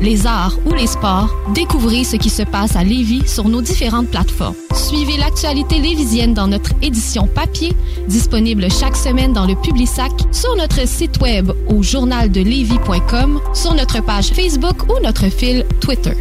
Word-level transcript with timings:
les 0.00 0.26
arts 0.26 0.58
ou 0.66 0.72
les 0.72 0.86
sports, 0.86 1.30
découvrez 1.54 2.04
ce 2.04 2.16
qui 2.16 2.30
se 2.30 2.42
passe 2.42 2.76
à 2.76 2.84
Lévis 2.84 3.28
sur 3.28 3.48
nos 3.48 3.62
différentes 3.62 4.08
plateformes. 4.08 4.54
Suivez 4.74 5.16
l'actualité 5.16 5.78
lévisienne 5.78 6.34
dans 6.34 6.46
notre 6.48 6.70
édition 6.82 7.26
papier, 7.26 7.72
disponible 8.08 8.70
chaque 8.70 8.96
semaine 8.96 9.32
dans 9.32 9.46
le 9.46 9.54
Publisac, 9.54 10.12
sur 10.32 10.56
notre 10.56 10.86
site 10.86 11.20
web 11.20 11.50
au 11.68 11.82
journaldelevis.com, 11.82 13.40
sur 13.54 13.74
notre 13.74 14.02
page 14.02 14.28
Facebook 14.28 14.90
ou 14.90 15.00
notre 15.02 15.28
fil 15.28 15.64
Twitter. 15.80 16.16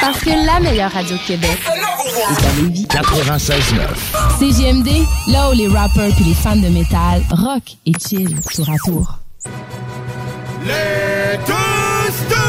Parce 0.00 0.20
que 0.20 0.30
la 0.46 0.60
meilleure 0.60 0.92
radio 0.92 1.16
de 1.16 1.22
Québec 1.22 1.58
est 1.66 2.46
à 2.46 2.62
Lévis. 2.62 2.86
96.9 2.86 4.38
CGMD, 4.38 4.88
là 5.28 5.50
où 5.50 5.52
les 5.52 5.68
rappers 5.68 6.14
puis 6.14 6.24
les 6.24 6.34
fans 6.34 6.56
de 6.56 6.68
métal 6.68 7.22
rock 7.30 7.76
et 7.84 7.92
chill 7.98 8.34
tour 8.54 8.70
à 8.70 8.76
tour. 8.84 9.18
Les 10.68 11.38
deux 11.46 12.12
stools! 12.20 12.44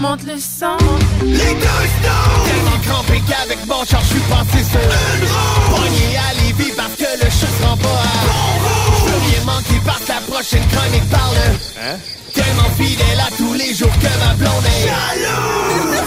Monte 0.00 0.24
le 0.26 0.38
sang. 0.38 0.78
Les 1.22 1.54
deux 1.64 1.84
stools! 1.96 2.44
Tellement 2.46 2.78
crampé 2.86 3.16
qu'avec 3.28 3.60
mon 3.66 3.84
char, 3.84 4.00
je 4.02 4.06
suis 4.14 4.20
passé 4.32 4.64
sur 4.64 4.80
une 4.80 5.26
roue! 5.28 5.76
Pogné 5.76 6.08
à 6.16 6.32
Lévis 6.40 6.72
parce 6.76 6.94
que 6.96 7.10
le 7.22 7.28
chat 7.30 7.52
se 7.58 7.62
rend 7.66 7.76
pas 7.76 7.88
à 7.88 8.16
bon 8.26 8.44
roue! 8.64 8.96
Je 8.98 9.04
veux 9.10 9.20
rien 9.28 9.42
manquer 9.44 9.80
parce 9.84 10.00
que 10.00 10.12
la 10.12 10.20
prochaine 10.32 10.66
chronique 10.72 11.08
parle 11.10 11.36
Hein? 11.78 11.96
Tellement 12.32 12.70
fidèle 12.78 13.20
à 13.20 13.30
tous 13.36 13.52
les 13.54 13.74
jours 13.74 13.92
que 14.00 14.12
ma 14.24 14.32
blonde 14.34 14.64
est 14.64 14.82
jalouse! 14.88 16.02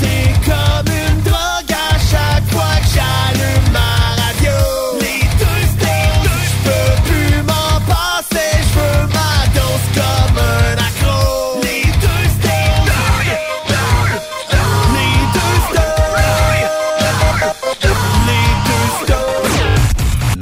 C'est 0.00 0.32
comme 0.48 0.88
une 0.94 1.20
drogue 1.22 1.72
à 1.72 1.74
chaque 2.10 2.46
fois 2.52 2.74
que 2.82 2.88
j'allume 2.94 3.43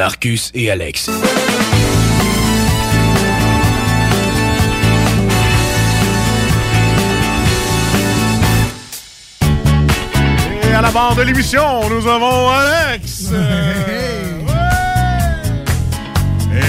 Marcus 0.02 0.50
et 0.52 0.68
Alex. 0.68 1.08
Et 10.62 10.74
à 10.74 10.80
la 10.80 10.90
barre 10.90 11.14
de 11.14 11.22
l'émission, 11.22 11.88
nous 11.88 12.08
avons 12.08 12.50
Alex. 12.50 13.30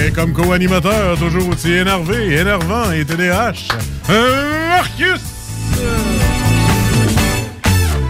Et 0.02 0.12
comme 0.12 0.34
co-animateur, 0.34 1.18
toujours 1.18 1.50
aussi 1.50 1.72
énervé, 1.72 2.36
énervant 2.40 2.92
et 2.92 3.06
TDH, 3.06 3.68
euh, 4.10 4.68
Marcus. 4.70 5.22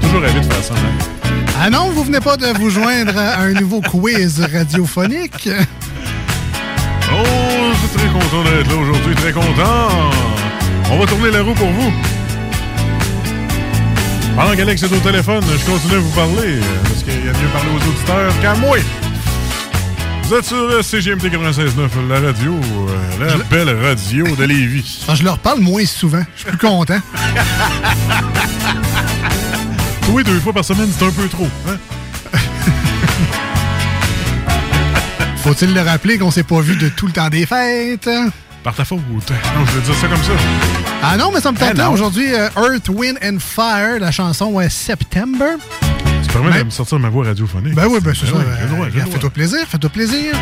Toujours 0.01 0.21
rêvé 0.21 0.39
de 0.39 0.45
faire 0.45 0.63
ça, 0.63 0.73
hein? 0.73 1.05
Ah 1.61 1.69
non, 1.69 1.91
vous 1.91 2.03
venez 2.03 2.19
pas 2.19 2.35
de 2.35 2.47
vous 2.57 2.69
joindre 2.69 3.17
à 3.17 3.41
un 3.41 3.53
nouveau 3.53 3.81
quiz 3.81 4.41
radiophonique? 4.53 5.49
Oh, 7.11 7.23
je 7.73 7.77
suis 7.77 7.97
très 7.97 8.07
content 8.07 8.43
d'être 8.43 8.69
là 8.69 8.75
aujourd'hui, 8.75 9.15
très 9.15 9.31
content. 9.31 10.11
On 10.91 10.97
va 10.97 11.05
tourner 11.05 11.31
la 11.31 11.43
roue 11.43 11.53
pour 11.53 11.69
vous. 11.69 11.91
Pendant 14.35 14.55
qu'Alex 14.55 14.81
est 14.81 14.91
au 14.91 14.99
téléphone, 14.99 15.43
je 15.47 15.65
continue 15.65 15.95
à 15.95 15.99
vous 15.99 16.09
parler, 16.09 16.57
euh, 16.57 16.61
parce 16.83 17.03
qu'il 17.03 17.13
y 17.13 17.29
a 17.29 17.33
mieux 17.33 17.49
parler 17.53 17.69
aux 17.69 17.87
auditeurs 17.87 18.33
qu'à 18.41 18.55
moi. 18.55 18.77
Vous 20.23 20.33
êtes 20.35 20.45
sur 20.45 20.55
euh, 20.57 20.81
CGMT 20.81 21.25
96.9, 21.25 22.07
la 22.09 22.19
radio, 22.19 22.53
euh, 22.55 23.25
la 23.25 23.37
belle 23.43 23.69
radio 23.83 24.25
de 24.35 24.43
Lévis. 24.45 25.05
Ah, 25.07 25.15
je 25.15 25.23
leur 25.23 25.37
parle 25.37 25.59
moins 25.59 25.85
souvent. 25.85 26.23
Je 26.35 26.41
suis 26.41 26.49
plus 26.49 26.57
content. 26.67 26.99
Oui, 30.09 30.21
deux 30.23 30.37
fois 30.41 30.51
par 30.53 30.65
semaine, 30.65 30.89
c'est 30.95 31.05
un 31.05 31.11
peu 31.11 31.27
trop. 31.27 31.47
Hein? 31.67 31.77
Faut-il 35.37 35.73
le 35.73 35.81
rappeler 35.81 36.17
qu'on 36.19 36.29
s'est 36.29 36.43
pas 36.43 36.59
vu 36.59 36.75
de 36.75 36.89
tout 36.89 37.07
le 37.07 37.13
temps 37.13 37.29
des 37.29 37.45
fêtes? 37.47 38.09
Par 38.63 38.75
ta 38.75 38.85
faute. 38.85 38.99
Non, 39.09 39.65
je 39.65 39.71
veux 39.71 39.81
dire 39.81 39.95
ça 39.95 40.07
comme 40.07 40.21
ça. 40.21 40.33
Ah 41.01 41.17
non, 41.17 41.31
mais 41.33 41.39
ça 41.39 41.51
me 41.51 41.57
tente 41.57 41.75
non. 41.77 41.91
aujourd'hui. 41.93 42.31
euh, 42.33 42.47
Earth, 42.57 42.89
Wind 42.89 43.17
and 43.23 43.37
Fire, 43.39 43.97
la 43.99 44.11
chanson 44.11 44.59
euh, 44.59 44.67
September. 44.69 45.55
Ben- 46.41 46.59
de 46.59 46.63
me 46.63 46.69
sortir 46.69 46.99
ma 46.99 47.09
voix 47.09 47.25
radiophonique. 47.25 47.75
Ben 47.75 47.87
oui, 47.89 47.99
ben 48.01 48.13
c'est 48.19 48.25
ça. 48.27 48.33
euh. 48.35 48.89
Fais-toi 49.11 49.29
plaisir, 49.29 49.59
fais-toi 49.67 49.89
plaisir. 49.89 50.33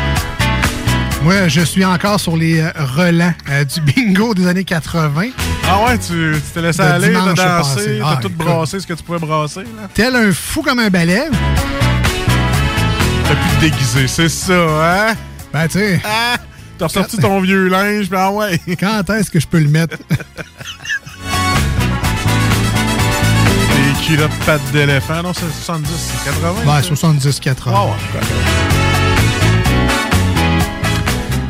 Moi, 1.22 1.46
je 1.48 1.60
suis 1.60 1.84
encore 1.84 2.18
sur 2.18 2.36
les 2.36 2.60
euh, 2.60 2.70
relents 2.96 3.34
euh, 3.50 3.64
du 3.64 3.80
bingo 3.80 4.34
des 4.34 4.46
années 4.48 4.64
80. 4.64 5.26
Ah 5.68 5.84
ouais, 5.86 5.98
tu 5.98 6.34
t'es 6.52 6.60
laissé 6.62 6.82
Le 6.82 6.88
aller, 6.88 7.12
t'as 7.36 7.58
dansé, 7.58 7.98
t'as 8.00 8.06
Ah, 8.08 8.18
tout 8.20 8.30
brassé 8.30 8.80
ce 8.80 8.86
que 8.86 8.94
tu 8.94 9.02
pouvais 9.04 9.18
brasser. 9.20 9.60
là. 9.60 9.88
Tel 9.94 10.16
un 10.16 10.32
fou 10.32 10.62
comme 10.62 10.80
un 10.80 10.88
balai. 10.90 11.24
T'as 13.24 13.34
pu 13.34 13.56
te 13.56 13.60
déguiser, 13.60 14.08
c'est 14.08 14.28
ça, 14.28 14.54
hein? 15.10 15.14
Ben, 15.52 15.68
tu 15.68 15.78
sais, 15.78 16.00
Ah! 16.04 16.36
T'as 16.78 16.86
ressorti 16.86 17.16
ton 17.18 17.40
vieux 17.40 17.68
linge, 17.68 18.08
ben 18.08 18.30
ouais. 18.30 18.58
quand 18.80 19.08
est-ce 19.10 19.30
que 19.30 19.38
je 19.38 19.46
peux 19.46 19.60
le 19.60 19.68
mettre? 19.68 19.96
Des 24.02 24.16
culottes 24.16 24.30
pattes 24.44 24.60
d'éléphant. 24.72 25.22
Non, 25.22 25.32
c'est 25.32 25.40
70, 25.64 25.88
c'est 26.24 26.24
80. 26.30 26.54
Ben, 26.66 26.82
ça? 26.82 26.90
70-80. 26.90 27.54
Ah 27.66 27.84
ouais. 27.86 27.92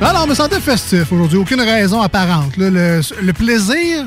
Non, 0.01 0.13
non, 0.13 0.27
mais 0.27 0.35
santé 0.35 0.61
festif 0.61 1.11
aujourd'hui. 1.13 1.39
Aucune 1.39 1.61
raison 1.61 2.01
apparente. 2.03 2.57
là. 2.57 2.69
Le, 2.71 3.01
le 3.23 3.33
plaisir 3.33 4.05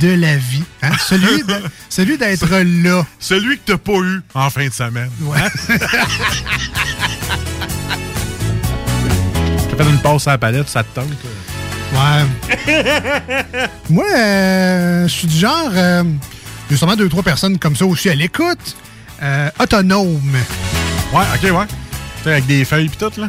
de 0.00 0.14
la 0.14 0.36
vie. 0.36 0.62
hein, 0.82 0.90
Celui 1.08 1.42
de- 1.42 1.62
celui 1.88 2.16
d'être 2.16 2.46
là. 2.48 3.04
Celui 3.18 3.56
que 3.58 3.62
t'as 3.72 3.78
pas 3.78 3.98
eu 3.98 4.20
en 4.34 4.50
fin 4.50 4.66
de 4.68 4.72
semaine. 4.72 5.10
Ouais. 5.22 5.38
T'as 9.76 9.84
fait 9.84 9.90
une 9.90 9.98
passe 9.98 10.26
à 10.28 10.32
la 10.32 10.38
palette, 10.38 10.68
ça 10.68 10.82
te 10.84 10.94
tente. 10.94 11.06
Ouais. 11.92 12.68
Moi, 13.90 14.04
euh, 14.14 15.08
je 15.08 15.12
suis 15.12 15.26
du 15.26 15.36
genre. 15.38 15.70
euh, 15.74 16.04
Il 16.70 16.74
y 16.74 16.74
a 16.74 16.78
sûrement 16.78 16.96
deux, 16.96 17.08
trois 17.08 17.22
personnes 17.24 17.58
comme 17.58 17.74
ça 17.74 17.84
aussi 17.84 18.08
à 18.10 18.14
l'écoute. 18.14 18.76
Euh, 19.22 19.50
autonome. 19.58 20.32
Ouais, 21.12 21.24
ok, 21.34 21.42
ouais. 21.58 21.66
Tu 21.66 22.24
sais, 22.24 22.30
avec 22.30 22.46
des 22.46 22.64
feuilles 22.64 22.88
pis 22.88 22.96
tout, 22.96 23.10
là. 23.20 23.28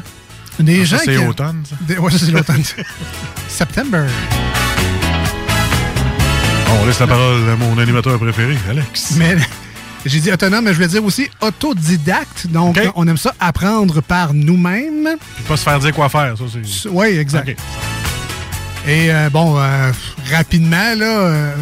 Des 0.60 0.82
Ah, 0.82 0.86
gens 0.86 0.98
ça, 0.98 1.04
c'est 1.06 1.16
qui- 1.16 1.26
automne, 1.26 1.64
ça. 1.68 1.76
Des- 1.82 1.98
Ouais, 1.98 2.12
ça, 2.12 2.20
c'est 2.20 2.32
l'automne. 2.32 2.64
September. 3.48 4.06
On 6.82 6.86
laisse 6.86 7.00
la 7.00 7.08
parole 7.08 7.50
à 7.50 7.56
mon 7.56 7.78
animateur 7.80 8.18
préféré, 8.20 8.58
Alex. 8.70 9.14
Mais 9.18 9.36
J'ai 10.06 10.20
dit 10.20 10.32
autonome, 10.32 10.64
mais 10.66 10.72
je 10.72 10.76
voulais 10.78 10.88
dire 10.88 11.04
aussi 11.06 11.30
autodidacte. 11.42 12.48
Donc, 12.48 12.80
on 12.96 13.08
aime 13.08 13.18
ça 13.18 13.34
apprendre 13.40 14.02
par 14.02 14.34
nous-mêmes. 14.34 15.10
Puis 15.36 15.44
pas 15.44 15.58
se 15.58 15.64
faire 15.64 15.80
dire 15.80 15.94
quoi 15.94 16.10
faire, 16.10 16.36
ça, 16.38 16.44
c'est. 16.52 16.90
Oui, 16.90 17.08
exact. 17.18 17.50
Et 18.88 19.12
euh, 19.14 19.30
bon, 19.30 19.60
euh, 19.60 19.92
rapidement, 20.32 20.96
là, 20.98 21.54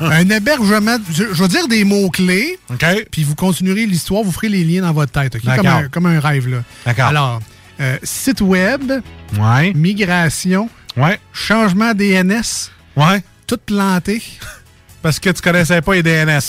un 0.12 0.28
hébergement, 0.30 0.96
je, 1.12 1.24
je 1.32 1.42
vais 1.42 1.48
dire 1.48 1.68
des 1.68 1.84
mots-clés, 1.84 2.58
OK. 2.70 2.84
puis 3.10 3.24
vous 3.24 3.34
continuerez 3.34 3.86
l'histoire, 3.86 4.22
vous 4.22 4.32
ferez 4.32 4.48
les 4.48 4.64
liens 4.64 4.82
dans 4.82 4.92
votre 4.92 5.12
tête, 5.12 5.34
OK? 5.36 5.42
Comme 5.56 5.66
un, 5.66 5.88
comme 5.88 6.06
un 6.06 6.20
rêve, 6.20 6.48
là. 6.48 6.58
D'accord. 6.84 7.06
Alors, 7.06 7.40
euh, 7.80 7.96
site 8.02 8.40
web, 8.40 8.92
Ouais. 9.38 9.72
migration, 9.74 10.68
Ouais. 10.96 11.18
changement 11.32 11.94
DNS, 11.94 12.70
Ouais. 12.96 13.22
tout 13.46 13.58
planté, 13.64 14.22
Parce 15.02 15.18
que 15.18 15.30
tu 15.30 15.40
connaissais 15.40 15.80
pas 15.80 15.94
les 15.94 16.02
DNS. 16.02 16.40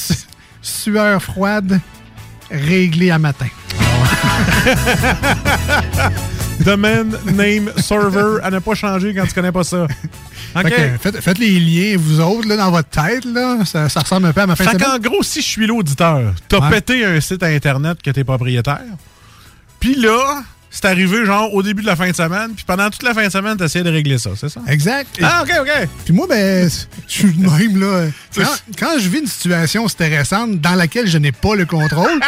sueur 0.62 1.22
froide, 1.24 1.80
réglé 2.52 3.10
à 3.12 3.18
matin. 3.20 3.48
Domain, 6.64 7.04
name, 7.26 7.72
server, 7.78 8.40
à 8.44 8.52
ne 8.52 8.60
pas 8.60 8.76
changer 8.76 9.14
quand 9.14 9.26
tu 9.26 9.34
connais 9.34 9.52
pas 9.52 9.64
ça. 9.64 9.84
OK. 10.56 10.64
Fait 10.64 10.70
que, 10.70 10.98
faites, 11.00 11.22
faites 11.22 11.38
les 11.40 11.60
liens, 11.60 11.96
vous 11.98 12.20
autres, 12.20 12.48
là, 12.48 12.58
dans 12.58 12.72
votre 12.72 12.90
tête, 12.90 13.26
là, 13.26 13.60
ça, 13.66 13.88
ça 13.90 14.02
ressemble 14.02 14.28
un 14.28 14.34
peu 14.34 14.42
à 14.42 14.48
ma 14.48 14.56
fin 14.56 14.66
de 14.66 14.70
Fait 14.70 14.76
semaine. 14.78 15.00
qu'en 15.02 15.10
gros, 15.10 15.24
si 15.24 15.42
je 15.42 15.48
suis 15.48 15.66
l'auditeur, 15.68 16.34
t'as 16.50 16.60
Ouais. 16.60 16.70
pété 16.70 17.06
un 17.06 17.20
site 17.22 17.44
internet 17.44 18.00
que 18.04 18.12
t'es 18.12 18.24
propriétaire, 18.24 18.82
puis 19.80 19.96
là, 19.96 20.44
c'est 20.70 20.86
arrivé 20.86 21.26
genre 21.26 21.54
au 21.54 21.64
début 21.64 21.82
de 21.82 21.88
la 21.88 21.96
fin 21.96 22.10
de 22.10 22.16
semaine, 22.16 22.52
puis 22.56 22.64
pendant 22.66 22.90
toute 22.90 23.04
la 23.04 23.14
fin 23.14 23.26
de 23.26 23.32
semaine, 23.32 23.58
t'essayais 23.58 23.84
de 23.84 23.90
régler 23.90 24.18
ça, 24.18 24.30
c'est 24.38 24.50
ça? 24.50 24.62
Exact. 24.68 25.10
Ah, 25.22 25.44
OK, 25.44 25.52
OK. 25.62 25.88
Puis 26.06 26.14
moi, 26.14 26.28
ben, 26.30 26.70
je 27.08 27.12
suis 27.14 27.34
de 27.34 27.42
même, 27.50 27.80
là. 27.80 28.06
Quand, 28.36 28.44
quand 28.78 29.00
je 29.00 29.10
vis 29.10 29.20
une 29.20 29.28
situation 29.28 29.88
stressante 29.88 30.60
dans 30.62 30.76
laquelle 30.76 31.08
je 31.08 31.18
n'ai 31.18 31.32
pas 31.34 31.56
le 31.56 31.66
contrôle, 31.66 32.20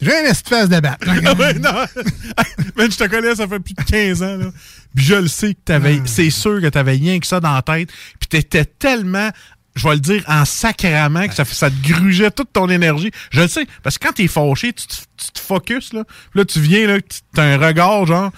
j'ai 0.00 0.16
un 0.16 0.24
espèce 0.24 0.68
de 0.68 0.80
batte. 0.80 1.02
Ah 1.06 1.34
ouais, 1.34 1.54
non. 1.54 1.72
Man, 2.76 2.90
je 2.90 2.96
te 2.96 3.06
connais, 3.08 3.34
ça 3.34 3.48
fait 3.48 3.58
plus 3.58 3.74
de 3.74 3.82
15 3.82 4.22
ans, 4.22 4.36
là. 4.36 4.46
Puis 4.94 5.04
je 5.04 5.14
le 5.14 5.28
sais 5.28 5.54
que 5.54 5.60
t'avais, 5.64 6.00
c'est 6.06 6.30
sûr 6.30 6.60
que 6.60 6.68
t'avais 6.68 6.92
rien 6.92 7.18
que 7.18 7.26
ça 7.26 7.40
dans 7.40 7.54
la 7.54 7.62
tête. 7.62 7.90
Puis 8.18 8.28
t'étais 8.28 8.64
tellement, 8.64 9.30
je 9.74 9.88
vais 9.88 9.94
le 9.94 10.00
dire, 10.00 10.24
en 10.26 10.44
sacrament 10.44 11.28
que 11.28 11.34
ça, 11.34 11.44
ça 11.44 11.70
te 11.70 11.88
grugeait 11.88 12.30
toute 12.30 12.52
ton 12.52 12.68
énergie. 12.68 13.10
Je 13.30 13.42
le 13.42 13.48
sais, 13.48 13.66
parce 13.82 13.98
que 13.98 14.06
quand 14.06 14.12
t'es 14.14 14.28
fâché, 14.28 14.72
tu 14.72 14.86
te, 14.86 14.94
tu 14.94 15.30
te 15.32 15.40
focuses, 15.40 15.92
là. 15.92 16.04
Puis 16.04 16.40
là, 16.40 16.44
tu 16.44 16.60
viens, 16.60 16.86
là, 16.86 16.98
t'as 17.34 17.44
un 17.44 17.58
regard, 17.58 18.06
genre, 18.06 18.30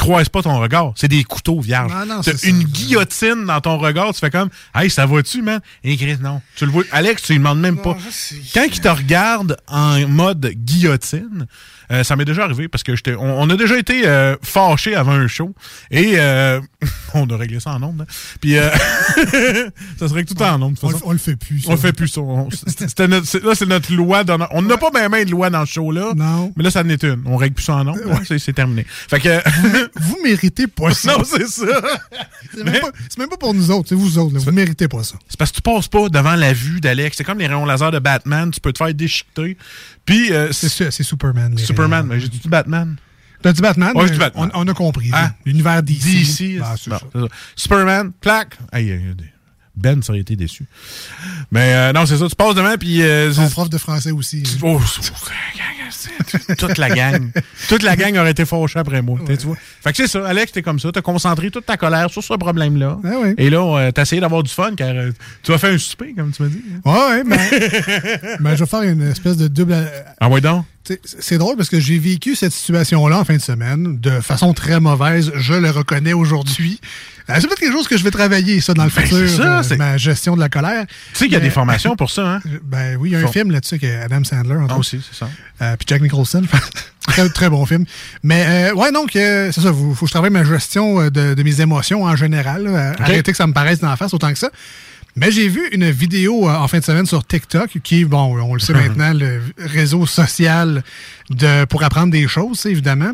croise 0.00 0.28
pas 0.28 0.42
ton 0.42 0.58
regard. 0.58 0.92
C'est 0.96 1.08
des 1.08 1.22
couteaux 1.24 1.60
vierges. 1.60 1.92
Ah 1.94 2.04
non, 2.04 2.20
T'as 2.22 2.36
ça. 2.36 2.48
une 2.48 2.64
guillotine 2.64 3.44
dans 3.46 3.60
ton 3.60 3.78
regard, 3.78 4.12
tu 4.12 4.20
fais 4.20 4.30
comme, 4.30 4.48
hey, 4.74 4.90
ça 4.90 5.06
va-tu, 5.06 5.42
man? 5.42 5.60
Et 5.84 5.96
Chris, 5.96 6.16
non. 6.20 6.40
Tu 6.56 6.66
le 6.66 6.72
vois. 6.72 6.84
Alex, 6.90 7.22
tu 7.22 7.32
lui 7.32 7.38
demandes 7.38 7.60
même 7.60 7.76
pas. 7.78 7.96
Quand 8.54 8.64
il 8.64 8.80
te 8.80 8.88
regarde 8.88 9.56
en 9.68 10.06
mode 10.08 10.46
guillotine, 10.56 11.46
euh, 11.90 12.04
ça 12.04 12.16
m'est 12.16 12.24
déjà 12.24 12.44
arrivé 12.44 12.68
parce 12.68 12.82
que 12.82 12.94
j'étais, 12.96 13.14
on, 13.14 13.40
on 13.40 13.50
a 13.50 13.56
déjà 13.56 13.78
été 13.78 14.06
euh, 14.06 14.36
fâchés 14.42 14.94
avant 14.94 15.12
un 15.12 15.26
show 15.26 15.54
et 15.90 16.14
euh, 16.16 16.60
on 17.14 17.28
a 17.30 17.36
réglé 17.36 17.60
ça 17.60 17.70
en 17.72 17.82
ondes. 17.82 18.02
hein. 18.02 18.12
Puis 18.40 18.56
euh, 18.58 18.68
ça 19.98 20.08
serait 20.08 20.24
que 20.24 20.32
tout 20.32 20.42
en 20.42 20.58
toute 20.70 20.84
On, 20.84 20.90
le- 20.90 20.96
on 21.04 21.12
le 21.12 21.18
fait 21.18 21.36
plus. 21.36 21.60
ça. 21.60 21.68
On 21.70 21.72
le 21.72 21.78
fait 21.80 21.92
plus 21.92 22.08
ça. 22.08 22.20
On- 22.20 22.48
notre- 23.08 23.38
là, 23.46 23.54
c'est 23.54 23.66
notre 23.66 23.92
loi. 23.94 24.22
On 24.52 24.62
n'a 24.62 24.76
pas 24.76 24.90
même 25.08 25.24
de 25.24 25.30
loi 25.30 25.50
dans 25.50 25.66
ce 25.66 25.72
show-là. 25.72 26.12
Non. 26.16 26.52
Mais 26.56 26.64
là, 26.64 26.70
ça 26.70 26.82
en 26.82 26.88
est 26.88 27.02
une. 27.02 27.22
On 27.26 27.36
règle 27.36 27.54
plus 27.54 27.64
ça 27.64 27.76
en 27.76 27.88
ondes. 27.88 28.00
hein. 28.10 28.20
C'est, 28.38 28.52
terminé. 28.52 28.84
Fait 28.88 29.20
que. 29.20 29.40
Vous 30.00 30.18
méritez 30.22 30.66
pas 30.66 30.90
ça. 30.94 31.16
non, 31.16 31.24
c'est 31.24 31.46
ça. 31.48 31.64
C'est 32.54 32.64
même, 32.64 32.82
même 33.18 33.28
pas 33.28 33.36
pour 33.36 33.54
nous 33.54 33.70
autres, 33.70 33.88
c'est 33.88 33.94
vous 33.94 34.18
autres. 34.18 34.34
là. 34.34 34.40
Vous 34.40 34.52
méritez 34.52 34.88
pas 34.88 35.02
ça. 35.04 35.16
C'est 35.28 35.38
parce 35.38 35.50
que 35.50 35.56
tu 35.56 35.62
passes 35.62 35.88
pas 35.88 36.08
devant 36.08 36.34
la 36.36 36.52
vue 36.52 36.80
d'Alex. 36.80 37.16
C'est 37.16 37.24
comme 37.24 37.38
les 37.38 37.46
rayons 37.46 37.64
laser 37.66 37.90
de 37.90 37.98
Batman. 37.98 38.50
Tu 38.50 38.60
peux 38.60 38.72
te 38.72 38.78
faire 38.78 38.92
déchiqueter. 38.94 39.56
Puis, 40.04 40.32
euh, 40.32 40.52
C'est 40.52 40.68
ça, 40.68 40.90
c'est 40.90 41.02
Superman. 41.02 41.56
Superman. 41.58 42.06
Mais 42.06 42.20
j'ai 42.20 42.28
dit 42.28 42.40
Batman? 42.48 42.96
T'as 43.42 43.52
dit 43.52 43.62
Batman? 43.62 43.92
Ouais, 43.94 44.02
mais 44.02 44.08
j'ai 44.08 44.14
dit 44.14 44.18
Batman. 44.18 44.50
On, 44.54 44.62
on 44.62 44.68
a 44.68 44.74
compris. 44.74 45.10
Hein? 45.14 45.32
L'univers 45.46 45.82
DC. 45.82 46.04
DC. 46.04 46.60
Ah, 46.62 46.74
Bon, 46.86 46.98
ça. 46.98 47.28
Superman, 47.56 48.12
plaque. 48.20 48.58
Aïe, 48.72 48.92
aïe, 48.92 48.98
aïe. 49.18 49.30
Ben, 49.80 50.02
ça 50.02 50.12
aurait 50.12 50.20
été 50.20 50.36
déçu. 50.36 50.64
Mais 51.50 51.72
euh, 51.74 51.92
non, 51.92 52.06
c'est 52.06 52.16
ça. 52.18 52.28
Tu 52.28 52.36
passes 52.36 52.54
devant, 52.54 52.74
puis... 52.78 53.02
euh, 53.02 53.32
prof 53.50 53.68
de 53.70 53.78
français 53.78 54.10
aussi. 54.12 54.42
hein. 54.46 54.58
Oh, 54.62 54.80
c'est- 54.86 55.10
toute 56.56 56.78
la 56.78 56.88
gang. 56.90 57.30
Toute 57.68 57.82
la 57.82 57.96
gang 57.96 58.16
aurait 58.16 58.30
été 58.30 58.44
fâchée 58.44 58.78
après 58.78 59.02
moi. 59.02 59.18
Tu 59.26 59.34
vois. 59.46 59.56
Fait 59.82 59.90
que 59.90 59.96
c'est 59.96 60.06
ça. 60.06 60.26
Alex, 60.26 60.52
t'es 60.52 60.62
comme 60.62 60.78
ça. 60.78 60.90
T'as 60.92 61.00
concentré 61.02 61.50
toute 61.50 61.66
ta 61.66 61.76
colère 61.76 62.10
sur 62.10 62.22
ce 62.22 62.34
problème-là. 62.34 62.98
Ah 63.04 63.08
oui. 63.22 63.34
Et 63.38 63.50
là, 63.50 63.58
euh, 63.78 63.90
t'as 63.90 64.02
essayé 64.02 64.20
d'avoir 64.20 64.42
du 64.42 64.50
fun, 64.50 64.74
car 64.76 64.88
euh, 64.90 65.10
tu 65.42 65.50
vas 65.50 65.58
faire 65.58 65.72
un 65.72 65.78
souper, 65.78 66.12
comme 66.16 66.30
tu 66.32 66.42
m'as 66.42 66.48
dit. 66.48 66.62
Ouais, 66.84 66.92
ouais, 66.92 67.24
mais, 67.24 67.50
mais 68.40 68.56
je 68.56 68.64
vais 68.64 68.70
faire 68.70 68.82
une 68.82 69.02
espèce 69.10 69.36
de 69.36 69.48
double. 69.48 69.76
Ah 70.20 70.28
ouais, 70.28 70.40
donc? 70.40 70.64
C'est 71.04 71.38
drôle 71.38 71.56
parce 71.56 71.68
que 71.68 71.78
j'ai 71.78 71.98
vécu 71.98 72.34
cette 72.34 72.52
situation-là 72.52 73.20
en 73.20 73.24
fin 73.24 73.36
de 73.36 73.40
semaine 73.42 74.00
de 74.00 74.20
façon 74.20 74.52
très 74.54 74.80
mauvaise. 74.80 75.30
Je 75.36 75.54
le 75.54 75.70
reconnais 75.70 76.12
aujourd'hui. 76.14 76.80
Euh, 77.30 77.34
C'est 77.40 77.46
peut-être 77.46 77.60
quelque 77.60 77.72
chose 77.72 77.88
que 77.88 77.96
je 77.96 78.04
vais 78.04 78.10
travailler, 78.10 78.60
ça, 78.60 78.74
dans 78.74 78.84
le 78.84 78.90
Ben, 78.90 79.02
futur. 79.02 79.18
c'est 79.28 79.36
ça, 79.36 79.60
euh, 79.60 79.76
ma 79.76 79.96
gestion 79.96 80.34
de 80.34 80.40
la 80.40 80.48
colère. 80.48 80.84
Tu 80.86 80.94
sais 81.14 81.24
qu'il 81.26 81.32
y 81.32 81.36
a 81.36 81.38
Mais- 81.38 81.44
des 81.46 81.50
formations 81.50 81.96
pour 81.96 82.10
ça, 82.10 82.26
hein? 82.26 82.40
Ben 82.64 82.96
oui, 82.98 83.10
il 83.10 83.12
y 83.12 83.16
a 83.16 83.26
un 83.26 83.30
film 83.30 83.50
là-dessus 83.50 83.74
avec 83.76 83.84
Adam 84.04 84.24
Sandler. 84.24 84.56
entre 84.56 84.74
Ah, 84.74 84.78
aussi, 84.78 85.00
c'est 85.10 85.16
ça. 85.18 85.28
Euh, 85.62 85.76
puis 85.76 85.86
Jack 85.88 86.02
Nicholson, 86.02 86.42
très, 87.06 87.28
très 87.30 87.48
bon 87.50 87.64
film. 87.66 87.84
Mais 88.22 88.70
euh, 88.70 88.74
ouais, 88.74 88.92
donc, 88.92 89.14
euh, 89.16 89.50
c'est 89.52 89.60
ça, 89.60 89.68
il 89.68 89.94
faut, 89.94 90.04
que 90.04 90.06
je 90.06 90.12
travaille 90.12 90.30
ma 90.30 90.44
gestion 90.44 91.00
euh, 91.00 91.10
de, 91.10 91.34
de 91.34 91.42
mes 91.42 91.60
émotions 91.60 92.04
en 92.04 92.16
général. 92.16 92.64
là. 92.64 92.70
Euh, 92.70 92.92
Arrêter 93.00 93.30
que 93.32 93.36
ça 93.38 93.46
me 93.46 93.52
paraisse 93.52 93.80
dans 93.80 93.88
la 93.90 93.96
face 93.96 94.12
autant 94.14 94.32
que 94.32 94.38
ça. 94.38 94.50
Mais 95.16 95.30
j'ai 95.32 95.48
vu 95.48 95.68
une 95.72 95.90
vidéo 95.90 96.48
euh, 96.48 96.52
en 96.54 96.68
fin 96.68 96.78
de 96.78 96.84
semaine 96.84 97.06
sur 97.06 97.24
TikTok, 97.26 97.78
qui 97.82 98.02
est, 98.02 98.04
bon, 98.04 98.40
on 98.42 98.54
le 98.54 98.60
sait 98.60 98.72
maintenant, 98.88 99.12
le 99.12 99.42
réseau 99.58 100.06
social 100.06 100.82
de, 101.30 101.64
pour 101.64 101.82
apprendre 101.82 102.12
des 102.12 102.28
choses, 102.28 102.64
évidemment. 102.66 103.12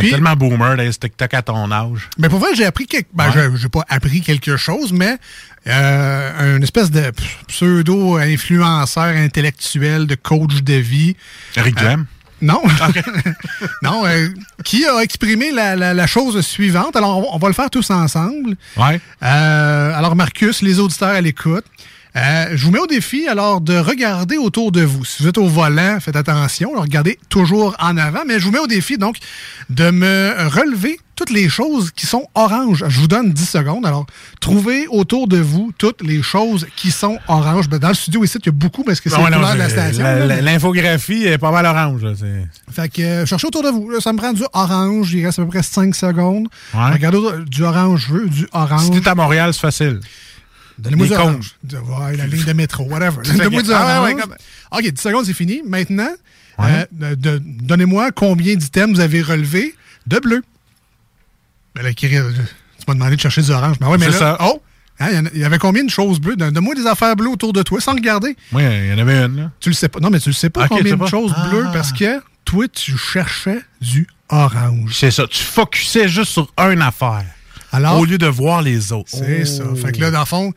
Puis- 0.00 0.10
tellement 0.10 0.34
boomer, 0.34 0.76
des 0.76 0.90
TikTok 0.90 1.34
à 1.34 1.42
ton 1.42 1.70
âge. 1.70 2.08
mais 2.18 2.28
pour 2.28 2.38
vrai, 2.40 2.50
j'ai 2.56 2.64
appris 2.64 2.86
quelque... 2.86 3.08
Ben, 3.14 3.28
Ouais. 3.30 3.50
j'ai- 3.56 3.68
pas 3.68 3.84
appris 3.88 4.20
quelque 4.22 4.56
chose, 4.56 4.92
mais 4.92 5.16
euh, 5.68 6.56
une 6.56 6.62
espèce 6.62 6.90
de 6.90 7.10
pseudo-influenceur 7.48 9.04
intellectuel, 9.16 10.06
de 10.06 10.14
coach 10.14 10.62
de 10.62 10.74
vie. 10.74 11.16
Rick 11.56 11.78
Jam. 11.78 12.06
Non. 12.42 12.62
non, 13.82 14.06
euh, 14.06 14.28
qui 14.64 14.84
a 14.86 15.00
exprimé 15.02 15.50
la, 15.52 15.74
la- 15.76 15.94
la 15.94 16.06
chose 16.06 16.40
suivante? 16.44 16.94
Alors, 16.96 17.18
on, 17.18 17.34
on 17.34 17.38
va 17.38 17.48
le 17.48 17.54
faire 17.54 17.70
tous 17.70 17.90
ensemble. 17.90 18.56
Ouais. 18.76 19.00
Euh, 19.22 19.94
alors, 19.94 20.14
Marcus, 20.16 20.60
les 20.62 20.78
auditeurs 20.78 21.08
à 21.10 21.20
l'écoute, 21.20 21.64
euh, 22.16 22.46
je 22.54 22.64
vous 22.64 22.70
mets 22.70 22.78
au 22.78 22.86
défi 22.86 23.28
alors 23.28 23.60
de 23.60 23.76
regarder 23.76 24.38
autour 24.38 24.72
de 24.72 24.82
vous. 24.82 25.04
Si 25.04 25.22
vous 25.22 25.28
êtes 25.28 25.38
au 25.38 25.46
volant, 25.46 25.98
faites 26.00 26.16
attention, 26.16 26.70
alors 26.70 26.84
regardez 26.84 27.18
toujours 27.28 27.76
en 27.78 27.96
avant, 27.98 28.22
mais 28.26 28.38
je 28.40 28.44
vous 28.44 28.52
mets 28.52 28.58
au 28.58 28.66
défi 28.66 28.96
donc 28.96 29.16
de 29.68 29.90
me 29.90 30.34
relever 30.48 30.98
toutes 31.14 31.30
les 31.30 31.48
choses 31.48 31.90
qui 31.90 32.06
sont 32.06 32.26
oranges. 32.34 32.84
Je 32.88 33.00
vous 33.00 33.08
donne 33.08 33.32
10 33.32 33.46
secondes. 33.46 33.86
Alors, 33.86 34.06
trouvez 34.40 34.86
autour 34.88 35.28
de 35.28 35.38
vous 35.38 35.72
toutes 35.76 36.02
les 36.02 36.22
choses 36.22 36.66
qui 36.76 36.90
sont 36.90 37.18
oranges. 37.26 37.68
Ben, 37.68 37.78
dans 37.78 37.88
le 37.88 37.94
studio 37.94 38.22
ici, 38.22 38.38
il 38.38 38.46
y 38.46 38.48
a 38.50 38.52
beaucoup 38.52 38.84
parce 38.84 39.00
que 39.00 39.10
c'est 39.10 39.16
la 39.16 39.30
non, 39.30 39.36
couleur 39.36 39.54
de 39.54 39.58
la 39.58 39.68
station. 39.68 40.04
L'infographie 40.42 41.24
est 41.24 41.38
pas 41.38 41.50
mal 41.50 41.66
orange. 41.66 42.02
là, 42.02 42.12
fait 42.70 42.88
que 42.90 43.02
euh, 43.02 43.26
cherchez 43.26 43.46
autour 43.46 43.62
de 43.62 43.68
vous. 43.68 43.90
Là, 43.90 44.00
ça 44.00 44.12
me 44.12 44.18
prend 44.18 44.32
du 44.32 44.44
orange. 44.52 45.12
Il 45.12 45.24
reste 45.24 45.38
à 45.38 45.42
peu 45.42 45.48
près 45.48 45.62
5 45.62 45.94
secondes. 45.94 46.48
Ouais. 46.74 46.92
Regardez 46.92 47.18
du 47.46 47.62
orange, 47.62 48.06
je 48.08 48.14
veux 48.14 48.28
du 48.28 48.46
orange. 48.52 48.84
Si 48.84 48.90
t'es 48.90 49.08
à 49.08 49.14
Montréal, 49.14 49.52
c'est 49.54 49.60
facile. 49.60 50.00
Donnez-moi 50.78 51.06
les 51.06 51.10
du 51.14 51.18
orange. 51.18 51.54
Ouais, 51.72 52.16
la 52.16 52.26
ligne 52.26 52.44
de 52.44 52.52
métro, 52.52 52.84
whatever. 52.84 53.22
Donnez-moi 53.24 53.62
du. 53.62 53.70
Ah, 53.72 54.00
orange. 54.00 54.08
ouais, 54.08 54.14
ouais, 54.14 54.20
comme- 54.20 54.34
OK, 54.78 54.90
10 54.92 55.00
secondes, 55.00 55.24
c'est 55.24 55.32
fini. 55.32 55.62
Maintenant, 55.66 56.10
euh, 56.60 56.84
donnez-moi 57.40 58.10
combien 58.12 58.54
d'items 58.56 58.94
vous 58.96 59.00
avez 59.00 59.22
relevés 59.22 59.74
de 60.06 60.18
bleu. 60.18 60.42
Ben 61.74 61.82
là, 61.82 61.92
Kirill, 61.92 62.24
tu 62.78 62.84
m'as 62.88 62.94
demandé 62.94 63.16
de 63.16 63.20
chercher 63.20 63.42
du 63.42 63.50
orange. 63.50 63.78
Ben 63.78 63.88
ouais, 63.88 63.98
mais 63.98 64.06
C'est 64.06 64.12
là, 64.12 64.18
ça. 64.18 64.38
oh! 64.40 64.62
Hein, 64.98 65.08
il 65.12 65.28
y 65.28 65.36
il 65.36 65.40
y 65.42 65.44
avait 65.44 65.58
combien 65.58 65.84
de 65.84 65.90
choses 65.90 66.18
bleues? 66.20 66.36
Donne- 66.36 66.54
Donne-moi 66.54 66.74
des 66.74 66.86
affaires 66.86 67.14
bleues 67.16 67.28
autour 67.28 67.52
de 67.52 67.62
toi 67.62 67.80
sans 67.82 67.92
regarder. 67.92 68.34
Oui, 68.52 68.62
il 68.64 68.86
y 68.86 68.92
en 68.94 68.98
avait 68.98 69.18
une, 69.24 69.36
là. 69.36 69.50
Tu 69.60 69.68
le 69.68 69.74
sais 69.74 69.88
pas. 69.90 70.00
Non, 70.00 70.08
mais 70.08 70.20
tu 70.20 70.30
le 70.30 70.34
sais 70.34 70.48
pas 70.48 70.68
combien 70.68 70.94
de 70.94 70.98
pas. 70.98 71.06
choses 71.06 71.34
Ah. 71.36 71.48
bleues 71.50 71.66
parce 71.72 71.92
que 71.92 72.18
toi, 72.46 72.66
tu 72.68 72.96
cherchais 72.96 73.60
du 73.82 74.06
orange. 74.30 74.94
C'est 74.94 75.10
ça. 75.10 75.26
Tu 75.26 75.42
focusais 75.42 76.08
juste 76.08 76.32
sur 76.32 76.50
une 76.58 76.80
affaire. 76.80 77.26
Alors, 77.76 78.00
au 78.00 78.04
lieu 78.04 78.18
de 78.18 78.26
voir 78.26 78.62
les 78.62 78.92
autres. 78.92 79.10
C'est 79.10 79.42
Oh. 79.42 79.44
ça. 79.44 79.64
Fait 79.86 79.92
que 79.92 80.00
là, 80.00 80.10
dans 80.10 80.20
le 80.20 80.24
fond, 80.26 80.52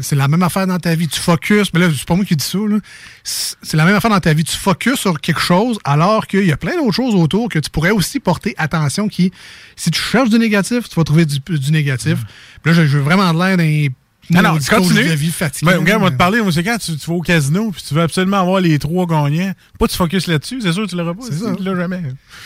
c'est 0.00 0.16
la 0.16 0.26
même 0.26 0.42
affaire 0.42 0.66
dans 0.66 0.78
ta 0.78 0.94
vie. 0.94 1.06
Tu 1.06 1.20
focuses, 1.20 1.70
mais 1.74 1.80
là, 1.80 1.88
c'est 1.96 2.06
pas 2.06 2.14
moi 2.14 2.24
qui 2.24 2.34
dis 2.34 2.44
ça. 2.44 2.58
là. 2.58 2.78
C'est 3.24 3.76
la 3.76 3.84
même 3.84 3.94
affaire 3.94 4.10
dans 4.10 4.20
ta 4.20 4.32
vie. 4.32 4.42
Tu 4.44 4.56
focuses 4.56 4.98
sur 4.98 5.20
quelque 5.20 5.40
chose 5.40 5.78
alors 5.84 6.26
qu'il 6.26 6.46
y 6.46 6.52
a 6.52 6.56
plein 6.56 6.76
d'autres 6.76 6.94
choses 6.94 7.14
autour 7.14 7.48
que 7.50 7.58
tu 7.58 7.68
pourrais 7.70 7.90
aussi 7.90 8.18
porter 8.18 8.54
attention 8.56 9.06
qui, 9.08 9.32
si 9.76 9.90
tu 9.90 10.00
cherches 10.00 10.30
du 10.30 10.38
négatif, 10.38 10.88
tu 10.88 10.94
vas 10.96 11.04
trouver 11.04 11.26
du, 11.26 11.38
du 11.46 11.70
négatif. 11.72 12.18
Puis 12.62 12.72
là, 12.72 12.82
je, 12.82 12.86
je 12.86 12.96
veux 12.98 13.04
vraiment 13.04 13.32
de 13.34 13.38
l'air 13.38 13.56
d'un 13.58 13.88
Non, 14.30 14.42
non, 14.42 14.58
continue. 14.68 15.04
de 15.08 15.14
vie 15.14 15.30
fatigué. 15.30 15.70
Mais, 15.70 15.76
regarde, 15.78 16.02
on 16.02 16.06
va 16.06 16.10
te 16.10 16.16
parler, 16.16 16.40
c'est 16.50 16.64
quand 16.64 16.78
tu, 16.78 16.96
tu 16.96 17.06
vas 17.10 17.16
au 17.16 17.20
casino 17.20 17.70
puis 17.70 17.82
tu 17.86 17.94
veux 17.94 18.02
absolument 18.02 18.40
avoir 18.40 18.60
les 18.60 18.78
trois 18.78 19.06
gagnants. 19.06 19.52
Pas 19.78 19.86
tu 19.88 19.96
focuses 19.96 20.26
là-dessus, 20.26 20.60
c'est 20.62 20.72
sûr 20.72 20.84
que 20.84 20.90
tu 20.90 20.96
l'auras 20.96 21.14
pas. 21.14 21.22
C'est 21.28 21.38
ça. 21.38 21.54
Tu 21.56 21.62
l'as 21.62 21.76
jamais. 21.76 22.02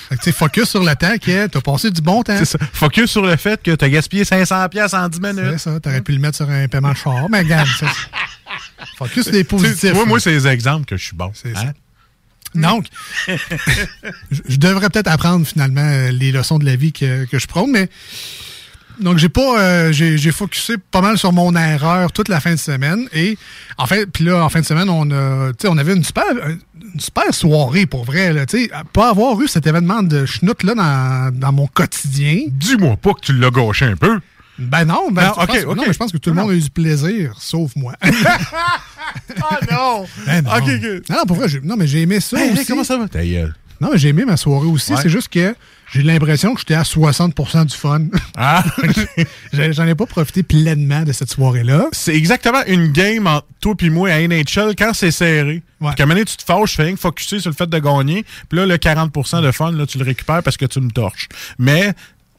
Fait 0.09 0.17
que, 0.17 0.21
tu 0.21 0.25
sais, 0.25 0.33
focus 0.33 0.65
sur 0.69 0.83
le 0.85 0.95
temps 0.95 1.17
que 1.19 1.47
tu 1.47 1.59
as 1.59 1.61
passé 1.61 1.91
du 1.91 2.01
bon 2.03 2.23
temps. 2.23 2.37
C'est 2.39 2.45
ça. 2.45 2.59
Focus 2.73 3.11
sur 3.11 3.25
le 3.25 3.37
fait 3.37 3.63
que 3.63 3.75
tu 3.75 3.85
as 3.85 3.89
gaspillé 3.89 4.25
500$ 4.25 4.69
piastres 4.69 4.97
en 4.99 5.09
10 5.09 5.19
C'est 5.23 5.33
minutes. 5.33 5.59
ça. 5.59 5.81
Tu 5.81 5.89
aurais 5.89 6.01
pu 6.03 6.13
le 6.13 6.19
mettre 6.19 6.37
sur 6.37 6.51
un 6.51 6.69
paiement 6.69 6.93
de 6.93 6.97
char, 6.97 7.29
mais 7.31 7.39
regarde, 7.41 7.69
ça, 7.81 7.87
Focus 8.99 9.25
sur 9.25 9.33
les 9.33 9.45
positifs. 9.45 9.95
Moi, 9.95 10.05
moi 10.07 10.21
c'est 10.21 10.33
les 10.33 10.47
exemples 10.47 10.85
que 10.87 10.97
je 10.97 11.05
suis 11.05 11.17
bon. 11.17 11.31
C'est 11.35 11.57
Hein? 11.57 11.63
ça. 11.67 11.73
Donc, 12.55 12.87
je 13.29 13.35
je 14.49 14.57
devrais 14.57 14.91
peut-être 14.91 15.07
apprendre 15.07 15.47
finalement 15.47 15.85
euh, 15.85 16.11
les 16.11 16.33
leçons 16.33 16.59
de 16.59 16.65
la 16.65 16.75
vie 16.75 16.93
que, 16.93 17.25
que 17.27 17.39
je 17.39 17.47
prône, 17.47 17.71
mais 17.71 17.89
donc 19.00 19.19
j'ai 19.19 19.28
pas 19.28 19.59
euh, 19.61 19.92
j'ai 19.92 20.16
j'ai 20.19 20.30
focusé 20.33 20.76
pas 20.78 21.00
mal 21.00 21.16
sur 21.19 21.33
mon 21.33 21.54
erreur 21.57 22.12
toute 22.12 22.28
la 22.28 22.40
fin 22.40 22.52
de 22.52 22.59
semaine 22.59 23.09
et 23.12 23.37
en 23.78 23.87
fait 23.87 24.07
puis 24.07 24.25
là 24.25 24.45
en 24.45 24.49
fin 24.49 24.61
de 24.61 24.66
semaine 24.66 24.88
on 24.88 25.11
a 25.11 25.50
tu 25.52 25.62
sais 25.62 25.69
on 25.69 25.78
avait 25.78 25.95
une 25.95 26.04
super 26.04 26.25
une 26.47 27.00
super 27.00 27.33
soirée 27.33 27.87
pour 27.87 28.04
vrai 28.04 28.33
là 28.33 28.47
tu 28.47 28.64
sais 28.64 28.71
pas 28.92 29.11
avoir 29.11 29.40
eu 29.40 29.49
cet 29.49 29.66
événement 29.66 30.02
de 30.02 30.26
schnout 30.26 30.62
là 30.62 30.75
dans, 30.75 31.35
dans 31.38 31.52
mon 31.52 31.66
quotidien 31.66 32.38
Dis-moi 32.49 32.97
pas 32.97 33.14
que 33.14 33.21
tu 33.21 33.33
l'as 33.33 33.50
gâché 33.50 33.87
un 33.87 33.97
peu. 33.97 34.19
ben 34.59 34.85
non 34.85 35.11
ben 35.11 35.33
Non, 35.37 35.75
non, 35.75 35.85
mais 35.87 35.92
je 35.92 35.99
pense 35.99 36.12
que 36.12 36.19
tout 36.19 36.30
le 36.30 36.37
monde 36.37 36.50
a 36.50 36.54
eu 36.54 36.61
du 36.61 36.71
plaisir 36.71 37.35
sauf 37.38 37.73
moi 37.76 37.95
Ah 39.42 39.59
non! 39.71 40.07
Ben 40.26 40.42
non. 40.45 40.50
Ok, 40.52 40.62
ok. 40.62 41.09
non 41.11 41.16
non, 41.16 41.25
pour 41.26 41.37
vrai 41.37 41.49
j'ai- 41.49 41.61
non 41.62 41.76
mais 41.76 41.87
j'ai 41.87 42.02
aimé 42.02 42.21
ça 42.21 42.38
Hey, 42.38 42.49
hey, 42.50 42.52
aussi. 42.54 42.66
comment 42.66 42.85
ça 42.85 42.97
va? 42.99 43.09
Ta 43.09 43.25
gueule. 43.25 43.54
Non, 43.80 43.88
mais 43.92 43.99
j'ai 43.99 44.09
aimé 44.09 44.25
ma 44.26 44.37
soirée 44.37 44.66
aussi. 44.66 44.92
Ouais. 44.92 44.99
C'est 45.02 45.09
juste 45.09 45.28
que 45.28 45.54
j'ai 45.92 46.02
l'impression 46.02 46.54
que 46.54 46.61
j'étais 46.61 46.75
à 46.75 46.82
60% 46.82 47.66
du 47.66 47.76
fun. 47.76 48.02
Ah, 48.37 48.64
J'en 49.52 49.87
ai 49.87 49.94
pas 49.94 50.06
profité 50.06 50.42
pleinement 50.42 51.02
de 51.02 51.12
cette 51.12 51.30
soirée-là. 51.30 51.87
c'est 51.92 52.14
exactement 52.14 52.62
une 52.66 52.88
game 52.88 53.26
entre 53.26 53.47
toi 53.61 53.75
et 53.80 53.90
moi 53.90 54.11
à 54.11 54.20
NHL 54.20 54.75
quand 54.78 54.92
c'est 54.94 55.11
serré. 55.11 55.62
Ouais. 55.80 55.90
Un 55.99 56.02
moment 56.02 56.14
donné, 56.14 56.25
tu 56.25 56.37
te 56.37 56.44
fâches, 56.44 56.70
tu 56.70 56.76
fais 56.76 56.85
rien 56.85 56.94
que 56.94 57.00
focusser 57.00 57.40
sur 57.40 57.50
le 57.50 57.56
fait 57.56 57.68
de 57.68 57.78
gagner. 57.78 58.25
Puis 58.49 58.59
là, 58.59 58.66
le 58.66 58.76
40% 58.76 59.42
de 59.42 59.50
fun, 59.50 59.73
là, 59.73 59.87
tu 59.87 59.99
le 59.99 60.04
récupères 60.04 60.42
parce 60.42 60.56
que 60.56 60.66
tu 60.66 60.80
me 60.80 60.90
torches. 60.90 61.28
Mais 61.59 61.92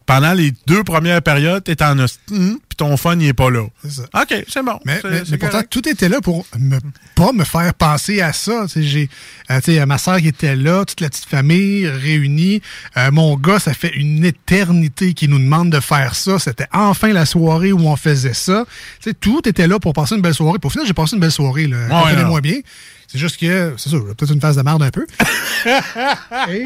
pendant 0.06 0.34
les 0.34 0.54
deux 0.68 0.84
premières 0.84 1.22
périodes, 1.22 1.64
t'es 1.64 1.82
en 1.84 1.98
hostie, 2.00 2.20
puis 2.28 2.71
ton 2.82 2.98
fun, 2.98 3.16
il 3.20 3.28
est 3.28 3.34
pas 3.34 3.50
là. 3.52 3.66
C'est 3.84 3.92
ça. 3.92 4.02
OK, 4.22 4.44
c'est 4.48 4.64
bon. 4.64 4.80
Mais, 4.86 5.00
mais- 5.04 5.22
mais 5.30 5.38
pourtant, 5.38 5.62
tout 5.70 5.88
était 5.88 6.10
là 6.10 6.20
pour 6.22 6.46
me, 6.58 6.80
pas 7.16 7.32
me 7.32 7.44
faire 7.44 7.74
penser 7.76 8.22
à 8.22 8.34
ça. 8.34 8.66
Tu 8.72 8.82
J'ai 8.84 9.10
euh, 9.52 9.60
tu 9.64 9.86
ma 9.86 9.98
soeur 9.98 10.18
qui 10.18 10.28
était 10.30 10.56
là, 10.56 10.84
toute 10.86 11.00
la 11.02 11.10
petite 11.10 11.26
famille 11.26 11.88
réunie. 11.88 12.62
Euh, 12.98 13.12
mon 13.12 13.36
gars, 13.38 13.60
ça 13.60 13.74
fait 13.74 13.94
une 13.96 14.26
éternité 14.26 15.14
qu'il 15.14 15.30
nous 15.30 15.40
demande 15.40 15.70
de 15.70 15.80
faire 15.80 16.16
ça. 16.16 16.40
C'était 16.40 16.68
enfin 16.74 17.14
la 17.14 17.26
soirée 17.26 17.72
où 17.72 17.80
on 17.88 17.96
faisait 17.96 18.34
ça. 18.34 18.66
Tu 19.02 19.14
tout 19.14 19.48
était 19.48 19.68
là 19.68 19.80
pour 19.80 19.94
passer 19.94 20.16
une 20.16 20.22
belle 20.22 20.34
soirée. 20.34 20.58
Au 20.64 20.70
final, 20.70 20.88
j'ai 20.88 20.94
passé 20.94 21.16
une 21.16 21.22
belle 21.22 21.32
soirée. 21.32 21.68
là. 21.68 21.78
Comprenez-moi 21.90 22.42
bien. 22.42 22.60
C'est 23.08 23.20
juste 23.20 23.38
que, 23.42 23.74
c'est 23.78 23.90
sûr, 23.90 24.06
j'ai 24.08 24.16
peut-être 24.16 24.32
une 24.34 24.40
phase 24.40 24.56
de 24.56 24.62
merde 24.62 24.82
un 24.84 24.90
peu. 24.90 25.06
Et, 26.50 26.66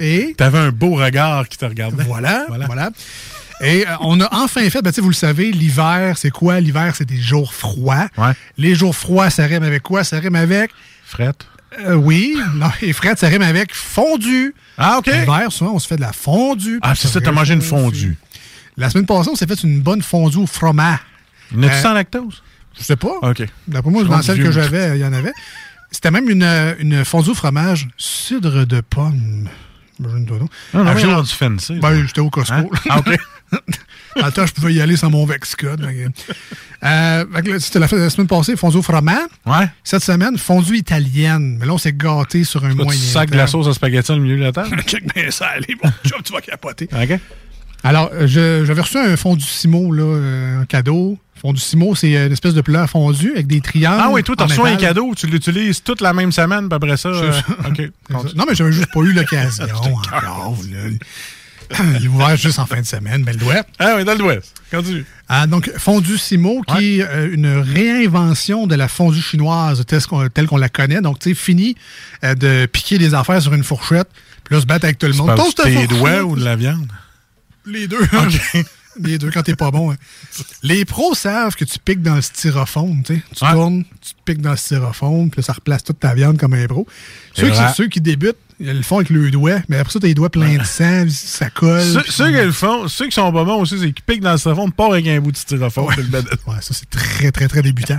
et 0.00 0.34
T'avais 0.36 0.58
un 0.58 0.70
beau 0.70 0.96
regard 0.96 1.48
qui 1.48 1.56
te 1.58 1.64
regardait. 1.64 2.04
Voilà, 2.04 2.44
Voilà. 2.48 2.66
voilà. 2.66 2.90
Et 3.60 3.86
euh, 3.86 3.90
on 4.00 4.20
a 4.20 4.28
enfin 4.34 4.68
fait, 4.68 4.82
ben, 4.82 4.90
tu 4.90 4.96
sais, 4.96 5.00
vous 5.00 5.08
le 5.08 5.14
savez, 5.14 5.50
l'hiver, 5.50 6.16
c'est 6.18 6.30
quoi? 6.30 6.60
L'hiver, 6.60 6.94
c'est 6.96 7.06
des 7.06 7.16
jours 7.20 7.54
froids. 7.54 8.08
Ouais. 8.18 8.32
Les 8.58 8.74
jours 8.74 8.94
froids, 8.94 9.30
ça 9.30 9.46
rime 9.46 9.62
avec 9.62 9.82
quoi? 9.82 10.04
Ça 10.04 10.18
rime 10.18 10.34
avec, 10.36 10.70
Frette. 11.04 11.46
euh, 11.86 11.94
oui, 11.94 12.36
non, 12.54 12.70
et 12.82 12.92
Fred, 12.92 13.16
ça 13.18 13.28
rime 13.28 13.42
avec 13.42 13.74
fondu. 13.74 14.54
Ah, 14.76 14.98
OK. 14.98 15.06
L'hiver, 15.06 15.50
souvent, 15.50 15.72
on 15.74 15.78
se 15.78 15.86
fait 15.88 15.96
de 15.96 16.02
la 16.02 16.12
fondue. 16.12 16.78
Ah, 16.82 16.94
c'est 16.94 17.08
ça, 17.08 17.20
t'as 17.20 17.32
mangé 17.32 17.54
une 17.54 17.62
fondue. 17.62 18.18
La 18.76 18.90
semaine 18.90 19.06
passée, 19.06 19.30
on 19.32 19.36
s'est 19.36 19.46
fait 19.46 19.62
une 19.62 19.80
bonne 19.80 20.02
fondue 20.02 20.36
au 20.38 20.46
fromage. 20.46 20.98
N'as-tu 21.52 21.74
Euh, 21.74 21.82
sans 21.82 21.92
lactose? 21.94 22.42
Je 22.78 22.82
sais 22.84 22.96
pas. 22.96 23.14
OK. 23.22 23.42
D'après 23.66 23.90
moi, 23.90 24.02
Je 24.04 24.08
dans 24.08 24.20
celle 24.20 24.42
que 24.42 24.50
j'avais, 24.50 24.98
il 24.98 25.00
y 25.00 25.04
en 25.06 25.14
avait. 25.14 25.32
C'était 25.90 26.10
même 26.10 26.28
une, 26.28 26.42
euh, 26.42 26.74
une 26.78 27.04
fondue 27.06 27.30
au 27.30 27.34
fromage 27.34 27.88
cidre 27.96 28.66
de 28.66 28.82
pomme. 28.82 29.48
Imagine-toi 30.00 30.38
donc. 30.38 30.50
Non, 30.74 30.84
non, 30.84 30.96
j'ai- 30.96 31.12
rendu 31.12 31.30
fancy. 31.30 31.74
Ben, 31.80 32.06
j'étais 32.06 32.20
au 32.20 32.30
Costco. 32.30 32.54
Hein? 32.54 32.66
Ah, 32.90 32.98
OK. 32.98 33.16
Dans 34.16 34.26
le 34.26 34.32
temps, 34.32 34.46
je 34.46 34.52
pouvais 34.52 34.74
y 34.74 34.80
aller 34.80 34.96
sans 34.96 35.10
mon 35.10 35.24
Vexcode. 35.26 35.80
Euh, 36.84 37.24
C'était 37.58 37.78
la, 37.78 37.86
la 37.90 38.10
semaine 38.10 38.26
passée, 38.26 38.56
fondue 38.56 38.78
au 38.78 38.82
fromage. 38.82 39.28
Ouais. 39.46 39.68
Cette 39.84 40.02
semaine, 40.02 40.36
fondue 40.38 40.76
italienne. 40.76 41.56
Mais 41.60 41.66
là, 41.66 41.72
on 41.74 41.78
s'est 41.78 41.92
gâté 41.92 42.44
sur 42.44 42.64
un 42.64 42.74
moyen. 42.74 42.90
tu 43.00 43.06
sacs 43.06 43.30
de 43.30 43.36
la 43.36 43.46
sauce 43.46 43.66
à 43.68 43.72
spaghetti 43.72 44.12
au 44.12 44.16
milieu 44.18 44.36
de 44.36 44.42
la 44.42 44.52
table? 44.52 44.76
Check 44.86 45.12
bien 45.14 45.30
ça, 45.30 45.46
allez, 45.48 45.74
bon 45.82 45.90
job, 46.04 46.20
tu 46.24 46.32
vas 46.32 46.40
capoter. 46.40 46.88
OK. 46.92 47.18
Alors, 47.84 48.10
euh, 48.14 48.26
j'avais 48.26 48.80
reçu 48.80 48.98
un 48.98 49.16
fondu 49.16 49.44
Simo, 49.44 49.92
là, 49.92 50.02
euh, 50.02 50.60
un 50.62 50.64
cadeau. 50.64 51.18
Fondu 51.40 51.60
Simo, 51.60 51.94
c'est 51.94 52.16
euh, 52.16 52.26
une 52.26 52.32
espèce 52.32 52.54
de 52.54 52.60
plat 52.60 52.86
fondu 52.86 53.32
avec 53.32 53.46
des 53.46 53.60
triangles. 53.60 54.00
Ah 54.02 54.10
oui, 54.10 54.22
toi, 54.22 54.34
t'as 54.36 54.44
en 54.44 54.48
reçu 54.48 54.60
un 54.60 54.76
cadeau, 54.76 55.14
tu 55.14 55.26
l'utilises 55.26 55.82
toute 55.82 56.00
la 56.00 56.12
même 56.12 56.32
semaine, 56.32 56.68
puis 56.68 56.76
après 56.76 56.96
ça... 56.96 57.08
euh, 57.10 57.32
OK. 57.68 57.82
Non, 58.34 58.44
mais 58.48 58.54
j'avais 58.54 58.72
juste 58.72 58.92
pas 58.92 59.00
eu 59.00 59.12
l'occasion. 59.12 59.66
Il 61.98 62.04
est 62.04 62.08
ouvert 62.08 62.36
juste 62.36 62.58
en 62.58 62.66
fin 62.66 62.80
de 62.80 62.86
semaine, 62.86 63.24
belle 63.24 63.38
douette. 63.38 63.66
Ah 63.78 63.94
oui, 63.96 64.04
dans 64.04 64.14
l'Ouest. 64.14 64.54
Continue. 64.70 65.04
Ah, 65.28 65.46
donc, 65.46 65.70
fondue 65.78 66.18
Simo, 66.18 66.62
qui 66.62 67.00
est 67.00 67.02
euh, 67.02 67.32
une 67.32 67.46
réinvention 67.46 68.66
de 68.66 68.74
la 68.74 68.88
fondue 68.88 69.20
chinoise 69.20 69.84
telle 69.86 70.46
qu'on 70.46 70.56
la 70.56 70.68
connaît. 70.68 71.00
Donc, 71.00 71.18
tu 71.18 71.30
sais, 71.30 71.34
fini 71.34 71.76
euh, 72.24 72.34
de 72.34 72.66
piquer 72.66 72.98
des 72.98 73.14
affaires 73.14 73.42
sur 73.42 73.52
une 73.52 73.64
fourchette, 73.64 74.08
puis 74.44 74.54
là, 74.54 74.60
se 74.60 74.66
battre 74.66 74.84
avec 74.84 74.98
tout 74.98 75.06
le 75.06 75.14
monde. 75.14 75.34
Toast 75.34 75.62
tes 75.62 75.86
doigts 75.86 76.22
ou 76.22 76.36
de 76.36 76.44
la 76.44 76.56
viande? 76.56 76.90
Les 77.64 77.88
deux. 77.88 77.98
Les 79.02 79.18
deux 79.18 79.30
quand 79.30 79.42
t'es 79.42 79.56
pas 79.56 79.70
bon. 79.70 79.92
hein. 79.92 79.96
Les 80.62 80.84
pros 80.84 81.14
savent 81.14 81.54
que 81.54 81.64
tu 81.64 81.78
piques 81.78 82.02
dans 82.02 82.14
le 82.16 82.22
styrofoam. 82.22 83.02
Tu 83.02 83.16
sais. 83.16 83.22
Tu 83.36 83.44
Ouais. 83.44 83.52
tournes, 83.52 83.84
tu 84.00 84.12
piques 84.24 84.40
dans 84.40 84.52
le 84.52 84.56
styrofoam, 84.56 85.30
puis 85.30 85.42
ça 85.42 85.52
replace 85.52 85.84
toute 85.84 86.00
ta 86.00 86.14
viande 86.14 86.38
comme 86.38 86.54
un 86.54 86.66
pro. 86.66 86.86
Ceux 87.34 87.50
qui, 87.50 87.58
ceux 87.76 87.88
qui 87.88 88.00
débutent, 88.00 88.36
ils 88.58 88.72
le 88.72 88.82
font 88.82 88.96
avec 88.96 89.10
le 89.10 89.30
doigt, 89.30 89.58
mais 89.68 89.76
après 89.76 89.92
ça, 89.92 90.00
t'as 90.00 90.06
les 90.06 90.14
doigts 90.14 90.30
pleins 90.30 90.56
de 90.56 90.64
sang, 90.64 91.04
ça 91.10 91.50
colle. 91.50 91.82
Ceux, 92.08 92.28
qui 92.30 92.32
le 92.32 92.52
font, 92.52 92.88
ceux 92.88 93.04
qui 93.04 93.12
sont 93.12 93.30
pas 93.30 93.44
bons 93.44 93.60
aussi, 93.60 93.78
c'est 93.78 93.92
qu'ils 93.92 94.02
piquent 94.04 94.22
dans 94.22 94.32
le 94.32 94.38
styrofoam, 94.38 94.72
pas 94.72 94.86
avec 94.86 95.06
un 95.08 95.20
bout 95.20 95.30
de 95.32 95.36
styrofoam. 95.36 95.86
Ouais, 95.86 96.22
ça, 96.62 96.72
c'est 96.72 96.88
très, 96.88 97.30
très, 97.32 97.48
très 97.48 97.60
débutant. 97.60 97.98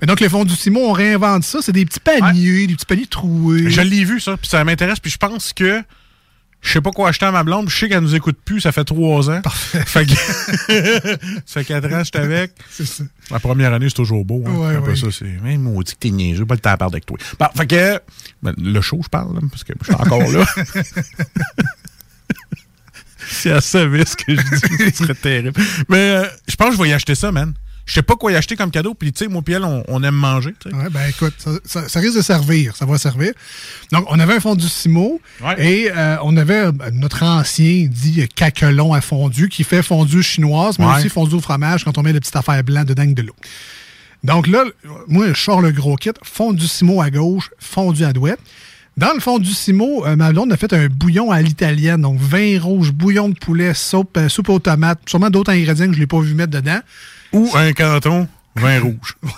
Mais 0.00 0.06
donc, 0.06 0.20
les 0.20 0.30
fonds 0.30 0.46
du 0.46 0.54
Simon, 0.56 0.88
on 0.88 0.92
réinvente 0.92 1.44
ça. 1.44 1.58
C'est 1.60 1.72
des 1.72 1.84
petits 1.84 2.00
paniers, 2.00 2.66
des 2.66 2.74
petits 2.74 2.86
paniers 2.86 3.06
troués. 3.06 3.70
Je 3.70 3.82
l'ai 3.82 4.04
vu, 4.04 4.18
ça, 4.18 4.36
puis 4.38 4.48
ça 4.48 4.64
m'intéresse, 4.64 4.98
puis 4.98 5.10
je 5.10 5.18
pense 5.18 5.52
que 5.52 5.82
je 6.62 6.70
sais 6.70 6.80
pas 6.80 6.92
quoi 6.92 7.08
acheter 7.08 7.26
à 7.26 7.32
ma 7.32 7.42
blonde, 7.42 7.68
je 7.68 7.76
sais 7.76 7.88
qu'elle 7.88 8.04
nous 8.04 8.14
écoute 8.14 8.38
plus, 8.44 8.60
ça 8.60 8.70
fait 8.70 8.84
trois 8.84 9.28
ans. 9.28 9.42
Parfait. 9.42 9.82
Fait 9.84 10.06
que... 10.06 10.12
ça 11.44 11.60
fait 11.60 11.64
quatre 11.64 11.92
ans, 11.92 12.04
j'étais 12.04 12.20
avec. 12.20 12.52
C'est 12.70 12.86
ça. 12.86 13.02
La 13.30 13.40
première 13.40 13.72
année, 13.72 13.88
c'est 13.88 13.96
toujours 13.96 14.24
beau. 14.24 14.44
Hein. 14.46 14.54
Ouais, 14.54 14.76
Après 14.76 14.90
ouais. 14.92 14.96
ça, 14.96 15.06
c'est. 15.10 15.38
Mais 15.42 15.56
maudit 15.56 15.94
que 15.94 15.98
t'es 15.98 16.10
niaiseux, 16.10 16.44
pas 16.44 16.54
le 16.54 16.60
temps 16.60 16.70
à 16.70 16.76
parler 16.76 16.94
avec 16.94 17.06
toi. 17.06 17.16
Bon, 17.38 17.46
fait 17.56 17.66
que. 17.66 18.00
ben, 18.42 18.54
le 18.58 18.80
show, 18.80 19.00
je 19.02 19.08
parle, 19.08 19.34
là, 19.34 19.40
parce 19.50 19.64
que 19.64 19.72
je 19.80 19.84
suis 19.86 19.94
encore 19.94 20.30
là. 20.30 20.44
si 23.28 23.48
elle 23.48 23.62
savait 23.62 24.04
ce 24.04 24.16
que 24.16 24.36
je 24.36 24.42
dis, 24.42 24.90
ce 24.90 25.04
serait 25.04 25.14
terrible. 25.14 25.60
Mais 25.88 25.96
euh, 26.10 26.26
je 26.46 26.56
pense 26.56 26.70
que 26.70 26.76
je 26.76 26.82
vais 26.82 26.90
y 26.90 26.92
acheter 26.92 27.14
ça, 27.14 27.32
man. 27.32 27.54
Je 27.84 27.94
sais 27.94 28.02
pas 28.02 28.14
quoi 28.14 28.30
y 28.30 28.36
acheter 28.36 28.54
comme 28.54 28.70
cadeau, 28.70 28.94
puis 28.94 29.12
tu 29.12 29.24
sais, 29.24 29.28
moi, 29.30 29.42
puis 29.42 29.54
elle, 29.54 29.64
on, 29.64 29.82
on 29.88 30.02
aime 30.04 30.14
manger. 30.14 30.54
Ouais, 30.66 30.88
ben 30.90 31.08
écoute, 31.08 31.34
ça, 31.38 31.50
ça- 31.64 31.88
ça 31.88 31.98
risque 32.00 32.16
de 32.16 32.22
servir. 32.22 32.76
Ça 32.76 32.86
va 32.86 32.96
servir. 32.96 33.32
Donc, 33.90 34.06
on 34.08 34.18
avait 34.20 34.34
un 34.34 34.40
fondu 34.40 34.68
Simo 34.68 35.20
Ouais. 35.42 35.66
et 35.66 35.90
euh, 35.90 36.16
on 36.22 36.36
avait 36.36 36.66
euh, 36.66 36.72
notre 36.92 37.24
ancien 37.24 37.86
dit 37.90 38.26
caquelon 38.34 38.92
à 38.92 39.00
fondu 39.00 39.48
qui 39.48 39.64
fait 39.64 39.82
fondu 39.82 40.22
chinoise, 40.22 40.78
mais 40.78 40.86
Ouais. 40.86 40.96
aussi 40.98 41.08
fondu 41.08 41.34
au 41.34 41.40
fromage 41.40 41.84
quand 41.84 41.98
on 41.98 42.02
met 42.02 42.12
le 42.12 42.20
petit 42.20 42.36
affaire 42.38 42.62
blanc 42.62 42.84
dedans 42.84 43.02
avec 43.02 43.14
de 43.14 43.22
l'eau. 43.22 43.34
Donc 44.22 44.46
là, 44.46 44.62
moi, 45.08 45.32
je 45.32 45.40
sors 45.40 45.60
le 45.60 45.72
gros 45.72 45.96
kit, 45.96 46.10
fondu 46.22 46.68
Simo 46.68 47.00
à 47.02 47.10
gauche, 47.10 47.50
fondu 47.58 48.04
à 48.04 48.12
droite. 48.12 48.38
Dans 48.96 49.12
le 49.14 49.20
fondu 49.20 49.50
Simo, 49.50 50.06
euh, 50.06 50.14
ma 50.14 50.30
blonde 50.32 50.52
a 50.52 50.56
fait 50.56 50.72
un 50.72 50.86
bouillon 50.86 51.32
à 51.32 51.42
l'italienne, 51.42 52.02
donc 52.02 52.20
vin 52.20 52.60
rouge, 52.60 52.92
bouillon 52.92 53.30
de 53.30 53.34
poulet, 53.34 53.74
soupe, 53.74 54.16
euh, 54.18 54.28
soupe 54.28 54.50
aux 54.50 54.58
tomates, 54.60 55.00
sûrement 55.08 55.30
d'autres 55.30 55.50
ingrédients 55.50 55.86
que 55.86 55.92
je 55.92 55.96
ne 55.96 56.00
l'ai 56.02 56.06
pas 56.06 56.20
vu 56.20 56.34
mettre 56.34 56.52
dedans. 56.52 56.78
Ou 57.32 57.48
un 57.54 57.72
canton, 57.72 58.28
vin 58.56 58.80
rouge. 58.80 59.16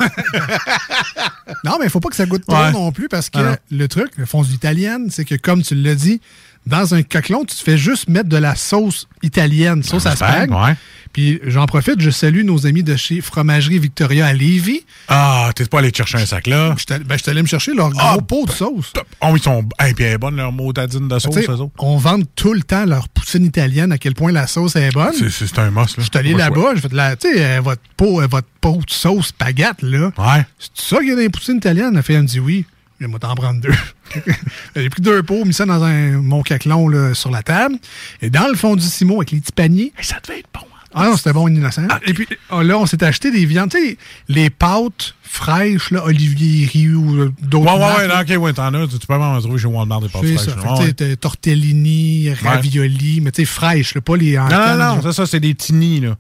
Non, 1.64 1.76
mais 1.78 1.86
il 1.86 1.90
faut 1.90 2.00
pas 2.00 2.08
que 2.10 2.16
ça 2.16 2.26
goûte 2.26 2.44
trop 2.46 2.56
Ouais. 2.56 2.72
non 2.72 2.92
plus 2.92 3.08
parce 3.08 3.30
que 3.30 3.38
Ah 3.38 3.56
le 3.70 3.88
truc, 3.88 4.12
le 4.16 4.26
fondue 4.26 4.52
italienne, 4.52 5.08
c'est 5.10 5.24
que 5.24 5.34
comme 5.34 5.62
tu 5.62 5.74
l'as 5.74 5.94
dit, 5.94 6.20
dans 6.66 6.94
un 6.94 7.02
coquelon, 7.02 7.44
tu 7.44 7.54
te 7.56 7.62
fais 7.62 7.76
juste 7.78 8.08
mettre 8.08 8.28
de 8.28 8.36
la 8.36 8.54
sauce 8.54 9.06
italienne, 9.22 9.82
sauce 9.82 10.06
à 10.06 10.16
spag. 10.16 10.50
Ouais. 10.50 10.76
Puis 11.14 11.40
j'en 11.46 11.64
profite, 11.66 12.00
je 12.00 12.10
salue 12.10 12.42
nos 12.44 12.66
amis 12.66 12.82
de 12.82 12.96
chez 12.96 13.20
Fromagerie 13.22 13.78
Victoria 13.78 14.26
à 14.26 14.32
Lévis. 14.34 14.84
Ah, 15.08 15.50
t'es 15.54 15.64
pas 15.64 15.78
allé 15.78 15.90
te 15.92 15.96
chercher 15.96 16.18
un 16.18 16.26
sac 16.26 16.46
là? 16.48 16.74
Je 16.76 16.98
ben, 16.98 17.16
je 17.16 17.22
t'allais 17.24 17.40
me 17.40 17.46
chercher 17.46 17.72
leur 17.72 17.88
gros 17.90 18.00
Ah, 18.02 18.16
pot 18.20 18.44
de 18.46 18.50
sauce. 18.50 18.92
Oh, 19.22 19.32
ils 19.36 19.40
sont. 19.42 19.64
Hey, 19.78 19.94
puis 19.94 20.04
elle 20.04 20.14
est 20.14 20.18
bonne, 20.18 20.34
leur 20.36 20.50
motadine 20.52 21.06
de 21.08 21.18
sauce, 21.18 21.36
eux 21.38 21.48
autres. 21.52 21.72
on 21.78 21.96
vend 21.96 22.18
tout 22.36 22.52
le 22.52 22.62
temps 22.62 22.84
leur 22.84 23.08
poutine 23.08 23.44
italienne, 23.44 23.92
à 23.92 23.98
quel 23.98 24.14
point 24.14 24.32
la 24.32 24.46
sauce 24.48 24.76
est 24.76 24.90
bonne. 24.92 25.12
C'est- 25.14 25.58
un 25.58 25.70
must, 25.70 25.96
là. 25.96 26.02
Je 26.02 26.02
suis 26.02 26.10
allé 26.18 26.34
là-bas, 26.34 26.74
fait 26.76 26.88
de 26.88 26.96
la, 26.96 27.14
tu 27.14 27.32
sais, 27.32 27.44
euh, 27.44 27.60
votre 27.60 27.80
pot, 27.96 28.20
euh, 28.20 28.26
votre 28.26 28.48
pot 28.60 28.80
de 28.84 28.90
sauce 28.92 29.28
spaghetti, 29.28 29.84
là. 29.86 30.10
Ouais. 30.18 30.44
C'est 30.58 30.94
ça 30.94 30.98
qu'il 30.98 31.08
y 31.08 31.12
a 31.12 31.14
dans 31.14 31.20
les 31.20 31.28
poutines 31.28 31.58
italiennes? 31.58 31.90
Elle 31.92 31.98
a 31.98 32.02
fait, 32.02 32.14
elle 32.14 32.22
me 32.22 32.26
dit 32.26 32.40
oui. 32.40 32.64
Je 33.00 33.06
vais 33.06 33.18
t'en 33.20 33.34
prendre 33.36 33.60
deux. 33.60 33.74
J'ai 34.76 34.88
pris 34.90 35.02
deux 35.02 35.22
pots, 35.22 35.44
mis 35.44 35.52
ça 35.54 35.64
dans 35.66 35.82
un, 35.82 36.12
mon 36.22 36.42
caclon 36.42 36.88
là, 36.88 37.14
sur 37.14 37.30
la 37.30 37.42
table. 37.42 37.76
Et 38.22 38.30
dans 38.30 38.48
le 38.48 38.54
fond 38.56 38.74
du 38.76 38.84
Simo, 38.84 39.16
avec 39.16 39.30
les 39.32 39.40
petits 39.40 39.52
paniers. 39.52 39.92
Hey, 39.96 40.04
ça 40.04 40.16
devait 40.26 40.40
être 40.40 40.48
bon. 40.52 40.60
Ah 40.94 41.06
non, 41.06 41.16
c'était 41.16 41.32
bon, 41.32 41.48
innocent. 41.48 41.86
Et 42.06 42.14
puis 42.14 42.26
ah, 42.50 42.62
là, 42.62 42.78
on 42.78 42.86
s'est 42.86 43.02
acheté 43.02 43.30
des 43.30 43.44
viandes. 43.46 43.70
Tu 43.70 43.78
sais, 43.78 43.98
les 44.28 44.48
pâtes 44.48 45.14
fraîches, 45.22 45.90
là, 45.90 46.04
Olivier 46.04 46.66
Rioux, 46.66 47.00
ou 47.00 47.46
d'autres. 47.46 47.64
Ouais, 47.66 47.80
ouais, 47.80 47.96
ouais, 47.96 48.06
là. 48.06 48.22
ok, 48.22 48.42
ouais, 48.42 48.52
t'en 48.52 48.72
as. 48.74 48.86
Tu 48.86 48.98
tu 48.98 49.06
peux 49.06 49.18
m'en 49.18 49.40
trouver 49.40 49.58
chez 49.58 49.66
Walmart 49.66 50.00
des 50.00 50.08
pâtes 50.08 50.24
fraîches. 50.24 50.54
que, 50.54 50.90
tu 50.92 51.04
sais, 51.04 51.16
tortellini, 51.16 52.32
ravioli, 52.32 53.20
mais 53.20 53.32
tu 53.32 53.42
sais, 53.42 53.46
fraîches, 53.46 53.94
là, 53.94 54.00
pas 54.00 54.16
les 54.16 54.38
en 54.38 54.48
Non, 54.48 54.76
non, 54.76 54.96
non, 54.96 55.02
ça, 55.02 55.12
ça 55.12 55.26
c'est 55.26 55.40
des 55.40 55.54
tinis, 55.54 56.00
là. 56.00 56.16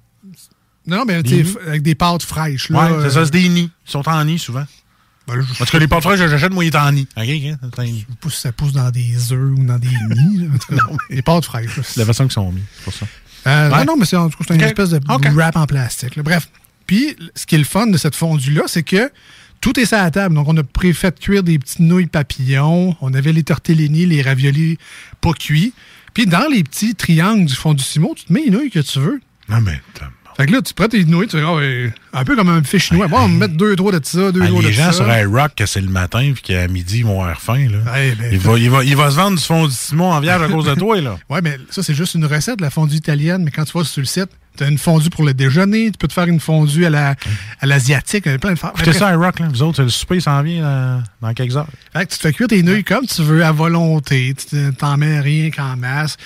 Non, 0.86 0.98
non, 0.98 1.04
mais 1.06 1.22
tu 1.22 1.44
sais, 1.44 1.58
avec 1.66 1.82
des 1.82 1.94
pâtes 1.94 2.22
fraîches. 2.22 2.68
Là, 2.68 2.84
Ouais, 2.84 3.02
c'est 3.04 3.10
ça, 3.10 3.20
euh, 3.20 3.24
c'est 3.24 3.30
des 3.30 3.48
nids. 3.48 3.70
Ils 3.86 3.90
sont 3.90 4.06
en 4.06 4.24
nid 4.24 4.38
souvent. 4.38 4.64
ben 5.26 5.40
je 5.40 5.62
En 5.62 5.64
tout 5.64 5.72
cas, 5.72 5.78
les 5.78 5.88
pâtes 5.88 6.02
fraîches 6.02 6.20
que 6.20 6.28
j'achète, 6.28 6.52
moi, 6.52 6.64
ils 6.64 6.72
sont 6.72 6.78
en 6.78 6.92
nid. 6.92 7.06
OK, 7.16 7.22
OK? 7.22 7.58
C'est 7.72 7.78
un 7.80 7.84
nid. 7.84 8.00
sais 8.00 8.16
pas 8.20 8.30
si 8.30 8.40
ça 8.40 8.52
pousse 8.52 8.72
dans 8.72 8.90
des 8.90 9.32
œufs 9.32 9.58
ou 9.58 9.64
dans 9.64 9.78
des 9.78 9.88
nids. 9.88 10.48
En 10.72 10.96
Les 11.10 11.22
pâtes 11.22 11.44
fraîches. 11.46 11.80
C'est 11.82 12.00
la 12.00 12.06
façon 12.06 12.24
qu'ils 12.24 12.32
sont 12.32 12.52
mis, 12.52 12.62
c'est 12.76 12.84
pour 12.84 12.92
ça. 12.92 13.06
Euh, 13.46 13.70
Ouais. 13.70 13.78
Non, 13.78 13.84
non, 13.92 13.96
mais 13.98 14.06
c'est 14.06 14.16
en 14.16 14.28
tout 14.30 14.38
cas, 14.38 14.44
c'est 14.48 14.54
une 14.54 14.60
espèce 14.62 14.90
de 14.90 15.00
wrap 15.34 15.56
en 15.56 15.66
plastique. 15.66 16.16
là. 16.16 16.22
Bref. 16.22 16.48
Puis, 16.86 17.16
ce 17.34 17.46
qui 17.46 17.54
est 17.54 17.58
le 17.58 17.64
fun 17.64 17.86
de 17.86 17.96
cette 17.96 18.14
fondue-là, 18.14 18.62
c'est 18.66 18.82
que 18.82 19.10
tout 19.60 19.78
est 19.80 19.86
sur 19.86 19.96
la 19.96 20.10
table. 20.10 20.34
Donc, 20.34 20.48
on 20.48 20.56
a 20.58 20.62
préfait 20.62 21.12
cuire 21.12 21.42
des 21.42 21.58
petites 21.58 21.80
nouilles 21.80 22.06
papillons. 22.06 22.96
On 23.00 23.14
avait 23.14 23.32
les 23.32 23.42
tortellini, 23.42 24.04
les 24.06 24.20
raviolis 24.22 24.78
pas 25.20 25.32
cuits. 25.32 25.72
Puis, 26.12 26.26
dans 26.26 26.46
les 26.50 26.62
petits 26.62 26.94
triangles 26.94 27.46
du 27.46 27.54
fond 27.54 27.74
du 27.74 27.82
Simo, 27.82 28.14
tu 28.16 28.24
te 28.24 28.32
mets 28.32 28.42
les 28.44 28.50
nouilles 28.50 28.70
que 28.70 28.80
tu 28.80 28.98
veux. 29.00 29.20
Non, 29.48 29.60
mais. 29.60 29.80
t'as- 29.94 30.10
Fait 30.36 30.46
que 30.46 30.52
là, 30.52 30.62
tu 30.62 30.74
prends 30.74 30.88
tes 30.88 31.04
nouilles, 31.04 31.26
tu 31.28 31.38
fais, 31.38 31.44
ouais, 31.44 31.92
un 32.14 32.24
peu 32.24 32.36
comme 32.36 32.48
un 32.48 32.62
fish 32.62 32.86
chinois. 32.88 33.08
Bon, 33.08 33.18
on 33.18 33.28
va 33.28 33.28
mettre 33.28 33.54
deux, 33.54 33.76
trois 33.76 33.92
de 33.92 34.00
ça, 34.04 34.32
deux, 34.32 34.40
Ah, 34.42 34.46
trois 34.48 34.62
de 34.62 34.66
les 34.68 34.72
gens 34.72 34.86
ça. 34.86 34.92
sur 34.92 35.12
iRock, 35.16 35.54
que 35.56 35.66
c'est 35.66 35.80
le 35.80 35.88
matin 35.90 36.30
puis 36.32 36.42
qu'à 36.42 36.68
midi, 36.68 36.98
ils 36.98 37.04
vont 37.04 37.20
avoir 37.22 37.40
faim. 37.40 37.66
Là. 37.70 37.92
Ouais, 37.92 38.14
ben, 38.18 38.28
il, 38.32 38.38
va, 38.38 38.58
il, 38.58 38.70
va, 38.70 38.84
il 38.84 38.96
va 38.96 39.10
se 39.10 39.16
vendre 39.16 39.36
du 39.38 39.42
fond 39.44 39.66
du 39.66 39.74
Simon 39.74 40.12
en 40.12 40.20
vierge 40.20 40.42
à 40.42 40.48
cause 40.48 40.66
de 40.66 40.74
toi. 40.74 41.00
là. 41.00 41.16
Ouais, 41.30 41.40
mais 41.42 41.58
ça, 41.70 41.82
c'est 41.82 41.94
juste 41.94 42.14
une 42.14 42.26
recette, 42.26 42.60
la 42.60 42.70
fondue 42.70 42.96
italienne. 42.96 43.42
Mais 43.44 43.50
quand 43.50 43.64
tu 43.64 43.76
vas 43.76 43.84
sur 43.84 44.00
le 44.00 44.06
site, 44.06 44.28
tu 44.56 44.62
as 44.62 44.68
une 44.68 44.78
fondue 44.78 45.10
pour 45.10 45.24
le 45.24 45.34
déjeuner, 45.34 45.86
tu 45.90 45.98
peux 45.98 46.06
te 46.06 46.12
faire 46.12 46.26
une 46.28 46.38
fondue 46.38 46.86
à 46.86 46.90
la 46.90 47.14
à 47.60 47.66
l'asiatique, 47.66 48.22
plein 48.38 48.52
de 48.52 48.56
Écoutez 48.56 48.92
ça, 48.92 49.10
iRock. 49.12 49.40
Là. 49.40 49.48
Vous 49.50 49.62
autres, 49.62 49.82
le 49.82 49.88
souper 49.88 50.20
s'en 50.20 50.40
vient 50.42 50.62
là, 50.62 51.02
dans 51.20 51.32
quelques 51.34 51.56
heures. 51.56 51.66
Fait 51.92 52.06
que 52.06 52.12
tu 52.12 52.18
te 52.18 52.22
fais 52.22 52.32
cuire 52.32 52.46
tes 52.46 52.62
nouilles 52.62 52.84
comme 52.84 53.04
tu 53.04 53.22
veux, 53.22 53.44
à 53.44 53.50
volonté. 53.50 54.32
Tu 54.38 54.46
te- 54.46 54.70
t'en 54.70 54.96
mets 54.96 55.18
rien 55.18 55.50
qu'en 55.50 55.76
masse. 55.76 56.16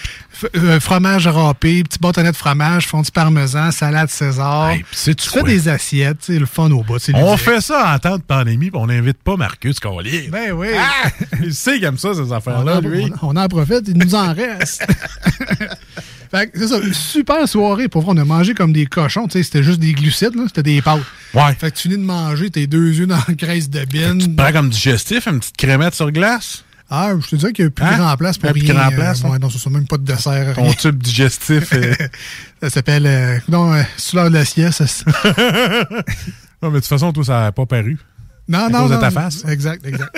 F- 0.42 0.48
euh, 0.56 0.78
fromage 0.78 1.26
râpé, 1.26 1.82
petit 1.84 1.98
bâtonnet 1.98 2.30
de 2.32 2.36
fromage, 2.36 2.86
fondue 2.86 3.10
parmesan, 3.10 3.70
salade 3.70 4.10
César. 4.10 4.70
Hey, 4.70 4.84
tu 4.92 5.14
fais 5.30 5.40
quoi? 5.40 5.48
des 5.48 5.68
c'est 5.78 6.38
le 6.38 6.46
fun 6.46 6.70
au 6.70 6.82
bout. 6.82 6.98
On 7.14 7.36
fait 7.36 7.60
ça 7.60 7.94
en 7.94 7.98
temps 7.98 8.16
de 8.18 8.22
pandémie 8.22 8.70
puis 8.70 8.80
on 8.80 8.86
n'invite 8.86 9.18
pas 9.22 9.36
Marcus 9.36 9.78
Collier. 9.80 10.28
Ben 10.30 10.52
oui. 10.52 10.68
Ah! 10.76 11.08
Il 11.42 11.54
sait 11.54 11.74
qu'il 11.76 11.84
aime 11.84 11.98
ça, 11.98 12.14
ces 12.14 12.32
affaires-là, 12.32 12.80
lui. 12.80 13.10
on- 13.22 13.28
on 13.30 13.36
en 13.36 13.48
profite, 13.48 13.84
il 13.88 13.96
nous 13.98 14.14
en 14.14 14.32
reste. 14.34 14.84
fait 16.30 16.50
que 16.50 16.58
c'est 16.58 16.68
ça, 16.68 16.80
super 16.92 17.48
soirée. 17.48 17.88
Pour 17.88 18.02
vrai, 18.02 18.12
on 18.14 18.18
a 18.18 18.24
mangé 18.24 18.54
comme 18.54 18.72
des 18.72 18.86
cochons. 18.86 19.26
tu 19.26 19.32
sais, 19.38 19.42
C'était 19.42 19.62
juste 19.62 19.80
des 19.80 19.92
glucides, 19.92 20.34
c'était 20.46 20.62
des 20.62 20.82
pâtes. 20.82 21.00
Ouais. 21.34 21.54
Fait 21.58 21.70
que 21.70 21.76
tu 21.76 21.82
finis 21.88 21.96
de 21.98 22.02
manger 22.06 22.50
tes 22.50 22.66
deux 22.66 22.92
yeux 22.92 23.06
dans 23.06 23.18
la 23.28 23.34
graisse 23.34 23.70
de 23.70 23.84
bine. 23.84 24.34
Prends 24.36 24.52
comme 24.52 24.68
digestif, 24.70 25.26
une 25.26 25.40
petite 25.40 25.56
crémette 25.56 25.94
sur 25.94 26.10
glace? 26.10 26.64
Ah, 26.90 27.12
je 27.20 27.26
te 27.28 27.36
dirais 27.36 27.52
qu'il 27.52 27.66
n'y 27.66 27.68
a 27.68 27.70
plus 27.70 27.84
Hein? 27.84 27.98
grand 27.98 28.16
place 28.16 28.38
pour 28.38 28.48
Un 28.48 28.52
plus 28.52 28.62
rien. 28.62 28.74
grand 28.74 28.90
place, 28.90 29.22
euh, 29.22 29.26
hein? 29.26 29.30
ouais, 29.32 29.38
non, 29.38 29.50
c'est 29.50 29.68
même 29.70 29.86
pas 29.86 29.98
de 29.98 30.04
dessert. 30.04 30.54
Ton 30.54 30.62
rien. 30.64 30.72
tube 30.72 31.02
digestif. 31.02 31.72
euh, 31.74 31.94
Ça 32.62 32.70
s'appelle. 32.70 33.06
Euh, 33.06 33.38
non, 33.48 33.72
euh, 33.74 33.82
sous 33.98 34.16
l'heure 34.16 34.30
de 34.30 34.34
la 34.34 34.44
sieste. 34.44 34.86
ça- 34.86 35.04
non, 36.62 36.70
mais 36.70 36.70
de 36.70 36.74
toute 36.78 36.86
façon, 36.86 37.12
toi, 37.12 37.24
ça 37.24 37.40
n'a 37.40 37.52
pas 37.52 37.66
paru. 37.66 37.98
Non, 38.48 38.60
À 38.66 38.68
non. 38.70 38.80
cause 38.80 38.90
de 38.90 38.94
non, 38.94 39.00
ta 39.00 39.10
non. 39.10 39.14
face. 39.14 39.44
Exact, 39.46 39.84
exact. 39.86 40.16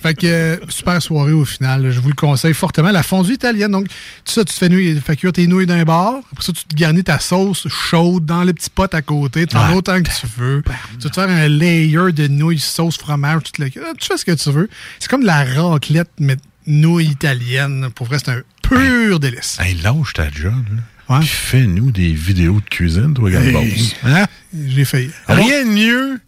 Fait 0.00 0.14
que 0.14 0.26
euh, 0.26 0.56
super 0.68 1.00
soirée 1.02 1.32
au 1.32 1.44
final. 1.44 1.90
Je 1.90 2.00
vous 2.00 2.08
le 2.08 2.14
conseille 2.14 2.54
fortement. 2.54 2.90
La 2.90 3.02
fondue 3.02 3.34
italienne. 3.34 3.72
Donc, 3.72 3.88
tout 3.88 4.32
ça, 4.32 4.44
tu 4.44 4.52
te 4.52 4.58
fais, 4.58 4.68
nouilles, 4.68 5.00
cuire 5.00 5.32
tes 5.32 5.46
nouilles 5.46 5.66
d'un 5.66 5.84
bord. 5.84 6.20
Après 6.32 6.44
ça, 6.44 6.52
tu 6.52 6.64
te 6.64 6.74
garnis 6.74 7.04
ta 7.04 7.18
sauce 7.18 7.66
chaude 7.68 8.24
dans 8.24 8.44
le 8.44 8.52
petit 8.52 8.70
pot 8.70 8.92
à 8.92 9.02
côté. 9.02 9.46
Tu 9.46 9.56
en 9.56 9.60
as 9.60 9.74
autant 9.74 10.00
que 10.02 10.08
tu 10.08 10.26
veux. 10.36 10.62
Tu 10.98 11.04
vas 11.04 11.10
te 11.10 11.14
faire 11.14 11.28
un 11.28 11.48
layer 11.48 12.12
de 12.12 12.26
nouilles, 12.28 12.58
sauce, 12.58 12.98
fromage, 12.98 13.42
tout 13.44 13.62
le... 13.62 13.68
Tu 13.70 13.80
fais 14.06 14.16
ce 14.16 14.24
que 14.24 14.32
tu 14.32 14.50
veux. 14.50 14.68
C'est 14.98 15.08
comme 15.08 15.22
de 15.22 15.26
la 15.26 15.44
raclette, 15.44 16.10
mais 16.18 16.36
nouilles 16.66 17.06
italiennes. 17.10 17.88
Pour 17.94 18.06
vrai, 18.06 18.18
c'est 18.18 18.30
un 18.30 18.42
pur 18.62 19.20
délice. 19.20 19.58
Hey, 19.60 19.74
lâche 19.82 20.12
ta 20.14 20.30
job, 20.30 20.52
là. 20.70 20.82
Ouais. 21.08 21.24
Fais-nous 21.24 21.90
des 21.90 22.12
vidéos 22.12 22.60
de 22.60 22.68
cuisine, 22.68 23.14
toi, 23.14 23.30
Hey. 23.30 23.52
Gambos. 23.52 23.94
Hein? 24.04 24.26
J'ai 24.66 24.84
failli. 24.84 25.10
Rien 25.26 25.64
de 25.64 25.70
mieux 25.70 26.20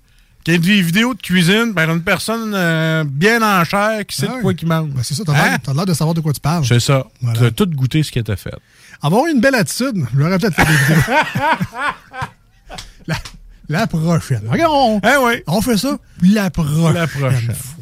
des 0.59 0.83
vidéos 0.83 1.14
de 1.14 1.21
cuisine 1.21 1.73
par 1.75 1.90
une 1.90 2.02
personne 2.02 2.52
euh, 2.54 3.04
bien 3.07 3.42
en 3.42 3.64
chair 3.64 4.04
qui 4.07 4.16
sait 4.16 4.26
Ah 4.30 4.37
de 4.37 4.42
quoi 4.42 4.54
qu'il 4.54 4.69
mange? 4.69 4.88
Ben, 4.90 5.02
c'est 5.02 5.14
ça, 5.14 5.23
t'as 5.25 5.33
l'air 5.33 5.52
Hein? 5.54 5.73
l'air 5.75 5.87
de 5.87 5.95
savoir 5.95 6.14
de 6.14 6.21
quoi 6.21 6.33
tu 6.33 6.40
parles. 6.40 6.64
C'est 6.66 6.80
ça. 6.80 7.07
Voilà. 7.21 7.38
Tu 7.38 7.45
as 7.47 7.50
tout 7.50 7.66
goûté 7.66 8.02
ce 8.02 8.11
qui 8.11 8.19
était 8.19 8.37
fait. 8.37 8.54
Avoir 9.02 9.26
une 9.26 9.40
belle 9.40 9.54
attitude, 9.54 10.04
je 10.12 10.19
l'aurais 10.19 10.38
peut-être 10.38 10.54
fait 10.54 10.64
des 10.64 10.73
vidéos. 10.73 11.02
la, 13.06 13.17
la 13.69 13.86
prochaine. 13.86 14.43
Regarde, 14.49 14.73
on, 14.75 15.00
Hein, 15.02 15.17
oui. 15.23 15.34
on 15.47 15.60
fait 15.63 15.76
ça 15.76 15.99
la 16.23 16.50
prochaine. 16.50 16.93
La 16.95 17.06
prochaine. 17.06 17.54
fois. 17.54 17.76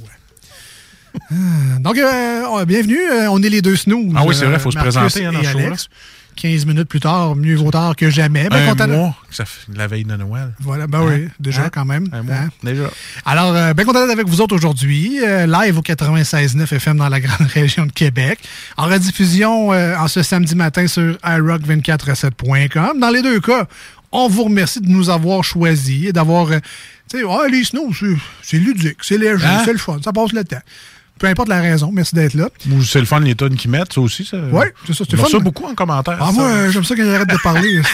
Ah, 1.31 1.35
Donc, 1.81 1.99
euh, 1.99 2.65
bienvenue. 2.65 2.99
euh, 3.01 3.31
on 3.31 3.43
est 3.43 3.49
les 3.49 3.63
deux 3.63 3.77
snooze. 3.77 4.13
Ah 4.17 4.25
oui, 4.25 4.35
c'est 4.35 4.45
vrai, 4.45 4.59
faut 4.59 4.71
se 4.71 4.79
présenter, 4.79 5.25
hein, 5.27 5.33
dans 5.33 5.41
et. 5.41 5.67
Alex. 5.67 5.89
15 6.39 6.67
minutes 6.67 6.89
plus 6.89 7.01
tard, 7.01 7.35
mieux 7.37 7.57
vaut 7.57 7.71
tard 7.71 7.95
que 7.97 8.09
jamais. 8.11 8.49
Ben, 8.49 8.75
un 8.81 8.87
mois, 8.87 9.15
ça 9.31 9.45
fait 9.45 9.61
la 9.75 9.87
veille 9.87 10.05
de 10.05 10.17
Noël. 10.17 10.53
Voilà, 10.61 10.87
ben 10.87 11.03
oui, 11.03 11.25
Hein? 11.27 11.31
déjà 11.41 11.65
Hein? 11.65 11.71
quand 11.73 11.85
même. 11.85 12.09
Un 12.13 12.23
mois, 12.23 12.35
Hein? 12.37 12.49
déjà. 12.63 12.85
Alors, 13.27 13.55
euh, 13.55 13.75
bien 13.75 13.85
content 13.85 14.01
d'être 14.01 14.13
avec 14.13 14.27
vous 14.29 14.41
autres 14.41 14.55
aujourd'hui, 14.55 15.19
euh, 15.23 15.47
live 15.47 15.79
au 15.79 15.83
96.9 15.83 16.73
FM 16.73 16.97
dans 16.99 17.09
la 17.09 17.21
grande 17.21 17.49
région 17.55 17.87
de 17.87 17.93
Québec, 17.93 18.39
en 18.77 18.87
rediffusion 18.87 19.73
euh, 19.73 19.97
en 19.97 20.09
ce 20.09 20.23
samedi 20.23 20.55
matin 20.55 20.87
sur 20.87 21.17
iRock247.com. 21.25 23.01
Dans 23.01 23.11
les 23.11 23.23
deux 23.23 23.41
cas, 23.41 23.67
on 24.13 24.29
vous 24.29 24.45
remercie 24.45 24.81
de 24.81 24.89
nous 24.89 25.11
avoir 25.11 25.45
choisis 25.45 26.07
et 26.07 26.13
d'avoir... 26.13 26.49
tu 26.49 27.19
sais, 27.19 27.25
ah, 27.29 27.47
les 27.51 27.65
snows, 27.65 27.93
c'est- 28.43 28.59
ludique, 28.59 28.99
c'est 29.03 29.19
léger, 29.19 29.47
c'est 29.65 29.73
le 29.73 29.79
fun, 29.79 29.99
ça 30.03 30.13
passe 30.13 30.33
le 30.33 30.45
temps. 30.45 30.57
Peu 31.19 31.27
importe 31.27 31.49
la 31.49 31.61
raison, 31.61 31.91
merci 31.93 32.15
d'être 32.15 32.35
là. 32.35 32.49
Ou 32.71 32.83
c'est 32.83 33.01
le 33.01 33.07
fun, 33.07 33.21
les 33.21 33.35
tonnes 33.35 33.57
qu'ils 33.57 33.71
mettent, 33.71 33.93
ça 33.93 34.01
aussi. 34.01 34.25
Ça... 34.25 34.37
Oui, 34.53 34.67
c'est 34.87 34.95
ça, 34.95 35.05
c'est 35.09 35.17
fun. 35.17 35.27
ça 35.29 35.39
beaucoup 35.39 35.65
en 35.65 35.75
commentaire. 35.75 36.19
Ah, 36.21 36.27
ça. 36.27 36.33
moi, 36.33 36.45
euh, 36.45 36.71
j'aime 36.71 36.85
ça 36.85 36.95
quand 36.97 37.03
ils 37.03 37.15
arrêtent 37.15 37.29
de 37.31 37.43
parler. 37.43 37.81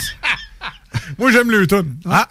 Moi, 1.18 1.32
j'aime 1.32 1.50
le 1.50 1.66
tonnes. 1.66 1.96
Ah, 2.08 2.28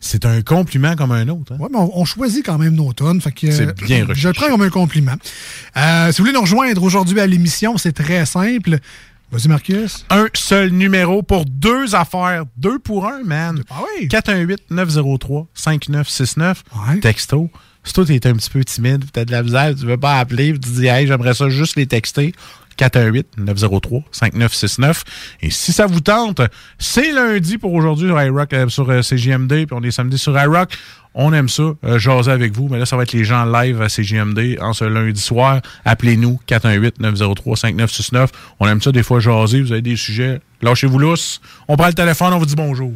c'est 0.00 0.24
un 0.26 0.42
compliment 0.42 0.96
comme 0.96 1.12
un 1.12 1.28
autre. 1.28 1.52
hein. 1.52 1.56
Oui, 1.60 1.68
mais 1.70 1.78
on, 1.78 2.00
on 2.00 2.04
choisit 2.04 2.44
quand 2.44 2.58
même 2.58 2.74
nos 2.74 2.92
tonnes. 2.92 3.20
Fait 3.20 3.30
que, 3.30 3.46
euh, 3.46 3.50
C'est 3.52 3.80
bien 3.84 4.00
recherché. 4.02 4.20
Je 4.22 4.28
le 4.28 4.34
prends 4.34 4.48
comme 4.48 4.62
un 4.62 4.70
compliment. 4.70 5.14
Euh, 5.76 6.10
si 6.10 6.18
vous 6.18 6.24
voulez 6.24 6.34
nous 6.34 6.40
rejoindre 6.40 6.82
aujourd'hui 6.82 7.20
à 7.20 7.28
l'émission, 7.28 7.78
c'est 7.78 7.92
très 7.92 8.26
simple. 8.26 8.78
Vas-y, 9.30 9.46
Marcus. 9.46 10.04
Un 10.10 10.26
seul 10.34 10.70
numéro 10.70 11.22
pour 11.22 11.44
deux 11.44 11.94
affaires. 11.94 12.42
Deux 12.56 12.80
pour 12.80 13.06
un, 13.06 13.22
man. 13.22 13.62
Ah 13.70 13.82
oui. 14.00 14.08
418-903-5969. 14.08 16.56
Ouais. 16.88 16.98
Texto. 17.00 17.48
Si 17.84 17.92
toi, 17.92 18.04
t'es 18.04 18.26
un 18.26 18.34
petit 18.34 18.50
peu 18.50 18.64
timide, 18.64 19.04
t'as 19.12 19.24
de 19.24 19.32
la 19.32 19.42
misère, 19.42 19.74
tu 19.74 19.86
veux 19.86 19.96
pas 19.96 20.18
appeler, 20.18 20.52
tu 20.52 20.70
dis, 20.70 20.86
hey, 20.86 21.06
j'aimerais 21.06 21.34
ça 21.34 21.48
juste 21.48 21.76
les 21.76 21.86
texter. 21.86 22.34
418-903-5969. 22.80 25.02
Et 25.42 25.50
si 25.50 25.72
ça 25.72 25.86
vous 25.86 26.00
tente, 26.00 26.40
c'est 26.78 27.12
lundi 27.12 27.58
pour 27.58 27.74
aujourd'hui 27.74 28.08
sur 28.08 28.20
iRock, 28.20 28.52
euh, 28.52 28.68
sur 28.68 28.90
euh, 28.90 29.02
CJMD, 29.02 29.66
puis 29.66 29.72
on 29.72 29.82
est 29.82 29.90
samedi 29.90 30.18
sur 30.18 30.40
iRock. 30.40 30.70
On 31.12 31.32
aime 31.32 31.48
ça, 31.48 31.72
euh, 31.84 31.98
jaser 31.98 32.30
avec 32.30 32.54
vous, 32.54 32.68
mais 32.68 32.78
là, 32.78 32.86
ça 32.86 32.96
va 32.96 33.02
être 33.02 33.12
les 33.12 33.24
gens 33.24 33.44
live 33.44 33.82
à 33.82 33.88
CJMD 33.88 34.58
en 34.60 34.72
ce 34.72 34.84
lundi 34.84 35.20
soir. 35.20 35.60
Appelez-nous, 35.84 36.38
418-903-5969. 36.48 38.28
On 38.60 38.68
aime 38.68 38.80
ça 38.80 38.92
des 38.92 39.02
fois 39.02 39.18
jaser, 39.20 39.60
vous 39.60 39.72
avez 39.72 39.82
des 39.82 39.96
sujets, 39.96 40.40
lâchez-vous 40.62 40.98
lousse. 40.98 41.40
On 41.68 41.76
prend 41.76 41.88
le 41.88 41.94
téléphone, 41.94 42.32
on 42.32 42.38
vous 42.38 42.46
dit 42.46 42.54
bonjour. 42.54 42.92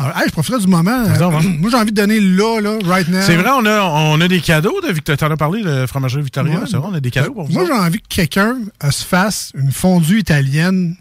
Alors, 0.00 0.16
hey, 0.18 0.24
je 0.28 0.32
profiterai 0.32 0.60
du 0.60 0.66
moment. 0.66 1.04
Moi, 1.58 1.70
j'ai 1.70 1.76
envie 1.76 1.92
de 1.92 1.96
donner 1.96 2.20
là, 2.20 2.60
là, 2.60 2.78
right 2.84 3.06
now. 3.08 3.20
C'est 3.22 3.36
vrai, 3.36 3.50
on 3.56 3.64
a, 3.66 3.80
on 3.82 4.20
a 4.20 4.28
des 4.28 4.40
cadeaux 4.40 4.80
de 4.80 4.92
Victoria. 4.92 5.16
T'en 5.18 5.30
as 5.32 5.36
parlé, 5.36 5.62
le 5.62 5.86
fromagerie 5.86 6.22
Victoria. 6.22 6.54
Ouais. 6.60 6.66
c'est 6.68 6.76
vrai, 6.76 6.88
on 6.90 6.94
a 6.94 7.00
des 7.00 7.10
cadeaux 7.10 7.32
pour 7.34 7.44
vous. 7.44 7.52
Moi, 7.52 7.64
j'ai 7.66 7.72
envie 7.72 8.00
que 8.00 8.08
quelqu'un 8.08 8.56
euh, 8.82 8.90
se 8.90 9.04
fasse 9.04 9.52
une 9.54 9.70
fondue 9.72 10.18
italienne, 10.18 10.96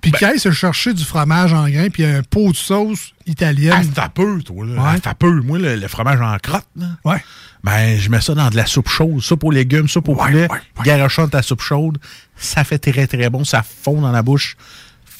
puis 0.00 0.10
Ben 0.12 0.18
qu'il 0.18 0.26
aille 0.28 0.38
se 0.38 0.50
chercher 0.52 0.92
du 0.94 1.04
fromage 1.04 1.52
en 1.52 1.68
grains, 1.68 1.88
puis 1.88 2.04
un 2.04 2.22
pot 2.22 2.52
de 2.52 2.56
sauce 2.56 3.12
Ah, 3.12 3.22
italienne. 3.30 3.90
t'as 3.94 4.08
peu, 4.08 4.40
toi. 4.42 4.64
Là. 4.66 4.72
Ouais. 4.92 5.00
Ah, 5.04 5.14
peu. 5.14 5.40
Moi, 5.40 5.58
le, 5.58 5.76
le 5.76 5.88
fromage 5.88 6.20
en 6.20 6.36
crotte, 6.38 6.66
là, 6.76 6.86
ouais. 7.06 7.24
ben, 7.64 7.98
je 7.98 8.08
mets 8.10 8.20
ça 8.20 8.34
dans 8.34 8.50
de 8.50 8.56
la 8.56 8.66
soupe 8.66 8.88
chaude. 8.88 9.20
Soupe 9.20 9.42
aux 9.44 9.50
légumes, 9.50 9.88
soupe 9.88 10.08
au 10.10 10.14
Ouais, 10.14 10.26
poulet. 10.26 10.48
ouais. 10.52 10.58
Garochant 10.84 11.26
ta 11.26 11.42
soupe 11.42 11.62
chaude. 11.62 11.98
Ça 12.36 12.62
fait 12.64 12.78
très, 12.78 13.06
très 13.06 13.30
bon. 13.30 13.44
Ça 13.44 13.62
fond 13.62 14.00
dans 14.00 14.12
la 14.12 14.22
bouche. 14.22 14.56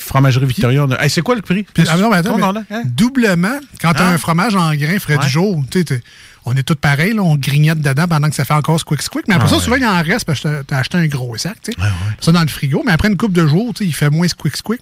Fromagerie 0.04 0.46
Victoria. 0.46 0.86
Hey, 1.00 1.10
c'est 1.10 1.22
quoi 1.22 1.34
le 1.34 1.42
prix? 1.42 1.64
Puis, 1.72 1.84
ah, 1.88 1.96
non, 1.96 2.10
mais 2.10 2.16
attends, 2.18 2.32
Combien 2.32 2.52
mais 2.52 2.60
on 2.70 2.74
a, 2.74 2.78
hein? 2.78 2.82
doublement, 2.84 3.58
quand 3.80 3.92
t'as 3.94 4.06
Hein? 4.06 4.12
un 4.14 4.18
fromage 4.18 4.54
en 4.54 4.74
grains 4.74 4.98
frais 4.98 5.16
Ouais. 5.16 5.24
du 5.24 5.30
jour, 5.30 5.64
tu 5.70 5.82
sais, 5.86 6.02
on 6.44 6.54
est 6.56 6.62
tous 6.62 6.74
pareils, 6.74 7.14
là, 7.14 7.22
on 7.22 7.36
grignote 7.36 7.80
dedans 7.80 8.06
pendant 8.06 8.28
que 8.28 8.34
ça 8.34 8.44
fait 8.44 8.52
encore 8.54 8.78
squick 8.78 9.00
squick. 9.00 9.24
Mais 9.28 9.34
après 9.34 9.46
Ah 9.46 9.50
ça, 9.50 9.56
ouais. 9.56 9.62
souvent, 9.62 9.76
il 9.76 9.84
en 9.86 10.02
reste 10.02 10.26
parce 10.26 10.40
que 10.40 10.62
t'as- 10.62 10.76
acheté 10.78 10.98
un 10.98 11.06
gros 11.06 11.36
sac, 11.38 11.56
tu 11.62 11.72
sais. 11.72 11.80
Ouais. 11.80 11.88
Ça 12.20 12.32
dans 12.32 12.42
le 12.42 12.48
frigo, 12.48 12.82
mais 12.84 12.92
après 12.92 13.08
une 13.08 13.16
coupe 13.16 13.32
de 13.32 13.46
jours, 13.46 13.72
tu 13.74 13.84
il 13.84 13.94
fait 13.94 14.10
moins 14.10 14.28
squick 14.28 14.56
squick. 14.56 14.80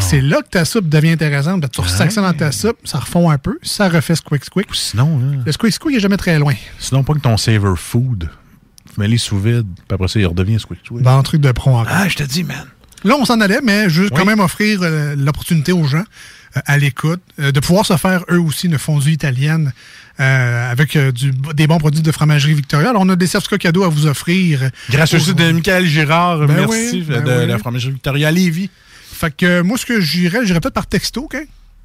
C'est 0.00 0.20
là 0.20 0.42
que 0.42 0.48
ta 0.48 0.64
soupe 0.64 0.88
devient 0.88 1.10
intéressante. 1.10 1.60
Ben, 1.60 1.68
Tu 1.68 1.80
ressacs 1.80 2.10
ça 2.12 2.22
dans 2.22 2.32
ta 2.32 2.50
soupe, 2.50 2.78
ça 2.84 2.98
refond 2.98 3.30
un 3.30 3.38
peu, 3.38 3.58
ça 3.62 3.88
refait 3.88 4.16
squick 4.16 4.44
squick. 4.44 4.66
Sinon, 4.72 5.18
là, 5.18 5.26
Le 5.46 5.52
squick 5.52 5.72
squick 5.72 5.96
est 5.96 6.00
jamais 6.00 6.16
très 6.16 6.38
loin. 6.38 6.54
sinon 6.78 7.04
pas 7.04 7.14
que 7.14 7.20
ton 7.20 7.36
savor 7.36 7.78
food. 7.78 8.28
Mets-les 8.98 9.18
sous 9.18 9.38
vide, 9.38 9.66
puis 9.74 9.94
après 9.94 10.08
ça, 10.08 10.18
il 10.18 10.26
redevient 10.26 10.58
squick 10.58 10.78
squick. 10.84 11.02
Dans 11.02 11.18
le 11.18 11.22
truc 11.22 11.42
de 11.42 11.52
pro 11.52 11.70
encore. 11.76 11.86
Ah, 11.94 12.08
je 12.08 12.16
te 12.16 12.22
dis, 12.22 12.42
man. 12.44 12.56
Là, 13.06 13.14
on 13.20 13.24
s'en 13.24 13.40
allait, 13.40 13.60
mais 13.62 13.88
juste 13.88 14.10
Oui. 14.10 14.18
quand 14.18 14.24
même 14.24 14.40
offrir 14.40 14.80
euh, 14.82 15.14
l'opportunité 15.16 15.70
aux 15.72 15.84
gens 15.84 16.02
euh, 16.56 16.60
à 16.66 16.76
l'écoute 16.76 17.20
euh, 17.38 17.52
de 17.52 17.60
pouvoir 17.60 17.86
se 17.86 17.96
faire 17.96 18.24
eux 18.30 18.40
aussi 18.40 18.66
une 18.66 18.78
fondue 18.78 19.12
italienne 19.12 19.72
avec 20.18 20.96
du, 20.96 21.30
des 21.54 21.66
bons 21.66 21.76
produits 21.76 22.00
de 22.00 22.10
fromagerie 22.10 22.54
Victoria. 22.54 22.88
Alors, 22.88 23.02
on 23.02 23.08
a 23.10 23.16
des 23.16 23.26
certificats 23.26 23.58
cadeaux 23.58 23.84
à 23.84 23.88
vous 23.90 24.06
offrir. 24.06 24.70
Grâce 24.88 25.12
au 25.12 25.18
site 25.18 25.36
de 25.36 25.52
Michael 25.52 25.84
Girard, 25.84 26.38
Ben 26.46 26.54
merci, 26.54 26.88
oui, 26.92 27.04
ben 27.06 27.22
de 27.22 27.40
oui. 27.40 27.46
la 27.46 27.58
fromagerie 27.58 27.92
Victoria 27.92 28.30
Lévis. 28.30 28.70
Fait 29.12 29.30
que 29.36 29.60
moi, 29.60 29.76
ce 29.76 29.84
que 29.84 30.00
j'irais, 30.00 30.46
j'irais 30.46 30.60
peut-être 30.60 30.72
par 30.72 30.86
texto, 30.86 31.24
OK? 31.24 31.36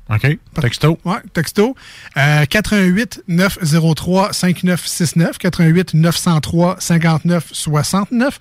OK. 0.09 0.37
Texto. 0.59 0.99
Ouais, 1.05 1.19
texto. 1.33 1.75
Euh, 2.17 2.45
88 2.45 3.23
903 3.27 4.33
5969. 4.33 5.37
88 5.37 5.93
903 5.93 6.75
59 6.79 7.47
69. 7.51 8.39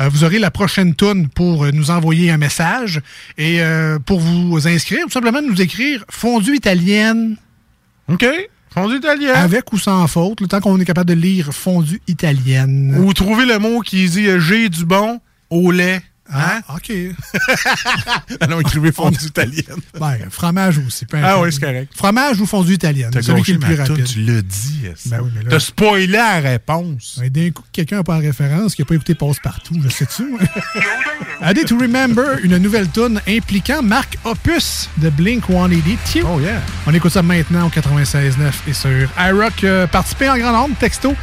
Euh, 0.00 0.08
vous 0.08 0.24
aurez 0.24 0.38
la 0.38 0.50
prochaine 0.50 0.94
toune 0.94 1.28
pour 1.28 1.64
euh, 1.64 1.70
nous 1.70 1.90
envoyer 1.90 2.30
un 2.30 2.38
message. 2.38 3.00
Et 3.38 3.62
euh, 3.62 3.98
pour 4.00 4.18
vous 4.18 4.66
inscrire, 4.66 5.04
tout 5.04 5.10
simplement 5.10 5.42
nous 5.42 5.60
écrire 5.60 6.04
fondue 6.10 6.56
italienne. 6.56 7.36
OK. 8.08 8.26
Fondue 8.74 8.96
italienne. 8.96 9.36
Avec 9.36 9.72
ou 9.72 9.78
sans 9.78 10.06
faute, 10.08 10.40
le 10.40 10.48
temps 10.48 10.60
qu'on 10.60 10.80
est 10.80 10.84
capable 10.84 11.10
de 11.10 11.14
lire 11.14 11.52
fondue 11.52 12.00
italienne. 12.08 12.96
Ou 12.98 13.12
trouver 13.12 13.44
le 13.44 13.58
mot 13.58 13.80
qui 13.80 14.08
dit 14.08 14.26
j'ai 14.38 14.68
du 14.68 14.84
bon 14.84 15.20
au 15.50 15.70
lait. 15.70 16.02
Hein? 16.34 16.60
Ah, 16.68 16.74
OK. 16.76 16.92
Alors, 18.40 18.60
écrivez 18.60 18.92
fondue 18.92 19.18
italienne. 19.26 19.76
Ben, 19.98 20.16
fromage 20.30 20.78
aussi. 20.78 21.06
peu 21.06 21.18
Ah 21.22 21.40
oui, 21.40 21.52
c'est 21.52 21.60
correct. 21.60 21.92
Fromage 21.94 22.40
ou 22.40 22.46
fondue 22.46 22.74
italienne. 22.74 23.10
T'as 23.12 23.22
Celui 23.22 23.42
qui 23.42 23.50
est 23.52 23.54
le 23.54 23.60
plus 23.60 23.74
rapide. 23.74 24.04
tu 24.04 24.20
l'as 24.20 24.42
dit. 24.42 24.82
Ben 25.06 25.20
oui, 25.22 25.30
mais 25.36 25.42
là- 25.44 25.50
T'as 25.50 25.60
spoilé 25.60 26.06
la 26.06 26.40
réponse. 26.40 27.20
Et 27.22 27.30
D'un 27.30 27.50
coup, 27.50 27.62
quelqu'un 27.72 27.96
n'a 27.96 28.04
pas 28.04 28.14
la 28.14 28.20
référence, 28.20 28.74
qui 28.74 28.82
n'a 28.82 28.86
pas 28.86 28.94
écouté 28.94 29.14
Passe-Partout, 29.14 29.76
je 29.82 29.88
sais-tu. 29.88 30.24
A 31.40 31.52
Day 31.54 31.64
to 31.64 31.76
Remember, 31.78 32.38
une 32.42 32.56
nouvelle 32.58 32.88
tune 32.90 33.20
impliquant 33.28 33.82
Marc 33.82 34.16
Opus 34.24 34.88
de 34.98 35.10
Blink-182. 35.10 36.22
Oh 36.26 36.40
yeah. 36.40 36.60
On 36.86 36.94
écoute 36.94 37.12
ça 37.12 37.22
maintenant 37.22 37.66
au 37.66 37.70
96.9 37.70 38.32
et 38.68 38.72
sur 38.72 39.08
iRock. 39.18 39.64
Euh, 39.64 39.86
participez 39.86 40.28
en 40.30 40.38
grand 40.38 40.52
nombre, 40.52 40.74
texto 40.78 41.14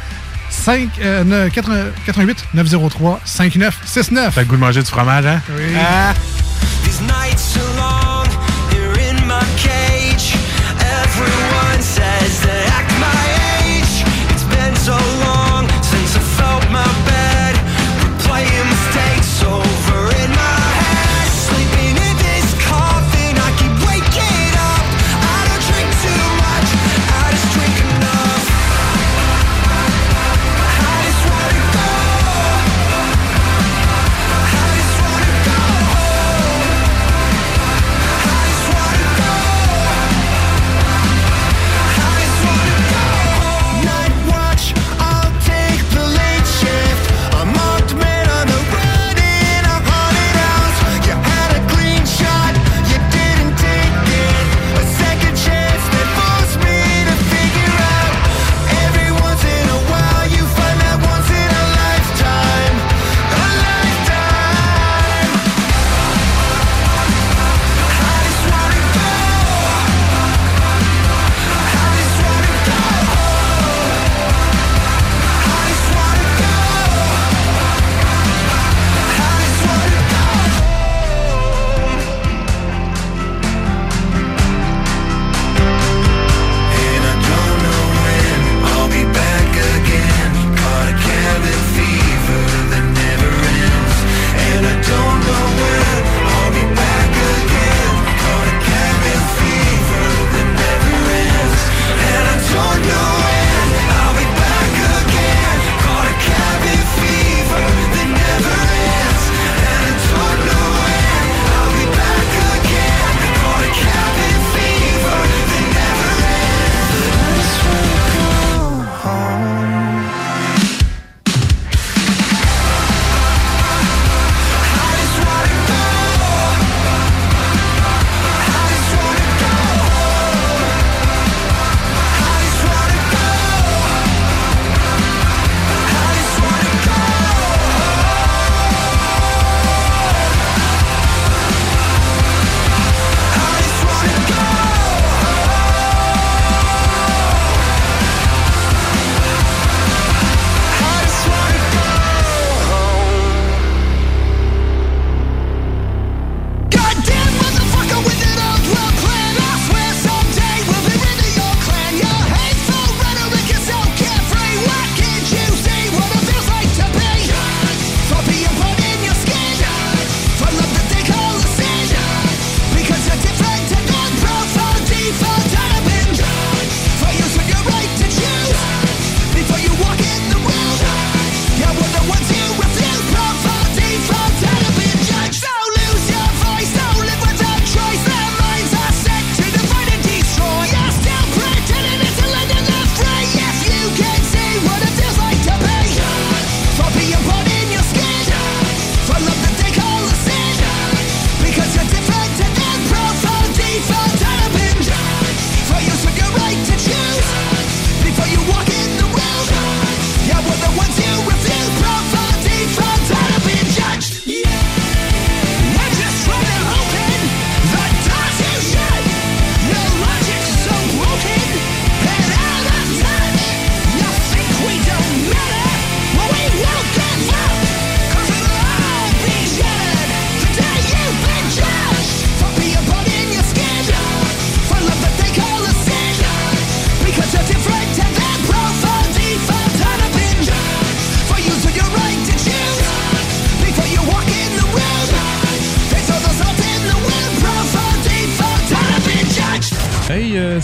5, 0.60 0.88
euh, 1.02 1.24
ne- 1.24 1.48
80 1.48 1.86
88 2.06 2.44
903 2.54 3.20
5969. 3.24 4.34
T'as 4.34 4.40
le 4.42 4.46
goût 4.46 4.56
de 4.56 4.60
manger 4.60 4.82
du 4.82 4.90
fromage, 4.90 5.26
hein? 5.26 5.40
Oui. 5.56 5.64
Ah. 5.78 6.12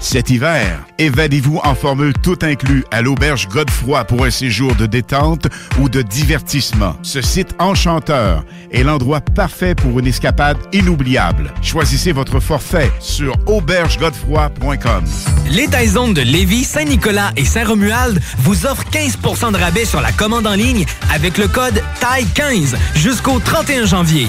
Cet 0.00 0.30
hiver, 0.30 0.84
évadez-vous 0.98 1.60
en 1.64 1.74
formule 1.74 2.12
tout 2.22 2.38
inclus 2.42 2.84
à 2.92 3.02
l'auberge 3.02 3.48
Godefroy 3.48 4.04
pour 4.04 4.24
un 4.24 4.30
séjour 4.30 4.76
de 4.76 4.86
détente 4.86 5.48
ou 5.80 5.88
de 5.88 6.02
divertissement. 6.02 6.94
Ce 7.02 7.20
site 7.20 7.56
enchanteur 7.58 8.44
est 8.70 8.84
l'endroit 8.84 9.20
parfait 9.20 9.74
pour 9.74 9.98
une 9.98 10.06
escapade 10.06 10.56
inoubliable. 10.72 11.52
Choisissez 11.62 12.12
votre 12.12 12.38
forfait 12.38 12.92
sur 13.00 13.34
aubergegodefroy.com. 13.46 15.04
Les 15.50 15.66
Taizones 15.66 16.14
de 16.14 16.22
Lévis, 16.22 16.64
Saint-Nicolas 16.64 17.32
et 17.36 17.44
Saint-Romuald 17.44 18.20
vous 18.38 18.66
offrent 18.66 18.88
15% 18.90 19.52
de 19.52 19.58
rabais 19.58 19.84
sur 19.84 20.00
la 20.00 20.12
commande 20.12 20.46
en 20.46 20.54
ligne 20.54 20.86
avec 21.12 21.38
le 21.38 21.48
code 21.48 21.82
TAI15 22.00 22.76
jusqu'au 22.94 23.40
31 23.40 23.84
janvier. 23.86 24.28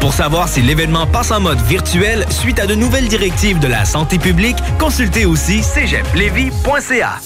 Pour 0.00 0.12
savoir 0.12 0.48
si 0.48 0.62
l'événement 0.62 1.06
passe 1.06 1.30
en 1.30 1.40
mode 1.40 1.60
virtuel 1.62 2.26
suite 2.30 2.58
à 2.60 2.66
de 2.66 2.74
nouvelles 2.74 3.08
directives 3.08 3.58
de 3.58 3.66
la 3.66 3.84
santé 3.84 4.18
publique, 4.18 4.56
consultez 4.78 5.26
aussi 5.26 5.62
cégeplevy.ca. 5.62 7.20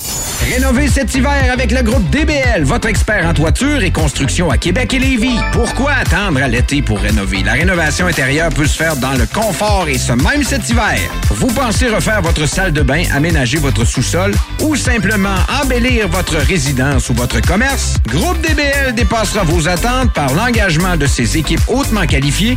Rénover 0.48 0.88
cet 0.88 1.14
hiver 1.14 1.52
avec 1.52 1.70
le 1.70 1.82
groupe 1.82 2.08
DBL, 2.08 2.64
votre 2.64 2.88
expert 2.88 3.26
en 3.26 3.34
toiture 3.34 3.82
et 3.82 3.90
construction 3.90 4.50
à 4.50 4.56
Québec 4.56 4.94
et 4.94 4.98
Lévis. 4.98 5.38
Pourquoi 5.52 5.92
attendre 5.92 6.42
à 6.42 6.48
l'été 6.48 6.80
pour 6.80 6.98
rénover? 6.98 7.42
La 7.42 7.52
rénovation 7.52 8.06
intérieure 8.06 8.48
peut 8.48 8.66
se 8.66 8.76
faire 8.76 8.96
dans 8.96 9.12
le 9.12 9.26
confort 9.26 9.86
et 9.88 9.98
ce 9.98 10.12
même 10.12 10.42
cet 10.42 10.70
hiver. 10.70 10.98
Vous 11.30 11.48
pensez 11.48 11.88
refaire 11.88 12.22
votre 12.22 12.46
salle 12.46 12.72
de 12.72 12.80
bain, 12.80 13.02
aménager 13.14 13.58
votre 13.58 13.84
sous-sol 13.84 14.32
ou 14.62 14.76
simplement 14.76 15.36
embellir 15.62 16.08
votre 16.08 16.36
résidence 16.36 17.10
ou 17.10 17.14
votre 17.14 17.40
commerce? 17.42 17.96
Groupe 18.08 18.40
DBL 18.40 18.94
dépassera 18.94 19.44
vos 19.44 19.68
attentes 19.68 20.12
par 20.14 20.32
l'engagement 20.32 20.96
de 20.96 21.06
ses 21.06 21.36
équipes 21.36 21.60
hautement 21.68 22.06
qualifiées 22.06 22.56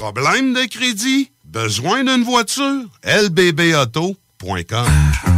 Problème 0.00 0.52
de 0.54 0.64
crédit? 0.68 1.30
Besoin 1.44 2.04
d'une 2.04 2.24
voiture? 2.24 2.82
lbbauto.com 3.04 4.86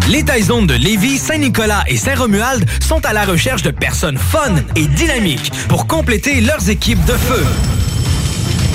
Les 0.09 0.25
Taizones 0.25 0.66
de 0.66 0.75
Lévis, 0.75 1.19
Saint-Nicolas 1.19 1.85
et 1.87 1.97
Saint-Romuald 1.97 2.66
sont 2.83 3.05
à 3.05 3.12
la 3.12 3.25
recherche 3.25 3.62
de 3.62 3.71
personnes 3.71 4.19
fun 4.19 4.55
et 4.75 4.87
dynamiques 4.87 5.53
pour 5.69 5.87
compléter 5.87 6.40
leurs 6.40 6.69
équipes 6.71 7.05
de 7.05 7.12
feu. 7.12 7.45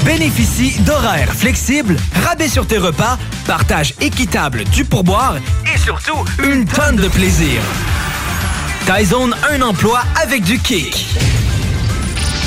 Bénéficie 0.06 0.80
d'horaires 0.82 1.34
flexibles, 1.34 1.96
rabais 2.26 2.50
sur 2.50 2.66
tes 2.68 2.78
repas, 2.78 3.18
partage 3.46 3.94
équitable 4.02 4.64
du 4.66 4.86
pourboire 4.86 5.36
et 5.74 5.78
surtout 5.78 6.26
une 6.44 6.66
tonne 6.66 6.96
de 6.96 7.08
plaisir. 7.08 7.62
Taizone, 8.86 9.36
un 9.52 9.62
emploi 9.62 10.02
avec 10.22 10.44
du 10.44 10.58
kick. 10.60 11.08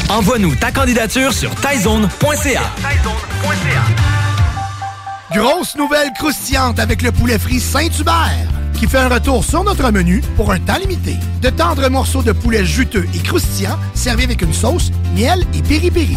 Envoie-nous 0.09 0.55
ta 0.57 0.71
candidature 0.71 1.33
sur 1.33 1.55
taizone.ca. 1.57 2.63
Grosse 5.33 5.77
nouvelle 5.77 6.13
croustillante 6.17 6.79
avec 6.79 7.03
le 7.03 7.11
poulet 7.11 7.39
frit 7.39 7.61
Saint-Hubert 7.61 8.49
qui 8.75 8.87
fait 8.87 8.99
un 8.99 9.09
retour 9.09 9.45
sur 9.45 9.65
notre 9.65 9.91
menu 9.91 10.21
pour 10.37 10.53
un 10.53 10.59
temps 10.59 10.79
limité. 10.79 11.17
De 11.41 11.49
tendres 11.49 11.89
morceaux 11.89 12.23
de 12.23 12.33
poulet 12.33 12.65
juteux 12.65 13.07
et 13.15 13.19
croustillants 13.19 13.79
servis 13.95 14.25
avec 14.25 14.43
une 14.43 14.53
sauce, 14.53 14.91
miel 15.15 15.45
et 15.55 15.63
piri-piri. 15.63 16.17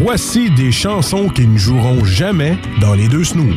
Voici 0.00 0.50
des 0.50 0.72
chansons 0.72 1.28
qui 1.28 1.46
ne 1.46 1.58
joueront 1.58 2.04
jamais 2.04 2.56
dans 2.80 2.94
les 2.94 3.08
deux 3.08 3.24
snooze. 3.24 3.56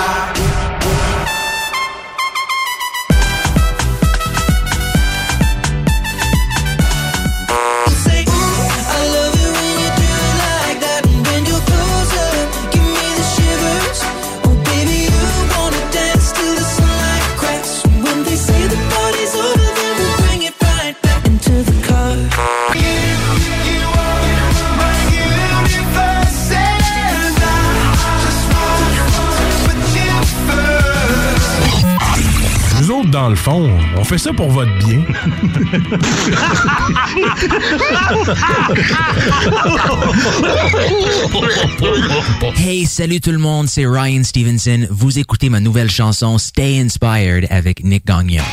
Le 33.29 33.35
fond, 33.35 33.69
on 33.97 34.03
fait 34.03 34.17
ça 34.17 34.33
pour 34.33 34.49
votre 34.49 34.71
bien. 34.79 35.01
Hey, 42.57 42.85
salut 42.85 43.19
tout 43.19 43.31
le 43.31 43.37
monde, 43.37 43.67
c'est 43.67 43.85
Ryan 43.85 44.23
Stevenson. 44.23 44.87
Vous 44.89 45.19
écoutez 45.19 45.49
ma 45.49 45.59
nouvelle 45.59 45.89
chanson 45.89 46.37
Stay 46.37 46.79
Inspired 46.79 47.47
avec 47.49 47.83
Nick 47.83 48.05
Gagnon. 48.05 48.43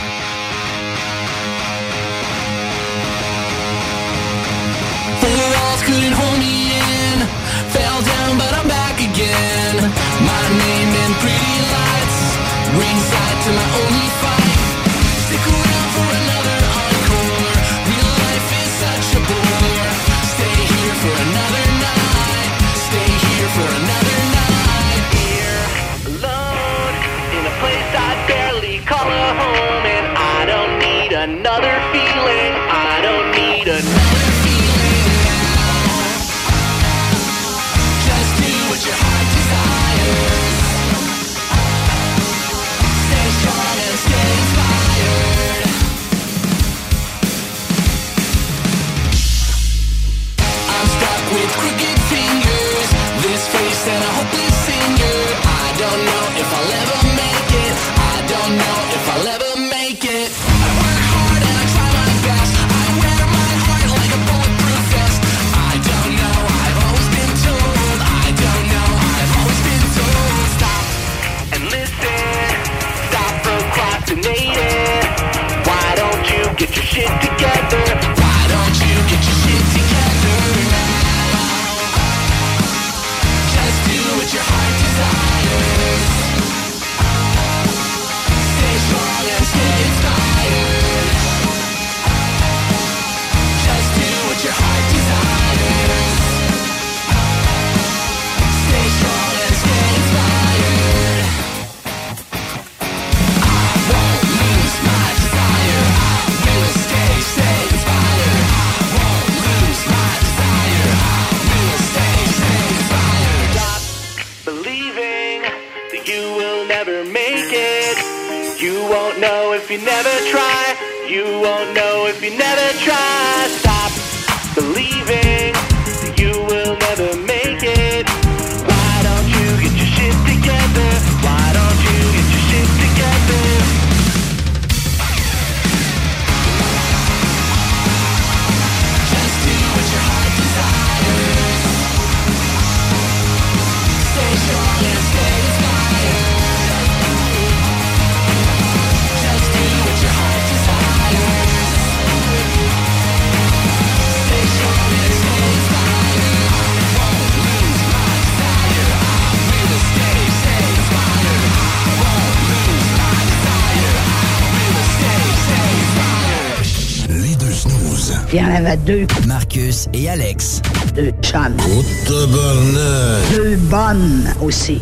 Avait 168.69 168.77
deux. 168.77 169.07
Marcus 169.27 169.89
et 169.93 170.09
Alex. 170.09 170.61
Deux 170.95 171.13
chums. 171.23 171.57
Oh, 171.71 171.83
tabarnak. 172.07 173.35
Deux 173.35 173.57
bonnes 173.57 174.35
aussi. 174.43 174.81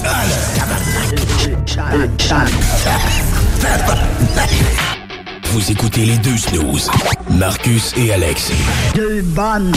Deux, 1.10 1.16
deux. 1.44 1.56
Deux 1.92 2.10
chums. 2.18 2.38
Vous 5.52 5.70
écoutez 5.70 6.04
les 6.04 6.18
deux 6.18 6.36
snooze. 6.36 6.90
Marcus 7.30 7.92
et 7.96 8.12
Alex. 8.12 8.50
Deux 8.94 9.22
bonnes. 9.22 9.72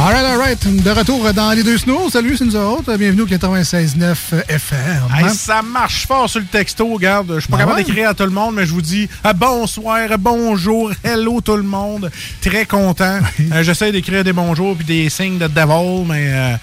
All 0.00 0.06
right, 0.14 0.24
all 0.24 0.38
right. 0.38 0.82
De 0.82 0.90
retour 0.92 1.30
dans 1.34 1.50
les 1.52 1.62
deux 1.62 1.76
snows. 1.76 2.08
Salut, 2.08 2.34
c'est 2.34 2.46
nous 2.46 2.56
autres. 2.56 2.96
Bienvenue 2.96 3.20
au 3.20 3.26
96.9 3.26 4.16
FM. 4.48 5.02
Hey, 5.14 5.28
ça 5.28 5.60
marche 5.60 6.06
fort 6.06 6.26
sur 6.30 6.40
le 6.40 6.46
texto, 6.46 6.86
regarde. 6.94 7.34
Je 7.34 7.40
suis 7.40 7.50
pas 7.50 7.58
Ben 7.58 7.64
capable 7.64 7.80
ouais. 7.80 7.84
d'écrire 7.84 8.08
à 8.08 8.14
tout 8.14 8.22
le 8.24 8.30
monde, 8.30 8.54
mais 8.54 8.64
je 8.64 8.72
vous 8.72 8.80
dis 8.80 9.10
ah, 9.22 9.34
bonsoir, 9.34 10.08
bonjour, 10.18 10.90
hello 11.04 11.42
tout 11.42 11.54
le 11.54 11.62
monde. 11.64 12.10
Très 12.40 12.64
content. 12.64 13.18
Euh, 13.52 13.62
J'essaie 13.62 13.92
d'écrire 13.92 14.24
des 14.24 14.32
bonjours 14.32 14.74
puis 14.76 14.86
des 14.86 15.10
signes 15.10 15.36
de 15.36 15.48
devil, 15.48 16.06
mais 16.06 16.30
euh, 16.32 16.54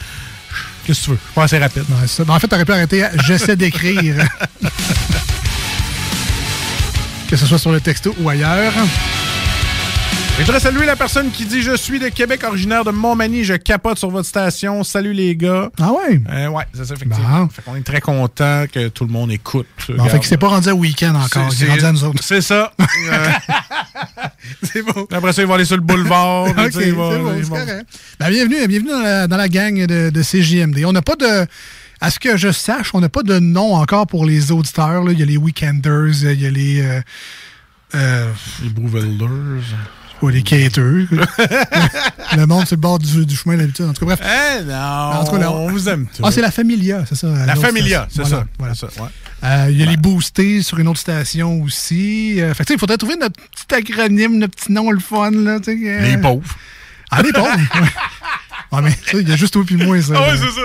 qu'est-ce 0.86 1.02
que 1.02 1.06
tu 1.06 1.12
veux? 1.12 1.18
Je 1.18 1.22
suis 1.26 1.34
pas 1.36 1.44
assez 1.44 1.58
rapide. 1.60 1.84
Ouais, 1.90 2.08
c'est 2.08 2.18
ça. 2.18 2.24
Ben, 2.24 2.34
en 2.34 2.40
fait, 2.40 2.48
t'aurais 2.48 2.66
pu 2.66 2.72
arrêter 2.72 3.04
à 3.04 3.12
J'essaie 3.26 3.56
d'écrire. 3.56 4.16
que 7.30 7.36
ce 7.36 7.46
soit 7.46 7.60
sur 7.60 7.72
le 7.72 7.82
texto 7.82 8.16
ou 8.20 8.30
ailleurs. 8.30 8.74
Et 10.40 10.42
je 10.42 10.46
voudrais 10.46 10.60
saluer 10.60 10.86
la 10.86 10.96
personne 10.96 11.32
qui 11.32 11.46
dit 11.46 11.64
Je 11.64 11.76
suis 11.76 11.98
de 11.98 12.10
Québec, 12.10 12.44
originaire 12.44 12.84
de 12.86 12.92
Montmagny, 12.92 13.44
je 13.44 13.56
capote 13.56 13.98
sur 13.98 14.12
votre 14.12 14.28
station. 14.28 14.84
Salut 14.84 15.12
les 15.14 15.36
gars. 15.36 15.72
Ah 15.82 15.92
ouais? 15.94 16.22
Euh, 16.30 16.48
ouais, 16.50 16.64
c'est 16.74 16.86
ça, 16.86 16.94
effectivement. 16.94 17.50
Fait 17.50 17.64
qu'on 17.64 17.76
est 17.76 17.82
très 17.82 18.02
content 18.02 18.66
que 18.72 18.88
tout 18.90 19.06
le 19.06 19.12
monde 19.12 19.32
écoute. 19.32 19.66
Bon, 19.90 20.06
fait 20.06 20.20
qu'il 20.20 20.28
s'est 20.28 20.38
pas 20.38 20.50
rendu 20.50 20.70
à 20.70 20.76
week-end 20.76 21.16
encore. 21.16 21.52
C'est- 21.52 21.68
rendu 21.68 21.84
à 21.86 21.92
nous 21.92 22.04
autres. 22.04 22.24
C'est 22.24 22.42
ça. 22.42 22.72
Euh, 23.10 23.30
c'est 24.64 24.82
bon. 24.82 25.08
Après 25.12 25.32
ça, 25.34 25.42
il 25.42 25.48
va 25.48 25.56
aller 25.56 25.66
sur 25.66 25.76
le 25.76 25.82
boulevard. 25.82 26.46
puis 26.56 26.66
OK, 26.66 26.72
tu 26.72 26.80
c'est 26.84 26.92
bon, 26.92 27.32
c'est 27.44 27.50
correct. 27.50 27.86
Ben, 28.20 28.30
bienvenue, 28.30 28.68
bienvenue 28.68 28.90
dans 28.90 29.02
la, 29.02 29.28
dans 29.28 29.38
la 29.38 29.48
gang 29.50 29.86
de, 29.86 30.10
de 30.10 30.22
CJMD. 30.24 30.84
On 30.86 30.94
n'a 30.94 31.02
pas 31.02 31.16
de... 31.16 31.46
À 32.02 32.12
ce 32.12 32.20
que 32.20 32.38
je 32.38 32.52
sache, 32.52 32.92
on 32.94 33.00
n'a 33.02 33.10
pas 33.10 33.24
de 33.24 33.40
nom 33.40 33.76
encore 33.76 34.08
pour 34.08 34.26
les 34.26 34.52
auditeurs. 34.52 35.04
là. 35.04 35.12
Il 35.14 35.20
y 35.20 35.24
a 35.24 35.26
les 35.26 35.38
Weekenders, 35.38 36.24
il 36.24 36.42
y 36.42 36.46
a 36.46 36.50
les... 36.52 37.02
euh, 37.96 38.32
les 38.64 38.70
Brewvelders. 38.70 39.64
Ou 40.22 40.30
les 40.30 40.42
quêteux. 40.42 41.08
le 42.36 42.46
monde 42.46 42.66
sur 42.66 42.76
le 42.76 42.82
bord 42.82 42.98
du, 43.00 43.26
du 43.26 43.36
chemin 43.36 43.56
d'habitude. 43.58 43.86
En 43.86 43.94
tout 43.94 44.06
cas, 44.06 44.16
bref. 44.16 44.60
Eh 44.60 44.64
non, 44.64 44.74
En 44.76 45.24
tout 45.24 45.32
cas, 45.34 45.38
là, 45.38 45.52
on 45.52 45.70
vous 45.70 45.88
aime. 45.90 46.08
Ah, 46.24 46.32
c'est 46.32 46.42
la 46.42 46.52
Familia, 46.52 47.04
c'est 47.08 47.16
ça. 47.16 47.28
La 47.46 47.56
Familia, 47.56 48.08
c'est 48.10 48.24
Voilà, 48.24 48.38
ça. 48.38 48.46
voilà. 48.58 48.76
Ça, 48.76 48.88
ouais. 48.88 49.10
Euh, 49.44 49.68
Il 49.70 49.78
y 49.78 49.84
a 49.84 49.86
les 49.86 49.98
boostés 49.98 50.64
sur 50.64 50.80
une 50.80 50.88
autre 50.88 51.00
station 51.00 51.62
aussi. 51.62 52.42
Euh, 52.42 52.54
fait 52.56 52.66
que, 52.66 52.74
il 52.74 52.80
faudrait 52.80 52.98
trouver 52.98 53.16
notre 53.18 53.36
petit 53.52 53.76
acronyme, 53.76 54.38
notre 54.40 54.56
petit 54.56 54.72
nom, 54.72 54.90
le 54.90 55.00
fun. 55.00 55.30
Là, 55.32 55.60
euh. 55.68 56.02
Les 56.02 56.18
pauvres. 56.18 56.56
Ah, 57.12 57.22
les 57.22 57.32
pauvres. 57.32 57.50
Ah, 58.72 58.82
mais 58.82 58.92
ça, 58.92 59.18
il 59.20 59.28
y 59.28 59.32
a 59.32 59.36
juste 59.38 59.54
toi 59.54 59.64
puis 59.66 59.76
moi, 59.78 60.02
ça. 60.02 60.14
Ah 60.18 60.22
ouais, 60.32 60.38
c'est 60.38 60.52
ça. 60.52 60.62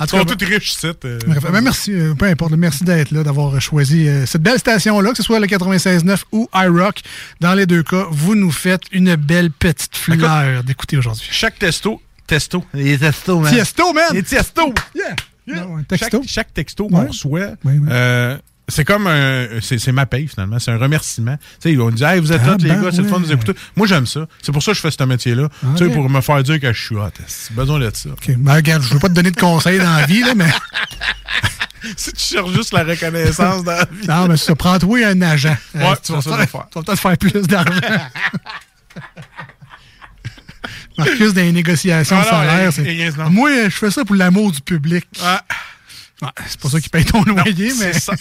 En 0.00 0.06
tout 0.06 0.16
cas, 0.16 0.34
tous 0.34 0.44
riches, 0.46 0.72
c'est. 0.72 1.04
euh, 1.04 1.18
ben, 1.26 1.60
merci, 1.60 1.92
euh, 1.92 2.14
peu 2.14 2.24
importe, 2.26 2.52
merci 2.52 2.84
d'être 2.84 3.10
là, 3.10 3.22
d'avoir 3.22 3.60
choisi 3.60 4.08
euh, 4.08 4.24
cette 4.26 4.42
belle 4.42 4.58
station-là, 4.58 5.10
que 5.10 5.16
ce 5.18 5.22
soit 5.22 5.40
le 5.40 5.46
96.9 5.46 6.22
ou 6.32 6.48
iRock. 6.54 7.00
Dans 7.40 7.54
les 7.54 7.66
deux 7.66 7.82
cas, 7.82 8.06
vous 8.10 8.34
nous 8.34 8.50
faites 8.50 8.82
une 8.92 9.14
belle 9.16 9.50
petite 9.50 9.96
fleur 9.96 10.64
d'écouter 10.64 10.96
aujourd'hui. 10.96 11.28
Chaque 11.30 11.58
testo, 11.58 12.00
testo, 12.26 12.64
les 12.72 12.96
testos, 12.98 13.40
man. 13.40 13.52
Tiesto, 13.52 13.92
man! 13.92 14.04
Les 14.12 14.22
testos! 14.22 14.72
Yeah! 14.94 15.14
Chaque, 15.98 16.14
chaque 16.26 16.54
texto 16.54 16.88
qu'on 16.88 17.00
Ouais. 17.02 17.08
reçoit, 17.08 17.50
euh, 17.66 18.38
c'est 18.68 18.84
comme 18.84 19.06
un. 19.06 19.46
C'est 19.60 19.92
ma 19.92 20.06
paye, 20.06 20.26
finalement. 20.26 20.58
C'est 20.58 20.70
un 20.70 20.78
remerciement. 20.78 21.36
Tu 21.36 21.44
sais, 21.60 21.72
ils 21.72 21.78
vont 21.78 21.90
nous 21.90 21.96
dire, 21.96 22.08
hey, 22.08 22.20
vous 22.20 22.32
êtes 22.32 22.40
Ah, 22.44 22.52
hot, 22.54 22.56
les 22.60 22.70
gars, 22.70 22.90
c'est 22.90 23.02
le 23.02 23.08
fun 23.08 23.20
de 23.20 23.26
vous 23.26 23.32
écouter. 23.32 23.52
Moi, 23.76 23.86
j'aime 23.86 24.06
ça. 24.06 24.26
C'est 24.42 24.52
pour 24.52 24.62
ça 24.62 24.70
que 24.72 24.76
je 24.76 24.80
fais 24.82 24.90
ce 24.90 25.04
métier-là. 25.04 25.48
Tu 25.76 25.84
sais, 25.86 25.90
pour 25.92 26.08
me 26.08 26.20
faire 26.20 26.42
dire 26.42 26.58
que 26.60 26.72
je 26.72 26.82
suis 26.82 26.96
hot. 26.96 27.10
Besoin 27.52 27.78
de 27.78 27.90
ça. 27.94 28.08
OK. 28.10 28.30
Ben, 28.38 28.54
regarde, 28.54 28.82
je 28.82 28.94
veux 28.94 28.98
pas 29.00 29.08
te 29.08 29.14
donner 29.14 29.30
de 29.30 29.40
conseils 29.40 29.78
dans 29.78 29.96
la 29.96 30.06
vie, 30.06 30.20
là, 30.22 30.34
mais. 30.34 30.48
si 31.96 32.12
tu 32.12 32.24
cherches 32.24 32.52
juste 32.52 32.72
la 32.72 32.84
reconnaissance 32.84 33.64
dans 33.64 33.72
la 33.72 33.84
vie. 33.84 34.06
Non, 34.08 34.28
mais 34.28 34.36
ça, 34.38 34.54
prends-toi 34.54 35.06
un 35.08 35.20
agent. 35.22 35.56
Ouais, 35.74 35.82
tu 36.02 36.12
vas 36.12 36.20
c'est 36.22 36.30
ça 36.30 36.36
faire- 36.36 36.38
de 36.46 36.50
faire. 36.50 36.66
tu 36.72 36.78
vas 36.78 36.82
peut-être 36.84 37.00
faire 37.00 37.18
plus 37.18 37.42
d'argent. 37.42 37.80
Marcus, 40.96 41.34
dans 41.34 41.42
les 41.42 41.52
négociations 41.52 42.16
Ah 42.18 42.20
de 42.20 42.24
non, 42.24 42.40
salaire, 42.40 42.72
c'est. 42.72 43.30
Moi, 43.30 43.64
je 43.64 43.76
fais 43.76 43.90
ça 43.90 44.04
pour 44.04 44.14
l'amour 44.14 44.52
du 44.52 44.60
public. 44.60 45.04
Ouais, 45.20 45.38
c'est 46.46 46.60
pas 46.60 46.68
ça 46.68 46.80
qui 46.80 46.88
paye 46.88 47.04
ton 47.04 47.22
loyer, 47.24 47.72
mais. 47.78 47.92
c'est 47.92 48.00
ça. 48.00 48.12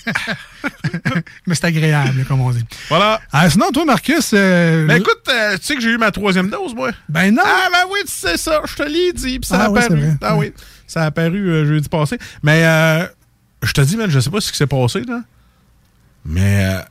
mais 1.47 1.55
c'est 1.55 1.65
agréable, 1.65 2.25
comme 2.25 2.41
on 2.41 2.51
dit. 2.51 2.63
Voilà. 2.89 3.21
Ah, 3.31 3.49
sinon, 3.49 3.71
toi, 3.71 3.85
Marcus. 3.85 4.31
euh, 4.33 4.85
Ben 4.87 4.97
écoute, 4.99 5.21
euh, 5.29 5.57
tu 5.57 5.65
sais 5.65 5.75
que 5.75 5.81
j'ai 5.81 5.91
eu 5.91 5.97
ma 5.97 6.11
troisième 6.11 6.49
dose, 6.49 6.73
moi. 6.75 6.91
Ben 7.07 7.33
non. 7.33 7.43
Ah, 7.45 7.67
ben 7.71 7.83
oui, 7.91 7.99
tu 8.05 8.11
sais 8.11 8.37
ça. 8.37 8.61
Je 8.65 8.75
te 8.75 8.83
l'ai 8.83 9.13
dit. 9.13 9.39
Puis 9.39 9.47
ça 9.47 9.59
Ah 9.61 9.65
a 9.65 9.69
oui, 9.69 9.79
apparu. 9.79 10.11
Ah 10.21 10.35
oui. 10.35 10.53
Ça 10.87 11.03
a 11.03 11.05
apparu 11.05 11.49
euh, 11.49 11.65
jeudi 11.65 11.87
passé. 11.87 12.17
Mais 12.41 12.63
euh, 12.65 13.05
je 13.61 13.71
te 13.71 13.81
dis, 13.81 13.95
man, 13.95 14.09
je 14.09 14.19
sais 14.19 14.29
pas 14.29 14.41
ce 14.41 14.51
qui 14.51 14.57
s'est 14.57 14.67
passé, 14.67 15.01
là. 15.01 15.21
Mais 16.25 16.65
euh, 16.65 16.81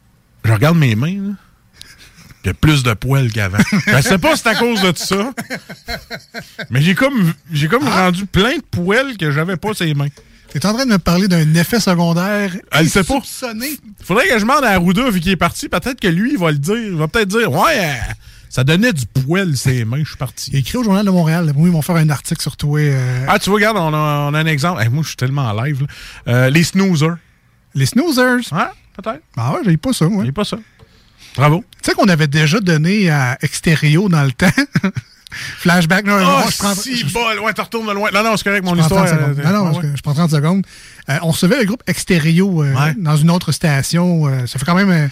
je 0.45 0.53
regarde 0.53 0.77
mes 0.79 0.95
mains, 0.95 1.15
là. 1.21 1.35
Il 2.45 2.49
y 2.49 2.51
a 2.51 2.55
plus 2.55 2.83
de 2.83 2.93
poils 2.95 3.31
qu'avant. 3.31 3.59
je 3.87 4.01
sais 4.01 4.19
pas 4.19 4.35
si 4.35 4.43
c'est 4.43 4.49
à 4.49 4.55
cause 4.57 4.81
de 4.83 4.93
ça. 4.97 5.31
Mais 6.71 6.81
j'ai 6.83 6.95
comme, 6.97 7.33
j'ai 7.53 7.69
comme 7.69 7.87
Ah. 7.87 8.05
rendu 8.07 8.27
plein 8.27 8.57
de 8.57 8.63
poils 8.69 9.17
que 9.17 9.31
j'avais 9.31 9.57
pas 9.57 9.75
sur 9.75 9.85
les 9.85 9.95
mains. 9.95 10.09
T'es 10.53 10.67
en 10.67 10.75
train 10.75 10.85
de 10.87 10.91
me 10.93 10.99
parler 10.99 11.29
d'un 11.29 11.55
effet 11.55 11.81
secondaire. 11.81 12.53
Elle 12.73 12.89
sait 12.89 13.05
pas. 13.05 13.21
Faudrait 14.05 14.29
que 14.29 14.35
je 14.35 14.41
demande 14.41 14.65
à 14.65 14.71
Arruda, 14.73 15.11
vu 15.11 15.21
qu'il 15.21 15.33
est 15.33 15.37
parti. 15.37 15.69
Peut-être 15.69 15.99
que 16.01 16.09
lui, 16.09 16.33
il 16.33 16.39
va 16.39 16.51
le 16.53 16.59
dire. 16.59 16.77
Il 16.77 16.95
va 16.97 17.09
peut-être 17.09 17.29
dire 17.29 17.51
Ouais, 17.51 17.79
euh, 17.79 17.93
ça 18.51 18.63
donnait 18.65 18.93
du 18.93 19.07
poil 19.07 19.57
ses 19.57 19.85
mains, 19.87 20.01
je 20.03 20.09
suis 20.09 20.17
parti. 20.17 20.51
Écrit 20.57 20.77
au 20.79 20.85
Journal 20.85 21.05
de 21.07 21.11
Montréal. 21.11 21.53
Oui, 21.57 21.71
ils 21.71 21.73
vont 21.73 21.81
faire 21.83 21.97
un 21.97 22.11
article 22.11 22.43
sur 22.43 22.57
toi. 22.57 22.79
euh, 22.81 23.25
Ah, 23.29 23.39
tu 23.39 23.49
vois, 23.51 23.57
regarde, 23.57 23.79
on 23.79 23.95
a, 23.95 24.29
on 24.31 24.35
a 24.35 24.39
un 24.39 24.47
exemple. 24.47 24.83
Hey, 24.83 24.89
moi, 24.91 25.03
je 25.03 25.09
suis 25.09 25.17
tellement 25.17 25.47
en 25.47 25.63
live. 25.63 25.87
Euh, 26.29 26.51
les 26.51 26.65
snoozers. 26.65 27.17
Les 27.75 27.87
snoozers. 27.87 28.41
Ouais, 28.53 28.69
peut-être. 28.97 29.23
Ah 29.39 29.53
ouais, 29.55 29.61
j'ai 29.65 29.77
pas 29.79 29.93
ça, 29.95 30.07
moi. 30.09 30.25
J'ai 30.25 30.33
pas 30.33 30.45
ça. 30.45 30.59
Bravo. 31.35 31.65
Tu 31.83 31.89
sais 31.91 31.95
qu'on 31.97 32.09
avait 32.09 32.27
déjà 32.27 32.61
donné 32.61 33.09
à 33.09 33.39
Extérieur 33.41 34.11
dans 34.11 34.23
le 34.23 34.33
temps. 34.33 34.51
Flashback. 35.59 36.05
Non, 36.05 36.17
Oh, 36.21 36.25
non, 36.25 36.51
je 36.51 36.57
prends, 36.59 36.75
si, 36.75 37.05
bol. 37.05 37.39
Ouais, 37.41 37.53
tu 37.55 37.61
retournes 37.61 37.87
de 37.89 37.93
loin. 37.93 38.11
Non, 38.13 38.23
non, 38.23 38.37
c'est 38.37 38.45
correct, 38.45 38.65
mon 38.65 38.75
je 38.75 38.81
histoire. 38.81 39.07
30 39.07 39.19
secondes. 39.19 39.39
euh, 39.39 39.53
Non, 39.53 39.65
non, 39.65 39.79
ouais. 39.79 39.89
je, 39.93 39.97
je 39.97 40.03
prends 40.03 40.15
30 40.15 40.31
secondes. 40.31 40.67
Euh, 41.11 41.19
on 41.23 41.31
recevait 41.31 41.59
le 41.59 41.65
groupe 41.65 41.83
Extérieur 41.87 42.47
euh, 42.49 42.75
Ouais. 42.75 42.95
dans 42.97 43.17
une 43.17 43.31
autre 43.31 43.53
station. 43.53 44.27
euh, 44.27 44.47
ça 44.47 44.59
fait 44.59 44.65
quand 44.65 44.75
même. 44.75 45.11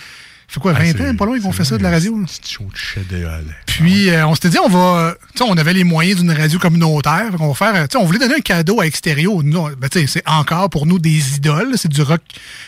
Fait 0.51 0.59
quoi, 0.61 0.73
20 0.73 0.95
Ah, 0.99 1.11
ans, 1.11 1.15
pas 1.17 1.27
loin 1.27 1.39
qu'on 1.41 1.53
fait 1.53 1.65
ça 1.65 1.79
de 1.79 1.83
la 1.85 1.91
radio? 1.91 2.19
chaud 2.43 2.67
de. 3.09 3.25
Puis, 3.67 4.11
euh, 4.11 4.27
on 4.27 4.35
s'était 4.35 4.49
dit, 4.49 4.59
on 4.59 4.69
va. 4.69 5.15
Tu 5.35 5.39
sais, 5.39 5.45
on 5.49 5.57
avait 5.57 5.73
les 5.73 5.85
moyens 5.85 6.19
d'une 6.21 6.33
radio 6.33 6.59
communautaire. 6.59 7.31
Qu'on 7.39 7.53
va 7.53 7.55
faire. 7.55 7.87
on 8.01 8.05
voulait 8.05 8.19
donner 8.19 8.35
un 8.35 8.41
cadeau 8.41 8.81
à 8.81 8.87
Extérieur. 8.87 9.33
Nous, 9.45 9.69
ben, 9.77 9.89
c'est 9.93 10.29
encore 10.29 10.69
pour 10.69 10.87
nous 10.87 10.99
des 10.99 11.37
idoles. 11.37 11.75
C'est 11.77 11.89
du 11.89 12.03
rock 12.03 12.21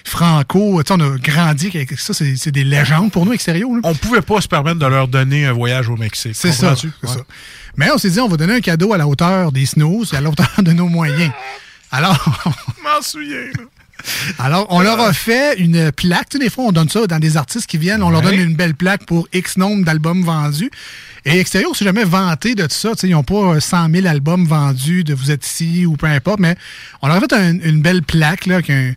franco. 0.05 0.83
Tu 0.83 0.89
sais, 0.95 0.95
on 1.01 1.13
a 1.15 1.19
grandi 1.19 1.71
avec 1.75 1.99
ça. 1.99 2.15
C'est 2.15 2.51
des 2.53 2.65
légendes 2.65 3.11
pour 3.11 3.27
nous, 3.27 3.33
Extérieur. 3.33 3.69
On 3.83 3.95
pouvait 3.95 4.23
pas 4.23 4.41
se 4.41 4.49
permettre 4.49 4.79
de 4.79 4.87
leur 4.87 5.09
donner 5.09 5.47
un 5.47 5.53
voyage 5.53 5.89
au 5.89 5.97
Mexique. 5.97 6.37
C'est 6.37 6.53
ça. 6.53 6.75
Ouais. 6.75 7.11
Mais 7.77 7.91
on 7.91 7.99
s'est 7.99 8.11
dit, 8.11 8.21
on 8.21 8.29
va 8.29 8.37
donner 8.37 8.55
un 8.55 8.61
cadeau 8.61 8.93
à 8.93 8.99
la 8.99 9.07
hauteur 9.09 9.51
des 9.51 9.67
snows 9.67 10.05
et 10.13 10.17
à 10.17 10.21
la 10.21 10.29
hauteur 10.31 10.51
de 10.59 10.73
nos 10.73 10.89
moyens. 10.89 11.33
Alors, 11.91 12.17
m'en 12.85 13.03
souviens, 13.03 13.37
là. 13.59 13.65
Alors, 14.39 14.67
on 14.71 14.81
leur 14.81 15.01
a 15.01 15.13
fait 15.13 15.59
une 15.59 15.93
plaque. 15.93 16.29
Tu 16.31 16.39
sais, 16.39 16.45
des 16.45 16.51
fois, 16.51 16.65
on 16.65 16.73
donne 16.73 16.89
ça 16.89 17.07
dans 17.07 17.19
des 17.19 17.37
artistes 17.37 17.67
qui 17.67 17.79
viennent. 17.79 18.03
On 18.03 18.11
leur 18.11 18.23
donne 18.23 18.35
une 18.35 18.55
belle 18.55 18.75
plaque 18.75 19.07
pour 19.07 19.29
X 19.33 19.57
nombre 19.57 19.85
d'albums 19.85 20.23
vendus. 20.23 20.71
Et 21.25 21.39
Extérieur, 21.39 21.71
on 21.71 21.75
s'est 21.75 21.85
jamais 21.85 22.05
vanté 22.05 22.55
de 22.55 22.63
tout 22.65 22.69
ça. 22.75 22.91
Tu 22.91 22.99
sais, 23.03 23.09
ils 23.09 23.13
n'ont 23.13 23.23
pas 23.23 23.55
euh, 23.55 23.61
100 23.61 23.91
000 23.93 24.07
albums 24.07 24.45
vendus 24.47 25.05
de 25.05 25.15
Vous 25.15 25.31
êtes 25.31 25.47
ici 25.47 25.87
ou 25.87 25.97
peu 25.97 26.07
importe. 26.07 26.41
Mais 26.41 26.57
on 27.01 27.09
leur 27.09 27.17
a 27.17 27.21
fait 27.21 27.33
un- 27.33 27.59
une 27.61 27.81
belle 27.81 28.03
plaque 28.03 28.47
là, 28.47 28.57
avec 28.57 28.71
un, 28.71 28.93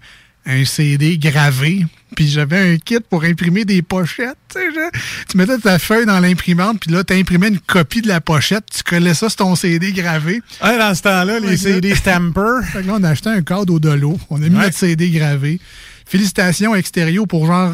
un 0.45 0.63
CD 0.65 1.17
gravé. 1.17 1.85
Puis 2.15 2.29
j'avais 2.29 2.73
un 2.73 2.77
kit 2.77 2.99
pour 3.09 3.23
imprimer 3.23 3.65
des 3.65 3.81
pochettes. 3.81 4.37
Tu, 4.53 4.59
sais, 4.59 4.67
je- 4.73 4.99
tu 5.29 5.37
mettais 5.37 5.57
ta 5.57 5.79
feuille 5.79 6.05
dans 6.05 6.19
l'imprimante, 6.19 6.79
puis 6.79 6.91
là, 6.91 7.03
tu 7.03 7.13
imprimais 7.13 7.49
une 7.49 7.59
copie 7.59 8.01
de 8.01 8.07
la 8.07 8.21
pochette. 8.21 8.63
Tu 8.73 8.83
collais 8.83 9.13
ça 9.13 9.27
sur 9.29 9.37
ton 9.37 9.55
CD 9.55 9.91
gravé. 9.91 10.41
Ouais, 10.63 10.77
dans 10.77 10.93
ce 10.95 11.01
temps-là, 11.01 11.39
les 11.39 11.57
CD 11.57 11.93
Stamper. 11.95 12.59
Fait 12.71 12.81
que 12.83 12.87
là, 12.87 12.93
on 12.97 13.03
a 13.03 13.09
acheté 13.09 13.29
un 13.29 13.41
cadre 13.41 13.73
au 13.73 13.79
dolo. 13.79 14.17
On 14.29 14.37
a 14.41 14.47
mis 14.47 14.55
Ouais. 14.55 14.63
notre 14.65 14.77
CD 14.77 15.09
gravé. 15.09 15.59
Félicitations 16.05 16.75
Extérieur 16.75 17.27
pour 17.27 17.47
genre 17.47 17.73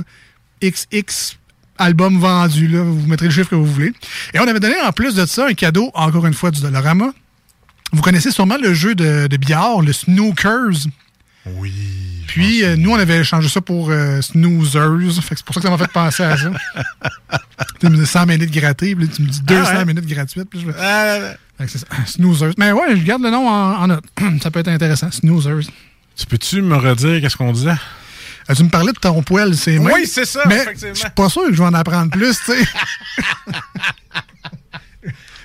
XX 0.63 1.38
albums 1.78 2.17
vendus. 2.19 2.67
Là. 2.67 2.84
Vous 2.84 3.07
mettrez 3.07 3.28
le 3.28 3.32
chiffre 3.34 3.49
que 3.49 3.55
vous 3.55 3.65
voulez. 3.65 3.91
Et 4.34 4.39
on 4.39 4.47
avait 4.47 4.59
donné 4.59 4.76
en 4.82 4.91
plus 4.91 5.13
de 5.15 5.26
ça 5.26 5.47
un 5.47 5.53
cadeau, 5.53 5.91
encore 5.93 6.26
une 6.26 6.34
fois, 6.34 6.49
du 6.51 6.61
Dollarama. 6.61 7.11
Vous 7.91 8.01
connaissez 8.01 8.32
sûrement 8.32 8.57
le 8.61 8.74
jeu 8.74 8.95
de, 8.95 9.28
de 9.28 9.38
billard, 9.38 9.82
le 9.82 9.91
Snookers. 9.91 10.88
Oui. 11.46 11.74
Puis, 12.28 12.64
euh, 12.64 12.76
nous, 12.76 12.92
on 12.92 13.00
avait 13.00 13.24
changé 13.24 13.50
ça 13.50 13.62
pour 13.62 13.89
euh. 13.89 14.22
Fait 14.22 14.32
que 14.32 15.36
c'est 15.38 15.44
pour 15.46 15.56
ça 15.56 15.62
que 15.62 15.68
ça 15.68 15.70
m'a 15.72 15.78
fait 15.78 15.92
penser 15.92 16.24
à 16.24 16.38
ça. 16.38 16.52
tu 17.80 17.88
me 17.89 17.98
dis 17.98 18.06
100 18.06 18.26
minutes 18.28 18.52
gratuites, 18.52 18.96
puis 18.98 19.08
là, 19.08 19.14
tu 19.14 19.22
me 19.24 19.28
dis 19.28 19.42
200 19.42 19.64
Ah 19.66 19.78
ouais? 19.80 19.86
minutes 19.86 20.06
gratuites. 20.06 20.50
Puis 20.50 20.62
je 20.62 20.68
Ah, 20.80 21.34
ça. 21.68 21.80
Snoozers. 22.06 22.54
Mais 22.58 22.72
ouais, 22.72 22.96
je 22.96 23.04
garde 23.04 23.24
le 23.24 23.32
nom 23.32 23.48
en, 23.50 23.76
en 23.84 23.88
note. 23.88 24.04
ça 24.44 24.52
peut 24.52 24.60
être 24.60 24.68
intéressant. 24.70 25.10
Snoozers. 25.12 25.68
Tu 26.16 26.26
peux-tu 26.28 26.62
me 26.62 26.76
redire 26.76 27.20
qu'est-ce 27.22 27.38
qu'on 27.38 27.52
disait? 27.54 27.74
Euh, 28.50 28.54
tu 28.56 28.64
me 28.64 28.70
parlais 28.70 28.92
de 28.92 29.00
ton 29.00 29.22
poil, 29.24 29.56
c'est. 29.56 29.78
Oui, 29.78 30.06
c'est 30.06 30.26
ça, 30.26 30.44
Mais 30.48 30.64
je 30.80 30.94
suis 30.94 31.10
pas 31.16 31.30
sûr 31.30 31.46
que 31.48 31.54
je 31.54 31.58
vais 31.62 31.68
en 31.68 31.74
apprendre 31.74 32.12
plus, 32.12 32.38
tu 32.46 32.52
sais. 32.54 32.64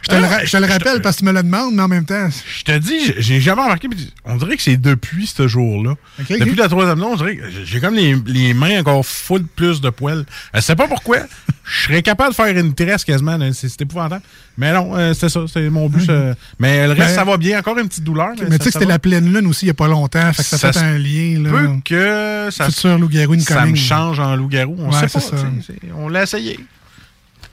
Je 0.09 0.15
te, 0.15 0.21
le, 0.21 0.27
ra- 0.27 0.45
je 0.45 0.53
te 0.53 0.57
le 0.57 0.67
rappelle 0.67 1.03
parce 1.03 1.17
que 1.17 1.21
tu 1.21 1.25
me 1.27 1.33
le 1.33 1.43
demandes, 1.43 1.75
mais 1.75 1.83
en 1.83 1.89
même 1.89 2.05
temps. 2.05 2.29
Je 2.59 2.63
te 2.65 2.79
dis, 2.79 3.13
j'ai- 3.19 3.41
jamais 3.41 3.63
remarqué. 3.63 3.89
mais 3.89 3.97
On 4.25 4.37
dirait 4.37 4.57
que 4.57 4.63
c'est 4.63 4.77
depuis 4.77 5.27
ce 5.27 5.49
jour-là. 5.49 5.95
Depuis 6.31 6.55
la 6.55 6.69
troisième 6.69 6.99
année, 7.03 7.11
on 7.13 7.17
dirait 7.17 7.37
que 7.37 7.43
j'ai 7.65 7.81
comme 7.81 7.95
les, 7.95 8.15
les 8.27 8.55
mains 8.55 8.79
encore 8.81 9.05
full 9.05 9.43
plus 9.45 9.81
de 9.81 9.91
poils. 9.91 10.25
Je 10.55 10.61
sais 10.61 10.77
pas 10.77 10.87
pourquoi. 10.87 11.19
Je 11.69 11.87
serais 11.89 12.03
capable 12.03 12.31
de 12.31 12.35
faire 12.37 12.57
une 12.57 12.73
tresse 12.77 13.05
quasiment. 13.05 13.37
C'est 13.53 13.69
c'est 13.69 13.83
épouvantable. 13.83 14.23
Mais 14.57 14.73
non, 14.73 14.97
euh, 14.97 15.13
c'était 15.15 15.29
ça. 15.29 15.41
C'est 15.53 15.69
mon 15.69 15.89
but. 15.89 16.07
ça. 16.07 16.35
Mais 16.61 16.85
le 16.87 16.93
reste, 16.93 17.01
Ben- 17.09 17.15
ça 17.17 17.25
va 17.25 17.37
bien. 17.37 17.59
Encore 17.59 17.77
une 17.77 17.89
petite 17.89 18.05
douleur. 18.05 18.29
Mais 18.39 18.45
tu 18.59 18.65
sais 18.65 18.71
que 18.71 18.71
c'était 18.75 18.85
la 18.85 19.01
pleine 19.01 19.33
lune 19.33 19.49
aussi 19.49 19.65
il 19.65 19.69
y 19.69 19.71
a 19.73 19.75
pas 19.75 19.89
longtemps, 19.89 20.33
fait 20.33 20.45
que 20.45 20.49
ça, 20.49 20.59
Ça 20.59 20.73
fait 20.73 20.79
un 20.79 20.97
lien. 20.99 21.41
Là. 21.43 21.51
Peu 21.51 21.69
que 21.85 22.49
ça, 22.53 22.97
loup-garou 22.97 23.37
ça 23.41 23.67
me 23.67 23.75
change 23.75 24.21
en 24.21 24.37
loup-garou. 24.37 24.77
On 24.79 24.93
Ouais, 24.93 25.01
sait 25.01 25.09
c'est 25.09 25.31
pas. 25.31 25.37
ça. 25.39 25.47
c'est- 25.67 25.93
On 25.97 26.09
l'a 26.09 26.23
essayé. 26.23 26.61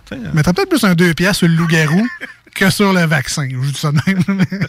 T'as 0.08 0.54
peut-être 0.54 0.70
plus 0.70 0.84
un 0.84 0.93
2 0.93 1.16
piastres 1.16 1.39
sur 1.39 1.47
le 1.47 1.56
loup-garou 1.56 2.06
que 2.54 2.70
sur 2.70 2.93
le 2.93 3.06
vaccin. 3.06 3.47
Je 3.49 3.56
vous 3.56 3.72
dis 3.72 3.80
ça 3.80 3.91
de 3.91 3.99
même. 4.08 4.45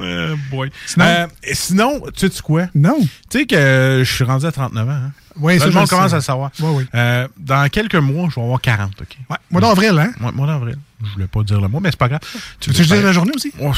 Euh, 0.00 0.34
boy. 0.50 0.70
Sinon- 0.84 1.04
Euh, 1.06 1.26
sinon, 1.52 2.02
tu 2.16 2.28
sais 2.28 2.42
quoi? 2.42 2.66
Non. 2.74 2.98
Tu 3.30 3.38
sais 3.38 3.46
que 3.46 4.02
je 4.04 4.12
suis 4.12 4.24
rendu 4.24 4.44
à 4.46 4.50
39 4.50 4.88
ans. 4.88 4.90
Hein? 4.92 5.12
Oui, 5.36 5.54
Là, 5.54 5.58
ça, 5.60 5.66
le 5.66 5.72
monde 5.72 5.88
commence 5.88 6.08
sais. 6.08 6.14
à 6.14 6.18
le 6.18 6.22
savoir. 6.22 6.50
Oui, 6.58 6.68
oui. 6.78 6.86
Euh, 6.94 7.28
dans 7.38 7.68
quelques 7.70 7.94
mois, 7.94 8.28
je 8.30 8.34
vais 8.34 8.42
avoir 8.42 8.60
40. 8.60 8.90
OK? 9.00 9.16
Ouais, 9.30 9.36
mois 9.50 9.60
d'avril, 9.60 9.96
hein? 9.98 10.12
Ouais, 10.20 10.32
mois 10.32 10.48
d'avril. 10.48 10.76
Je 11.04 11.10
voulais 11.12 11.28
pas 11.28 11.42
dire 11.44 11.60
le 11.60 11.68
mois, 11.68 11.80
mais 11.80 11.90
c'est 11.90 11.98
pas 11.98 12.08
grave. 12.08 12.20
Tu 12.58 12.70
veux-tu 12.70 12.82
dire 12.84 13.00
la 13.02 13.12
journée 13.12 13.32
aussi? 13.36 13.52
Oh, 13.60 13.72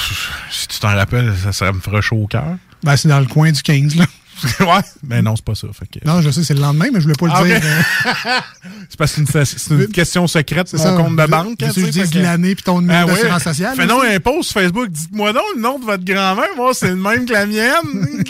si 0.50 0.66
tu 0.68 0.80
t'en 0.80 0.94
rappelles, 0.94 1.34
ça, 1.36 1.52
ça 1.52 1.70
me 1.72 1.80
ferait 1.80 2.00
chaud 2.00 2.22
au 2.22 2.26
cœur. 2.26 2.56
Ben, 2.82 2.96
c'est 2.96 3.08
dans 3.08 3.20
le 3.20 3.26
coin 3.26 3.52
du 3.52 3.62
15, 3.62 3.96
là. 3.96 4.06
ouais, 4.60 4.66
mais 5.06 5.22
non, 5.22 5.36
c'est 5.36 5.44
pas 5.44 5.54
ça. 5.54 5.68
Fait 5.72 5.86
que- 5.86 6.06
Non, 6.06 6.20
je 6.20 6.30
sais, 6.30 6.42
c'est 6.44 6.54
le 6.54 6.60
lendemain, 6.60 6.86
mais 6.92 7.00
je 7.00 7.04
voulais 7.04 7.14
pas 7.18 7.26
le 7.26 7.32
Ah, 7.34 7.44
dire. 7.44 7.60
c'est 8.88 8.96
parce 8.98 9.12
que 9.14 9.44
c'est 9.44 9.74
une, 9.74 9.86
question 9.88 10.26
secrète, 10.26 10.68
C'est 10.68 10.76
mon 10.78 10.82
ça. 10.84 10.92
compte 10.96 11.16
de 11.16 11.26
banque. 11.26 11.62
hein, 11.62 11.70
tu 11.72 11.82
dis 11.84 12.10
que- 12.10 12.18
l'année 12.18 12.54
puis 12.54 12.64
ton 12.64 12.80
numéro 12.80 13.08
ouais. 13.08 13.14
d'assurance 13.14 13.42
sociale. 13.44 13.76
Fais 13.76 13.90
aussi. 13.90 14.14
un 14.14 14.20
post 14.20 14.50
sur 14.50 14.60
Facebook. 14.60 14.88
Dites-moi 14.90 15.32
donc 15.32 15.42
le 15.56 15.60
nom 15.62 15.78
de 15.78 15.84
votre 15.84 16.04
grand-mère. 16.04 16.48
Moi, 16.56 16.72
c'est 16.74 16.88
le 16.88 16.96
même 16.96 17.26
que 17.26 17.32
la 17.32 17.46
mienne. 17.46 18.24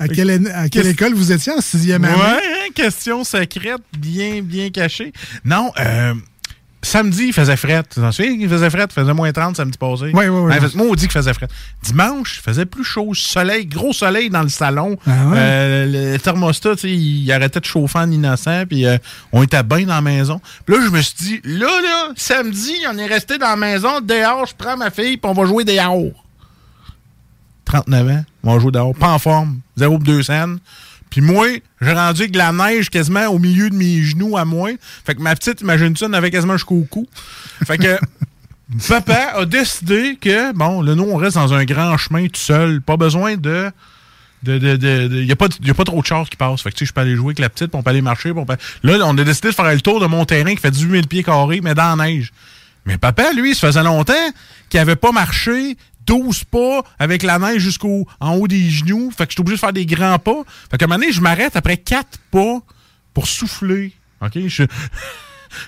À 0.00 0.06
quelle, 0.08 0.48
à 0.54 0.68
quelle 0.68 0.86
école 0.86 1.14
vous 1.14 1.32
étiez 1.32 1.52
en 1.52 1.60
sixième 1.60 2.04
année? 2.04 2.14
Ouais, 2.14 2.22
hein, 2.22 2.68
question 2.74 3.24
secrète, 3.24 3.80
bien, 3.98 4.42
bien 4.42 4.70
cachée. 4.70 5.12
Non, 5.44 5.72
euh, 5.80 6.14
samedi, 6.88 7.26
il 7.28 7.32
faisait 7.32 7.56
fret. 7.56 7.82
Tu 7.92 8.00
t'en 8.00 8.10
souviens? 8.12 8.32
Il 8.38 8.48
faisait 8.48 8.70
fret, 8.70 8.86
il 8.90 8.92
faisait 8.92 9.12
moins 9.14 9.30
30 9.32 9.56
samedi 9.56 9.76
passé. 9.78 10.04
Oui, 10.06 10.12
oui, 10.12 10.26
oui. 10.28 10.40
Ouais, 10.52 10.60
fait- 10.60 10.74
Moi, 10.74 10.86
on 10.90 10.94
dit 10.94 11.02
qu'il 11.02 11.12
faisait 11.12 11.32
fret. 11.34 11.48
Dimanche, 11.82 12.38
il 12.38 12.42
faisait 12.42 12.66
plus 12.66 12.84
chaud. 12.84 13.12
Soleil, 13.14 13.66
gros 13.66 13.92
soleil 13.92 14.30
dans 14.30 14.42
le 14.42 14.48
salon. 14.48 14.96
Ah 15.06 15.10
ouais? 15.28 15.36
Euh, 15.38 16.12
le 16.12 16.18
thermostat, 16.18 16.74
il 16.84 17.30
arrêtait 17.32 17.60
de 17.60 17.64
chauffer 17.64 17.98
en 17.98 18.10
innocent, 18.10 18.64
puis 18.68 18.86
euh, 18.86 18.98
on 19.32 19.42
était 19.42 19.62
bien 19.62 19.82
dans 19.86 19.94
la 19.94 20.00
maison. 20.00 20.40
Puis 20.66 20.76
là, 20.76 20.82
je 20.84 20.90
me 20.90 21.00
suis 21.00 21.14
dit, 21.18 21.40
là, 21.44 21.66
là, 21.82 22.08
samedi, 22.16 22.72
on 22.92 22.98
est 22.98 23.06
resté 23.06 23.38
dans 23.38 23.48
la 23.48 23.56
maison, 23.56 24.00
dehors, 24.00 24.46
je 24.46 24.54
prends 24.56 24.76
ma 24.76 24.90
fille, 24.90 25.16
puis 25.16 25.30
on 25.30 25.34
va 25.34 25.44
jouer 25.46 25.64
des 25.64 25.74
yaourts. 25.74 26.24
39 27.64 28.08
ans, 28.08 28.24
on 28.44 28.54
va 28.54 28.60
jouer 28.60 28.70
dehors, 28.72 28.94
pas 28.94 29.08
en 29.12 29.18
forme, 29.18 29.60
0 29.76 29.96
pour 29.98 30.04
2 30.04 30.22
scènes. 30.22 30.58
Puis 31.10 31.20
moi, 31.20 31.46
j'ai 31.80 31.92
rendu 31.92 32.20
avec 32.22 32.32
de 32.32 32.38
la 32.38 32.52
neige 32.52 32.90
quasiment 32.90 33.26
au 33.28 33.38
milieu 33.38 33.70
de 33.70 33.74
mes 33.74 34.02
genoux 34.02 34.36
à 34.36 34.44
moi. 34.44 34.70
Fait 35.06 35.14
que 35.14 35.20
ma 35.22 35.34
petite, 35.34 35.60
imagine-tu, 35.62 36.04
elle 36.04 36.14
avait 36.14 36.30
quasiment 36.30 36.54
jusqu'au 36.56 36.86
cou. 36.90 37.06
Fait 37.66 37.78
que 37.78 37.98
papa 38.88 39.32
a 39.36 39.44
décidé 39.46 40.18
que, 40.20 40.52
bon, 40.52 40.82
là, 40.82 40.94
nous, 40.94 41.04
on 41.04 41.16
reste 41.16 41.36
dans 41.36 41.54
un 41.54 41.64
grand 41.64 41.96
chemin 41.96 42.26
tout 42.26 42.40
seul. 42.40 42.80
Pas 42.80 42.96
besoin 42.96 43.36
de. 43.36 43.70
Il 44.44 44.58
de, 44.60 44.76
de, 44.76 45.08
de- 45.08 45.32
a, 45.32 45.36
pas, 45.36 45.48
y 45.64 45.70
a 45.70 45.74
pas 45.74 45.82
trop 45.84 46.00
de 46.00 46.06
chars 46.06 46.28
qui 46.30 46.36
passent. 46.36 46.62
Fait 46.62 46.70
que, 46.70 46.76
tu 46.76 46.84
sais, 46.84 46.88
je 46.88 46.92
peux 46.92 47.00
aller 47.00 47.16
jouer 47.16 47.28
avec 47.28 47.40
la 47.40 47.48
petite, 47.48 47.68
puis 47.70 47.78
on 47.78 47.82
peut 47.82 47.90
aller 47.90 48.02
marcher. 48.02 48.30
puis 48.30 48.38
on 48.40 48.46
peut- 48.46 48.56
Là, 48.84 48.98
on 49.04 49.18
a 49.18 49.24
décidé 49.24 49.48
de 49.48 49.54
faire 49.54 49.64
le 49.72 49.80
tour 49.80 49.98
de 49.98 50.06
mon 50.06 50.24
terrain 50.24 50.54
qui 50.54 50.60
fait 50.60 50.70
18 50.70 50.90
000 50.92 51.02
pieds 51.08 51.24
carrés, 51.24 51.60
mais 51.60 51.74
dans 51.74 51.96
la 51.96 52.06
neige. 52.06 52.30
Mais 52.86 52.98
papa, 52.98 53.32
lui, 53.32 53.54
ça 53.56 53.66
faisait 53.66 53.82
longtemps 53.82 54.12
qu'il 54.68 54.78
avait 54.78 54.94
pas 54.96 55.10
marché 55.10 55.76
12 56.08 56.44
pas 56.44 56.82
avec 56.98 57.22
la 57.22 57.38
neige 57.38 57.62
jusqu'au 57.62 58.06
haut 58.20 58.48
des 58.48 58.68
genoux. 58.70 59.12
Fait 59.16 59.26
que 59.26 59.32
j'étais 59.32 59.40
obligé 59.40 59.56
de 59.56 59.60
faire 59.60 59.72
des 59.72 59.86
grands 59.86 60.18
pas. 60.18 60.42
Fait 60.70 60.78
qu'à 60.78 60.86
un 60.86 60.88
moment 60.88 60.98
donné, 60.98 61.12
je 61.12 61.20
m'arrête 61.20 61.54
après 61.54 61.76
4 61.76 62.18
pas 62.30 62.58
pour 63.14 63.26
souffler. 63.26 63.92
OK? 64.22 64.38
Je... 64.46 64.64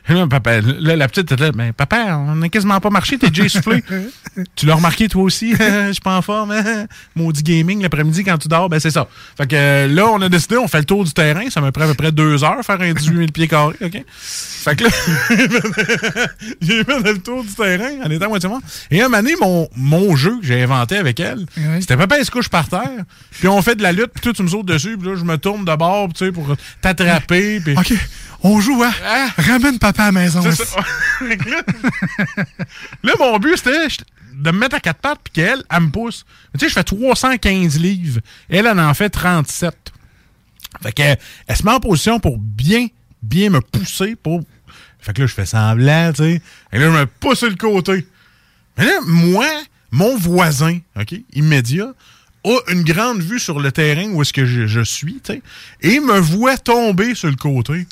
Là, 0.09 0.27
papa, 0.27 0.61
là, 0.61 0.97
la 0.97 1.09
petite 1.09 1.31
était 1.33 1.43
là, 1.43 1.51
mais 1.55 1.73
papa, 1.73 2.17
on 2.17 2.37
n'a 2.37 2.49
quasiment 2.49 2.81
pas 2.81 2.91
marché, 2.91 3.19
t'es 3.19 3.29
déjà 3.29 3.45
essoufflé. 3.45 3.83
tu 4.57 4.67
l'as 4.67 4.75
remarqué 4.75 5.09
toi 5.09 5.23
aussi, 5.23 5.55
je 5.59 5.93
suis 5.93 6.01
pas 6.01 6.17
en 6.17 6.23
forme, 6.23 6.53
hein? 6.53 6.87
maudit 7.15 7.43
gaming 7.43 7.83
l'après-midi 7.83 8.25
quand 8.25 8.39
tu 8.39 8.49
dors, 8.49 8.69
ben 8.69 8.81
c'est 8.81 8.91
ça. 8.91 9.07
Fait 9.37 9.47
que 9.47 9.57
euh, 9.57 9.87
là, 9.89 10.07
on 10.07 10.21
a 10.21 10.29
décidé, 10.29 10.57
on 10.57 10.69
fait 10.69 10.79
le 10.79 10.85
tour 10.85 11.05
du 11.05 11.13
terrain, 11.13 11.49
ça 11.51 11.61
me 11.61 11.71
prend 11.71 11.85
à 11.85 11.89
peu 11.89 11.95
près 11.95 12.13
deux 12.13 12.45
heures 12.45 12.65
faire 12.65 12.81
un 12.81 12.93
18 12.93 13.17
000 13.17 13.27
pieds 13.33 13.49
carrés, 13.49 13.77
OK? 13.81 14.05
Fait 14.07 14.77
que 14.77 14.85
là, 14.85 14.91
j'ai 16.61 16.85
fait 16.85 17.13
le 17.13 17.19
tour 17.19 17.43
du 17.43 17.53
terrain 17.55 18.05
en 18.05 18.11
étant 18.11 18.29
moitié 18.29 18.49
mort. 18.49 18.61
Et 18.91 19.01
un 19.01 19.09
moment 19.09 19.23
donné, 19.23 19.35
mon, 19.41 19.69
mon 19.77 20.17
jeu 20.17 20.39
que 20.41 20.47
j'ai 20.47 20.63
inventé 20.63 20.97
avec 20.97 21.21
elle, 21.21 21.47
c'était 21.81 21.97
papa, 21.97 22.19
elle 22.19 22.25
se 22.25 22.31
couche 22.31 22.49
par 22.49 22.69
terre, 22.69 23.05
puis 23.33 23.49
on 23.49 23.61
fait 23.63 23.75
de 23.75 23.83
la 23.83 23.93
lutte, 23.93 24.11
puis 24.13 24.23
toi, 24.23 24.33
tu 24.33 24.43
me 24.43 24.49
sautes 24.49 24.67
dessus, 24.67 24.97
puis 24.99 25.09
là, 25.09 25.17
je 25.17 25.25
me 25.25 25.39
tourne 25.39 25.65
de 25.65 25.77
bord, 25.77 26.09
tu 26.13 26.27
sais, 26.27 26.33
pour 26.33 26.55
t'attraper, 26.81 27.61
puis... 27.61 27.75
on 28.43 28.61
joue, 28.61 28.83
hein? 28.83 28.93
Ramène 29.37 29.79
papa 29.79 30.05
à 30.05 30.07
la 30.07 30.13
maison. 30.13 30.43
Ça. 30.43 30.65
Que 31.19 31.25
là, 33.03 33.13
mon 33.19 33.39
but, 33.39 33.57
c'était 33.57 33.87
de 34.33 34.51
me 34.51 34.59
mettre 34.59 34.77
à 34.77 34.81
quatre 34.81 35.01
pattes 35.01 35.21
puis 35.23 35.33
qu'elle, 35.33 35.63
elle 35.71 35.81
me 35.81 35.91
pousse. 35.91 36.25
Tu 36.55 36.61
sais, 36.61 36.69
je 36.69 36.75
fais 36.75 36.85
315 36.85 37.79
livres. 37.79 38.21
Elle, 38.49 38.67
elle 38.67 38.81
en 38.81 38.95
fait 38.95 39.11
37. 39.11 39.75
Fait 40.83 40.93
que, 40.93 41.03
elle 41.47 41.57
se 41.57 41.65
met 41.65 41.73
en 41.73 41.81
position 41.81 42.21
pour 42.21 42.39
bien, 42.39 42.87
bien 43.23 43.51
me 43.51 43.61
pousser 43.61 44.17
pour. 44.17 44.43
Fait 45.01 45.13
que 45.13 45.23
là, 45.23 45.27
je 45.27 45.35
fais 45.35 45.47
semblant, 45.47 46.13
tu 46.13 46.23
sais. 46.23 46.43
Et 46.73 46.79
là, 46.79 46.87
je 46.87 46.99
me 46.99 47.07
pousse 47.07 47.39
sur 47.39 47.49
le 47.49 47.57
côté. 47.57 48.07
Mais 48.79 48.87
là, 48.87 49.01
moi, 49.05 49.49
mon 49.91 50.17
voisin, 50.17 50.79
OK, 50.99 51.15
immédiat, 51.35 51.93
a 52.45 52.57
une 52.69 52.83
grande 52.85 53.21
vue 53.21 53.39
sur 53.41 53.61
le 53.61 53.73
terrain 53.73 54.09
où 54.11 54.23
est-ce 54.23 54.33
que 54.33 54.47
je, 54.47 54.67
je 54.67 54.81
suis, 54.81 55.21
tu 55.23 55.35
sais, 55.35 55.43
et 55.83 56.01
me 56.01 56.19
voit 56.19 56.57
tomber 56.57 57.15
sur 57.15 57.29
le 57.29 57.37
côté. 57.37 57.87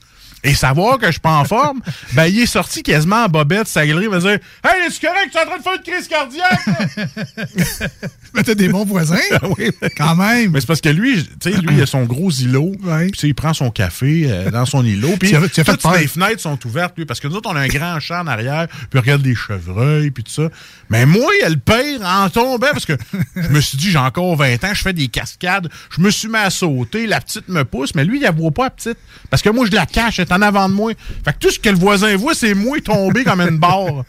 Et 0.44 0.54
savoir 0.54 0.98
que 0.98 1.06
je 1.06 1.12
suis 1.12 1.20
pas 1.20 1.36
en 1.36 1.44
forme, 1.44 1.80
ben, 2.12 2.26
il 2.26 2.40
est 2.40 2.46
sorti 2.46 2.82
quasiment 2.82 3.24
en 3.24 3.28
bobette, 3.28 3.66
sa 3.66 3.86
galerie, 3.86 4.04
il 4.04 4.10
va 4.10 4.18
dire 4.20 4.38
Hey, 4.64 4.86
est-ce 4.86 5.00
correct, 5.00 5.30
tu 5.32 5.36
es 5.36 5.40
en 5.40 5.46
train 5.46 5.58
de 5.58 5.62
faire 5.62 5.74
une 5.74 5.82
crise 5.82 6.08
cardiaque? 6.08 7.90
Mais 8.34 8.42
t'as 8.42 8.54
des 8.54 8.68
bons 8.68 8.84
voisins. 8.84 9.16
oui, 9.58 9.70
quand 9.96 10.14
même. 10.14 10.52
Mais 10.52 10.60
c'est 10.60 10.66
parce 10.66 10.80
que 10.80 10.88
lui, 10.88 11.24
tu 11.24 11.50
sais, 11.50 11.50
lui, 11.50 11.76
il 11.76 11.82
a 11.82 11.86
son 11.86 12.04
gros 12.04 12.30
îlot. 12.30 12.72
Puis, 13.12 13.20
il 13.22 13.34
prend 13.34 13.54
son 13.54 13.70
café 13.70 14.26
euh, 14.26 14.50
dans 14.50 14.66
son 14.66 14.84
îlot. 14.84 15.16
Puis, 15.18 15.32
toutes 15.32 15.82
peur. 15.82 15.96
les 15.96 16.06
fenêtres 16.06 16.40
sont 16.40 16.58
ouvertes, 16.66 16.94
lui, 16.96 17.04
parce 17.04 17.20
que 17.20 17.28
nous 17.28 17.36
autres, 17.36 17.50
on 17.50 17.56
a 17.56 17.60
un 17.60 17.68
grand 17.68 17.98
champ 18.00 18.20
en 18.20 18.26
arrière, 18.26 18.68
puis 18.90 19.00
regarde 19.00 19.22
des 19.22 19.34
chevreuils, 19.34 20.10
puis 20.10 20.24
tout 20.24 20.32
ça. 20.32 20.48
Mais 20.90 21.06
moi, 21.06 21.30
il 21.38 21.42
y 21.42 21.44
a 21.44 21.48
le 21.48 21.56
pire 21.56 22.00
en 22.04 22.28
tombant, 22.30 22.68
parce 22.72 22.86
que 22.86 22.94
je 23.36 23.48
me 23.48 23.60
suis 23.60 23.78
dit, 23.78 23.90
j'ai 23.90 23.98
encore 23.98 24.36
20 24.36 24.64
ans, 24.64 24.74
je 24.74 24.82
fais 24.82 24.92
des 24.92 25.08
cascades, 25.08 25.68
je 25.90 26.00
me 26.00 26.10
suis 26.10 26.28
mis 26.28 26.36
à 26.36 26.50
sauter, 26.50 27.06
la 27.06 27.20
petite 27.20 27.48
me 27.48 27.64
pousse, 27.64 27.94
mais 27.94 28.04
lui, 28.04 28.18
il 28.18 28.22
la 28.22 28.30
voit 28.30 28.50
pas, 28.50 28.64
la 28.64 28.70
petite, 28.70 28.98
parce 29.30 29.42
que 29.42 29.50
moi, 29.50 29.66
je 29.66 29.74
la 29.74 29.86
cache, 29.86 30.20
est 30.28 30.34
en 30.34 30.42
avant 30.42 30.68
de 30.68 30.74
moi. 30.74 30.92
Fait 31.24 31.32
que 31.32 31.38
tout 31.38 31.50
ce 31.50 31.58
que 31.58 31.68
le 31.68 31.76
voisin 31.76 32.16
voit, 32.16 32.34
c'est 32.34 32.54
moi 32.54 32.78
tomber 32.80 33.24
comme 33.24 33.40
une 33.40 33.58
barre. 33.58 34.04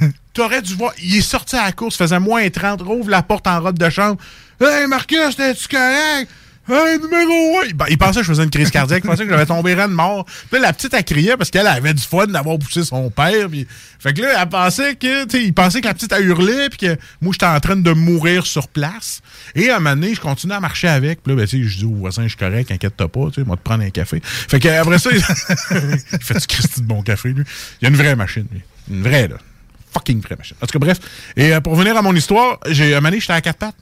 T'aurais 0.34 0.62
dû 0.62 0.74
voir. 0.74 0.92
Il 1.02 1.16
est 1.16 1.20
sorti 1.20 1.56
à 1.56 1.64
la 1.64 1.72
course, 1.72 1.96
faisait 1.96 2.18
moins 2.18 2.48
30, 2.48 2.82
rouvre 2.82 3.10
la 3.10 3.22
porte 3.22 3.46
en 3.46 3.60
robe 3.60 3.78
de 3.78 3.90
chambre. 3.90 4.16
Hey 4.60 4.86
Marcus, 4.86 5.36
t'es-tu 5.36 5.68
correct? 5.68 6.30
Hey, 6.68 6.96
numéro 7.00 7.60
1! 7.60 7.88
Il, 7.90 7.98
pensait 7.98 8.20
que 8.20 8.26
je 8.26 8.30
faisais 8.30 8.44
une 8.44 8.50
crise 8.50 8.70
cardiaque, 8.70 9.02
il 9.04 9.08
pensait 9.08 9.24
que 9.24 9.30
j'avais 9.30 9.46
tombé 9.46 9.74
de 9.74 9.84
mort. 9.86 10.24
Puis 10.24 10.60
là, 10.60 10.68
la 10.68 10.72
petite, 10.72 10.94
elle 10.94 11.02
criait 11.02 11.36
parce 11.36 11.50
qu'elle 11.50 11.66
avait 11.66 11.92
du 11.92 12.02
fun 12.02 12.26
d'avoir 12.26 12.56
poussé 12.56 12.84
son 12.84 13.10
père. 13.10 13.48
Puis... 13.48 13.66
Fait 13.98 14.14
que 14.14 14.22
là, 14.22 14.40
elle 14.40 14.48
pensait 14.48 14.94
que, 14.94 15.24
tu 15.26 15.42
il 15.42 15.52
pensait 15.54 15.80
que 15.80 15.88
la 15.88 15.94
petite, 15.94 16.12
a 16.12 16.20
hurlé, 16.20 16.68
puis 16.68 16.86
que 16.86 16.96
moi, 17.20 17.32
j'étais 17.32 17.46
en 17.46 17.58
train 17.58 17.74
de 17.74 17.92
mourir 17.92 18.46
sur 18.46 18.68
place. 18.68 19.22
Et 19.56 19.70
à 19.70 19.76
un 19.76 19.78
moment 19.80 19.96
donné, 19.96 20.14
je 20.14 20.20
continuais 20.20 20.54
à 20.54 20.60
marcher 20.60 20.86
avec. 20.86 21.24
Puis 21.24 21.32
là, 21.32 21.36
ben, 21.36 21.48
tu 21.48 21.62
sais, 21.62 21.68
je 21.68 21.78
dis 21.78 21.84
au 21.84 21.94
voisin, 21.94 22.22
je 22.22 22.28
suis 22.28 22.36
correct, 22.36 22.70
inquiète-toi 22.70 23.08
pas, 23.08 23.26
tu 23.26 23.40
sais, 23.40 23.44
moi, 23.44 23.56
te 23.56 23.62
prendre 23.62 23.82
un 23.82 23.90
café. 23.90 24.20
Fait 24.22 24.60
que 24.60 24.68
après 24.68 25.00
ça, 25.00 25.10
il 25.12 25.16
il 26.12 26.18
fait 26.22 26.38
du 26.38 26.46
Christy 26.46 26.80
de 26.80 26.86
bon 26.86 27.02
café, 27.02 27.30
lui. 27.30 27.44
Il 27.80 27.84
y 27.84 27.86
a 27.86 27.88
une 27.90 27.96
vraie 27.96 28.14
machine, 28.14 28.46
lui. 28.52 28.62
Une 28.88 29.02
vraie, 29.02 29.26
là 29.26 29.36
fucking 29.92 30.22
vraie 30.22 30.36
machine. 30.36 30.56
En 30.62 30.66
tout 30.66 30.78
cas, 30.78 30.78
bref. 30.78 30.98
Et 31.36 31.52
euh, 31.52 31.60
pour 31.60 31.74
revenir 31.74 31.96
à 31.96 32.02
mon 32.02 32.14
histoire, 32.14 32.58
j'ai 32.68 32.94
un 32.94 33.00
moment 33.00 33.14
j'étais 33.18 33.32
à 33.32 33.40
quatre 33.40 33.58
pattes. 33.58 33.76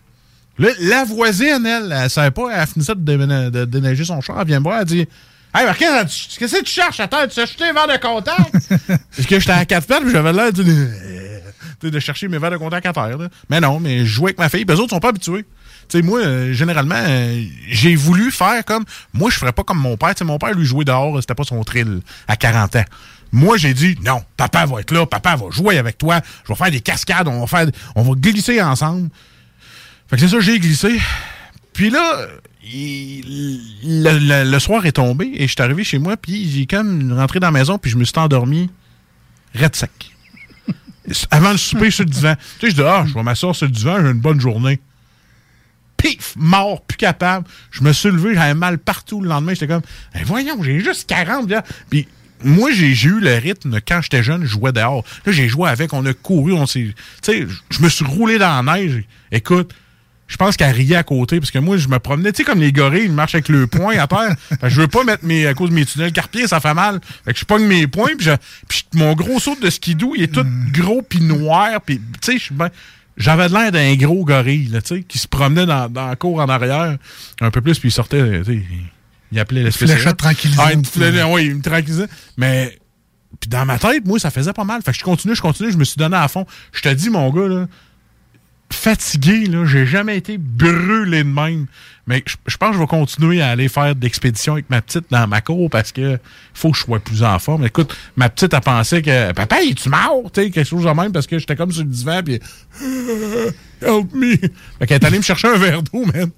La 0.80 1.04
voisine, 1.04 1.64
elle, 1.64 1.94
elle 1.96 2.10
savait 2.10 2.30
pas, 2.30 2.50
elle 2.52 2.66
finissait 2.66 2.94
de, 2.94 3.00
déména- 3.00 3.50
de 3.50 3.64
déneiger 3.64 4.04
son 4.04 4.20
char. 4.20 4.40
Elle 4.40 4.46
vient 4.46 4.58
me 4.58 4.64
voir, 4.64 4.80
elle 4.80 4.86
dit 4.86 5.06
Hey, 5.52 5.66
qu'est-ce 5.76 6.38
que 6.38 6.62
tu 6.62 6.70
cherches 6.70 6.98
terre? 6.98 7.26
Tu 7.28 7.40
as 7.40 7.42
acheté 7.42 7.64
un 7.64 7.72
verre 7.72 7.88
de 7.88 8.00
contact? 8.00 8.52
Parce 8.86 9.26
que 9.26 9.40
j'étais 9.40 9.50
à 9.50 9.64
quatre 9.64 9.86
pattes, 9.86 10.02
puis 10.02 10.12
j'avais 10.12 10.32
l'air 10.32 10.52
de, 10.52 11.90
de, 11.90 11.98
chercher 11.98 12.28
mes 12.28 12.38
verres 12.38 12.52
de 12.52 12.56
contact 12.56 12.86
à 12.86 12.92
terre. 12.92 13.18
Mais 13.48 13.58
non, 13.60 13.80
mais 13.80 14.00
je 14.00 14.04
jouais 14.04 14.28
avec 14.28 14.38
ma 14.38 14.48
fille, 14.48 14.64
puis 14.64 14.76
les 14.76 14.80
autres 14.80 14.90
sont 14.90 15.00
pas 15.00 15.08
habitués. 15.08 15.44
Tu 15.88 15.98
sais, 15.98 16.02
moi, 16.04 16.20
euh, 16.20 16.52
généralement, 16.52 16.94
euh, 16.96 17.42
j'ai 17.68 17.96
voulu 17.96 18.30
faire 18.30 18.64
comme. 18.64 18.84
Moi, 19.12 19.28
je 19.30 19.38
ferais 19.38 19.52
pas 19.52 19.64
comme 19.64 19.78
mon 19.78 19.96
père. 19.96 20.10
Tu 20.10 20.18
sais, 20.18 20.24
mon 20.24 20.38
père, 20.38 20.54
lui, 20.54 20.64
jouait 20.64 20.84
dehors, 20.84 21.16
c'était 21.20 21.34
pas 21.34 21.42
son 21.42 21.64
thrill 21.64 22.00
à 22.28 22.36
40 22.36 22.76
ans. 22.76 22.84
Moi, 23.32 23.56
j'ai 23.56 23.74
dit, 23.74 23.96
non, 24.04 24.22
papa 24.36 24.66
va 24.66 24.80
être 24.80 24.92
là, 24.92 25.06
papa 25.06 25.34
va 25.36 25.46
jouer 25.50 25.78
avec 25.78 25.98
toi, 25.98 26.20
je 26.44 26.52
vais 26.52 26.56
faire 26.56 26.70
des 26.70 26.80
cascades, 26.80 27.28
on 27.28 27.40
va 27.40 27.46
faire, 27.46 27.66
on 27.96 28.02
va 28.02 28.14
glisser 28.14 28.60
ensemble. 28.62 29.08
Fait 30.10 30.16
que 30.16 30.22
c'est 30.22 30.28
ça, 30.28 30.40
j'ai 30.40 30.58
glissé. 30.58 31.00
Puis 31.72 31.88
là, 31.88 32.26
le, 33.84 34.58
soir 34.58 34.84
est 34.84 34.92
tombé 34.92 35.30
et 35.34 35.46
je 35.46 35.52
suis 35.52 35.62
arrivé 35.62 35.84
chez 35.84 35.98
moi, 35.98 36.16
puis 36.16 36.50
j'ai 36.50 36.66
comme 36.66 37.12
rentré 37.12 37.38
dans 37.38 37.46
la 37.46 37.52
maison, 37.52 37.78
puis 37.78 37.92
je 37.92 37.96
me 37.96 38.02
suis 38.02 38.18
endormi 38.18 38.70
red 39.54 39.76
sec. 39.76 39.90
Avant 41.30 41.52
le 41.52 41.58
souper 41.58 41.92
sur 41.92 42.04
le 42.04 42.10
divan. 42.10 42.34
Tu 42.58 42.66
sais, 42.66 42.70
je 42.70 42.74
dis, 42.74 42.82
ah, 42.84 43.04
je 43.06 43.14
vais 43.14 43.22
m'asseoir 43.22 43.54
sur 43.54 43.66
le 43.66 43.72
divan, 43.72 44.00
j'ai 44.00 44.10
une 44.10 44.20
bonne 44.20 44.40
journée. 44.40 44.80
Pif, 45.96 46.34
mort, 46.36 46.82
plus 46.82 46.96
capable. 46.96 47.46
Je 47.70 47.84
me 47.84 47.92
suis 47.92 48.10
levé, 48.10 48.34
j'avais 48.34 48.54
mal 48.54 48.78
partout 48.78 49.20
le 49.20 49.28
lendemain. 49.28 49.52
J'étais 49.54 49.68
comme, 49.68 49.82
Eh, 50.18 50.24
voyons, 50.24 50.60
j'ai 50.60 50.80
juste 50.80 51.08
40. 51.08 51.48
là. 51.48 51.62
Puis 51.88 52.08
moi, 52.42 52.72
j'ai 52.72 52.92
eu 52.92 53.20
le 53.20 53.36
rythme 53.36 53.78
quand 53.86 54.00
j'étais 54.02 54.24
jeune, 54.24 54.42
je 54.42 54.48
jouais 54.48 54.72
dehors. 54.72 55.04
Là, 55.24 55.32
j'ai 55.32 55.48
joué 55.48 55.68
avec, 55.68 55.92
on 55.92 56.04
a 56.04 56.14
couru, 56.14 56.52
on 56.54 56.66
s'est. 56.66 56.94
Tu 57.22 57.32
sais, 57.32 57.46
je 57.70 57.80
me 57.80 57.88
suis 57.88 58.04
roulé 58.04 58.38
dans 58.38 58.64
la 58.64 58.76
neige. 58.76 59.04
Écoute, 59.30 59.72
je 60.30 60.36
pense 60.36 60.56
qu'elle 60.56 60.72
riait 60.72 60.94
à 60.96 61.02
côté, 61.02 61.40
parce 61.40 61.50
que 61.50 61.58
moi, 61.58 61.76
je 61.76 61.88
me 61.88 61.98
promenais, 61.98 62.30
tu 62.30 62.38
sais, 62.38 62.44
comme 62.44 62.60
les 62.60 62.72
gorilles, 62.72 63.06
ils 63.06 63.12
marchent 63.12 63.34
avec 63.34 63.48
le 63.48 63.66
poing 63.66 63.98
à 63.98 64.06
terre. 64.06 64.34
Fait 64.48 64.56
que 64.58 64.68
je 64.68 64.80
veux 64.80 64.86
pas 64.88 65.02
mettre 65.02 65.24
mes, 65.24 65.46
à 65.46 65.54
cause 65.54 65.70
de 65.70 65.74
mes 65.74 65.84
tunnels 65.84 66.12
carpiers, 66.12 66.46
ça 66.46 66.60
fait 66.60 66.72
mal. 66.72 67.00
Fait 67.24 67.32
que 67.34 67.38
je 67.40 67.44
pogne 67.44 67.64
mes 67.66 67.86
poings, 67.88 68.14
puis, 68.16 68.26
je- 68.26 68.36
puis 68.68 68.84
mon 68.94 69.14
gros 69.14 69.40
saut 69.40 69.56
de 69.60 69.68
skidoo, 69.68 70.14
il 70.16 70.22
est 70.22 70.32
tout 70.32 70.46
gros 70.72 71.02
puis 71.02 71.20
noir, 71.20 71.80
puis 71.84 71.98
tu 71.98 72.04
sais, 72.22 72.38
je 72.38 72.42
suis 72.44 72.54
ben- 72.54 72.70
J'avais 73.16 73.48
de 73.48 73.52
l'air 73.52 73.72
d'un 73.72 73.94
gros 73.96 74.24
gorille, 74.24 74.68
là, 74.68 74.80
tu 74.80 74.94
sais, 74.96 75.02
qui 75.02 75.18
se 75.18 75.26
promenait 75.28 75.66
dans, 75.66 75.90
dans 75.90 76.06
la 76.06 76.16
cour 76.16 76.38
en 76.40 76.48
arrière, 76.48 76.96
un 77.40 77.50
peu 77.50 77.60
plus, 77.60 77.78
puis 77.78 77.88
il 77.88 77.92
sortait, 77.92 78.38
tu 78.42 78.44
sais, 78.44 78.62
il- 79.32 79.38
appelait 79.40 79.62
l'espèce 79.64 79.90
Fléchette 79.90 80.16
tranquillisante. 80.16 80.64
Ah, 81.20 81.28
oui, 81.28 81.46
il 81.46 81.54
me 81.56 81.62
tranquillisait. 81.62 82.06
Mais, 82.36 82.78
puis 83.40 83.48
dans 83.50 83.64
ma 83.66 83.78
tête, 83.78 84.06
moi, 84.06 84.18
ça 84.18 84.30
faisait 84.30 84.52
pas 84.52 84.64
mal. 84.64 84.80
Fait 84.82 84.92
que 84.92 84.98
je 84.98 85.04
continue, 85.04 85.34
je 85.34 85.42
continue, 85.42 85.70
je 85.72 85.76
me 85.76 85.84
suis 85.84 85.96
donné 85.98 86.16
à 86.16 86.28
fond. 86.28 86.46
Je 86.72 86.80
te 86.82 86.88
dis, 86.88 87.10
mon 87.10 87.30
gars, 87.30 87.46
là, 87.48 87.66
fatigué, 88.72 89.46
là, 89.46 89.64
j'ai 89.66 89.86
jamais 89.86 90.16
été 90.16 90.38
brûlé 90.38 91.24
de 91.24 91.28
même. 91.28 91.66
Mais 92.06 92.22
je, 92.26 92.36
je 92.46 92.56
pense 92.56 92.70
que 92.70 92.76
je 92.76 92.80
vais 92.80 92.86
continuer 92.86 93.40
à 93.40 93.50
aller 93.50 93.68
faire 93.68 93.94
d'expédition 93.94 94.54
avec 94.54 94.68
ma 94.70 94.82
petite 94.82 95.04
dans 95.10 95.26
ma 95.28 95.40
cour 95.40 95.70
parce 95.70 95.92
que 95.92 96.18
faut 96.54 96.70
que 96.70 96.76
je 96.76 96.82
sois 96.82 96.98
plus 96.98 97.22
en 97.22 97.38
forme. 97.38 97.66
Écoute, 97.66 97.96
ma 98.16 98.28
petite 98.28 98.54
a 98.54 98.60
pensé 98.60 99.02
que 99.02 99.32
papa, 99.32 99.62
il 99.62 99.72
est-tu 99.72 99.88
mort? 99.88 100.30
Sais, 100.34 100.50
quelque 100.50 100.66
chose 100.66 100.84
de 100.84 100.90
même 100.90 101.12
parce 101.12 101.26
que 101.26 101.38
j'étais 101.38 101.56
comme 101.56 101.70
sur 101.72 101.84
le 101.84 101.90
divan 101.90 102.22
puis 102.24 102.40
help 103.82 104.12
me. 104.12 104.36
Fait 104.36 104.86
qu'elle 104.86 105.00
est 105.00 105.04
allée 105.04 105.18
me 105.18 105.22
chercher 105.22 105.48
un 105.48 105.56
verre 105.56 105.82
d'eau, 105.82 106.04
man. 106.04 106.30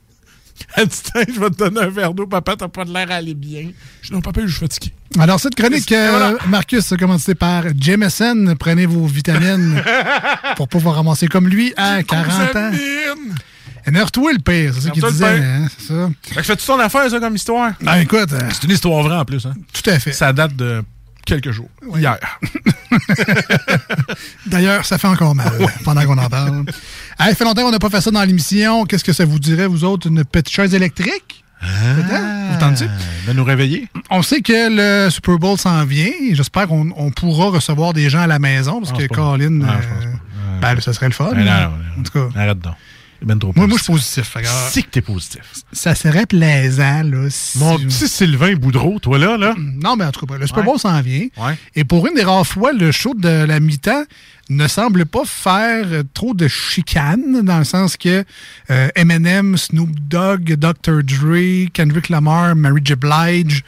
Elle 0.77 0.87
dit, 0.87 1.01
Tiens, 1.03 1.23
je 1.35 1.41
vais 1.41 1.51
te 1.51 1.57
donner 1.57 1.81
un 1.81 1.89
verre 1.91 2.15
d'eau, 2.15 2.27
papa, 2.27 2.55
t'as 2.57 2.69
pas 2.69 2.85
de 2.85 2.93
l'air 2.93 3.11
à 3.11 3.15
aller 3.17 3.35
bien. 3.35 3.71
Je 4.03 4.09
dis, 4.09 4.13
non, 4.15 4.21
papa, 4.21 4.41
je 4.45 4.47
suis 4.51 4.61
fatigué. 4.61 4.93
Alors, 5.19 5.39
cette 5.41 5.55
chronique, 5.55 5.89
voilà. 5.89 6.29
euh, 6.31 6.39
Marcus, 6.49 6.91
a 6.93 6.97
commencé 6.97 7.35
par 7.35 7.65
Jameson. 7.79 8.55
Prenez 8.59 8.87
vos 8.87 9.07
vitamines 9.07 9.83
pour 10.57 10.69
pouvoir 10.69 10.95
ramasser 10.97 11.27
comme 11.29 11.49
lui 11.49 11.73
à 11.77 12.03
40 12.03 12.57
ans. 12.57 12.71
Énerve-toi 13.87 14.33
le 14.35 14.39
pire, 14.39 14.73
c'est 14.75 14.81
ça 14.83 14.91
qu'il 14.91 15.03
disait. 15.03 15.35
pire. 15.35 15.45
hein, 15.45 15.67
c'est 15.77 15.89
ça. 15.89 16.11
Fait 16.23 16.35
que 16.37 16.43
fais-tu 16.43 16.65
ton 16.67 16.79
affaire, 16.79 17.11
ça, 17.11 17.19
comme 17.19 17.35
histoire? 17.35 17.73
Ben, 17.81 17.97
écoute. 17.97 18.33
euh, 18.33 18.39
C'est 18.53 18.63
une 18.65 18.71
histoire 18.71 19.03
vraie, 19.03 19.17
en 19.17 19.25
plus, 19.25 19.45
hein? 19.45 19.55
Tout 19.73 19.91
à 19.91 19.99
fait. 19.99 20.13
Ça 20.13 20.33
date 20.33 20.55
de 20.55 20.83
quelques 21.27 21.51
jours. 21.51 21.69
Hier. 21.97 22.17
D'ailleurs, 24.47 24.85
ça 24.85 24.99
fait 24.99 25.09
encore 25.09 25.35
mal 25.35 25.51
pendant 25.85 26.05
qu'on 26.05 26.19
en 26.19 26.29
parle. 26.29 26.65
Hey, 27.19 27.29
ça 27.31 27.35
fait 27.35 27.45
longtemps 27.45 27.63
qu'on 27.63 27.71
n'a 27.71 27.79
pas 27.79 27.91
fait 27.91 28.01
ça 28.01 28.11
dans 28.11 28.23
l'émission. 28.25 28.85
Qu'est-ce 28.85 29.05
que 29.05 29.13
ça 29.13 29.25
vous 29.25 29.39
dirait, 29.39 29.67
vous 29.67 29.85
autres, 29.85 30.09
une 30.09 30.25
petite 30.25 30.51
chaise 30.55 30.75
électrique? 30.75 31.45
Peut-être? 31.61 32.53
Vous 32.53 32.59
tentez? 32.59 32.87
De 33.27 33.33
nous 33.33 33.45
réveiller. 33.45 33.89
On 34.11 34.23
sait 34.23 34.41
que 34.41 35.07
le 35.07 35.11
Super 35.11 35.39
Bowl 35.39 35.57
s'en 35.57 35.85
vient. 35.85 36.11
J'espère 36.33 36.67
qu'on 36.67 36.91
on 36.97 37.11
pourra 37.11 37.51
recevoir 37.51 37.93
des 37.93 38.11
gens 38.11 38.21
à 38.21 38.27
la 38.27 38.39
maison 38.41 38.81
parce 38.81 38.93
Non, 38.93 38.99
que 38.99 39.07
Colin, 39.07 39.61
euh, 39.63 40.61
ben, 40.61 40.81
ça 40.81 40.93
serait 40.93 41.07
le 41.07 41.13
fun. 41.13 41.31
Non, 41.35 41.45
non, 41.45 41.71
en 42.01 42.03
tout 42.03 42.13
cas, 42.13 42.41
Arrête 42.41 42.59
donc. 42.59 42.75
C'est 43.23 43.29
ben 43.29 43.39
trop 43.39 43.53
moi, 43.55 43.69
moi, 43.69 43.79
je 43.81 43.85
positif. 43.85 44.25
suis 44.25 44.33
positif. 44.33 44.33
fait 44.33 44.43
que, 44.43 44.49
C'est 44.73 44.83
que 44.83 44.89
t'es 44.91 45.01
positif. 45.01 45.43
Ça 45.73 45.95
serait 45.95 46.27
plaisant, 46.27 47.03
là. 47.05 47.29
si- 47.31 47.59
Mon 47.59 47.79
petit 47.79 48.09
Sylvain 48.09 48.55
Boudreau, 48.57 48.99
toi 48.99 49.17
là, 49.17 49.37
là. 49.37 49.55
Non, 49.57 49.95
mais 49.95 50.05
en 50.05 50.11
tout 50.11 50.27
cas, 50.27 50.37
le 50.39 50.47
Super 50.47 50.61
Ouais. 50.63 50.67
Bowl 50.67 50.79
s'en 50.81 51.01
vient. 51.03 51.29
Ouais. 51.37 51.57
Et 51.77 51.85
pour 51.85 52.05
une 52.09 52.15
des 52.15 52.25
rares 52.25 52.45
fois, 52.47 52.73
le 52.73 52.91
show 52.91 53.15
de 53.15 53.29
la 53.45 53.61
mi-temps 53.61 54.03
ne 54.51 54.67
semble 54.67 55.07
pas 55.07 55.23
faire 55.25 55.87
trop 56.15 56.35
de 56.35 56.49
chicane, 56.49 57.43
dans 57.43 57.59
le 57.59 57.65
sens 57.65 57.97
que 57.97 58.25
euh, 58.71 58.89
Eminem, 58.97 59.57
Snoop 59.57 59.91
Dogg, 60.09 60.55
Dr. 60.57 61.03
Dre, 61.05 61.71
Kendrick 61.73 62.09
Lamar, 62.09 62.57
Mary 62.57 62.81
J. 62.85 62.95
Blige, 62.97 63.63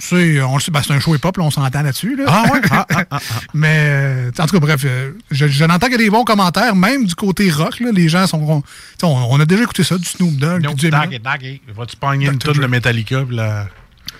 tu 0.00 0.06
sais, 0.06 0.40
on 0.42 0.54
le 0.54 0.60
sait, 0.60 0.70
ben, 0.70 0.80
c'est 0.86 0.92
un 0.92 1.00
show 1.00 1.14
hip-hop, 1.14 1.36
là, 1.36 1.42
on 1.44 1.50
s'entend 1.50 1.82
là-dessus. 1.82 2.14
Là. 2.16 2.24
Ah 2.28 2.42
ouais? 2.52 2.60
Ah, 2.70 2.86
ah, 2.94 3.04
ah, 3.10 3.18
ah. 3.20 3.40
Mais, 3.54 3.76
euh, 3.78 4.30
en 4.38 4.46
tout 4.46 4.54
cas, 4.54 4.60
bref, 4.60 4.82
euh, 4.84 5.12
je, 5.30 5.46
je 5.48 5.64
n'entends 5.64 5.88
que 5.88 5.96
des 5.96 6.08
bons 6.10 6.24
commentaires, 6.24 6.76
même 6.76 7.04
du 7.04 7.14
côté 7.14 7.50
rock. 7.50 7.80
Là, 7.80 7.90
les 7.92 8.08
gens 8.08 8.26
sont... 8.26 8.62
tu 8.62 8.68
sais, 9.00 9.06
On, 9.06 9.32
on 9.32 9.40
a 9.40 9.44
déjà 9.46 9.62
écouté 9.64 9.82
ça, 9.82 9.98
du 9.98 10.04
Snoop 10.04 10.36
Dogg. 10.36 10.62
puis 10.64 10.74
du 10.74 10.86
Eminem. 10.86 11.00
Daggy, 11.10 11.18
daggy. 11.20 11.62
Vas-tu 11.76 11.96
pogner 11.96 12.26
une 12.26 12.38
tonne 12.38 12.58
de 12.58 12.66
Metallica? 12.66 13.22
puis 13.26 13.36
la- 13.36 13.66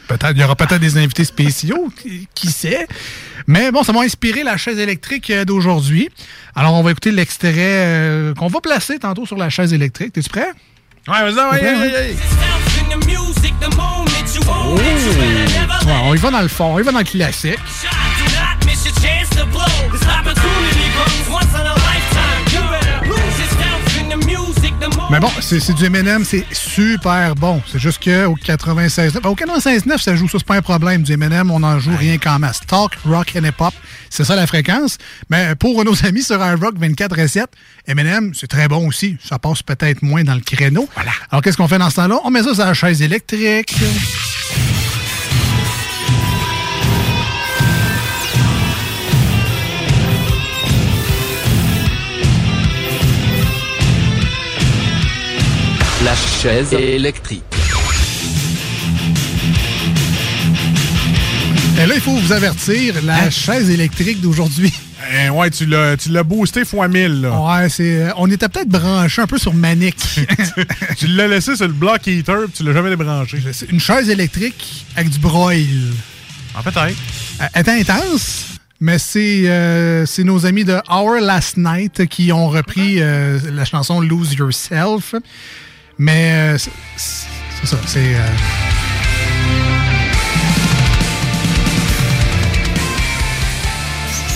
Peut-être, 0.09 0.33
il 0.35 0.41
y 0.41 0.45
aura 0.45 0.57
peut-être 0.57 0.81
des 0.81 0.97
invités 0.97 1.25
spéciaux, 1.25 1.93
qui, 2.01 2.27
qui 2.35 2.51
sait. 2.51 2.87
Mais 3.47 3.71
bon, 3.71 3.83
ça 3.83 3.93
m'a 3.93 4.01
inspiré 4.01 4.43
la 4.43 4.57
chaise 4.57 4.79
électrique 4.79 5.29
euh, 5.31 5.45
d'aujourd'hui. 5.45 6.09
Alors, 6.57 6.73
on 6.75 6.83
va 6.83 6.91
écouter 6.93 7.11
l'extrait 7.13 7.53
euh, 7.59 8.35
qu'on 8.35 8.49
va 8.49 8.61
placer 8.63 8.99
tantôt 8.99 9.27
sur 9.27 9.37
la 9.37 9.51
chaise 9.51 9.75
électrique. 9.75 10.15
T'es-tu 10.15 10.31
prêt? 10.31 10.49
Ouais, 11.07 11.31
vas-y, 11.31 11.35
ouais, 11.35 11.61
ouais, 11.63 12.15
hein? 12.15 12.15
Ouais. 15.87 16.01
On 16.05 16.15
y 16.15 16.19
va 16.19 16.31
dans 16.31 16.43
le 16.43 16.49
fond, 16.49 16.75
on 16.75 16.79
y 16.79 16.83
va 16.83 16.93
dans 16.93 16.99
le 16.99 17.05
classique. 17.05 17.59
Mais 25.11 25.21
bon, 25.21 25.31
c'est 25.41 25.73
du 25.75 25.87
M&M, 25.87 26.23
c'est 26.25 26.45
super 26.53 27.35
bon. 27.35 27.63
C'est 27.67 27.79
juste 27.79 28.03
qu'au 28.03 28.37
96.9, 28.37 29.27
au 29.27 29.35
96.9, 29.35 29.99
ça 29.99 30.15
joue 30.15 30.29
ça, 30.29 30.37
c'est 30.39 30.47
pas 30.47 30.57
un 30.57 30.63
problème. 30.63 31.03
Du 31.03 31.13
M&M, 31.15 31.51
on 31.51 31.63
en 31.63 31.79
joue 31.79 31.97
rien 31.97 32.19
qu'en 32.19 32.39
masse. 32.39 32.61
Talk, 32.67 32.93
rock 33.07 33.33
and 33.35 33.45
hip-hop, 33.45 33.73
c'est 34.11 34.25
ça 34.25 34.37
la 34.37 34.47
fréquence. 34.47 34.99
Mais 35.31 35.55
pour 35.55 35.83
nos 35.85 35.95
amis 36.05 36.23
sur 36.23 36.43
un 36.43 36.57
rock 36.57 36.75
24 36.79 37.19
et 37.19 37.29
7, 37.29 37.47
M&M, 37.87 38.33
c'est 38.35 38.49
très 38.49 38.69
bon 38.69 38.87
aussi. 38.87 39.17
Ça 39.25 39.39
passe 39.39 39.63
peut-être 39.63 40.03
moins 40.03 40.25
dans 40.25 40.35
le 40.35 40.43
créneau. 40.43 40.89
Alors 41.31 41.43
qu'est-ce 41.43 41.57
qu'on 41.57 41.69
fait 41.69 41.79
dans 41.79 41.89
ce 41.91 41.97
temps-là? 41.97 42.21
On 42.25 42.31
met 42.31 42.43
ça 42.43 42.55
sur 42.55 42.65
la 42.67 42.75
chaise 42.75 43.01
électrique. 43.01 43.75
La 56.09 56.15
chaise 56.41 56.73
électrique. 56.73 57.43
Et 61.79 61.85
là, 61.85 61.95
il 61.95 62.01
faut 62.01 62.13
vous 62.15 62.33
avertir, 62.33 62.95
la 63.05 63.29
chaise 63.29 63.69
électrique 63.69 64.23
d'aujourd'hui. 64.23 64.73
Eh, 65.13 65.29
ouais, 65.29 65.51
tu 65.51 65.67
l'as 65.67 65.99
tu 65.99 66.09
l'as 66.09 66.23
boosté 66.23 66.65
fois 66.65 66.89
1000, 66.89 67.21
là. 67.21 67.39
Ouais, 67.39 67.69
c'est. 67.69 68.05
euh, 68.05 68.11
On 68.17 68.31
était 68.31 68.49
peut-être 68.49 68.71
branché 68.71 69.21
un 69.21 69.27
peu 69.27 69.37
sur 69.37 69.53
Manic. 69.53 69.97
tu 70.97 71.09
l'as 71.09 71.29
laissé 71.29 71.57
sur 71.57 71.67
le 71.67 71.75
block 71.75 72.07
heater, 72.07 72.45
puis 72.45 72.53
tu 72.57 72.63
l'as 72.65 72.73
jamais 72.73 72.89
débranché. 72.89 73.43
C'est 73.53 73.71
une 73.71 73.79
chaise 73.81 74.09
électrique 74.09 74.87
avec 74.97 75.11
du 75.11 75.19
broil. 75.19 75.67
En 76.55 76.63
peut-être. 76.63 76.97
Elle 77.53 77.69
est 77.69 77.69
intense, 77.69 78.47
mais 78.81 78.99
c'est 78.99 79.43
euh, 79.47 80.07
c'est 80.07 80.25
nos 80.25 80.47
amis 80.47 80.65
de 80.65 80.79
Our 80.91 81.21
Last 81.21 81.59
Night 81.59 82.07
qui 82.07 82.33
ont 82.33 82.49
repris 82.49 82.97
euh, 83.03 83.39
la 83.53 83.67
chanson 83.67 84.01
Lose 84.01 84.33
Yourself. 84.33 85.15
Mais 85.99 86.55
euh, 86.55 86.59
c'est 86.97 87.67
ça, 87.67 87.77
c'est. 87.87 88.15
euh, 88.15 88.29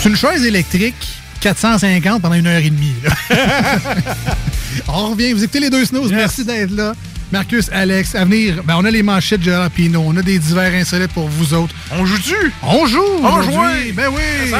C'est 0.01 0.09
une 0.09 0.17
chaise 0.17 0.45
électrique 0.45 0.97
450 1.41 2.23
pendant 2.23 2.35
une 2.35 2.47
heure 2.47 2.61
et 2.61 2.71
demie. 2.71 2.95
on 4.89 5.11
revient, 5.11 5.33
vous 5.33 5.45
écoutez 5.45 5.61
les 5.61 5.71
deux 5.71 5.85
snooze. 5.85 6.11
Merci 6.13 6.45
d'être 6.45 6.73
là. 6.73 6.95
Marcus, 7.31 7.69
Alex, 7.73 8.15
à 8.15 8.25
venir, 8.25 8.63
ben, 8.65 8.75
on 8.79 8.85
a 8.85 8.91
les 8.91 9.03
manchettes 9.03 9.41
de 9.41 9.45
Jalapino, 9.47 10.03
on 10.05 10.17
a 10.17 10.23
des 10.23 10.39
divers 10.39 10.75
insolites 10.75 11.13
pour 11.13 11.29
vous 11.29 11.55
autres. 11.55 11.75
On 11.93 12.05
joue-tu? 12.05 12.53
On 12.63 12.85
joue! 12.87 13.01
On 13.23 13.43
joue! 13.43 13.53
Ben 13.95 14.09
oui! 14.13 14.53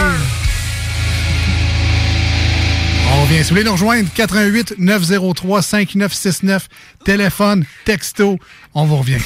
On 3.15 3.23
revient. 3.23 3.43
Si 3.43 3.43
vous 3.43 3.49
voulez 3.51 3.65
nous 3.65 3.73
rejoindre, 3.73 4.09
88 4.15 4.75
903 4.79 5.63
5969, 5.63 6.69
téléphone, 7.05 7.65
texto, 7.85 8.39
on 8.75 8.87
vous 8.87 8.97
revient. 8.97 9.19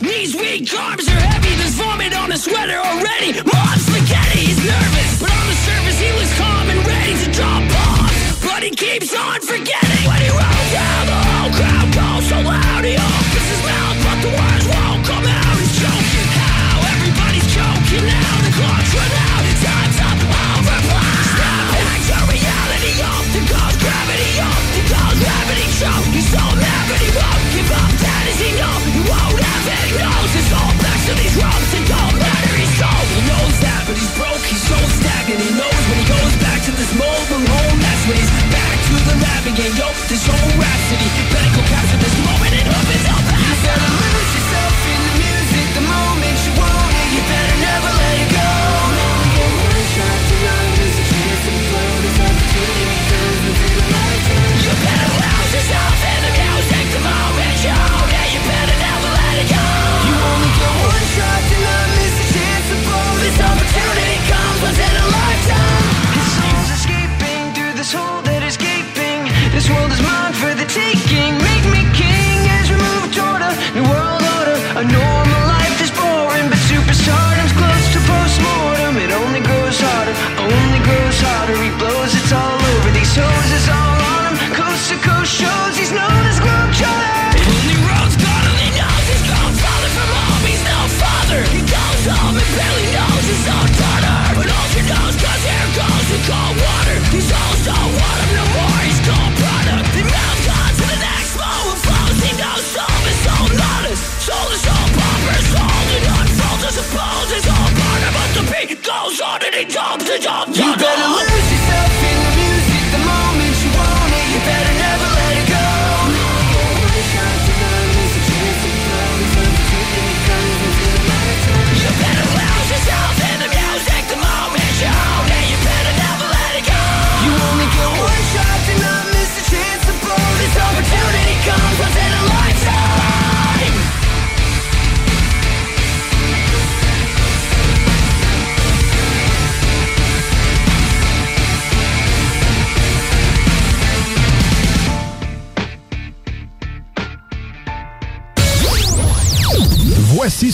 Knees 0.00 0.34
weak, 0.34 0.72
arms 0.74 1.06
are 1.08 1.20
heavy, 1.20 1.54
there's 1.56 1.74
vomit 1.74 2.14
on 2.14 2.30
his 2.30 2.44
sweater 2.44 2.78
already. 2.78 3.32
Mom 3.42 3.78
spaghetti, 3.78 4.31
nervous, 4.64 5.10
but 5.20 5.30
on 5.30 5.46
the 5.50 5.58
surface 5.66 5.98
he 5.98 6.10
looks 6.14 6.34
calm 6.38 6.66
and 6.70 6.80
ready 6.86 7.14
to 7.18 7.28
drop 7.34 7.62
bombs. 7.66 8.18
But 8.42 8.62
he 8.62 8.70
keeps 8.70 9.10
on 9.14 9.40
forgetting. 9.42 10.06
When 10.06 10.20
he 10.22 10.30
rolls 10.30 10.70
down, 10.70 11.02
the 11.10 11.18
whole 11.18 11.52
crowd 11.56 11.88
goes 11.90 12.24
so 12.30 12.38
loud. 12.42 12.82
He 12.86 12.94
opens 12.94 13.46
his 13.50 13.62
mouth, 13.66 13.98
but 14.06 14.18
the 14.22 14.30
words 14.30 14.66
won't 14.70 15.02
come 15.06 15.26
out. 15.26 15.56
He's 15.58 15.74
choking. 15.78 16.28
How 16.38 16.78
everybody's 16.94 17.48
choking 17.50 18.06
now. 18.06 18.34
The 18.46 18.52
clock's 18.54 18.92
run 18.94 19.12
out. 19.12 19.40
Time's 19.62 19.98
up. 20.02 20.18
Overflow. 20.18 21.06
Snap 21.32 21.64
back 21.70 22.00
to 22.02 22.16
reality. 22.26 22.92
Off 22.98 23.26
the 23.30 23.42
ghost 23.46 23.78
gravity. 23.78 24.30
Off 24.42 24.64
the 24.74 24.82
ghost 24.90 25.18
gravity. 25.22 25.66
Choke. 25.78 26.08
He's 26.10 26.28
so 26.34 26.42
mad, 26.58 26.82
but 26.90 26.98
he 26.98 27.10
won't 27.14 27.46
give 27.54 27.70
up. 27.70 27.92
That 28.02 28.24
is 28.26 28.38
he 28.42 28.50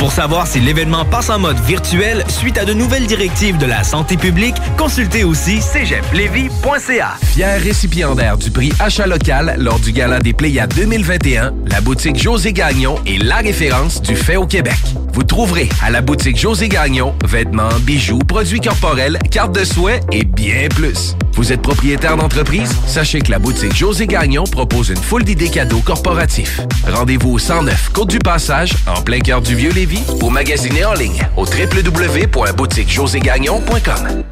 Pour 0.00 0.12
savoir 0.12 0.46
si 0.46 0.60
l'événement 0.60 1.04
passe 1.04 1.28
en 1.28 1.38
mode 1.38 1.60
virtuel 1.60 2.24
suite 2.28 2.56
à 2.56 2.64
de 2.64 2.72
nouvelles 2.72 3.06
directives 3.06 3.58
de 3.58 3.66
la 3.66 3.84
santé 3.84 4.16
publique, 4.16 4.54
consultez 4.78 5.24
aussi 5.24 5.60
cégeplevy.ca. 5.60 7.16
Fier 7.22 7.60
récipiendaire 7.60 8.38
du 8.38 8.50
prix 8.50 8.72
Achat 8.80 9.06
local 9.06 9.56
lors 9.58 9.78
du 9.78 9.92
Gala 9.92 10.20
des 10.20 10.32
Pléiades 10.32 10.72
2021, 10.74 11.52
la 11.66 11.82
boutique 11.82 12.16
José 12.16 12.54
Gagnon 12.54 12.94
est 13.06 13.22
la 13.22 13.36
référence 13.36 14.00
du 14.00 14.16
fait 14.16 14.36
au 14.36 14.46
Québec. 14.46 14.72
Vous 15.12 15.22
trouverez 15.22 15.68
à 15.82 15.90
la 15.90 16.00
boutique 16.00 16.38
José 16.38 16.70
Gagnon 16.70 17.14
vêtements, 17.26 17.68
bijoux, 17.82 18.20
produits 18.20 18.62
corporels, 18.62 19.18
cartes 19.30 19.54
de 19.54 19.64
souhait 19.64 20.00
et 20.12 20.24
bien 20.24 20.68
plus. 20.74 21.14
Vous 21.34 21.52
êtes 21.52 21.60
propriétaire 21.62 22.16
d'entreprise? 22.16 22.72
Sachez 22.86 23.20
que 23.20 23.30
la 23.30 23.38
boutique 23.38 23.74
José 23.74 24.06
Gagnon 24.06 24.44
propose 24.44 24.90
une 24.90 24.96
foule 24.96 25.24
d'idées 25.24 25.48
cadeaux 25.48 25.80
corporatifs. 25.80 26.60
Rendez-vous 26.86 27.32
au 27.32 27.38
109 27.38 27.90
Côte 27.92 28.10
du 28.10 28.18
Passage, 28.18 28.74
en 28.86 29.00
plein 29.02 29.20
cœur 29.20 29.40
du 29.40 29.54
Vieux-Lévis, 29.54 30.02
ou 30.22 30.30
magasiner 30.30 30.84
en 30.84 30.94
ligne 30.94 31.26
au 31.36 31.44
www.boutiquejoségagnon.com. 31.44 34.24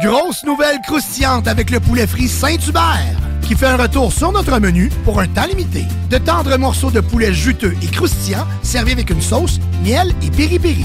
Grosse 0.00 0.44
nouvelle 0.44 0.78
croustillante 0.86 1.48
avec 1.48 1.70
le 1.70 1.80
poulet 1.80 2.06
frit 2.06 2.28
Saint-Hubert 2.28 3.16
qui 3.48 3.54
fait 3.54 3.66
un 3.66 3.78
retour 3.78 4.12
sur 4.12 4.30
notre 4.30 4.60
menu 4.60 4.90
pour 5.06 5.20
un 5.20 5.26
temps 5.26 5.46
limité. 5.46 5.84
De 6.10 6.18
tendres 6.18 6.58
morceaux 6.58 6.90
de 6.90 7.00
poulet 7.00 7.32
juteux 7.32 7.74
et 7.82 7.86
croustillants 7.86 8.46
servis 8.62 8.92
avec 8.92 9.08
une 9.08 9.22
sauce, 9.22 9.58
miel 9.82 10.12
et 10.22 10.30
piri-piri. 10.30 10.84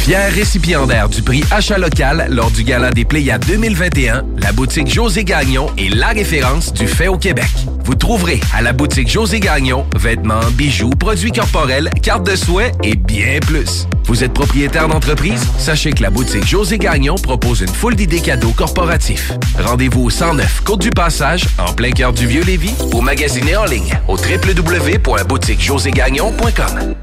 Fier 0.00 0.32
récipiendaire 0.32 1.10
du 1.10 1.20
prix 1.20 1.44
Achat 1.50 1.76
local 1.76 2.26
lors 2.30 2.50
du 2.50 2.64
Gala 2.64 2.90
des 2.90 3.04
Pléiades 3.04 3.44
2021, 3.46 4.24
la 4.38 4.50
boutique 4.50 4.88
José 4.92 5.24
Gagnon 5.24 5.66
est 5.76 5.94
la 5.94 6.08
référence 6.08 6.72
du 6.72 6.88
fait 6.88 7.08
au 7.08 7.18
Québec. 7.18 7.50
Vous 7.84 7.94
trouverez 7.94 8.40
à 8.54 8.62
la 8.62 8.72
boutique 8.72 9.10
José 9.10 9.40
Gagnon 9.40 9.84
vêtements, 9.94 10.40
bijoux, 10.54 10.88
produits 10.90 11.32
corporels, 11.32 11.90
cartes 12.02 12.26
de 12.26 12.34
souhait 12.34 12.72
et 12.82 12.96
bien 12.96 13.40
plus. 13.40 13.86
Vous 14.10 14.22
êtes 14.24 14.32
propriétaire 14.32 14.88
d'entreprise? 14.88 15.46
Sachez 15.56 15.92
que 15.92 16.02
la 16.02 16.10
boutique 16.10 16.44
José 16.44 16.78
Gagnon 16.78 17.14
propose 17.14 17.60
une 17.60 17.68
foule 17.68 17.94
d'idées 17.94 18.18
cadeaux 18.18 18.50
corporatifs. 18.50 19.30
Rendez-vous 19.56 20.02
au 20.02 20.10
109 20.10 20.62
Côte 20.64 20.80
du 20.80 20.90
Passage, 20.90 21.46
en 21.58 21.72
plein 21.72 21.92
cœur 21.92 22.12
du 22.12 22.26
Vieux-Lévis, 22.26 22.74
ou 22.92 23.02
magasiner 23.02 23.54
en 23.54 23.66
ligne 23.66 23.96
au 24.08 24.16
www.boutiquejoségagnon.com. 24.16 26.96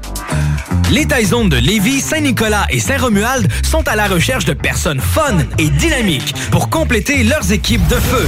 Les 0.90 1.06
Taizones 1.06 1.48
de 1.48 1.56
Lévis, 1.56 2.02
Saint-Nicolas 2.02 2.66
et 2.68 2.78
Saint-Romuald 2.78 3.50
sont 3.62 3.88
à 3.88 3.96
la 3.96 4.06
recherche 4.06 4.44
de 4.44 4.52
personnes 4.52 5.00
fun 5.00 5.38
et 5.56 5.70
dynamiques 5.70 6.34
pour 6.50 6.68
compléter 6.68 7.22
leurs 7.22 7.52
équipes 7.52 7.88
de 7.88 7.96
feu. 7.96 8.26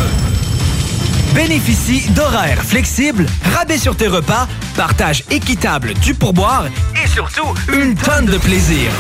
Bénéficie 1.35 2.11
d'horaires 2.11 2.63
flexibles, 2.63 3.27
rabais 3.55 3.79
sur 3.79 3.97
tes 3.97 4.09
repas, 4.09 4.49
partage 4.75 5.25
équitable 5.31 5.95
du 5.95 6.15
pourboire 6.15 6.67
et 7.00 7.00
surtout 7.13 7.55
une 7.73 7.95
tonne 7.95 8.27
de 8.27 8.39
plaisir. 8.39 8.91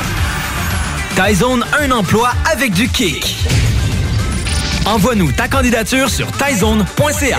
Taizone, 1.14 1.64
un 1.80 1.90
emploi 1.90 2.30
avec 2.50 2.72
du 2.72 2.88
kick. 2.88 3.36
Envoie-nous 4.86 5.32
ta 5.32 5.48
candidature 5.48 6.08
sur 6.08 6.26
taizone.ca. 6.32 7.38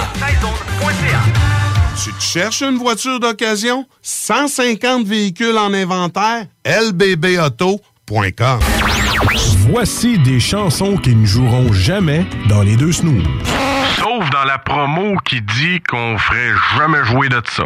Tu 2.03 2.13
te 2.13 2.21
cherches 2.21 2.61
une 2.61 2.77
voiture 2.77 3.19
d'occasion? 3.19 3.85
150 4.01 5.05
véhicules 5.05 5.57
en 5.57 5.73
inventaire? 5.73 6.45
lbbauto.com 6.65 8.59
Voici 9.69 10.17
des 10.19 10.39
chansons 10.39 10.97
qui 10.97 11.15
ne 11.15 11.25
joueront 11.25 11.73
jamais 11.73 12.25
dans 12.47 12.61
les 12.61 12.75
deux 12.77 12.91
snooze. 12.91 13.23
Sauf 13.97 14.29
dans 14.29 14.45
la 14.45 14.57
promo 14.57 15.15
qui 15.25 15.41
dit 15.41 15.81
qu'on 15.89 16.17
ferait 16.17 16.53
jamais 16.77 17.03
jouer 17.05 17.29
de 17.29 17.41
ça. 17.49 17.65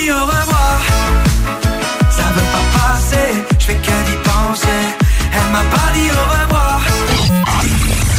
Dit 0.00 0.10
au 0.10 0.24
revoir, 0.24 0.80
ça 2.10 2.22
veut 2.34 2.50
pas 2.52 2.66
passer, 2.78 3.28
je 3.58 3.64
fais 3.64 3.74
que 3.74 3.96
d'y 4.06 4.16
penser. 4.24 4.80
Elle 5.32 5.52
m'a 5.52 5.64
pas 5.76 5.90
dit 5.94 6.10
au 6.10 6.24
revoir. 6.42 6.80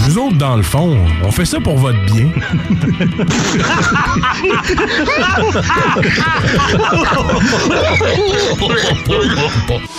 Nous 0.07 0.17
autres, 0.17 0.37
dans 0.37 0.55
le 0.55 0.63
fond, 0.63 0.97
on 1.23 1.31
fait 1.31 1.45
ça 1.45 1.59
pour 1.59 1.77
votre 1.77 1.99
bien. 2.05 2.29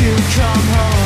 to 0.00 0.16
come 0.32 0.56
home. 0.56 0.99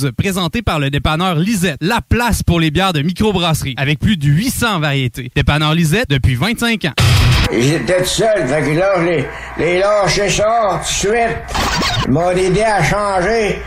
12, 0.00 0.12
présenté 0.16 0.62
par 0.62 0.78
le 0.78 0.90
dépanneur 0.90 1.34
Lisette, 1.36 1.76
la 1.80 2.00
place 2.06 2.42
pour 2.42 2.60
les 2.60 2.70
bières 2.70 2.92
de 2.92 3.02
microbrasserie, 3.02 3.74
avec 3.76 3.98
plus 3.98 4.16
de 4.16 4.26
800 4.26 4.80
variétés. 4.80 5.30
Dépanneur 5.34 5.74
Lisette 5.74 6.08
depuis 6.08 6.34
25 6.34 6.84
ans. 6.86 6.92
J'étais 7.52 7.98
tout 7.98 8.04
seul, 8.08 8.46
fait 8.46 8.62
que 8.62 8.78
là, 8.78 9.02
les, 9.02 9.24
les 9.58 9.78
lâchais 9.78 10.28
ça 10.28 10.80
tout 10.82 10.88
de 10.88 11.12
suite. 11.12 11.36
Ils 12.06 12.12
m'ont 12.12 12.30
aidé 12.30 12.62
à 12.62 12.82
changer. 12.82 13.60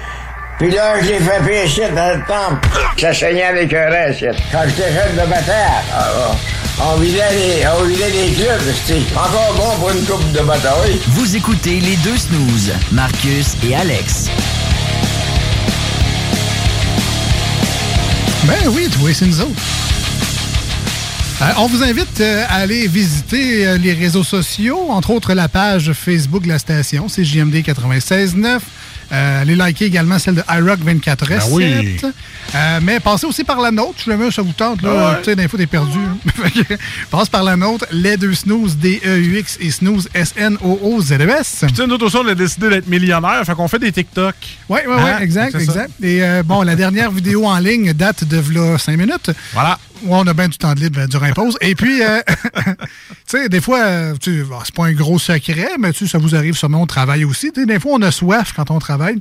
Puis 0.59 0.71
là, 0.71 1.01
je 1.01 1.07
l'ai 1.07 1.19
fait 1.19 1.43
pécher 1.45 1.89
dans 1.95 2.17
le 2.17 2.23
temple. 2.25 2.67
Ça 2.97 3.13
saignait 3.13 3.43
avec 3.43 3.73
un 3.73 3.89
reste. 3.89 4.25
Quand 4.51 4.63
j'étais 4.67 4.91
jeune 4.93 5.13
de 5.13 5.29
bataille, 5.29 5.83
ah, 5.93 6.31
on 6.81 6.99
vidait 6.99 7.21
les, 7.31 7.63
on 7.67 7.83
les 7.85 8.33
clubs. 8.33 8.73
C'était 8.85 9.01
encore 9.15 9.53
bon 9.55 9.79
pour 9.79 9.89
une 9.91 10.05
coupe 10.05 10.31
de 10.31 10.41
bataille. 10.45 10.99
Vous 11.09 11.35
écoutez 11.35 11.79
les 11.79 11.97
deux 11.97 12.17
snooze, 12.17 12.71
Marcus 12.91 13.55
et 13.67 13.75
Alex. 13.75 14.29
Ben 18.45 18.67
oui, 18.71 18.89
oui, 19.01 19.13
c'est 19.13 19.25
nous 19.25 19.39
autres. 19.39 19.61
Euh, 21.41 21.45
on 21.57 21.67
vous 21.67 21.81
invite 21.81 22.19
euh, 22.19 22.43
à 22.49 22.55
aller 22.55 22.87
visiter 22.87 23.65
euh, 23.65 23.77
les 23.77 23.93
réseaux 23.93 24.23
sociaux, 24.23 24.89
entre 24.89 25.11
autres 25.11 25.33
la 25.33 25.47
page 25.47 25.93
Facebook 25.93 26.43
de 26.43 26.49
la 26.49 26.59
station, 26.59 27.07
c'est 27.07 27.23
JMD 27.23 27.55
96.9. 27.55 28.59
Euh, 29.13 29.41
allez 29.41 29.55
liker 29.55 29.85
également 29.85 30.17
celle 30.17 30.35
de 30.35 30.43
iRock 30.49 30.79
24 30.79 31.27
Ben 31.27 31.39
oui. 31.51 31.97
Euh, 32.55 32.79
mais 32.81 32.99
passez 32.99 33.25
aussi 33.27 33.43
par 33.43 33.61
la 33.61 33.69
nôtre, 33.69 33.99
si 33.99 34.09
jamais 34.09 34.31
ça 34.31 34.41
vous 34.41 34.53
tente. 34.53 34.81
Là. 34.81 35.19
Tu 35.19 35.25
sais, 35.25 35.35
d'infos, 35.35 35.57
t'es 35.57 35.67
perdu. 35.67 35.99
Que, 36.53 36.75
Passe 37.09 37.29
par 37.29 37.43
la 37.43 37.55
nôtre, 37.55 37.85
les 37.91 38.17
deux 38.17 38.33
snooze, 38.33 38.75
D-E-U-X 38.77 39.57
et 39.61 39.71
snooze, 39.71 40.09
S-N-O-O-Z-E-S. 40.13 41.57
Puis 41.61 41.71
tu 41.71 41.75
sais, 41.81 41.87
nous 41.87 41.95
aussi, 41.95 42.17
on 42.17 42.27
a 42.27 42.35
décidé 42.35 42.69
d'être 42.69 42.87
millionnaires, 42.87 43.43
fait 43.45 43.53
qu'on 43.55 43.67
fait 43.67 43.79
des 43.79 43.91
TikTok. 43.91 44.35
Oui, 44.69 44.79
oui, 44.87 44.93
oui, 44.97 45.01
Hein? 45.03 45.19
exact, 45.19 45.51
ça. 45.53 45.59
exact. 45.59 45.91
Et 46.01 46.23
euh, 46.23 46.43
bon, 46.43 46.61
la 46.63 46.75
dernière 46.75 47.11
vidéo 47.19 47.45
en 47.45 47.57
ligne 47.59 47.93
date 47.93 48.23
de 48.25 48.37
v'là 48.37 48.77
5 48.77 48.97
minutes. 48.97 49.31
Voilà. 49.53 49.79
Ouais, 50.03 50.17
on 50.19 50.27
a 50.27 50.33
bien 50.33 50.49
du 50.49 50.57
temps 50.57 50.73
de 50.73 50.81
libre 50.81 51.05
durant 51.07 51.27
la 51.27 51.33
pause. 51.33 51.57
Et 51.61 51.75
puis, 51.75 52.03
euh, 52.03 52.19
tu 53.33 53.41
sais, 53.41 53.49
des 53.49 53.61
fois, 53.61 54.13
tu 54.19 54.43
bon, 54.43 54.57
c'est 54.63 54.73
pas 54.75 54.85
un 54.85 54.93
gros 54.93 55.17
secret, 55.19 55.69
mais 55.79 55.91
tu 55.93 56.07
ça 56.07 56.17
vous 56.17 56.35
arrive 56.35 56.55
sûrement 56.55 56.81
au 56.81 56.85
travail 56.85 57.25
aussi. 57.25 57.51
Des 57.51 57.79
fois, 57.79 57.93
on 57.95 58.01
a 58.01 58.11
soif 58.11 58.53
quand 58.55 58.69
on 58.71 58.79
travaille. 58.79 59.17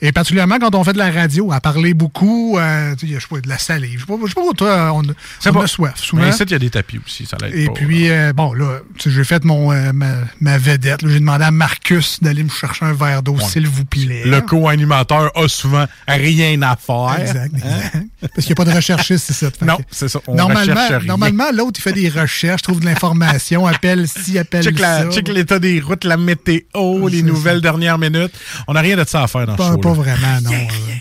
Et 0.00 0.10
particulièrement 0.12 0.58
quand 0.58 0.74
on 0.74 0.82
fait 0.84 0.92
de 0.92 0.98
la 0.98 1.10
radio, 1.10 1.52
à 1.52 1.60
parler 1.60 1.94
beaucoup, 1.94 2.58
euh, 2.58 2.94
tu 2.96 3.06
sais, 3.08 3.14
je 3.14 3.20
sais 3.20 3.26
pas, 3.28 3.40
de 3.40 3.48
la 3.48 3.58
salive. 3.58 4.04
Je 4.08 4.28
sais 4.28 4.34
pas, 4.34 4.42
pas 4.42 4.52
toi, 4.56 4.92
on, 4.94 5.02
on 5.02 5.60
a 5.60 5.66
soif 5.66 5.96
souvent. 5.96 6.22
Mais 6.22 6.30
ici, 6.30 6.42
il 6.44 6.50
y 6.50 6.54
a 6.54 6.58
des 6.58 6.70
tapis 6.70 6.98
aussi, 7.04 7.26
ça 7.26 7.36
l'aide 7.40 7.54
Et 7.54 7.66
pas. 7.66 7.72
puis, 7.72 8.10
euh, 8.10 8.32
bon, 8.32 8.52
là, 8.54 8.80
j'ai 9.04 9.24
fait 9.24 9.44
mon, 9.44 9.72
euh, 9.72 9.92
ma, 9.92 10.14
ma 10.40 10.58
vedette. 10.58 11.06
J'ai 11.06 11.20
demandé 11.20 11.44
à 11.44 11.50
Marcus 11.50 12.20
d'aller 12.22 12.42
me 12.42 12.48
chercher 12.50 12.84
un 12.86 12.92
verre 12.92 13.22
d'eau, 13.22 13.38
s'il 13.40 13.66
vous 13.68 13.84
plaît. 13.84 14.22
Le 14.24 14.40
co-animateur 14.40 15.30
a 15.36 15.48
souvent 15.48 15.86
rien 16.08 16.60
à 16.62 16.76
faire. 16.76 17.16
Exact, 17.20 17.52
Hein? 17.64 17.76
exact. 17.86 18.06
Parce 18.34 18.46
qu'il 18.46 18.54
n'y 18.56 18.62
a 18.62 18.64
pas 18.64 18.70
de 18.70 18.74
recherchiste, 18.76 19.24
c'est 19.26 19.32
ça. 19.34 19.50
Fait 19.50 19.64
Non, 19.64 19.78
c'est 19.90 20.08
ça. 20.08 20.20
On 20.26 20.34
normalement, 20.34 20.88
normalement 21.04 21.50
l'autre, 21.52 21.78
il 21.78 21.82
fait 21.82 21.92
des 21.92 22.08
recherches, 22.08 22.62
trouve 22.62 22.80
de 22.80 22.84
l'information, 22.86 23.51
appelle 23.66 24.06
ci, 24.08 24.38
appelle 24.38 24.64
Check, 24.64 24.78
la- 24.78 25.04
ça. 25.04 25.10
check 25.10 25.28
l'état 25.28 25.58
des 25.58 25.80
routes, 25.80 26.04
la 26.04 26.16
météo, 26.16 27.08
les 27.08 27.18
C'est 27.18 27.22
nouvelles 27.22 27.56
ça. 27.56 27.60
dernières 27.62 27.98
minutes. 27.98 28.32
On 28.68 28.72
n'a 28.74 28.80
rien 28.80 28.96
de 28.96 29.04
ça 29.06 29.22
à 29.22 29.26
faire 29.26 29.46
dans 29.46 29.56
Pas, 29.56 29.68
ce 29.68 29.72
show 29.72 29.78
pas 29.78 29.92
vraiment, 29.92 30.40
non. 30.42 30.52
euh. 30.52 30.94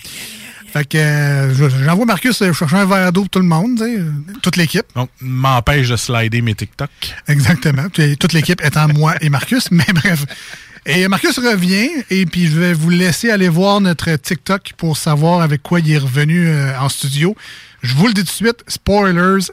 Fait 0.72 0.88
que 0.88 0.98
euh, 0.98 1.54
je- 1.54 1.84
j'envoie 1.84 2.06
Marcus 2.06 2.42
euh, 2.42 2.54
chercher 2.54 2.78
un 2.78 2.86
verre 2.86 3.12
d'eau 3.12 3.22
pour 3.22 3.30
tout 3.30 3.40
le 3.40 3.46
monde, 3.46 3.84
toute 4.42 4.56
l'équipe. 4.56 4.86
Donc, 4.96 5.10
m'empêche 5.20 5.90
de 5.90 5.98
slider 5.98 6.42
mes 6.42 6.56
TikTok. 6.56 6.90
Exactement. 7.28 7.88
Toute 8.20 8.32
l'équipe 8.34 8.62
étant 8.64 8.88
moi 8.88 9.16
et 9.22 9.28
Marcus, 9.30 9.68
mais 9.72 9.84
bref. 9.94 10.24
Et 10.86 11.08
Marcus 11.10 11.38
revient, 11.38 11.90
et 12.10 12.26
puis 12.26 12.48
je 12.48 12.58
vais 12.60 12.74
vous 12.74 12.90
laisser 12.90 13.30
aller 13.30 13.50
voir 13.50 13.82
notre 13.82 14.16
TikTok 14.16 14.72
pour 14.78 14.98
savoir 14.98 15.42
avec 15.42 15.62
quoi 15.62 15.80
il 15.80 15.92
est 15.92 15.98
revenu 15.98 16.48
euh, 16.48 16.72
en 16.80 16.90
studio. 16.90 17.36
Je 17.84 17.94
vous 17.94 18.08
le 18.08 18.14
dis 18.14 18.22
tout 18.22 18.28
de 18.28 18.32
suite, 18.32 18.64
spoilers, 18.68 19.46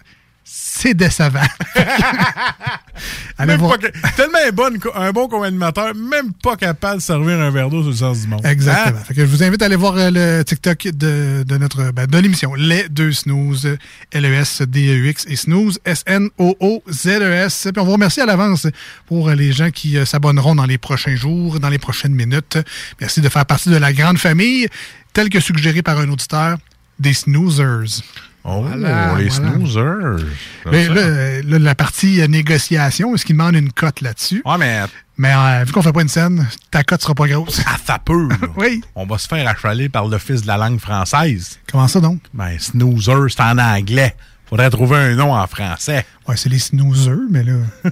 c'est 0.50 0.94
décevant. 0.94 1.40
Allez 3.40 3.52
Même 3.52 3.60
voir. 3.60 3.78
pas 3.78 3.88
que- 3.88 4.16
tellement 4.16 4.38
un 4.46 4.50
bon, 4.50 4.78
co- 4.80 4.92
un 4.94 5.12
bon 5.12 5.28
co-animateur, 5.28 5.94
même 5.94 6.32
pas 6.42 6.56
capable 6.56 6.96
de 6.98 7.02
servir 7.02 7.38
un 7.40 7.50
verre 7.50 7.70
d'eau 7.70 7.82
sur 7.82 7.90
le 7.90 7.96
sens 7.96 8.20
du 8.22 8.26
monde. 8.28 8.44
Exactement. 8.44 8.98
Hein? 8.98 9.04
Fait 9.06 9.14
que 9.14 9.20
je 9.20 9.26
vous 9.26 9.42
invite 9.44 9.62
à 9.62 9.66
aller 9.66 9.76
voir 9.76 9.94
euh, 9.96 10.10
le 10.12 10.42
TikTok 10.44 10.88
de, 10.88 11.44
de 11.46 11.56
notre 11.56 11.92
ben, 11.92 12.06
de 12.06 12.18
l'émission. 12.18 12.54
Les 12.54 12.88
deux 12.88 13.12
snooze, 13.12 13.76
L-E-S-D-E-U-X 14.12 15.26
et 15.28 15.36
snooze, 15.36 15.78
S-N-O-O-Z-E-S. 15.84 17.66
E 17.66 17.72
Puis 17.72 17.80
on 17.80 17.84
vous 17.84 17.92
remercie 17.92 18.20
à 18.20 18.26
l'avance 18.26 18.66
pour 19.06 19.28
euh, 19.28 19.34
les 19.34 19.52
gens 19.52 19.70
qui 19.70 19.96
euh, 19.96 20.04
s'abonneront 20.04 20.54
dans 20.56 20.66
les 20.66 20.78
prochains 20.78 21.14
jours, 21.16 21.60
dans 21.60 21.68
les 21.68 21.78
prochaines 21.78 22.14
minutes. 22.14 22.58
Merci 23.00 23.20
de 23.20 23.28
faire 23.28 23.46
partie 23.46 23.68
de 23.70 23.76
la 23.76 23.92
grande 23.92 24.18
famille, 24.18 24.66
telle 25.12 25.28
que 25.30 25.38
suggérée 25.40 25.82
par 25.82 25.98
un 25.98 26.08
auditeur, 26.08 26.58
des 26.98 27.12
snoozers. 27.14 28.02
Oh, 28.50 28.62
Voilà, 28.62 29.14
les 29.18 29.28
voilà. 29.28 29.30
snoozers. 29.30 30.24
Mais 30.70 30.88
là, 30.88 31.00
euh, 31.00 31.42
là, 31.44 31.58
la 31.58 31.74
partie 31.74 32.20
euh, 32.22 32.26
négociation, 32.28 33.14
est-ce 33.14 33.24
qu'il 33.26 33.36
demande 33.36 33.54
une 33.56 33.72
cote 33.72 34.00
là-dessus? 34.00 34.42
Ouais, 34.44 34.56
mais. 34.58 34.82
Mais 35.16 35.32
euh, 35.34 35.64
vu 35.64 35.72
qu'on 35.72 35.82
fait 35.82 35.92
pas 35.92 36.02
une 36.02 36.08
scène, 36.08 36.46
ta 36.70 36.84
cote 36.84 37.02
sera 37.02 37.14
pas 37.14 37.26
grosse. 37.26 37.60
Ah, 37.66 37.76
ça 37.84 37.98
peut. 37.98 38.28
oui. 38.56 38.82
On 38.94 39.04
va 39.04 39.18
se 39.18 39.26
faire 39.28 39.46
achaler 39.48 39.88
par 39.88 40.06
l'Office 40.06 40.42
de 40.42 40.46
la 40.46 40.56
langue 40.56 40.78
française. 40.80 41.58
Comment 41.70 41.88
ça 41.88 42.00
donc? 42.00 42.20
Ben, 42.32 42.56
snoozer, 42.58 43.26
c'est 43.28 43.40
en 43.42 43.58
anglais. 43.58 44.14
Faudrait 44.46 44.70
trouver 44.70 44.96
un 44.96 45.14
nom 45.16 45.34
en 45.34 45.46
français. 45.46 46.06
Ouais, 46.26 46.36
c'est 46.36 46.48
les 46.48 46.58
snoozers, 46.60 47.18
mais 47.30 47.42
là. 47.44 47.54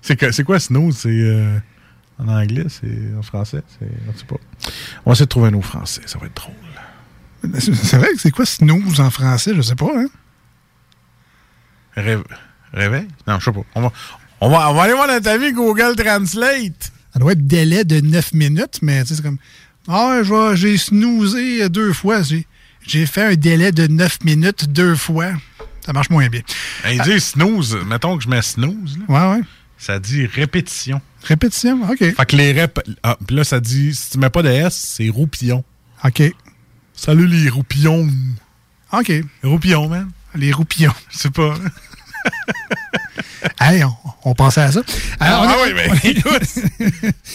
C'est 0.00 0.44
quoi 0.44 0.58
snooze? 0.60 0.96
C'est 0.98 1.08
euh, 1.10 1.58
en 2.18 2.28
anglais, 2.28 2.64
c'est 2.68 2.88
en 3.18 3.22
français? 3.22 3.62
C'est, 3.78 3.88
je 4.12 4.18
sais 4.18 4.24
pas. 4.24 4.36
On 5.04 5.10
va 5.10 5.12
essayer 5.12 5.26
de 5.26 5.28
trouver 5.28 5.48
un 5.48 5.50
nom 5.50 5.60
français, 5.62 6.00
ça 6.06 6.18
va 6.18 6.26
être 6.26 6.34
drôle. 6.36 6.54
C'est 7.58 7.96
vrai 7.96 8.08
que 8.12 8.18
c'est 8.20 8.30
quoi 8.30 8.44
snooze 8.46 9.00
en 9.00 9.10
français? 9.10 9.52
Je 9.54 9.62
sais 9.62 9.74
pas, 9.76 9.90
hein? 9.96 10.06
Ré- 11.96 12.18
réveil? 12.72 13.08
Non, 13.26 13.38
je 13.38 13.44
sais 13.46 13.52
pas. 13.52 13.62
On 13.74 13.80
va, 13.82 13.92
on, 14.40 14.50
va, 14.50 14.70
on 14.70 14.74
va 14.74 14.82
aller 14.82 14.92
voir 14.94 15.08
notre 15.08 15.28
ami 15.30 15.52
Google 15.52 15.96
Translate. 15.96 16.92
Ça 17.12 17.18
doit 17.18 17.32
être 17.32 17.46
délai 17.46 17.84
de 17.84 18.00
9 18.00 18.32
minutes, 18.34 18.78
mais 18.82 19.02
tu 19.02 19.08
sais, 19.08 19.14
c'est 19.16 19.22
comme. 19.22 19.38
Ah, 19.88 20.20
j'ai 20.54 20.76
snoozé 20.76 21.68
deux 21.68 21.92
fois. 21.92 22.22
J'ai, 22.22 22.46
j'ai 22.86 23.06
fait 23.06 23.22
un 23.22 23.34
délai 23.34 23.72
de 23.72 23.86
9 23.86 24.18
minutes 24.24 24.66
deux 24.70 24.94
fois. 24.96 25.32
Ça 25.84 25.92
marche 25.92 26.10
moins 26.10 26.28
bien. 26.28 26.42
Ben, 26.84 26.90
il 26.90 27.00
dit 27.02 27.18
snooze. 27.20 27.78
Mettons 27.86 28.18
que 28.18 28.22
je 28.24 28.28
mets 28.28 28.42
snooze. 28.42 28.98
là. 29.08 29.30
Ouais, 29.32 29.36
ouais. 29.38 29.44
Ça 29.78 29.98
dit 29.98 30.26
répétition. 30.26 31.00
Répétition, 31.24 31.80
OK. 31.88 31.98
Fait 31.98 32.26
que 32.26 32.36
les 32.36 32.60
rep. 32.60 32.80
Ah, 33.02 33.16
puis 33.26 33.34
là, 33.36 33.44
ça 33.44 33.60
dit, 33.60 33.94
si 33.94 34.10
tu 34.10 34.18
mets 34.18 34.28
pas 34.30 34.42
de 34.42 34.48
S, 34.50 34.74
c'est 34.74 35.08
roupillon. 35.08 35.64
OK. 36.04 36.22
Salut 37.00 37.28
les 37.28 37.48
roupillons. 37.48 38.08
OK. 38.92 39.12
Roupillons, 39.44 39.88
man. 39.88 40.10
Les 40.34 40.50
roupillons. 40.50 40.92
Je 41.10 41.18
sais 41.18 41.30
pas. 41.30 41.54
hey, 43.60 43.84
on, 43.84 43.94
on 44.24 44.34
pensait 44.34 44.62
à 44.62 44.72
ça. 44.72 44.80
Alors, 45.20 45.44
ah 45.46 45.54
oui, 45.64 45.74
mais 45.76 46.10
écoute. 46.10 46.42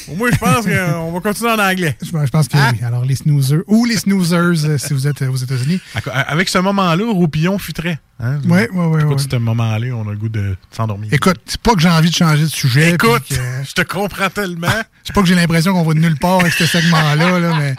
Au 0.09 0.16
moins, 0.16 0.30
je 0.34 0.38
pense 0.38 0.66
qu'on 0.66 1.11
va 1.14 1.20
continuer 1.22 1.51
en 1.51 1.59
anglais. 1.59 1.95
Je, 2.01 2.07
je 2.07 2.30
pense 2.30 2.49
que 2.49 2.57
oui. 2.57 2.84
Alors, 2.84 3.05
les 3.05 3.16
snoozers 3.16 3.61
ou 3.68 3.86
les 3.86 3.95
snoozers, 3.95 4.66
euh, 4.66 4.78
si 4.78 4.93
vous 4.93 5.07
êtes 5.07 5.22
euh, 5.22 5.30
aux 5.32 5.38
États-Unis. 5.38 5.80
Avec 6.14 6.49
ce 6.49 6.57
moment-là, 6.57 7.05
Roupillon 7.14 7.57
futrait. 7.57 7.99
Hein? 8.20 8.41
Ouais, 8.45 8.70
ouais, 8.70 8.86
ouais, 8.86 9.01
Écoute, 9.01 9.18
ouais. 9.20 9.26
ce 9.32 9.36
moment-là, 9.38 9.88
on 9.95 10.07
a 10.09 10.11
le 10.11 10.18
goût 10.18 10.28
de 10.30 10.57
s'endormir. 10.72 11.07
Écoute, 11.14 11.39
c'est 11.45 11.61
pas 11.61 11.74
que 11.74 11.80
j'ai 11.80 11.89
envie 11.89 12.09
de 12.09 12.16
changer 12.16 12.43
de 12.43 12.47
sujet. 12.47 12.91
Écoute, 12.91 13.24
que- 13.30 13.36
je 13.66 13.72
te 13.72 13.82
comprends 13.82 14.30
tellement. 14.30 14.68
C'est 15.05 15.16
pas 15.16 15.22
que 15.22 15.28
j'ai 15.28 15.36
l'impression 15.36 15.72
qu'on 15.72 15.84
va 15.84 15.93
de 15.93 15.99
nulle 15.99 16.20
part 16.20 16.41
avec 16.41 16.51
ce 16.51 16.66
segment-là, 16.66 17.39
là, 17.39 17.55
mais 17.57 17.76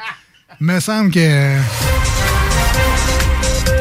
me 0.60 0.80
semble 0.80 1.10
que. 1.10 1.56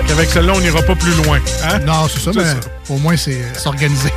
Qu'avec 0.07 0.30
celle-là, 0.30 0.53
on 0.55 0.61
n'ira 0.61 0.82
pas 0.82 0.95
plus 0.95 1.13
loin. 1.24 1.39
Hein? 1.63 1.80
Non, 1.80 2.07
c'est 2.07 2.19
ça, 2.19 2.32
mais 2.36 2.43
ça. 2.43 2.55
au 2.89 2.97
moins, 2.97 3.15
c'est 3.17 3.41
euh, 3.41 3.53
s'organiser. 3.55 4.11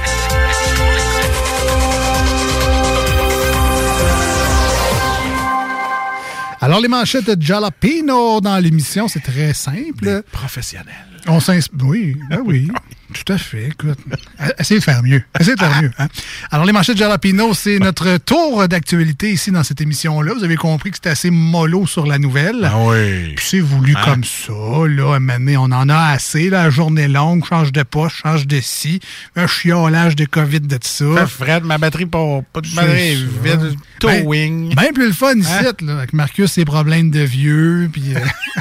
Alors, 6.61 6.81
les 6.81 6.89
manchettes 6.89 7.31
de 7.31 7.41
Jalapeno 7.41 8.41
dans 8.41 8.59
l'émission, 8.59 9.09
c'est 9.09 9.21
très 9.21 9.55
simple. 9.55 10.23
Professionnel. 10.33 10.95
On 11.29 11.39
s'inspire. 11.41 11.87
Oui, 11.87 12.17
ben 12.31 12.41
oui. 12.45 12.69
Tout 13.15 13.33
à 13.33 13.39
fait. 13.39 13.67
Écoute, 13.69 13.99
essayez 14.59 14.81
de 14.81 14.85
faire 14.85 15.03
mieux. 15.03 15.23
Essayez 15.39 15.55
de 15.55 15.61
faire 15.61 15.81
mieux. 15.83 15.91
hein. 15.99 16.09
Alors, 16.51 16.65
les 16.67 16.73
manchettes 16.73 16.97
de 16.97 17.01
Jalapino, 17.01 17.55
c'est 17.55 17.79
notre 17.79 18.17
tour 18.19 18.67
d'actualité 18.69 19.31
ici 19.33 19.51
dans 19.53 19.63
cette 19.63 19.81
émission-là. 19.81 20.33
Vous 20.35 20.45
avez 20.45 20.57
compris 20.57 20.91
que 20.91 20.97
c'était 20.97 21.11
assez 21.11 21.31
mollo 21.31 21.87
sur 21.87 22.07
la 22.07 22.19
nouvelle. 22.19 22.65
Ah 22.65 22.79
oui. 22.79 23.35
Puis 23.37 23.47
c'est 23.49 23.61
voulu 23.61 23.95
Hein? 23.97 24.01
comme 24.05 24.25
ça. 24.25 24.53
Là, 24.53 25.19
on 25.59 25.73
en 25.73 25.89
a 25.89 25.99
assez. 26.13 26.51
La 26.51 26.69
journée 26.71 27.09
longue, 27.09 27.45
change 27.45 27.73
de 27.73 27.83
poche, 27.83 28.23
change 28.23 28.47
de 28.47 28.61
scie. 28.61 29.01
Un 29.37 29.47
chiolage 29.47 30.17
de 30.17 30.25
COVID 30.25 30.61
de 30.61 30.77
tout 30.77 30.81
ça. 30.89 31.27
Fred, 31.27 31.65
ma 31.65 31.79
batterie 31.79 32.07
pas, 32.07 32.41
pas 32.53 32.61
de 32.61 32.69
batterie 32.75 33.25
vide. 33.43 33.77
Towing. 34.01 34.75
Ben, 34.75 34.87
ben 34.87 34.93
plus 34.93 35.07
le 35.07 35.13
fun 35.13 35.35
ici, 35.37 35.49
Hein? 35.51 35.73
là, 35.83 35.97
avec 35.99 36.13
Marcus, 36.13 36.51
ses 36.53 36.65
problèmes 36.65 37.11
de 37.11 37.21
vieux, 37.21 37.89
puis 37.93 38.15
euh, 38.15 38.21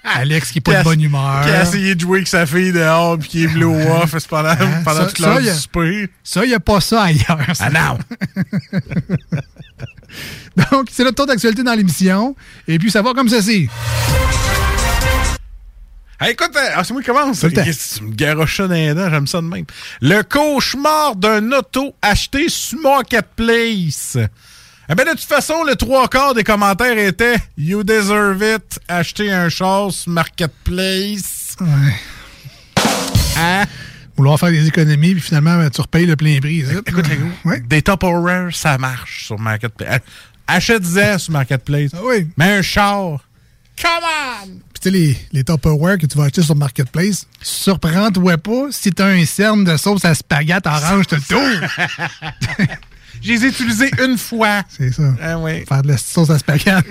Alex 0.04 0.50
qui 0.50 0.58
est 0.58 0.60
pas 0.62 0.78
de 0.78 0.84
bonne 0.84 1.00
humeur. 1.02 1.42
Qui 1.44 1.50
a 1.50 1.62
essayé 1.62 1.94
de 1.94 2.00
jouer 2.00 2.18
avec 2.18 2.28
sa 2.28 2.46
fille 2.46 2.72
dehors 2.72 3.18
puis 3.18 3.28
qui 3.28 3.44
est 3.44 3.48
blow 3.48 3.74
off 3.74 4.14
pendant, 4.28 4.48
Hein? 4.50 4.82
pendant 4.84 5.00
Ça- 5.00 5.06
toute 5.06 5.18
l'heure 5.18 5.36
ça, 5.36 5.42
du 5.42 5.50
souper. 5.58 6.08
Ça, 6.24 6.44
il 6.44 6.48
n'y 6.48 6.54
a 6.54 6.60
pas 6.60 6.80
ça 6.80 7.02
ailleurs. 7.02 7.38
ça. 7.54 7.68
Ah 7.68 7.70
non! 7.70 7.98
Donc, 10.72 10.88
c'est 10.90 11.04
notre 11.04 11.16
tour 11.16 11.26
d'actualité 11.26 11.62
dans 11.62 11.74
l'émission. 11.74 12.34
Et 12.66 12.78
puis, 12.78 12.90
ça 12.90 13.02
va 13.02 13.12
comme 13.14 13.28
ceci. 13.28 13.68
Hey, 16.20 16.32
écoute, 16.32 16.50
euh, 16.54 16.68
ah, 16.76 16.84
c'est 16.84 16.92
moi 16.92 17.00
qui 17.02 17.08
commence. 17.08 17.40
Tu 17.40 17.46
me 18.04 18.10
garoches 18.14 18.56
ça 18.58 18.68
dans 18.68 18.74
les 18.74 18.92
dents, 18.92 19.08
j'aime 19.08 19.26
ça 19.26 19.38
de 19.40 19.46
même. 19.46 19.64
Le 20.02 20.22
cauchemar 20.22 21.16
d'un 21.16 21.50
auto 21.52 21.94
acheté 22.02 22.48
sur 22.48 22.78
Marketplace. 22.80 24.18
Eh 24.92 24.94
bien, 24.96 25.04
de 25.04 25.10
toute 25.10 25.20
façon, 25.20 25.62
le 25.62 25.76
trois 25.76 26.08
quarts 26.08 26.34
des 26.34 26.42
commentaires 26.42 26.98
étaient 26.98 27.36
You 27.56 27.84
deserve 27.84 28.42
it, 28.42 28.80
acheter 28.88 29.30
un 29.30 29.48
char 29.48 29.92
sur 29.92 30.10
Marketplace. 30.10 31.54
Ouais. 31.60 31.94
Hein? 33.36 33.66
Vouloir 34.16 34.40
faire 34.40 34.50
des 34.50 34.66
économies, 34.66 35.12
puis 35.12 35.22
finalement, 35.22 35.56
ben, 35.58 35.70
tu 35.70 35.80
repayes 35.80 36.06
le 36.06 36.16
plein 36.16 36.40
prix. 36.40 36.56
ici. 36.56 36.72
Écoute, 36.84 37.06
les 37.08 37.18
gars, 37.18 37.58
des 37.68 37.82
top 37.82 38.04
ça 38.50 38.78
marche 38.78 39.26
sur 39.26 39.38
Marketplace. 39.38 40.00
Achète-en 40.48 41.18
sur 41.18 41.32
Marketplace. 41.34 41.92
Ah 41.94 42.00
oui. 42.02 42.26
Mais 42.36 42.58
un 42.58 42.62
char. 42.62 43.20
Come 43.80 43.90
on! 44.02 44.46
Puis, 44.74 44.80
tu 44.80 44.82
sais, 44.82 44.90
les, 44.90 45.16
les 45.32 45.44
Tupperware 45.44 45.98
que 45.98 46.06
tu 46.06 46.18
vas 46.18 46.24
acheter 46.24 46.42
sur 46.42 46.56
Marketplace, 46.56 47.28
surprends-toi 47.40 48.38
pas 48.38 48.66
si 48.72 48.92
t'as 48.92 49.06
un 49.06 49.24
cerne 49.24 49.62
de 49.62 49.76
sauce 49.76 50.04
à 50.04 50.16
spaghette 50.16 50.66
orange, 50.66 51.06
t'as 51.06 51.16
le 51.16 51.22
tour. 51.22 52.66
Je 53.22 53.32
les 53.32 53.44
ai 53.44 53.48
utilisés 53.48 53.90
une 54.02 54.16
fois. 54.18 54.62
C'est 54.68 54.92
ça. 54.92 55.14
Ah 55.22 55.38
oui. 55.38 55.64
Faire 55.66 55.82
de 55.82 55.88
la 55.88 55.98
sauce 55.98 56.30
à 56.30 56.38
spaghetti. 56.38 56.88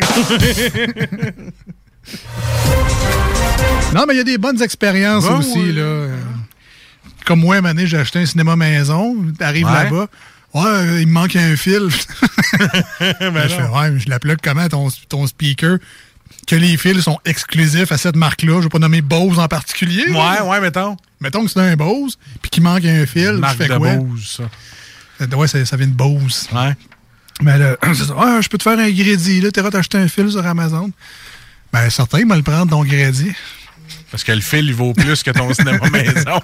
non, 3.93 4.05
mais 4.07 4.13
il 4.13 4.17
y 4.17 4.21
a 4.21 4.23
des 4.23 4.37
bonnes 4.37 4.61
expériences 4.61 5.25
Bon, 5.25 5.37
aussi. 5.39 5.71
Là. 5.73 5.81
Euh, 5.81 6.17
Comme 7.25 7.39
moi, 7.41 7.57
année, 7.57 7.87
j'ai 7.87 7.97
acheté 7.97 8.19
un 8.19 8.25
cinéma 8.25 8.55
maison. 8.55 9.15
T'arrives 9.37 9.65
Ouais. 9.65 9.83
là-bas. 9.85 10.07
Ouais, 10.53 11.01
il 11.01 11.07
me 11.07 11.11
manque 11.13 11.35
un 11.35 11.55
fil. 11.55 11.89
Ben 13.19 13.43
je 13.47 13.55
fais, 13.55 13.63
ouais, 13.67 13.91
mais 13.91 13.99
je 13.99 14.09
l'appelle 14.09 14.37
comment 14.43 14.67
ton, 14.67 14.89
ton 15.07 15.27
speaker? 15.27 15.77
Que 16.47 16.55
les 16.55 16.75
fils 16.77 17.01
sont 17.01 17.19
exclusifs 17.25 17.91
à 17.91 17.97
cette 17.97 18.15
marque-là. 18.15 18.57
Je 18.57 18.63
vais 18.63 18.69
pas 18.69 18.79
nommer 18.79 19.01
Bose 19.01 19.37
en 19.37 19.47
particulier. 19.47 20.05
Ouais, 20.09 20.41
ouais, 20.41 20.59
mettons. 20.59 20.97
Mettons 21.21 21.45
que 21.45 21.51
c'est 21.51 21.59
un 21.59 21.75
Bose, 21.75 22.17
puis 22.41 22.49
qu'il 22.49 22.63
manque 22.63 22.85
un 22.85 23.05
fil. 23.05 23.33
Marque 23.33 23.59
je 23.59 23.63
fais 23.63 23.69
de 23.69 23.77
quoi? 23.77 23.93
Bose, 23.95 24.25
ça. 24.37 24.43
Euh, 25.21 25.27
Ouais, 25.35 25.47
ça, 25.47 25.63
ça 25.65 25.75
vient 25.77 25.87
de 25.87 25.93
Bose. 25.93 26.47
Ouais. 26.53 26.75
Mais 27.41 27.57
là, 27.57 27.75
c'est 27.93 28.05
ça. 28.05 28.15
Ah, 28.17 28.39
je 28.41 28.47
peux 28.49 28.57
te 28.57 28.63
faire 28.63 28.79
un 28.79 28.91
crédit, 28.91 29.41
là. 29.41 29.51
T'as 29.51 29.67
acheté 29.77 29.97
un 29.97 30.07
fil 30.07 30.29
sur 30.31 30.45
Amazon. 30.45 30.91
Ben, 31.71 31.89
certain, 31.89 32.19
il 32.19 32.27
va 32.27 32.35
le 32.35 32.41
prendre, 32.43 32.69
ton 32.69 32.83
crédit. 32.83 33.31
Parce 34.11 34.23
que 34.23 34.31
le 34.31 34.41
fil, 34.41 34.65
il 34.65 34.73
vaut 34.73 34.93
plus 34.93 35.21
que 35.23 35.31
ton 35.31 35.53
cinéma 35.53 35.87
maison. 35.91 36.41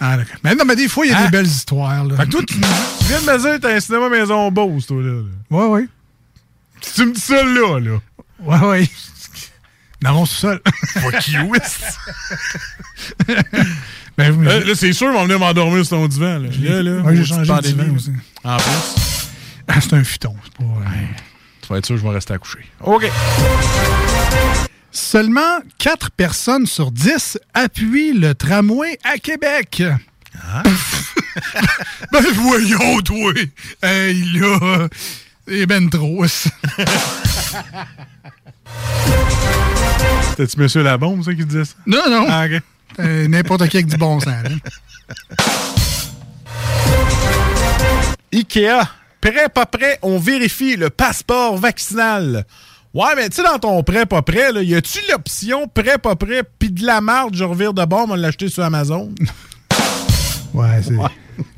Ah. 0.00 0.18
Mais 0.44 0.54
non, 0.54 0.64
mais 0.64 0.76
des 0.76 0.88
fois, 0.88 1.04
il 1.06 1.10
y 1.10 1.12
a 1.14 1.18
Hein? 1.18 1.24
des 1.24 1.30
belles 1.30 1.46
histoires, 1.46 2.04
là. 2.04 2.16
Fait 2.16 2.24
que 2.26 2.30
toi, 2.30 2.40
tu, 2.46 2.54
tu 2.54 2.60
viens 3.06 3.20
de 3.20 3.26
me 3.26 3.38
dire 3.38 3.52
que 3.54 3.56
t'as 3.58 3.74
un 3.76 3.80
cinéma 3.80 4.08
maison 4.08 4.50
Bose, 4.50 4.86
toi, 4.86 5.02
là. 5.02 5.22
Ouais, 5.50 5.66
ouais. 5.66 5.88
Si 6.80 6.94
tu 6.94 7.06
me 7.06 7.12
dis 7.12 7.20
ça, 7.20 7.42
là, 7.42 7.78
là. 7.80 7.98
Ouais, 8.40 8.58
ouais. 8.66 8.90
Dans 10.00 10.14
mon 10.14 10.26
sous-sol. 10.26 10.60
Fuck 11.00 11.28
you, 11.28 11.52
Ben, 14.30 14.42
Là, 14.44 14.60
là, 14.60 14.74
c'est 14.74 14.92
sûr, 14.92 15.08
ils 15.10 15.14
vont 15.14 15.24
venir 15.24 15.38
m'endormir 15.38 15.84
sur 15.84 15.96
ton 15.96 16.06
divan, 16.06 16.38
là. 16.38 16.48
Là, 16.60 16.82
là. 16.82 17.00
Ouais, 17.02 17.16
j'ai 17.16 17.34
maudite 17.34 17.46
changé 17.46 17.52
de 17.52 17.60
divan 17.68 17.96
aussi. 17.96 18.12
En 18.44 18.56
plus. 18.56 19.28
Ah, 19.68 19.80
c'est 19.80 19.92
un 19.94 20.04
futon. 20.04 20.34
C'est 20.44 20.54
pas... 20.58 20.64
Tu 21.62 21.68
vas 21.68 21.78
être 21.78 21.86
sûr 21.86 21.94
que 21.96 22.02
je 22.02 22.06
vais 22.06 22.12
rester 22.14 22.34
à 22.34 22.38
coucher. 22.38 22.58
OK. 22.80 23.10
Seulement 24.90 25.60
4 25.78 26.10
personnes 26.10 26.66
sur 26.66 26.90
10 26.92 27.38
appuient 27.54 28.12
le 28.12 28.34
tramway 28.34 28.98
à 29.04 29.16
Québec. 29.18 29.82
ben 32.12 32.22
voyons, 32.34 33.00
toi! 33.02 33.32
Hey, 33.82 34.22
là, 34.34 34.88
c'est 35.46 35.66
ben 35.66 35.88
trop. 35.88 36.26
C'était-tu 40.30 40.58
Monsieur 40.60 40.82
Labombe, 40.82 41.22
ça, 41.24 41.34
qui 41.34 41.44
disait 41.44 41.64
ça? 41.64 41.74
non, 41.86 42.02
non. 42.10 42.26
Ah, 42.28 42.46
OK. 42.46 42.60
Euh, 43.00 43.28
N'importe 43.28 43.68
qui 43.68 43.76
avec 43.78 43.86
du 43.86 43.96
bon 43.96 44.20
sens. 44.20 44.32
là. 44.44 44.50
Ikea, 48.32 48.82
prêt, 49.20 49.48
pas 49.52 49.66
prêt, 49.66 49.98
on 50.02 50.18
vérifie 50.18 50.76
le 50.76 50.90
passeport 50.90 51.56
vaccinal. 51.58 52.44
Ouais, 52.94 53.14
mais 53.16 53.28
tu 53.28 53.36
sais, 53.36 53.42
dans 53.42 53.58
ton 53.58 53.82
prêt, 53.82 54.06
pas 54.06 54.22
prêt, 54.22 54.52
là, 54.52 54.62
y 54.62 54.74
a-tu 54.74 54.98
l'option 55.10 55.66
prêt, 55.68 55.98
pas 55.98 56.14
prêt, 56.16 56.42
puis 56.58 56.70
de 56.70 56.84
la 56.86 57.00
marde, 57.00 57.34
je 57.34 57.44
revire 57.44 57.72
de 57.72 57.84
bord, 57.84 58.04
on 58.04 58.08
va 58.08 58.16
l'acheter 58.16 58.48
sur 58.48 58.62
Amazon? 58.64 59.10
Ouais, 60.54 60.80
c'est. 60.82 60.96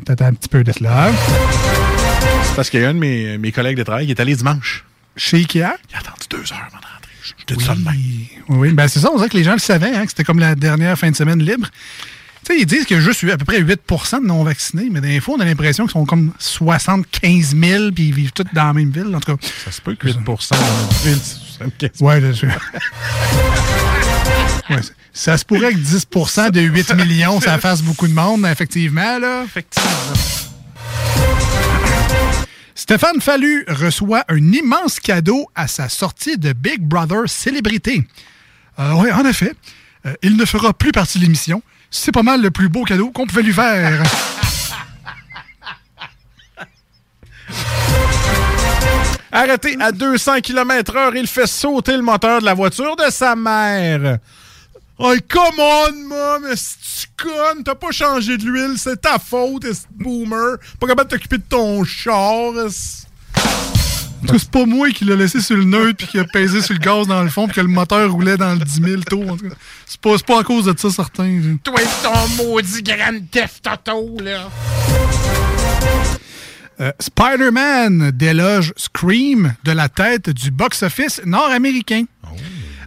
T'attends 0.04 0.26
un 0.26 0.34
petit 0.34 0.48
peu 0.48 0.62
de 0.62 0.70
cela. 0.72 1.10
C'est 2.44 2.54
parce 2.54 2.70
qu'il 2.70 2.80
y 2.80 2.84
a 2.84 2.88
un 2.90 2.94
de 2.94 2.98
mes, 3.00 3.38
mes 3.38 3.50
collègues 3.50 3.76
de 3.76 3.82
travail 3.82 4.06
qui 4.06 4.12
est 4.12 4.20
allé 4.20 4.36
dimanche. 4.36 4.84
Chez 5.16 5.38
Ikea? 5.38 5.58
Il 5.58 5.96
a 5.96 5.98
attendu 5.98 6.26
deux 6.30 6.52
heures 6.52 6.68
d'entrer. 6.72 6.90
Je 7.24 7.44
te 7.46 7.54
dis 7.54 7.64
ça 7.64 7.74
de 7.74 7.80
même. 7.82 7.94
Oui, 8.48 8.70
ben 8.72 8.86
c'est 8.88 9.00
ça, 9.00 9.10
on 9.12 9.16
dirait 9.16 9.28
que 9.30 9.36
les 9.36 9.44
gens 9.44 9.54
le 9.54 9.58
savaient, 9.58 9.94
hein, 9.94 10.02
que 10.04 10.10
c'était 10.10 10.24
comme 10.24 10.38
la 10.38 10.54
dernière 10.54 10.98
fin 10.98 11.10
de 11.10 11.16
semaine 11.16 11.42
libre. 11.42 11.68
Tu 12.46 12.52
sais, 12.54 12.60
ils 12.60 12.66
disent 12.66 12.84
qu'il 12.84 12.98
y 12.98 13.00
a 13.00 13.02
juste 13.02 13.24
à 13.24 13.38
peu 13.38 13.46
près 13.46 13.60
8 13.60 13.80
de 14.20 14.26
non-vaccinés, 14.26 14.88
mais 14.90 15.00
des 15.00 15.18
fois, 15.20 15.36
on 15.38 15.40
a 15.40 15.46
l'impression 15.46 15.84
qu'ils 15.84 15.92
sont 15.92 16.04
comme 16.04 16.32
75 16.38 17.56
000 17.58 17.90
puis 17.92 18.08
ils 18.08 18.14
vivent 18.14 18.32
tous 18.32 18.44
dans 18.52 18.64
la 18.66 18.72
même 18.74 18.90
ville. 18.90 19.16
En 19.16 19.20
tout 19.20 19.34
cas, 19.36 19.46
Ça 19.64 19.72
se 19.72 19.80
peut 19.80 19.94
que 19.94 20.08
8 20.08 20.16
dans 20.16 20.22
notre 20.22 21.02
ville, 21.04 21.18
c'est 21.22 21.38
75 21.56 21.90
ouais, 22.02 22.20
là, 22.20 22.32
je- 22.34 22.46
Ouais, 24.74 24.82
ça- 24.82 24.92
ça 25.12 25.38
se 25.38 25.44
pourrait 25.44 25.72
que 25.72 25.78
10% 25.78 26.50
de 26.50 26.60
8 26.60 26.94
millions, 26.94 27.40
ça 27.40 27.58
fasse 27.58 27.80
beaucoup 27.82 28.08
de 28.08 28.12
monde, 28.14 28.44
effectivement. 28.46 29.18
Là. 29.18 29.44
Effectivement. 29.44 29.90
Stéphane 32.74 33.20
Fallu 33.20 33.64
reçoit 33.68 34.24
un 34.28 34.52
immense 34.52 34.98
cadeau 34.98 35.48
à 35.54 35.68
sa 35.68 35.88
sortie 35.88 36.36
de 36.36 36.52
Big 36.52 36.80
Brother 36.80 37.28
Célébrité. 37.28 38.02
oui, 38.78 39.12
en 39.12 39.24
effet, 39.24 39.52
euh, 40.06 40.14
il 40.22 40.36
ne 40.36 40.44
fera 40.44 40.72
plus 40.74 40.90
partie 40.90 41.18
de 41.18 41.24
l'émission. 41.24 41.62
C'est 41.90 42.12
pas 42.12 42.24
mal 42.24 42.42
le 42.42 42.50
plus 42.50 42.68
beau 42.68 42.82
cadeau 42.84 43.10
qu'on 43.10 43.26
pouvait 43.26 43.42
lui 43.42 43.52
faire. 43.52 44.02
Arrêté 49.30 49.76
à 49.80 49.92
200 49.92 50.40
km 50.42 50.96
heure, 50.96 51.16
il 51.16 51.26
fait 51.26 51.46
sauter 51.46 51.96
le 51.96 52.02
moteur 52.02 52.40
de 52.40 52.44
la 52.44 52.54
voiture 52.54 52.96
de 52.96 53.10
sa 53.10 53.36
mère. 53.36 54.18
Oh, 54.98 55.12
come 55.28 55.58
on, 55.58 55.92
mom! 56.08 56.44
Si 56.54 57.06
tu 57.16 57.24
connes, 57.26 57.64
t'as 57.64 57.74
pas 57.74 57.90
changé 57.90 58.36
de 58.36 58.44
l'huile, 58.44 58.74
c'est 58.76 59.00
ta 59.00 59.18
faute, 59.18 59.64
est 59.64 59.86
boomer. 59.90 60.56
Pas 60.78 60.86
capable 60.86 61.10
de 61.10 61.16
t'occuper 61.16 61.38
de 61.38 61.42
ton 61.48 61.82
char. 61.84 62.52
est-ce- 62.64 63.04
En 63.36 64.26
tout 64.26 64.32
cas, 64.32 64.38
C'est 64.38 64.50
pas 64.50 64.64
moi 64.66 64.90
qui 64.90 65.04
l'ai 65.04 65.16
laissé 65.16 65.40
sur 65.40 65.56
le 65.56 65.64
neutre 65.64 65.96
puis 65.98 66.06
qui 66.06 66.18
a 66.20 66.24
pesé 66.24 66.62
sur 66.62 66.74
le 66.74 66.78
gaz 66.80 67.08
dans 67.08 67.22
le 67.24 67.28
fond 67.28 67.46
puis 67.46 67.56
que 67.56 67.60
le 67.60 67.66
moteur 67.68 68.10
roulait 68.12 68.36
dans 68.36 68.52
le 68.54 68.60
10 68.64 68.80
000 68.82 69.02
tours. 69.02 69.36
pas, 70.00 70.16
c'est 70.16 70.26
pas 70.26 70.40
à 70.40 70.44
cause 70.44 70.66
de 70.66 70.74
ça, 70.78 70.88
certain. 70.90 71.56
Toi 71.64 71.82
et 71.82 71.86
ton 72.02 72.44
maudit 72.44 72.82
Grand 72.82 73.18
Theft 73.32 73.66
Auto, 73.66 74.16
là. 74.22 74.48
Euh, 76.80 76.90
Spider-Man 76.98 78.10
déloge 78.12 78.72
Scream 78.76 79.54
de 79.64 79.72
la 79.72 79.88
tête 79.88 80.30
du 80.30 80.50
box-office 80.50 81.20
nord-américain. 81.24 82.04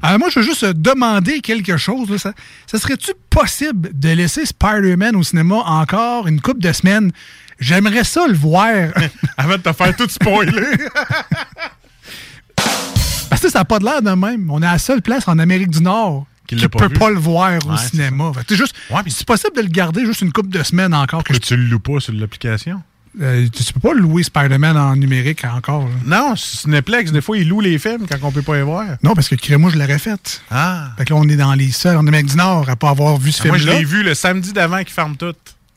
Alors 0.01 0.19
moi, 0.19 0.29
je 0.29 0.39
veux 0.39 0.45
juste 0.45 0.63
euh, 0.63 0.73
demander 0.73 1.39
quelque 1.41 1.77
chose. 1.77 2.09
là. 2.09 2.17
Ça, 2.17 2.33
ça 2.65 2.79
serait-tu 2.79 3.11
possible 3.29 3.89
de 3.93 4.09
laisser 4.09 4.45
Spider-Man 4.45 5.15
au 5.15 5.23
cinéma 5.23 5.55
encore 5.65 6.27
une 6.27 6.39
couple 6.41 6.61
de 6.61 6.71
semaines? 6.71 7.11
J'aimerais 7.59 8.03
ça 8.03 8.27
le 8.27 8.35
voir. 8.35 8.69
Avant 9.37 9.57
de 9.57 9.61
te 9.61 9.73
faire 9.73 9.95
tout 9.95 10.07
spoiler. 10.09 10.51
Parce 13.29 13.41
que 13.41 13.49
ça 13.49 13.59
n'a 13.59 13.65
pas 13.65 13.79
de 13.79 13.85
l'air 13.85 14.01
de 14.01 14.11
même. 14.11 14.49
On 14.49 14.61
est 14.61 14.65
à 14.67 14.73
la 14.73 14.77
seule 14.79 15.01
place 15.01 15.27
en 15.27 15.37
Amérique 15.39 15.69
du 15.69 15.81
Nord 15.81 16.25
Qui 16.47 16.55
ne 16.55 16.67
peut 16.67 16.87
vu. 16.87 16.93
pas 16.97 17.09
le 17.09 17.17
voir 17.19 17.59
au 17.65 17.71
Ouais, 17.71 17.77
cinéma. 17.77 18.31
C'est 18.47 18.55
juste, 18.55 18.75
c'est 19.07 19.25
possible 19.27 19.55
de 19.55 19.61
le 19.61 19.67
garder 19.67 20.05
juste 20.05 20.21
une 20.21 20.31
couple 20.31 20.49
de 20.49 20.63
semaines 20.63 20.93
encore. 20.93 21.23
Que 21.23 21.33
Que 21.33 21.37
tu 21.39 21.55
le 21.57 21.63
loues 21.65 21.79
pas 21.79 21.99
sur 21.99 22.13
l'application? 22.13 22.81
Euh, 23.19 23.47
tu 23.51 23.73
peux 23.73 23.79
pas 23.79 23.93
louer 23.95 24.21
Spider-Man 24.21 24.77
en 24.77 24.95
numérique 24.95 25.43
encore. 25.45 25.87
là. 25.87 25.93
Non, 26.05 26.35
Cineplex, 26.35 27.11
des 27.11 27.21
fois, 27.21 27.37
ils 27.37 27.47
louent 27.47 27.61
les 27.61 27.79
films 27.79 28.05
quand 28.07 28.17
on 28.21 28.31
peut 28.31 28.43
pas 28.43 28.57
les 28.57 28.61
voir. 28.61 28.85
Non, 29.01 29.15
parce 29.15 29.27
que 29.29 29.55
moi 29.55 29.71
je 29.71 29.77
l'aurais 29.77 29.97
fait. 29.97 30.41
Ah. 30.51 30.89
Fait 30.97 31.05
que 31.05 31.13
là, 31.13 31.19
on 31.19 31.27
est 31.27 31.35
dans 31.35 31.53
les 31.53 31.71
seuls 31.71 31.97
en 31.97 32.05
Amérique 32.05 32.27
du 32.27 32.37
Nord 32.37 32.69
à 32.69 32.75
pas 32.75 32.89
avoir 32.89 33.17
vu 33.17 33.31
ce 33.31 33.47
Moi, 33.47 33.57
film-là. 33.57 33.73
je 33.73 33.77
l'ai 33.79 33.85
vu 33.85 34.03
le 34.03 34.13
samedi 34.13 34.53
d'avant 34.53 34.83
qui 34.83 34.93
ferme 34.93 35.15
tout. 35.17 35.33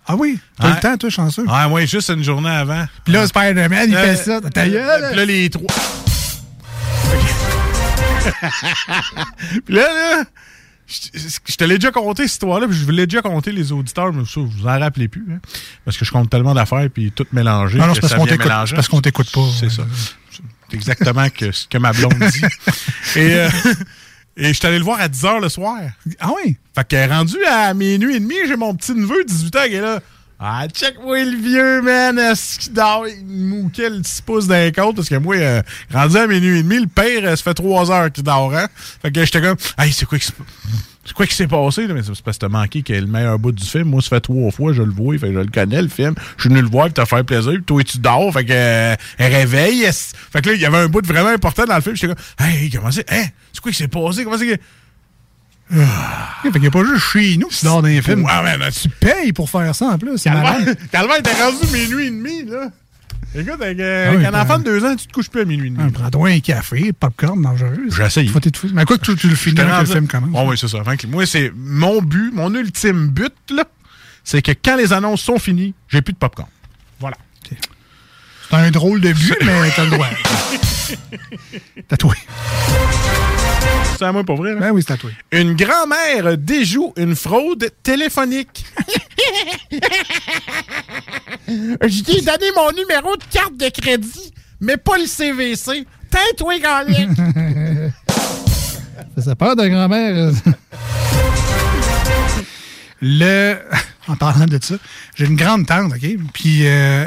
Ah 0.06 0.16
oui? 0.16 0.38
T'as 0.58 0.68
Ouais. 0.68 0.74
le 0.74 0.80
temps, 0.80 0.96
toi, 0.98 1.08
chanceux? 1.10 1.46
Ouais, 1.46 1.68
moi, 1.68 1.84
juste 1.86 2.10
une 2.10 2.24
journée 2.24 2.50
avant. 2.50 2.84
Puis 3.04 3.12
là, 3.14 3.26
Spider-Man, 3.26 3.86
il 3.88 3.94
Euh, 3.96 4.02
fait 4.02 4.16
ça. 4.16 4.40
Ta 4.50 4.68
gueule! 4.68 5.06
Puis 5.08 5.16
là, 5.16 5.24
les 5.24 5.48
trois. 5.50 5.66
Puis 9.64 9.74
là, 9.74 9.82
là, 9.82 10.24
je 10.90 11.56
te 11.56 11.64
l'ai 11.64 11.76
déjà 11.78 11.92
conté, 11.92 12.24
cette 12.24 12.32
histoire-là, 12.32 12.66
puis 12.66 12.76
je 12.76 12.84
vous 12.84 12.90
l'ai 12.90 13.06
déjà 13.06 13.22
conté, 13.22 13.52
les 13.52 13.70
auditeurs, 13.72 14.12
mais 14.12 14.24
ça, 14.24 14.40
vous 14.40 14.66
en 14.66 14.78
rappelez 14.78 15.08
plus, 15.08 15.24
hein, 15.30 15.38
parce 15.84 15.96
que 15.96 16.04
je 16.04 16.10
compte 16.10 16.28
tellement 16.28 16.54
d'affaires, 16.54 16.88
puis 16.92 17.12
tout 17.12 17.26
mélangé. 17.32 17.78
Non, 17.78 17.86
non, 17.86 17.94
c'est 17.94 18.00
parce 18.00 18.14
qu'on 18.14 18.26
t'écoute- 18.26 19.28
c'est 19.28 19.34
pas. 19.34 19.48
C'est 19.58 19.70
ça. 19.70 19.82
C'est 20.30 20.76
exactement 20.76 21.28
que, 21.30 21.52
ce 21.52 21.66
que 21.66 21.78
ma 21.78 21.92
blonde 21.92 22.14
dit. 22.14 22.42
Et, 23.16 23.34
euh, 23.34 23.48
et 24.36 24.48
je 24.48 24.52
suis 24.52 24.66
allé 24.66 24.78
le 24.78 24.84
voir 24.84 25.00
à 25.00 25.08
10 25.08 25.22
h 25.24 25.40
le 25.40 25.48
soir. 25.48 25.78
Ah 26.20 26.30
oui? 26.44 26.56
Fait 26.74 26.86
qu'elle 26.86 27.10
est 27.10 27.12
rendue 27.12 27.44
à 27.44 27.74
minuit 27.74 28.16
et 28.16 28.20
demi, 28.20 28.36
j'ai 28.46 28.56
mon 28.56 28.74
petit 28.74 28.92
neveu, 28.94 29.24
18 29.24 29.56
ans, 29.56 29.66
qui 29.66 29.74
est 29.74 29.80
là. 29.80 30.00
Ah, 30.42 30.66
check-moi 30.72 31.22
le 31.22 31.36
vieux, 31.36 31.82
man. 31.82 32.18
Est-ce 32.18 32.58
qu'il 32.58 32.72
dort? 32.72 33.06
Il 33.06 33.26
mouquait 33.26 33.90
le 33.90 34.00
6 34.02 34.22
pouces 34.22 34.46
d'un 34.46 34.70
côte 34.70 34.96
parce 34.96 35.10
que 35.10 35.16
moi, 35.16 35.36
euh, 35.36 35.60
rendu 35.92 36.16
à 36.16 36.26
minuit 36.26 36.60
et 36.60 36.62
demi, 36.62 36.80
le 36.80 36.86
père, 36.86 37.24
euh, 37.24 37.36
ça 37.36 37.42
fait 37.42 37.52
3 37.52 37.90
heures 37.90 38.10
qu'il 38.10 38.24
dort, 38.24 38.54
hein? 38.54 38.66
Fait 39.02 39.12
que 39.12 39.22
j'étais 39.22 39.42
comme, 39.42 39.58
hey, 39.78 39.92
c'est 39.92 40.06
quoi 40.06 40.18
qui 40.18 40.32
c'est 41.04 41.14
quoi 41.14 41.26
qui 41.26 41.34
s'est 41.34 41.46
passé? 41.46 41.86
Là? 41.86 41.92
Mais 41.94 42.02
c'est 42.02 42.22
parce 42.22 42.38
que 42.38 42.46
t'as 42.46 42.48
manqué 42.48 42.82
est 42.88 43.00
le 43.00 43.06
meilleur 43.06 43.38
bout 43.38 43.52
du 43.52 43.64
film. 43.64 43.84
Moi, 43.84 44.00
ça 44.00 44.08
fait 44.08 44.20
trois 44.20 44.50
fois, 44.50 44.72
je 44.72 44.82
le 44.82 44.92
vois, 44.92 45.18
fait 45.18 45.28
que 45.28 45.34
je 45.34 45.38
le 45.40 45.46
connais, 45.46 45.82
le 45.82 45.88
film. 45.88 46.14
Je 46.36 46.42
suis 46.42 46.48
venu 46.48 46.62
le 46.62 46.68
voir, 46.68 46.86
puis 46.86 46.94
t'as 46.94 47.04
fait 47.04 47.22
plaisir, 47.24 47.52
puis 47.52 47.62
toi, 47.64 47.82
tu 47.84 47.98
dors, 47.98 48.32
fait 48.32 48.44
que, 48.44 48.52
euh, 48.52 48.96
réveille. 49.18 49.86
Fait 49.92 50.40
que 50.40 50.48
là, 50.50 50.54
il 50.54 50.60
y 50.60 50.64
avait 50.64 50.78
un 50.78 50.88
bout 50.88 51.04
vraiment 51.06 51.30
important 51.30 51.64
dans 51.64 51.74
le 51.74 51.80
film. 51.80 51.96
J'étais 51.96 52.14
comme, 52.14 52.46
hey, 52.46 52.70
comment 52.70 52.90
c'est, 52.90 53.10
hein? 53.12 53.24
C'est 53.52 53.60
quoi 53.60 53.72
qui 53.72 53.78
s'est 53.78 53.88
passé? 53.88 54.24
Comment 54.24 54.38
c'est 54.38 54.56
que. 54.56 54.62
Fait 55.70 56.50
qu'il 56.52 56.60
n'y 56.62 56.66
a 56.66 56.70
pas 56.70 56.84
juste 56.84 57.04
chez 57.12 57.36
nous 57.36 57.48
qui 57.48 57.64
dort 57.64 57.82
dans 57.82 57.88
les 57.88 58.02
films. 58.02 58.24
Ouais, 58.24 58.58
man, 58.58 58.70
tu 58.72 58.88
payes 58.88 59.32
pour 59.32 59.48
faire 59.48 59.74
ça 59.74 59.86
en 59.86 59.98
plus. 59.98 60.22
Calvaire, 60.22 61.18
était 61.18 61.32
rendu 61.42 61.66
minuit 61.72 62.06
et 62.06 62.10
demi, 62.10 62.44
là. 62.44 62.70
Écoute, 63.32 63.62
avec, 63.62 63.78
euh, 63.78 64.06
Ah 64.08 64.10
oui, 64.16 64.24
avec 64.24 64.34
un 64.34 64.40
enfant 64.42 64.58
de 64.58 64.64
deux 64.64 64.84
ans, 64.84 64.96
tu 64.96 65.06
te 65.06 65.12
couches 65.12 65.30
plus 65.30 65.42
à 65.42 65.44
minuit 65.44 65.68
et 65.68 65.70
demi. 65.70 65.84
Ah, 65.86 65.90
Prends-toi 65.92 66.30
un 66.30 66.40
café, 66.40 66.92
popcorn 66.92 67.40
dangereux. 67.40 67.86
J'ai 67.96 68.02
essayé. 68.02 68.28
Faut 68.28 68.40
t'être 68.40 68.56
fou. 68.56 68.68
Mais 68.72 68.84
quoi 68.84 68.98
que 68.98 69.04
tu, 69.04 69.14
tu 69.14 69.28
le 69.28 69.36
finis 69.36 69.54
quand 69.56 69.78
le 69.80 69.86
film 69.86 70.08
commence. 70.08 70.30
Oh, 70.34 70.46
oui, 70.50 70.58
c'est 70.58 70.66
ça. 70.66 70.78
Moi, 71.08 71.26
c'est 71.26 71.52
mon 71.54 72.02
but, 72.02 72.32
mon 72.34 72.52
ultime 72.54 73.06
but, 73.08 73.32
là, 73.50 73.64
c'est 74.24 74.42
que 74.42 74.50
quand 74.52 74.76
les 74.76 74.92
annonces 74.92 75.22
sont 75.22 75.38
finies, 75.38 75.74
j'ai 75.88 76.02
plus 76.02 76.12
de 76.12 76.18
popcorn. 76.18 76.48
Voilà. 76.98 77.16
C'est 77.48 78.56
un 78.56 78.70
drôle 78.72 79.00
de 79.00 79.12
but, 79.12 79.36
mais 79.44 79.70
t'as 79.76 79.84
le 79.84 79.90
droit. 79.90 80.08
Tatoué. 81.88 82.16
C'est 83.98 84.04
à 84.04 84.12
moi 84.12 84.24
pour 84.24 84.36
vrai, 84.36 84.54
là? 84.54 84.60
Ben 84.60 84.70
oui, 84.70 84.82
c'est 84.82 84.94
tatoué. 84.94 85.12
Une 85.32 85.54
grand-mère 85.54 86.38
déjoue 86.38 86.92
une 86.96 87.14
fraude 87.14 87.70
téléphonique. 87.82 88.64
Je 91.48 92.02
t'ai 92.02 92.20
donné 92.22 92.46
mon 92.56 92.72
numéro 92.72 93.16
de 93.16 93.24
carte 93.30 93.56
de 93.56 93.68
crédit, 93.68 94.32
mais 94.60 94.76
pas 94.76 94.96
le 94.96 95.06
CVC. 95.06 95.86
Tais-toi! 96.10 96.54
Ça, 99.16 99.22
ça 99.22 99.34
peur 99.34 99.56
de 99.56 99.66
grand-mère. 99.66 100.30
Le. 103.02 103.56
En 104.08 104.16
parlant 104.16 104.46
de 104.46 104.58
ça, 104.60 104.74
j'ai 105.14 105.26
une 105.26 105.36
grande 105.36 105.66
tante, 105.66 105.92
OK? 105.92 106.06
Puis, 106.32 106.66
euh, 106.66 107.06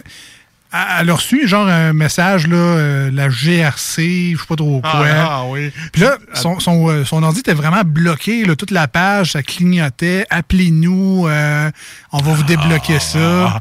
elle 0.74 1.10
a 1.10 1.14
reçu, 1.14 1.48
genre, 1.48 1.68
un 1.68 1.94
message, 1.94 2.48
là, 2.48 2.56
euh, 2.56 3.12
la 3.12 3.30
GRC, 3.30 4.32
je 4.34 4.38
sais 4.38 4.48
pas 4.48 4.56
trop 4.56 4.82
quoi. 4.82 4.92
Ah, 4.94 5.28
ah, 5.30 5.44
oui. 5.48 5.72
Puis 5.92 6.02
là, 6.02 6.18
son, 6.34 6.60
son, 6.60 6.90
euh, 6.90 7.06
son 7.06 7.22
ordi 7.22 7.42
était 7.42 7.54
vraiment 7.54 7.84
bloqué, 7.86 8.44
là, 8.46 8.56
toute 8.56 8.72
la 8.72 8.88
page, 8.88 9.34
ça 9.34 9.44
clignotait. 9.44 10.26
Appelez-nous, 10.32 11.28
euh, 11.28 11.70
on 12.12 12.18
va 12.18 12.34
vous 12.34 12.44
débloquer 12.44 13.00
ça. 13.00 13.60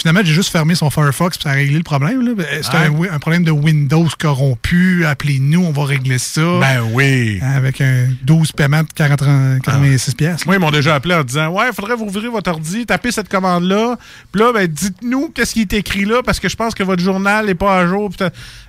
Finalement, 0.00 0.20
j'ai 0.24 0.32
juste 0.32 0.50
fermé 0.50 0.74
son 0.74 0.88
Firefox 0.90 1.36
puis 1.36 1.44
ça 1.44 1.50
a 1.50 1.52
réglé 1.52 1.76
le 1.76 1.82
problème. 1.82 2.22
là. 2.26 2.44
C'était 2.62 2.88
Ouais. 2.88 3.08
un, 3.10 3.14
un 3.14 3.18
problème 3.18 3.44
de 3.44 3.50
Windows 3.50 4.08
corrompu. 4.18 5.04
Appelez-nous, 5.04 5.62
on 5.64 5.72
va 5.72 5.84
régler 5.84 6.18
ça. 6.18 6.40
Ben 6.60 6.82
oui. 6.92 7.38
Avec 7.42 7.80
un 7.80 8.08
12 8.22 8.52
paiements 8.52 8.82
de 8.82 8.88
40, 8.94 9.20
86 9.62 10.14
pièces. 10.14 10.46
Moi, 10.46 10.56
ils 10.56 10.58
m'ont 10.58 10.70
déjà 10.70 10.94
appelé 10.94 11.14
en 11.14 11.22
disant 11.24 11.48
Ouais, 11.48 11.64
il 11.68 11.74
faudrait 11.74 11.96
vous 11.96 12.06
ouvrir 12.06 12.30
votre 12.30 12.50
ordi, 12.50 12.86
tapez 12.86 13.12
cette 13.12 13.28
commande-là. 13.28 13.96
Puis 14.32 14.40
là, 14.42 14.52
ben, 14.52 14.66
dites-nous 14.66 15.28
qu'est-ce 15.34 15.52
qui 15.54 15.62
est 15.62 15.72
écrit 15.74 16.04
là, 16.04 16.22
parce 16.24 16.40
que 16.40 16.48
je 16.48 16.56
pense 16.56 16.74
que 16.74 16.82
votre 16.82 17.02
journal 17.02 17.46
n'est 17.46 17.54
pas 17.54 17.78
à 17.80 17.86
jour. 17.86 18.10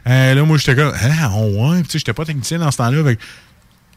Euh, 0.08 0.34
là, 0.34 0.44
moi, 0.44 0.58
j'étais 0.58 0.76
comme 0.76 0.91
Ah, 1.02 1.32
oh, 1.36 1.70
ouais. 1.72 1.82
Puis, 1.84 1.99
j'étais 1.99 2.14
pas 2.14 2.26
technicien 2.26 2.60
dans 2.60 2.72
ce 2.72 2.78
temps-là. 2.78 3.03
Que, 3.14 3.18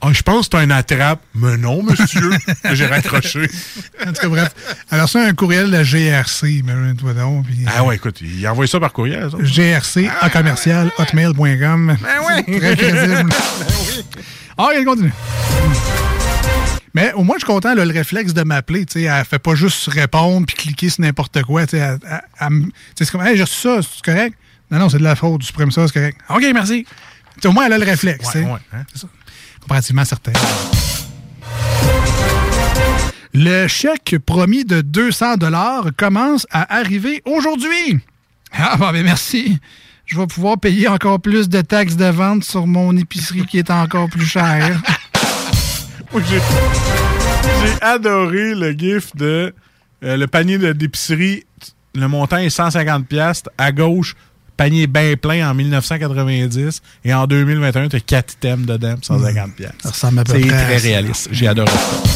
Ah, 0.01 0.09
je 0.13 0.21
pense 0.23 0.49
que 0.49 0.59
c'est 0.59 0.65
un 0.65 0.71
attrape. 0.71 1.21
Mais 1.35 1.57
non, 1.57 1.83
monsieur. 1.83 2.31
J'ai 2.73 2.87
raccroché. 2.87 3.49
En 4.07 4.13
tout 4.13 4.21
cas, 4.21 4.29
bref. 4.29 4.49
Alors, 4.91 5.09
c'est 5.09 5.21
un 5.25 5.33
courriel 5.33 5.67
de 5.67 5.73
la 5.73 5.83
GRC, 5.83 6.63
mais 6.65 6.95
toi 6.95 7.15
donc. 7.15 7.47
puis, 7.47 7.65
Ah 7.67 7.85
ouais, 7.85 7.97
écoute, 7.97 8.21
il 8.21 8.47
envoie 8.47 8.67
ça 8.67 8.79
par 8.81 8.93
courriel. 8.93 9.31
ça. 9.31 9.39
GRC 9.41 10.11
à 10.21 10.29
commercial 10.29 10.91
hotmail.com. 10.99 11.97
Ben 12.03 12.45
oui. 12.47 12.59
Très 12.59 12.77
crédible. 12.77 13.31
Ah, 14.59 14.69
il 14.79 14.85
continue. 14.85 15.13
Mais 16.93 17.13
au 17.15 17.25
moins, 17.25 17.37
je 17.37 17.45
suis 17.45 17.53
content, 17.53 17.75
là, 17.75 17.85
le 17.85 17.93
réflexe 17.93 18.35
de 18.35 18.43
m'appeler. 18.43 18.87
tu 18.87 19.01
sais, 19.01 19.03
Elle 19.07 19.25
fait 19.25 19.39
pas 19.41 19.55
juste 19.57 19.89
répondre 19.89 20.47
puis 20.47 20.55
cliquer 20.57 20.91
sur 20.91 21.01
n'importe 21.03 21.43
quoi. 21.43 21.67
tu 21.67 21.77
sais, 21.77 21.79
elle- 21.79 21.99
elle- 22.09 22.21
elle 22.41 22.63
C'est 22.97 23.11
comme, 23.11 23.23
hey, 23.27 23.37
j'ai 23.37 23.43
reçu 23.43 23.61
ça, 23.63 23.81
c'est 23.83 24.05
correct? 24.05 24.37
Non, 24.71 24.79
non, 24.79 24.89
c'est 24.89 24.99
de 24.99 25.03
la 25.03 25.17
faute, 25.17 25.41
tu 25.41 25.47
supprimes 25.47 25.71
ça, 25.73 25.87
c'est 25.89 25.93
correct. 25.95 26.19
OK, 26.29 26.45
merci. 26.55 26.87
Au 27.45 27.51
moins, 27.53 27.67
elle 27.67 27.73
a 27.73 27.79
le 27.79 27.85
réflexe. 27.85 28.33
Ouais, 28.35 28.43
ouais, 28.45 28.59
hein. 28.73 28.85
C'est 28.93 29.01
ça. 29.03 29.09
Comparativement 29.65 30.05
certain. 30.05 30.33
Le 33.33 33.67
chèque 33.67 34.17
promis 34.25 34.67
de 34.67 34.83
200 34.83 35.39
dollars 35.39 35.87
commence 35.97 36.47
à 36.51 36.77
arriver 36.77 37.23
aujourd'hui. 37.25 37.99
Ah, 38.53 38.77
bah, 38.77 38.91
ben 38.93 39.03
merci. 39.03 39.59
Je 40.05 40.19
vais 40.19 40.27
pouvoir 40.27 40.59
payer 40.59 40.87
encore 40.87 41.19
plus 41.19 41.49
de 41.49 41.63
taxes 41.63 41.97
de 41.97 42.05
vente 42.05 42.45
sur 42.45 42.67
mon 42.67 42.95
épicerie 42.95 43.47
qui 43.47 43.59
est 43.59 43.71
encore 43.71 44.11
plus 44.11 44.27
chère. 44.27 44.81
J'ai 46.15 46.41
adoré 47.81 48.55
le 48.55 48.73
gif 48.73 49.17
de 49.17 49.55
euh, 50.05 50.17
le 50.19 50.27
panier 50.27 50.59
d'épicerie. 50.75 51.45
Le 51.95 52.07
montant 52.07 52.37
est 52.37 52.51
150 52.51 53.07
pièces 53.07 53.45
À 53.57 53.73
gauche, 53.73 54.15
panier 54.57 54.87
bien 54.87 55.15
plein 55.17 55.49
en 55.51 55.55
1990. 55.55 56.81
Et 57.05 57.13
en 57.15 57.27
2021, 57.27 57.89
tu 57.89 57.97
as 57.97 58.01
4 58.01 58.37
thèmes 58.39 58.67
dedans, 58.67 58.95
pour 58.95 59.05
150 59.05 59.55
pièces 59.55 59.71
Ça 59.83 59.91
ressemble 59.91 60.19
à 60.21 60.25
peu 60.25 60.33
C'est 60.41 60.47
très 60.49 60.77
réaliste. 60.79 61.29
J'ai 61.33 61.49
adoré 61.49 61.71
ça. 61.71 62.09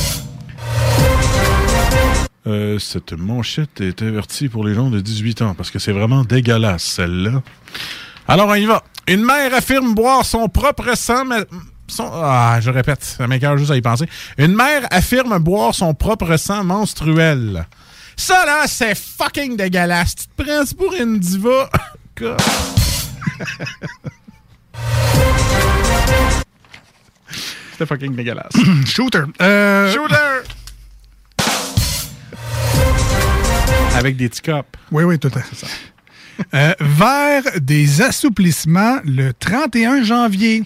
Euh, 2.47 2.79
cette 2.79 3.13
manchette 3.13 3.81
est 3.83 4.01
avertie 4.01 4.49
pour 4.49 4.65
les 4.67 4.75
gens 4.75 4.89
de 4.89 5.01
18 5.01 5.43
ans 5.43 5.55
parce 5.55 5.71
que 5.71 5.79
c'est 5.79 5.93
vraiment 5.93 6.25
dégueulasse, 6.25 6.83
celle-là. 6.83 7.43
Alors, 8.27 8.49
on 8.49 8.55
y 8.55 8.65
va. 8.65 8.83
Une 9.07 9.23
mère 9.25 9.55
affirme 9.55 9.95
boire 9.95 10.25
son 10.25 10.49
propre 10.49 10.97
sang. 10.97 11.25
mais- 11.27 11.45
son- 11.89 12.11
ah, 12.13 12.59
je 12.61 12.71
répète, 12.71 13.03
ça 13.05 13.27
m'écoeure 13.27 13.57
juste 13.59 13.71
à 13.71 13.77
y 13.77 13.83
penser. 13.83 14.07
Une 14.39 14.55
mère 14.55 14.87
affirme 14.91 15.39
boire 15.39 15.75
son 15.75 15.93
propre 15.95 16.37
sang 16.37 16.65
menstruel. 16.65 17.67
Ça, 18.17 18.45
là, 18.47 18.65
c'est 18.67 18.95
fucking 18.97 19.57
dégueulasse. 19.57 20.15
Tu 20.17 20.25
te 20.27 20.43
prends 20.43 20.65
pour 20.77 20.95
une 20.95 21.19
diva. 21.19 21.69
God. 22.19 22.41
C'était 27.73 27.87
fucking 27.87 28.17
dégueulasse. 28.17 28.53
Shooter. 28.87 29.23
Euh, 29.41 29.93
Shooter! 29.93 30.43
Avec 33.95 34.17
des 34.17 34.29
petits 34.29 34.43
copes. 34.43 34.77
Oui, 34.91 35.05
oui, 35.05 35.19
tout 35.19 35.31
à 35.35 35.41
fait. 35.41 35.67
Euh, 36.55 36.73
vers 36.81 37.43
des 37.61 38.03
assouplissements 38.03 38.99
le 39.05 39.33
31 39.33 40.03
janvier. 40.03 40.65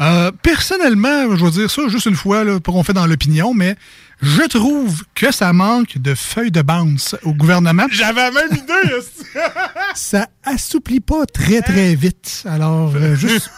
Euh, 0.00 0.32
personnellement, 0.42 1.36
je 1.36 1.44
vais 1.44 1.50
dire 1.52 1.70
ça 1.70 1.82
juste 1.88 2.06
une 2.06 2.16
fois, 2.16 2.42
là, 2.44 2.58
pour 2.58 2.74
qu'on 2.74 2.82
fait 2.82 2.92
dans 2.92 3.06
l'opinion, 3.06 3.54
mais 3.54 3.76
je 4.22 4.42
trouve 4.42 5.02
que 5.14 5.32
ça 5.32 5.52
manque 5.52 5.98
de 5.98 6.14
feuilles 6.14 6.50
de 6.50 6.62
bounce 6.62 7.16
au 7.24 7.32
gouvernement. 7.34 7.86
J'avais 7.90 8.22
la 8.22 8.30
même 8.30 8.52
idée. 8.52 8.94
ça 9.94 10.28
assouplit 10.44 11.00
pas 11.00 11.26
très, 11.26 11.60
très 11.62 11.94
vite. 11.94 12.44
Alors, 12.48 12.92
euh, 12.94 13.14
juste 13.16 13.50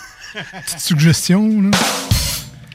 petite 0.64 0.80
suggestion. 0.80 1.62
Là. 1.62 1.70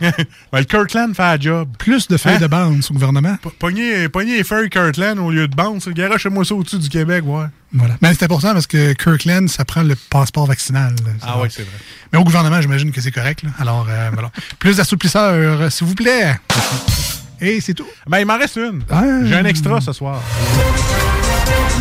le 0.53 0.63
Kirkland 0.63 1.13
fait 1.15 1.21
la 1.21 1.39
job. 1.39 1.69
Plus 1.77 2.07
de 2.07 2.17
feuilles 2.17 2.35
Hein? 2.35 2.39
de 2.39 2.47
bounce 2.47 2.89
au 2.89 2.93
gouvernement. 2.95 3.37
Pogner, 3.59 4.09
pogner 4.09 4.37
les 4.37 4.43
feuilles 4.43 4.69
Kirkland 4.69 5.19
au 5.19 5.29
lieu 5.29 5.47
de 5.47 5.55
bounce. 5.55 5.87
Garoche-moi 5.89 6.43
ça 6.43 6.55
au-dessus 6.55 6.79
du 6.79 6.89
Québec, 6.89 7.23
ouais. 7.25 7.45
Voilà. 7.73 7.95
Mais 8.01 8.11
c'est 8.13 8.23
important 8.23 8.53
parce 8.53 8.65
que 8.67 8.93
Kirkland, 8.93 9.47
ça 9.47 9.63
prend 9.63 9.83
le 9.83 9.95
passeport 10.09 10.47
vaccinal. 10.47 10.95
Ah 11.21 11.39
ouais, 11.39 11.49
c'est 11.51 11.61
vrai. 11.61 11.71
Mais 12.11 12.19
au 12.19 12.23
gouvernement, 12.23 12.59
j'imagine 12.61 12.91
que 12.91 12.99
c'est 12.99 13.11
correct. 13.11 13.43
là. 13.43 13.49
Alors, 13.59 13.85
euh, 13.89 14.09
voilà. 14.11 14.31
Plus 14.59 14.77
d'assouplisseurs, 14.77 15.71
s'il 15.71 15.85
vous 15.87 15.95
plaît. 15.95 16.35
Et 17.41 17.59
c'est 17.59 17.73
tout. 17.73 17.87
Ben, 18.07 18.19
il 18.19 18.25
m'en 18.25 18.37
reste 18.37 18.55
une. 18.57 18.83
Ah. 18.89 19.03
J'ai 19.25 19.35
un 19.35 19.45
extra 19.45 19.81
ce 19.81 19.91
soir. 19.93 20.21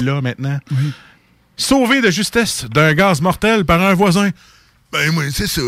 Là, 0.03 0.21
maintenant. 0.23 0.59
Sauvé 1.57 2.01
de 2.01 2.11
justesse 2.11 2.65
d'un 2.73 2.95
gaz 2.95 3.21
mortel 3.21 3.67
par 3.67 3.83
un 3.83 3.93
voisin. 3.93 4.31
Ben, 4.91 5.13
moi, 5.13 5.25
c'est 5.31 5.47
ça. 5.47 5.61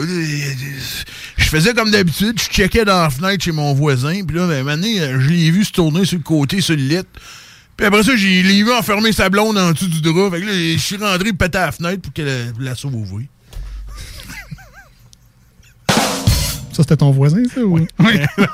Je 1.36 1.44
faisais 1.44 1.74
comme 1.74 1.90
d'habitude, 1.90 2.40
je 2.40 2.48
checkais 2.48 2.84
dans 2.86 3.02
la 3.02 3.10
fenêtre 3.10 3.44
chez 3.44 3.52
mon 3.52 3.74
voisin, 3.74 4.24
puis 4.26 4.36
là, 4.36 4.48
ben, 4.48 4.64
donné, 4.64 5.00
euh, 5.00 5.20
je 5.20 5.28
l'ai 5.28 5.50
vu 5.50 5.64
se 5.64 5.72
tourner 5.72 6.04
sur 6.04 6.18
le 6.18 6.24
côté, 6.24 6.60
sur 6.60 6.74
le 6.74 6.82
lit. 6.82 7.02
Puis 7.76 7.86
après 7.86 8.02
ça, 8.02 8.16
j'ai 8.16 8.42
l'ai 8.42 8.62
vu 8.62 8.72
enfermer 8.72 9.12
sa 9.12 9.28
blonde 9.28 9.58
en 9.58 9.72
dessous 9.72 9.88
du 9.88 10.00
drap. 10.00 10.30
Fait 10.30 10.40
que 10.40 10.46
là, 10.46 10.52
je 10.52 10.78
suis 10.78 10.96
rentré 10.96 11.32
péter 11.32 11.58
à 11.58 11.66
la 11.66 11.72
fenêtre 11.72 12.02
pour 12.02 12.12
qu'elle 12.12 12.52
la 12.58 12.74
sauve. 12.74 13.22
Ça, 16.72 16.82
c'était 16.82 16.96
ton 16.96 17.10
voisin, 17.10 17.42
ça? 17.54 17.60
Ou... 17.60 17.78
Oui. 17.98 18.20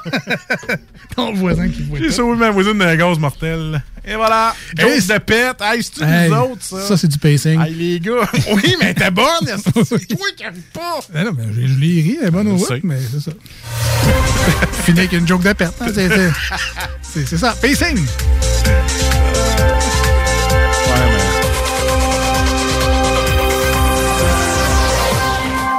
ton 1.17 1.33
voisin 1.35 1.69
qui 1.69 1.83
voit 1.83 1.99
J'ai 2.01 2.11
sauvé 2.11 2.37
ma 2.37 2.51
voisine 2.51 2.77
d'un 2.79 2.97
gaz 2.97 3.19
mortel. 3.19 3.81
Et 4.05 4.15
voilà. 4.17 4.55
Hey, 4.77 5.01
de 5.01 5.19
pète. 5.19 5.61
Hey, 5.61 5.83
c'est-tu 5.83 6.03
Hey, 6.03 6.29
nous 6.31 6.37
autres, 6.37 6.63
ça? 6.63 6.81
ça, 6.81 6.97
c'est 6.97 7.09
du 7.09 7.19
pacing. 7.19 7.61
Hey, 7.61 7.75
les 7.75 8.01
gars. 8.01 8.29
oui, 8.53 8.77
mais 8.81 8.95
t'es 8.95 9.11
bonne. 9.11 9.27
C'est 9.85 10.07
toi 10.09 10.27
qui 10.37 10.45
arrive 10.45 10.63
pas? 10.73 10.99
Ben 11.13 11.25
non, 11.25 11.33
mais 11.37 11.45
je, 11.53 11.75
l'ai 11.79 12.01
ri, 12.03 12.19
elle 12.21 12.29
est 12.29 12.31
bonne 12.31 12.49
au 12.49 12.59
mais 12.83 12.99
c'est 13.13 13.21
ça. 13.21 13.31
Fini 14.85 15.01
avec 15.01 15.13
une 15.13 15.27
joke 15.29 15.43
de 15.43 15.53
perte. 15.53 15.81
hein, 15.81 15.87
c'est- 17.03 17.37
ça. 17.37 17.55
Pacing! 17.61 17.99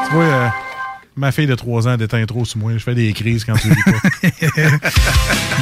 Tu 0.10 0.16
vois, 0.16 0.24
euh, 0.24 0.48
ma 1.20 1.32
fille 1.32 1.48
de 1.48 1.56
3 1.56 1.88
ans 1.88 1.98
déteint 1.98 2.26
trop 2.26 2.46
sur 2.46 2.58
moi. 2.58 2.72
Je 2.74 2.80
fais 2.80 2.96
des 2.96 3.12
crises 3.14 3.44
quand 3.44 3.56
tu 3.56 3.70
lis 3.70 3.76
pas. 3.86 4.32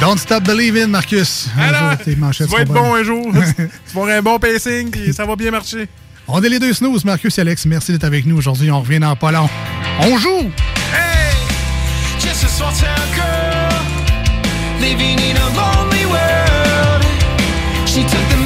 Don't 0.00 0.16
stop 0.16 0.44
believing, 0.44 0.86
Marcus. 0.86 1.48
Un 1.58 1.62
Alors, 1.62 1.90
jour, 1.90 1.98
tes 1.98 2.14
tu 2.14 2.44
vas 2.44 2.60
être 2.60 2.72
bon 2.72 2.94
un 2.94 3.02
jour. 3.02 3.26
tu 3.56 3.62
vas 3.94 4.00
avoir 4.00 4.16
un 4.16 4.22
bon 4.22 4.38
pacing, 4.38 4.90
puis 4.90 5.12
ça 5.12 5.26
va 5.26 5.34
bien 5.36 5.50
marcher. 5.50 5.88
On 6.28 6.42
est 6.42 6.48
les 6.48 6.58
deux 6.58 6.72
snooze, 6.72 7.04
Marcus 7.04 7.36
et 7.38 7.40
Alex. 7.40 7.66
Merci 7.66 7.92
d'être 7.92 8.04
avec 8.04 8.24
nous 8.24 8.36
aujourd'hui. 8.36 8.70
On 8.70 8.80
revient 8.80 9.00
dans 9.00 9.16
pas 9.16 9.32
long. 9.32 9.48
On 10.00 10.16
joue! 10.18 10.50
Just 12.20 12.44
a 12.44 12.48
small 12.48 12.72
town 12.72 12.88
girl 13.14 13.78
living 14.80 15.18
in 15.18 15.36
a 15.36 15.48
lonely 15.56 16.04
world. 16.06 17.04
She 17.88 18.02
took 18.02 18.28
the 18.28 18.37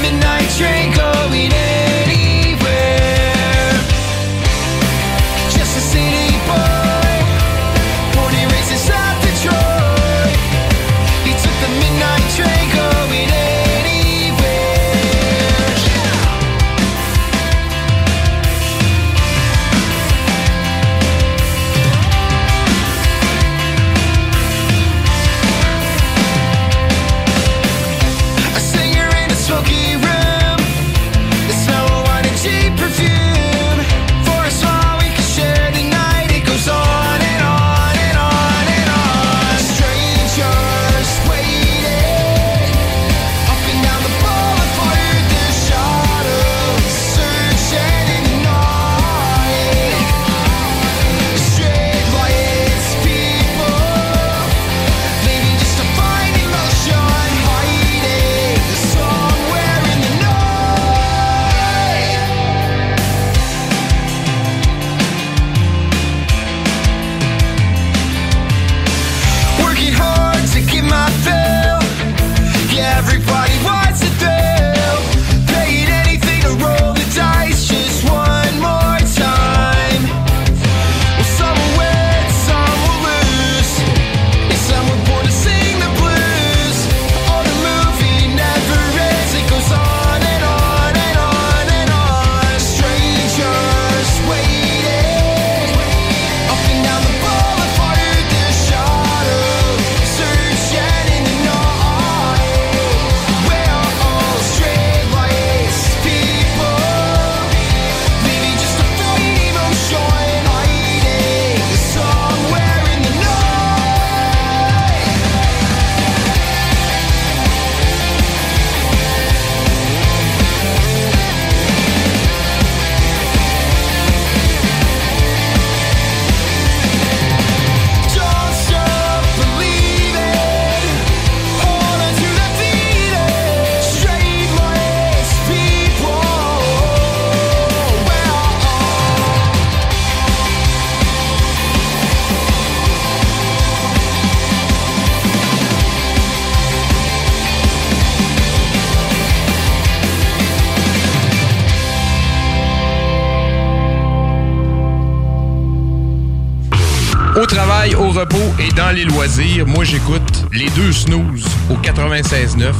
96.9 162.56 162.74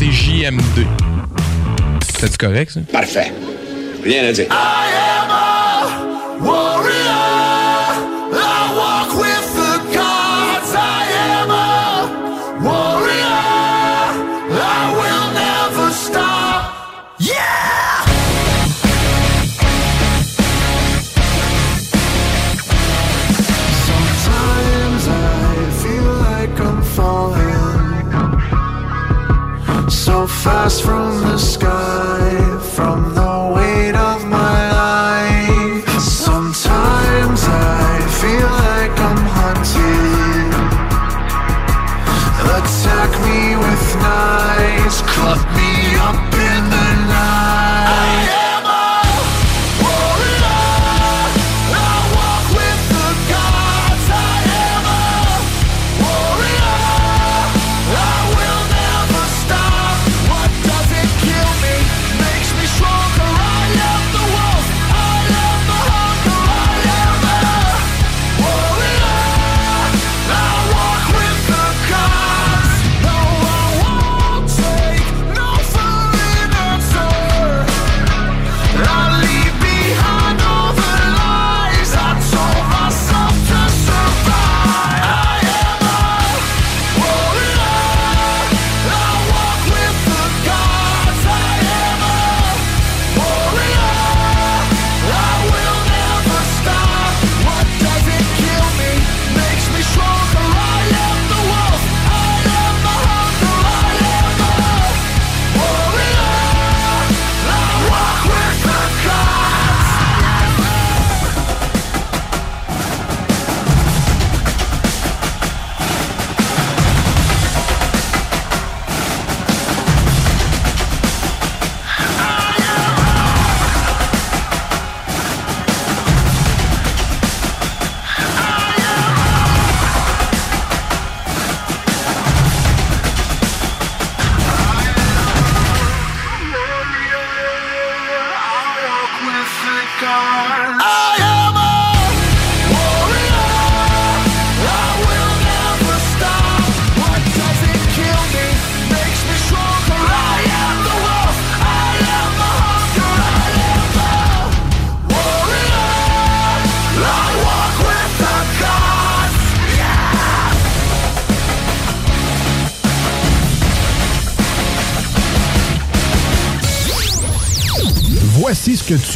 CJM2. 0.00 0.86
C'est 2.18 2.36
correct 2.38 2.70
ça? 2.70 2.80
Parfait. 2.90 3.32
Rien 4.02 4.24
à 4.24 4.32
dire. 4.32 4.46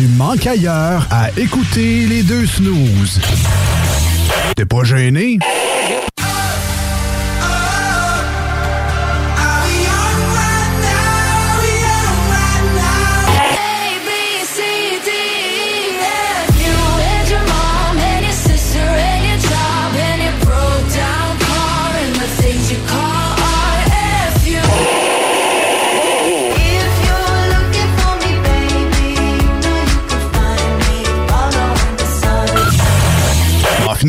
Tu 0.02 0.08
manques 0.08 0.48
ailleurs 0.48 1.06
à 1.12 1.30
écouter 1.38 2.06
les 2.06 2.24
deux 2.24 2.44
snooze. 2.44 3.20
T'es 4.56 4.64
pas 4.64 4.82
gêné? 4.82 5.38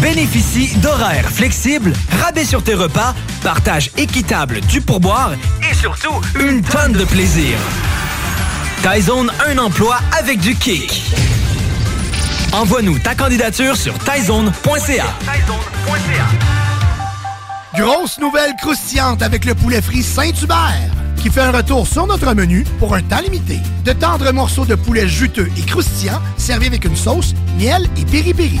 Bénéficie 0.00 0.76
d'horaires 0.76 1.28
flexibles, 1.30 1.92
rabais 2.22 2.44
sur 2.44 2.62
tes 2.62 2.74
repas, 2.74 3.14
partage 3.42 3.90
équitable 3.96 4.60
du 4.62 4.80
pourboire 4.80 5.32
et 5.70 5.74
surtout 5.74 6.20
une 6.40 6.62
tonne 6.62 6.92
de 6.92 7.04
plaisir. 7.04 7.56
Tyzone, 8.82 9.32
un 9.46 9.58
emploi 9.58 9.98
avec 10.18 10.40
du 10.40 10.54
kick. 10.54 11.02
Envoie-nous 12.52 12.98
ta 12.98 13.14
candidature 13.14 13.76
sur 13.76 13.94
tyzone.ca. 13.98 15.06
Grosse 17.76 18.18
nouvelle 18.18 18.52
croustillante 18.60 19.22
avec 19.22 19.44
le 19.44 19.54
poulet 19.54 19.82
frit 19.82 20.02
Saint-Hubert 20.02 20.90
qui 21.24 21.30
fait 21.30 21.40
un 21.40 21.52
retour 21.52 21.86
sur 21.86 22.06
notre 22.06 22.34
menu 22.34 22.64
pour 22.78 22.94
un 22.94 23.00
temps 23.00 23.22
limité. 23.22 23.58
De 23.82 23.94
tendres 23.94 24.30
morceaux 24.30 24.66
de 24.66 24.74
poulet 24.74 25.08
juteux 25.08 25.50
et 25.56 25.62
croustillants 25.62 26.20
servis 26.36 26.66
avec 26.66 26.84
une 26.84 26.96
sauce, 26.96 27.32
miel 27.58 27.88
et 27.96 28.04
piri-piri. 28.04 28.60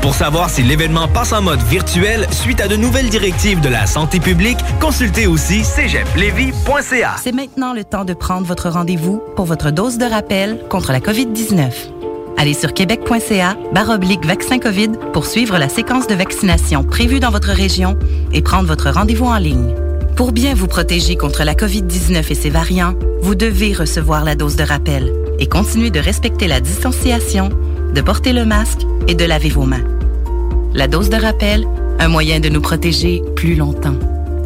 Pour 0.00 0.14
savoir 0.14 0.48
si 0.48 0.62
l'événement 0.62 1.08
passe 1.08 1.32
en 1.32 1.42
mode 1.42 1.60
virtuel 1.62 2.26
suite 2.30 2.60
à 2.60 2.68
de 2.68 2.76
nouvelles 2.76 3.10
directives 3.10 3.60
de 3.60 3.68
la 3.68 3.86
santé 3.86 4.20
publique, 4.20 4.58
consultez 4.80 5.26
aussi 5.26 5.64
cégeplevy.ca. 5.64 7.16
C'est 7.22 7.32
maintenant 7.32 7.72
le 7.72 7.82
temps 7.84 8.04
de 8.04 8.14
prendre 8.14 8.46
votre 8.46 8.68
rendez-vous 8.68 9.20
pour 9.34 9.44
votre 9.44 9.70
dose 9.72 9.98
de 9.98 10.04
rappel 10.04 10.60
contre 10.70 10.92
la 10.92 11.00
COVID-19. 11.00 11.72
Allez 12.36 12.54
sur 12.54 12.72
québec.ca 12.72 13.56
baroblique 13.72 14.24
vaccin 14.24 14.60
COVID 14.60 14.92
pour 15.12 15.26
suivre 15.26 15.58
la 15.58 15.68
séquence 15.68 16.06
de 16.06 16.14
vaccination 16.14 16.84
prévue 16.84 17.18
dans 17.18 17.30
votre 17.30 17.50
région 17.50 17.98
et 18.32 18.40
prendre 18.40 18.68
votre 18.68 18.90
rendez-vous 18.90 19.26
en 19.26 19.38
ligne. 19.38 19.74
Pour 20.14 20.30
bien 20.30 20.54
vous 20.54 20.68
protéger 20.68 21.16
contre 21.16 21.42
la 21.42 21.54
COVID-19 21.54 22.30
et 22.30 22.34
ses 22.36 22.50
variants, 22.50 22.94
vous 23.20 23.34
devez 23.34 23.72
recevoir 23.72 24.24
la 24.24 24.36
dose 24.36 24.54
de 24.54 24.62
rappel 24.62 25.12
et 25.38 25.46
continuer 25.46 25.90
de 25.90 26.00
respecter 26.00 26.48
la 26.48 26.60
distanciation, 26.60 27.50
de 27.94 28.00
porter 28.00 28.32
le 28.32 28.44
masque 28.44 28.80
et 29.06 29.14
de 29.14 29.24
laver 29.24 29.50
vos 29.50 29.64
mains. 29.64 29.84
La 30.74 30.88
dose 30.88 31.10
de 31.10 31.16
rappel, 31.16 31.66
un 31.98 32.08
moyen 32.08 32.40
de 32.40 32.48
nous 32.48 32.60
protéger 32.60 33.22
plus 33.36 33.54
longtemps. 33.54 33.98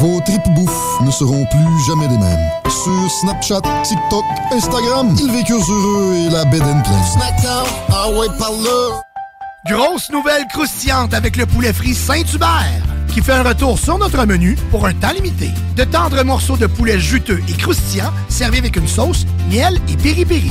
Vos 0.00 0.20
tripes 0.20 0.48
bouffe 0.54 1.00
ne 1.00 1.10
seront 1.10 1.46
plus 1.46 1.86
jamais 1.86 2.08
les 2.08 2.18
mêmes. 2.18 2.50
Sur 2.68 3.10
Snapchat, 3.20 3.62
TikTok, 3.82 4.24
Instagram, 4.52 5.14
ils 5.18 5.32
vécurent 5.32 5.70
heureux 5.70 6.14
et 6.14 6.30
la 6.30 6.44
bed 6.44 6.62
and 6.62 6.82
pleine. 6.82 7.04
Snackdown, 7.04 7.66
ah 7.88 8.10
ouais, 8.10 8.26
par 8.38 8.50
là. 8.50 9.02
Grosse 9.70 10.10
nouvelle 10.10 10.46
croustillante 10.52 11.14
avec 11.14 11.36
le 11.36 11.46
poulet 11.46 11.72
frit 11.72 11.94
Saint-Hubert 11.94 12.82
qui 13.16 13.22
fait 13.22 13.32
un 13.32 13.42
retour 13.42 13.78
sur 13.78 13.96
notre 13.96 14.26
menu 14.26 14.56
pour 14.70 14.84
un 14.84 14.92
temps 14.92 15.12
limité. 15.12 15.48
De 15.74 15.84
tendres 15.84 16.22
morceaux 16.22 16.58
de 16.58 16.66
poulet 16.66 16.98
juteux 16.98 17.40
et 17.48 17.52
croustillants 17.54 18.12
servis 18.28 18.58
avec 18.58 18.76
une 18.76 18.86
sauce, 18.86 19.24
miel 19.50 19.80
et 19.88 19.96
piri-piri. 19.96 20.50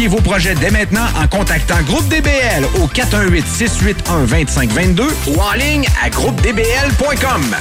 vos 0.00 0.22
projets 0.22 0.54
dès 0.54 0.70
maintenant 0.70 1.04
en 1.22 1.28
contactant 1.28 1.82
Groupe 1.82 2.08
DBL 2.08 2.64
au 2.80 2.86
418-681-2522 2.86 5.02
ou 5.28 5.38
en 5.38 5.52
ligne 5.52 5.84
à 6.02 6.08
groupedbl.com. 6.08 7.54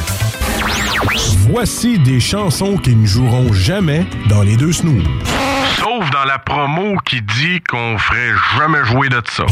Voici 1.49 1.99
des 1.99 2.21
chansons 2.21 2.77
qui 2.77 2.95
ne 2.95 3.05
joueront 3.05 3.51
jamais 3.51 4.05
dans 4.29 4.43
les 4.43 4.55
deux 4.55 4.71
snooze. 4.71 5.03
Sauf 5.77 6.09
dans 6.11 6.23
la 6.23 6.39
promo 6.39 6.95
qui 7.05 7.21
dit 7.21 7.59
qu'on 7.69 7.97
ferait 7.97 8.31
jamais 8.57 8.85
jouer 8.85 9.09
de 9.09 9.21
ça. 9.29 9.43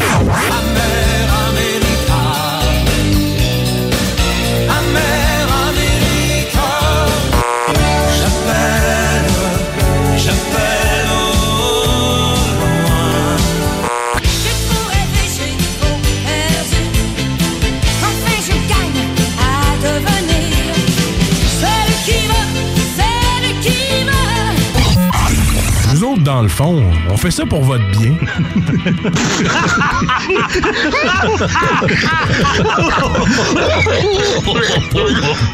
Dans 26.29 26.43
le 26.43 26.47
fond, 26.47 26.83
on 27.09 27.17
fait 27.17 27.31
ça 27.31 27.43
pour 27.43 27.63
votre 27.63 27.89
bien. 27.89 28.13
Je 28.21 28.27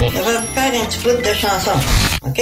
vais 0.03 0.38
vous 0.38 0.53
faire 0.53 0.73
un 0.73 0.85
petit 0.85 0.99
bout 0.99 1.22
de 1.22 1.34
chanson, 1.34 1.72
OK? 2.23 2.41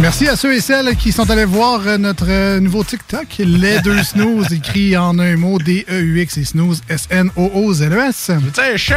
Merci 0.00 0.28
à 0.28 0.36
ceux 0.36 0.54
et 0.54 0.60
celles 0.60 0.94
qui 0.96 1.10
sont 1.10 1.28
allés 1.30 1.44
voir 1.44 1.80
euh, 1.86 1.98
notre 1.98 2.26
euh, 2.28 2.60
nouveau 2.60 2.84
TikTok, 2.84 3.26
Les 3.38 3.80
Deux 3.84 4.02
Snooze, 4.04 4.52
écrit 4.52 4.96
en 4.96 5.18
un 5.18 5.36
mot, 5.36 5.58
D-E-U-X 5.58 6.36
et 6.38 6.44
Snooze, 6.44 6.82
S-N-O-O-Z-E-S. 6.88 8.30
C'est 8.54 8.78
shot! 8.78 8.94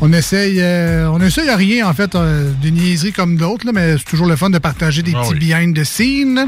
On 0.00 0.12
essaye, 0.12 0.58
euh, 0.60 1.08
on 1.10 1.20
essaye 1.20 1.48
à 1.48 1.56
rien, 1.56 1.88
en 1.88 1.92
fait, 1.94 2.14
euh, 2.14 2.52
des 2.62 2.70
niaiseries 2.70 3.12
comme 3.12 3.36
d'autres, 3.36 3.66
là, 3.66 3.72
mais 3.74 3.96
c'est 3.98 4.04
toujours 4.04 4.26
le 4.28 4.36
fun 4.36 4.50
de 4.50 4.58
partager 4.58 5.02
des 5.02 5.12
Ah 5.16 5.22
petits 5.22 5.32
oui. 5.34 5.38
behind 5.40 5.76
the 5.76 5.84
scenes. 5.84 6.46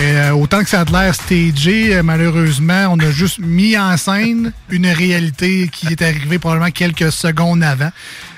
Et, 0.00 0.02
euh, 0.16 0.32
autant 0.32 0.62
que 0.62 0.68
ça 0.70 0.80
a 0.80 0.84
de 0.86 0.92
l'air 0.92 1.14
stagé, 1.14 2.00
malheureusement, 2.02 2.88
on 2.90 2.98
a 3.00 3.10
juste 3.10 3.38
mis 3.38 3.76
en 3.78 3.96
scène 3.98 4.52
une 4.70 4.86
réalité 4.86 5.68
qui 5.70 5.88
est 5.88 6.00
arrivée 6.02 6.38
probablement 6.38 6.70
quelques 6.70 7.12
secondes 7.12 7.62
avant. 7.62 7.90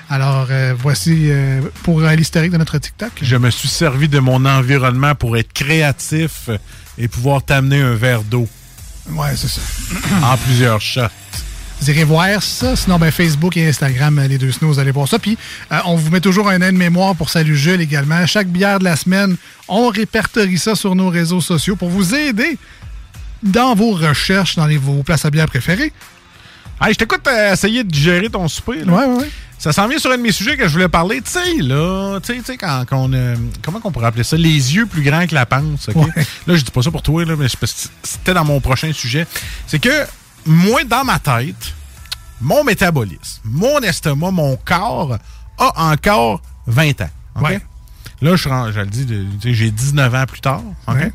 Alors, 0.09 0.47
euh, 0.49 0.73
voici 0.77 1.29
euh, 1.29 1.61
pour 1.83 2.01
l'historique 2.01 2.51
de 2.51 2.57
notre 2.57 2.77
TikTok. 2.77 3.11
Je 3.21 3.35
me 3.35 3.49
suis 3.51 3.67
servi 3.67 4.07
de 4.07 4.19
mon 4.19 4.45
environnement 4.45 5.13
pour 5.13 5.37
être 5.37 5.53
créatif 5.53 6.49
et 6.97 7.07
pouvoir 7.07 7.43
t'amener 7.43 7.81
un 7.81 7.93
verre 7.93 8.23
d'eau. 8.23 8.47
Ouais, 9.11 9.35
c'est 9.35 9.47
ça. 9.47 9.61
en 10.23 10.37
plusieurs 10.37 10.81
shots. 10.81 11.01
Vous 11.81 11.89
irez 11.89 12.03
voir 12.03 12.43
ça. 12.43 12.75
Sinon, 12.75 12.99
ben, 12.99 13.09
Facebook 13.09 13.55
et 13.55 13.67
Instagram, 13.67 14.19
euh, 14.19 14.27
les 14.27 14.37
deux 14.37 14.51
snows, 14.51 14.67
vous 14.67 14.79
allez 14.79 14.91
voir 14.91 15.07
ça. 15.07 15.17
Puis, 15.17 15.37
euh, 15.71 15.77
on 15.85 15.95
vous 15.95 16.09
met 16.11 16.19
toujours 16.19 16.49
un 16.49 16.61
aide-mémoire 16.61 17.15
pour 17.15 17.29
Salut 17.29 17.55
Jules 17.55 17.79
également. 17.79 18.25
Chaque 18.25 18.47
bière 18.47 18.79
de 18.79 18.83
la 18.83 18.95
semaine, 18.95 19.37
on 19.67 19.87
répertorie 19.87 20.57
ça 20.57 20.75
sur 20.75 20.95
nos 20.95 21.09
réseaux 21.09 21.41
sociaux 21.41 21.77
pour 21.77 21.89
vous 21.89 22.13
aider 22.13 22.57
dans 23.43 23.75
vos 23.75 23.91
recherches, 23.91 24.55
dans 24.55 24.65
les, 24.65 24.77
vos 24.77 25.03
places 25.03 25.23
à 25.23 25.29
bière 25.29 25.47
préférées. 25.47 25.93
Hey, 26.81 26.93
je 26.93 26.97
t'écoute 26.97 27.25
essayer 27.51 27.83
de 27.85 27.93
gérer 27.93 28.29
ton 28.29 28.47
souper. 28.49 28.83
Là. 28.83 28.91
Ouais, 28.91 29.05
ouais, 29.05 29.21
ouais. 29.21 29.29
Ça 29.59 29.73
s'en 29.73 29.89
vient 29.89 29.99
sur 29.99 30.09
un 30.11 30.17
de 30.17 30.21
mes 30.21 30.31
sujets 30.31 30.55
que 30.55 30.67
je 30.67 30.73
voulais 30.73 30.87
parler. 30.87 31.21
Tu 31.21 31.31
sais, 31.31 31.55
là, 31.57 32.19
tu 32.21 32.41
sais, 32.43 32.55
quand, 32.55 32.85
quand 32.89 32.97
on, 32.97 33.13
euh, 33.13 33.35
comment 33.61 33.81
qu'on 33.81 33.91
pourrait 33.91 34.07
appeler 34.07 34.23
ça? 34.23 34.37
Les 34.37 34.75
yeux 34.75 34.85
plus 34.85 35.01
grands 35.03 35.27
que 35.27 35.35
la 35.35 35.45
panse, 35.45 35.89
OK? 35.89 35.97
Ouais. 35.97 36.25
Là, 36.47 36.55
je 36.55 36.63
dis 36.63 36.71
pas 36.71 36.81
ça 36.81 36.89
pour 36.91 37.01
toi, 37.01 37.25
là, 37.25 37.35
mais 37.37 37.47
c'était 38.03 38.33
dans 38.33 38.45
mon 38.45 38.61
prochain 38.61 38.93
sujet. 38.93 39.27
C'est 39.67 39.79
que, 39.79 40.05
moi, 40.45 40.85
dans 40.85 41.03
ma 41.03 41.19
tête, 41.19 41.73
mon 42.39 42.63
métabolisme, 42.63 43.41
mon 43.43 43.79
estomac, 43.81 44.31
mon 44.31 44.55
corps 44.63 45.17
a 45.57 45.91
encore 45.91 46.41
20 46.67 47.01
ans. 47.01 47.09
OK? 47.35 47.49
Ouais. 47.49 47.59
Là, 48.21 48.37
je, 48.37 48.47
je 48.47 48.79
le 48.79 48.85
dis, 48.85 49.53
j'ai 49.53 49.71
19 49.71 50.15
ans 50.15 50.25
plus 50.25 50.39
tard. 50.41 50.63
OK? 50.87 50.95
Ouais. 50.95 51.11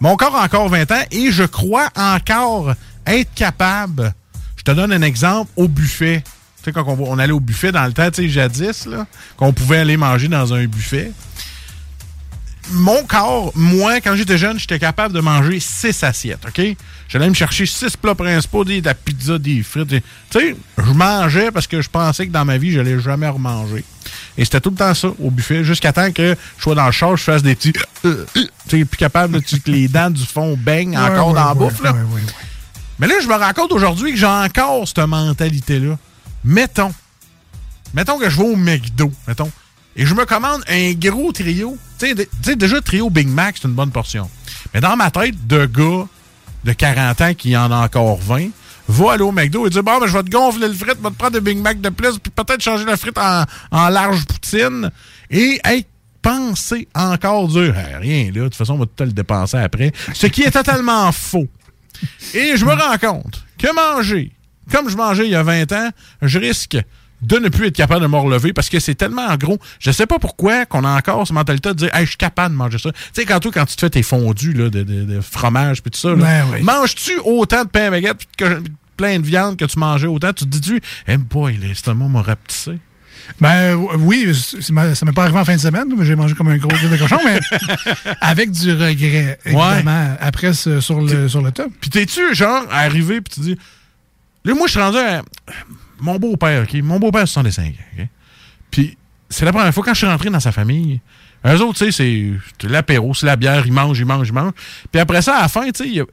Mon 0.00 0.16
corps 0.16 0.34
a 0.34 0.44
encore 0.44 0.68
20 0.70 0.90
ans 0.92 1.02
et 1.10 1.30
je 1.30 1.44
crois 1.44 1.90
encore 1.94 2.72
être 3.06 3.34
capable. 3.34 4.14
Je 4.56 4.62
te 4.62 4.70
donne 4.70 4.92
un 4.92 5.02
exemple 5.02 5.50
au 5.56 5.68
buffet. 5.68 6.24
Tu 6.62 6.70
sais, 6.70 6.72
quand 6.72 6.84
on, 6.86 7.12
on 7.12 7.18
allait 7.18 7.32
au 7.32 7.40
buffet 7.40 7.72
dans 7.72 7.84
le 7.84 7.92
temps, 7.92 8.10
tu 8.10 8.22
sais, 8.22 8.28
jadis, 8.28 8.86
là, 8.86 9.06
qu'on 9.36 9.52
pouvait 9.52 9.78
aller 9.78 9.96
manger 9.96 10.28
dans 10.28 10.54
un 10.54 10.64
buffet. 10.66 11.12
Mon 12.70 13.02
corps, 13.04 13.50
moi, 13.56 14.00
quand 14.00 14.14
j'étais 14.14 14.38
jeune, 14.38 14.58
j'étais 14.58 14.78
capable 14.78 15.12
de 15.12 15.20
manger 15.20 15.58
six 15.58 16.00
assiettes, 16.04 16.46
OK? 16.46 16.64
J'allais 17.08 17.28
me 17.28 17.34
chercher 17.34 17.66
six 17.66 17.96
plats 17.96 18.14
principaux, 18.14 18.64
des, 18.64 18.80
de 18.80 18.86
la 18.86 18.94
pizza, 18.94 19.36
des 19.36 19.62
frites. 19.64 19.88
Tu 19.88 20.00
sais, 20.30 20.56
je 20.78 20.92
mangeais 20.92 21.50
parce 21.50 21.66
que 21.66 21.82
je 21.82 21.90
pensais 21.90 22.26
que 22.26 22.32
dans 22.32 22.44
ma 22.44 22.58
vie, 22.58 22.70
je 22.70 22.78
n'allais 22.78 23.00
jamais 23.00 23.28
remanger. 23.28 23.84
Et 24.38 24.44
c'était 24.44 24.60
tout 24.60 24.70
le 24.70 24.76
temps 24.76 24.94
ça, 24.94 25.08
au 25.18 25.30
buffet, 25.30 25.64
jusqu'à 25.64 25.92
temps 25.92 26.10
que 26.12 26.36
je 26.56 26.62
sois 26.62 26.76
dans 26.76 26.86
le 26.86 26.92
char, 26.92 27.16
je 27.16 27.24
fasse 27.24 27.42
des 27.42 27.56
petits... 27.56 27.72
euh, 28.04 28.24
tu 28.34 28.48
sais, 28.68 28.84
plus 28.84 28.96
capable, 28.96 29.34
là, 29.34 29.40
tu- 29.40 29.60
que 29.60 29.70
les 29.70 29.88
dents 29.88 30.10
du 30.10 30.24
fond 30.24 30.56
baignent 30.56 30.96
encore 30.96 31.28
ouais, 31.28 31.34
dans 31.34 31.44
la 31.46 31.52
ouais, 31.54 31.58
bouffe, 31.58 31.82
là. 31.82 31.94
Mais 33.00 33.08
là, 33.08 33.14
je 33.20 33.26
me 33.26 33.34
rends 33.34 33.52
compte 33.52 33.72
aujourd'hui 33.72 34.12
que 34.12 34.18
j'ai 34.18 34.24
encore 34.26 34.86
cette 34.86 34.98
mentalité-là. 34.98 35.98
Mettons, 36.44 36.92
mettons 37.94 38.18
que 38.18 38.28
je 38.28 38.36
vais 38.36 38.48
au 38.48 38.56
McDo, 38.56 39.10
mettons, 39.28 39.50
et 39.94 40.06
je 40.06 40.14
me 40.14 40.24
commande 40.24 40.62
un 40.68 40.92
gros 40.92 41.32
trio. 41.32 41.76
Tu 41.98 42.14
sais, 42.42 42.56
déjà, 42.56 42.80
trio 42.80 43.10
Big 43.10 43.28
Mac, 43.28 43.56
c'est 43.60 43.68
une 43.68 43.74
bonne 43.74 43.90
portion. 43.90 44.28
Mais 44.72 44.80
dans 44.80 44.96
ma 44.96 45.10
tête, 45.10 45.46
de 45.46 45.66
gars 45.66 46.06
de 46.64 46.72
40 46.72 47.20
ans 47.20 47.34
qui 47.34 47.56
en 47.56 47.70
a 47.70 47.84
encore 47.84 48.18
20, 48.18 48.48
va 48.88 49.12
aller 49.12 49.22
au 49.22 49.32
McDo 49.32 49.66
et 49.66 49.70
dire 49.70 49.82
Bon, 49.82 49.98
ben, 49.98 50.06
je 50.06 50.16
vais 50.16 50.22
te 50.22 50.30
gonfler 50.30 50.68
le 50.68 50.74
frite, 50.74 50.96
je 50.98 51.02
vais 51.02 51.10
te 51.10 51.16
prendre 51.16 51.32
des 51.32 51.40
Big 51.40 51.58
Mac 51.58 51.80
de 51.80 51.88
plus, 51.90 52.18
puis 52.18 52.32
peut-être 52.34 52.62
changer 52.62 52.84
la 52.84 52.96
frite 52.96 53.18
en, 53.18 53.88
large 53.88 54.24
poutine. 54.26 54.90
Et 55.30 55.60
être 55.64 55.88
penser 56.22 56.88
encore 56.94 57.50
Ah, 57.56 57.98
rien, 57.98 58.26
là, 58.26 58.30
de 58.32 58.42
toute 58.44 58.54
façon, 58.54 58.74
on 58.74 58.78
va 58.78 58.86
tout 58.86 59.04
le 59.04 59.12
dépenser 59.12 59.58
après. 59.58 59.92
Ce 60.14 60.26
qui 60.26 60.42
est 60.42 60.52
totalement 60.52 61.10
faux. 61.12 61.48
Et 62.34 62.56
je 62.56 62.64
me 62.64 62.72
rends 62.72 62.98
compte 62.98 63.44
que 63.58 63.72
manger, 63.74 64.32
comme 64.70 64.88
je 64.88 64.96
mangeais 64.96 65.24
il 65.26 65.30
y 65.32 65.34
a 65.34 65.42
20 65.42 65.72
ans, 65.72 65.90
je 66.22 66.38
risque 66.38 66.76
de 67.22 67.38
ne 67.38 67.48
plus 67.48 67.68
être 67.68 67.76
capable 67.76 68.02
de 68.02 68.08
me 68.08 68.16
relever 68.16 68.52
parce 68.52 68.68
que 68.68 68.80
c'est 68.80 68.96
tellement 68.96 69.26
en 69.26 69.36
gros. 69.36 69.58
Je 69.78 69.92
sais 69.92 70.06
pas 70.06 70.18
pourquoi 70.18 70.66
qu'on 70.66 70.84
a 70.84 70.90
encore 70.96 71.24
cette 71.26 71.34
mentalité 71.34 71.68
de 71.68 71.74
dire 71.74 71.94
hey, 71.94 72.04
je 72.04 72.10
suis 72.10 72.16
capable 72.16 72.52
de 72.54 72.58
manger 72.58 72.78
ça. 72.78 72.90
Tu 72.90 72.98
sais, 73.12 73.24
quand 73.24 73.38
toi, 73.38 73.52
quand 73.54 73.64
tu 73.64 73.76
te 73.76 73.80
fais 73.80 73.90
tes 73.90 74.02
fondus 74.02 74.52
là, 74.52 74.70
de, 74.70 74.82
de- 74.82 75.04
de 75.04 75.20
fromage 75.20 75.82
puis 75.82 75.90
tout 75.92 75.98
ça, 76.00 76.08
là, 76.10 76.16
Ben 76.16 76.44
oui. 76.52 76.62
manges-tu 76.62 77.12
autant 77.24 77.62
de 77.64 77.68
pain 77.68 77.84
à 77.86 77.90
baguette 77.90 78.22
que- 78.36 78.60
plein 78.96 79.20
de 79.20 79.24
viande 79.24 79.56
que 79.56 79.64
tu 79.64 79.78
mangeais 79.78 80.08
autant? 80.08 80.32
Tu 80.32 80.44
te 80.44 80.50
dis-tu, 80.50 80.80
hey 81.06 81.16
boy, 81.16 81.56
l'estomac 81.58 82.08
m'a 82.08 82.22
rapetissé. 82.22 82.72
Ben 83.40 83.76
oui, 84.00 84.32
c'est 84.34 84.70
ma- 84.72 84.96
ça 84.96 85.06
m'est 85.06 85.12
pas 85.12 85.22
arrivé 85.22 85.38
en 85.38 85.44
fin 85.44 85.54
de 85.54 85.60
semaine, 85.60 85.84
mais 85.96 86.04
j'ai 86.04 86.16
mangé 86.16 86.34
comme 86.34 86.48
un 86.48 86.56
gros 86.56 86.68
gros 86.68 86.88
de 86.88 86.96
cochon, 86.96 87.18
mais 87.24 87.38
avec 88.20 88.50
du 88.50 88.72
regret, 88.72 89.38
évidemment, 89.44 90.16
après 90.20 90.52
ce- 90.54 90.80
sur 90.80 91.00
le, 91.00 91.28
sur 91.28 91.40
le 91.40 91.52
top. 91.52 91.68
Puis 91.80 91.88
t'es-tu, 91.88 92.34
genre, 92.34 92.64
arrivé, 92.70 93.20
puis 93.20 93.34
tu 93.34 93.40
dis. 93.40 93.58
Là, 94.44 94.54
moi, 94.54 94.66
je 94.66 94.72
suis 94.72 94.80
rendu 94.80 94.98
à. 94.98 95.22
Mon 96.00 96.18
beau-père, 96.18 96.64
OK? 96.64 96.74
Mon 96.82 96.98
beau-père, 96.98 97.28
65 97.28 97.64
ans, 97.64 97.70
OK? 97.98 98.06
Puis 98.70 98.96
c'est 99.28 99.44
la 99.44 99.52
première 99.52 99.72
fois 99.72 99.84
quand 99.84 99.94
je 99.94 99.98
suis 99.98 100.06
rentré 100.06 100.30
dans 100.30 100.40
sa 100.40 100.52
famille. 100.52 101.00
Eux 101.44 101.60
autres, 101.60 101.78
tu 101.84 101.90
sais, 101.90 102.38
c'est 102.60 102.68
l'apéro, 102.68 103.14
c'est 103.14 103.26
la 103.26 103.36
bière, 103.36 103.66
ils 103.66 103.72
mangent, 103.72 103.98
ils 103.98 104.06
mangent, 104.06 104.28
ils 104.28 104.34
mangent. 104.34 104.52
Puis 104.90 105.00
après 105.00 105.22
ça, 105.22 105.38
à 105.38 105.42
la 105.42 105.48
fin, 105.48 105.68
tu 105.70 105.94
sais, 105.94 106.04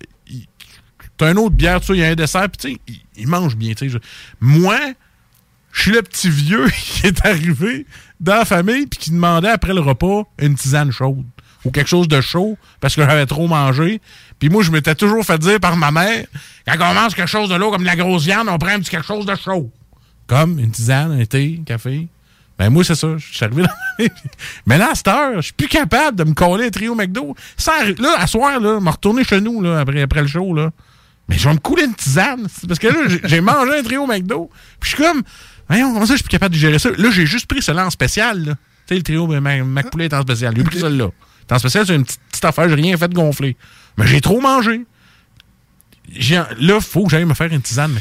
t'as 1.17 1.31
une 1.31 1.37
autre 1.37 1.55
bière, 1.55 1.81
tu 1.81 1.93
il 1.93 1.99
y 1.99 2.03
a 2.03 2.07
un 2.07 2.15
dessert, 2.15 2.47
puis 2.49 2.79
tu 3.15 3.23
sais, 3.23 3.55
bien, 3.55 3.73
tu 3.73 3.89
sais. 3.89 3.99
Moi, 4.39 4.77
je 5.71 5.81
suis 5.81 5.91
le 5.91 6.01
petit 6.01 6.29
vieux 6.29 6.67
qui 6.83 7.07
est 7.07 7.25
arrivé 7.25 7.85
dans 8.19 8.35
la 8.35 8.45
famille 8.45 8.87
puis 8.87 8.99
qui 8.99 9.11
demandait 9.11 9.49
après 9.49 9.73
le 9.73 9.81
repas 9.81 10.23
une 10.39 10.55
tisane 10.55 10.91
chaude 10.91 11.25
ou 11.65 11.71
quelque 11.71 11.87
chose 11.87 12.07
de 12.07 12.21
chaud 12.21 12.57
parce 12.79 12.95
que 12.95 13.03
j'avais 13.03 13.25
trop 13.25 13.47
mangé. 13.47 14.01
Puis 14.39 14.49
moi, 14.49 14.63
je 14.63 14.71
m'étais 14.71 14.95
toujours 14.95 15.23
fait 15.25 15.37
dire 15.37 15.59
par 15.59 15.75
ma 15.75 15.91
mère, 15.91 16.25
quand 16.65 16.75
on 16.79 16.93
mange 16.93 17.13
quelque 17.13 17.27
chose 17.29 17.49
de 17.49 17.55
l'eau 17.55 17.71
comme 17.71 17.81
de 17.81 17.87
la 17.87 17.95
grosse 17.95 18.23
viande, 18.23 18.47
on 18.49 18.57
prend 18.57 18.69
un 18.71 18.79
petit 18.79 18.89
quelque 18.89 19.05
chose 19.05 19.25
de 19.25 19.35
chaud. 19.35 19.69
Comme 20.27 20.59
une 20.59 20.71
tisane, 20.71 21.19
un 21.19 21.25
thé, 21.25 21.57
un 21.59 21.63
café. 21.63 22.07
Ben 22.57 22.69
moi, 22.69 22.83
c'est 22.83 22.95
ça. 22.95 23.07
Je 23.17 23.33
suis 23.35 23.43
arrivé 23.45 23.63
dans. 23.63 24.05
Mais 24.65 24.77
là, 24.77 24.89
à 24.91 24.95
cette 24.95 25.07
heure, 25.07 25.35
je 25.37 25.41
suis 25.41 25.53
plus 25.53 25.67
capable 25.67 26.17
de 26.17 26.23
me 26.25 26.33
coller 26.33 26.67
un 26.67 26.69
trio 26.69 26.93
McDo. 26.93 27.35
Sans, 27.57 27.71
là, 27.99 28.15
à 28.17 28.27
soir, 28.27 28.59
là, 28.59 28.79
me 28.79 28.89
retourner 28.89 29.23
chez 29.23 29.39
nous 29.41 29.61
là, 29.61 29.79
après, 29.79 30.01
après 30.01 30.21
le 30.21 30.27
show. 30.27 30.53
Là. 30.53 30.69
Mais 31.29 31.37
je 31.37 31.47
vais 31.47 31.53
me 31.53 31.59
couler 31.59 31.85
une 31.85 31.95
tisane. 31.95 32.47
Parce 32.67 32.79
que 32.79 32.87
là, 32.87 32.99
j'ai- 33.23 33.41
mangé 33.41 33.79
un 33.79 33.83
trio 33.83 34.05
McDo. 34.05 34.49
Puis 34.79 34.91
je 34.91 34.95
suis 34.95 35.03
comme, 35.03 35.21
voyons, 35.69 35.93
comment 35.93 36.05
ça, 36.05 36.13
je 36.13 36.17
suis 36.17 36.23
plus 36.23 36.31
capable 36.31 36.53
de 36.53 36.59
gérer 36.59 36.79
ça? 36.79 36.89
Là, 36.97 37.11
j'ai 37.11 37.25
juste 37.25 37.45
pris 37.47 37.61
celui-là 37.61 37.85
en 37.87 37.89
spécial. 37.89 38.43
là. 38.45 38.53
Tu 38.55 38.59
sais, 38.89 38.95
le 38.95 39.03
trio 39.03 39.25
ben, 39.27 39.39
Mac, 39.39 39.63
Mac 39.63 39.89
Poulet 39.89 40.05
est 40.05 40.13
en 40.13 40.21
spécial. 40.21 40.53
J'ai 40.55 40.63
pris 40.63 40.79
celui-là. 40.79 41.09
En 41.51 41.59
spécial, 41.59 41.85
c'est 41.87 41.95
une 41.95 42.03
petite, 42.03 42.19
petite 42.29 42.45
affaire, 42.45 42.67
j'ai 42.69 42.75
rien 42.75 42.95
fait 42.97 43.11
gonfler. 43.11 43.55
Mais 43.99 44.07
j'ai 44.07 44.21
trop 44.21 44.41
mangé. 44.41 44.81
Là, 46.31 46.47
il 46.59 46.81
faut 46.81 47.03
que 47.05 47.11
j'aille 47.11 47.25
me 47.25 47.35
faire 47.35 47.53
une 47.53 47.61
tisane. 47.61 47.99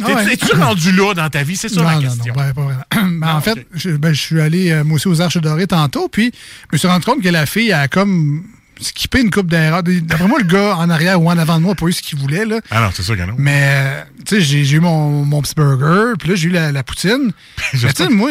Ah 0.00 0.06
t'es- 0.06 0.14
ouais. 0.14 0.32
Es-tu 0.32 0.54
rendu 0.56 0.92
là 0.92 1.12
dans 1.12 1.28
ta 1.28 1.42
vie? 1.42 1.56
C'est 1.56 1.68
ça 1.68 1.82
non, 1.82 1.86
la 1.88 1.94
non, 1.96 2.00
question. 2.00 2.34
non, 2.34 2.42
ouais, 2.42 2.52
pas 2.54 2.62
vraiment. 2.62 3.18
Ben, 3.20 3.34
en 3.34 3.40
fait, 3.42 3.66
je, 3.74 3.90
ben, 3.90 4.14
je 4.14 4.20
suis 4.20 4.40
allé, 4.40 4.70
euh, 4.70 4.82
moi 4.84 4.96
aussi, 4.96 5.08
aux 5.08 5.20
Arches 5.20 5.36
Dorées 5.38 5.66
tantôt, 5.66 6.08
puis 6.08 6.32
je 6.32 6.68
me 6.72 6.78
suis 6.78 6.88
rendu 6.88 7.04
compte 7.04 7.20
que 7.22 7.28
la 7.28 7.44
fille 7.44 7.70
a 7.72 7.86
comme 7.88 8.44
skippé 8.80 9.20
une 9.20 9.30
coupe 9.30 9.48
d'erreurs. 9.48 9.82
D'après 9.82 10.26
moi, 10.28 10.38
le 10.38 10.46
gars 10.46 10.76
en 10.76 10.88
arrière 10.88 11.20
ou 11.20 11.28
en 11.28 11.36
avant 11.36 11.56
de 11.56 11.62
moi 11.62 11.72
n'a 11.72 11.74
pas 11.74 11.86
eu 11.86 11.92
ce 11.92 12.00
qu'il 12.00 12.18
voulait. 12.18 12.46
Là. 12.46 12.60
Ah 12.70 12.80
non, 12.80 12.90
c'est 12.94 13.02
sûr 13.02 13.16
que 13.16 13.22
non. 13.22 13.34
Mais, 13.36 13.60
euh, 13.64 14.02
tu 14.24 14.36
sais, 14.36 14.40
j'ai 14.64 14.76
eu 14.76 14.80
mon, 14.80 15.24
mon 15.24 15.42
petit 15.42 15.54
burger, 15.54 16.14
puis 16.18 16.30
là, 16.30 16.34
j'ai 16.36 16.48
eu 16.48 16.52
la, 16.52 16.72
la 16.72 16.82
poutine. 16.82 17.32
Mais 17.74 17.92
tu 17.92 18.04
sais, 18.04 18.08
moi, 18.08 18.30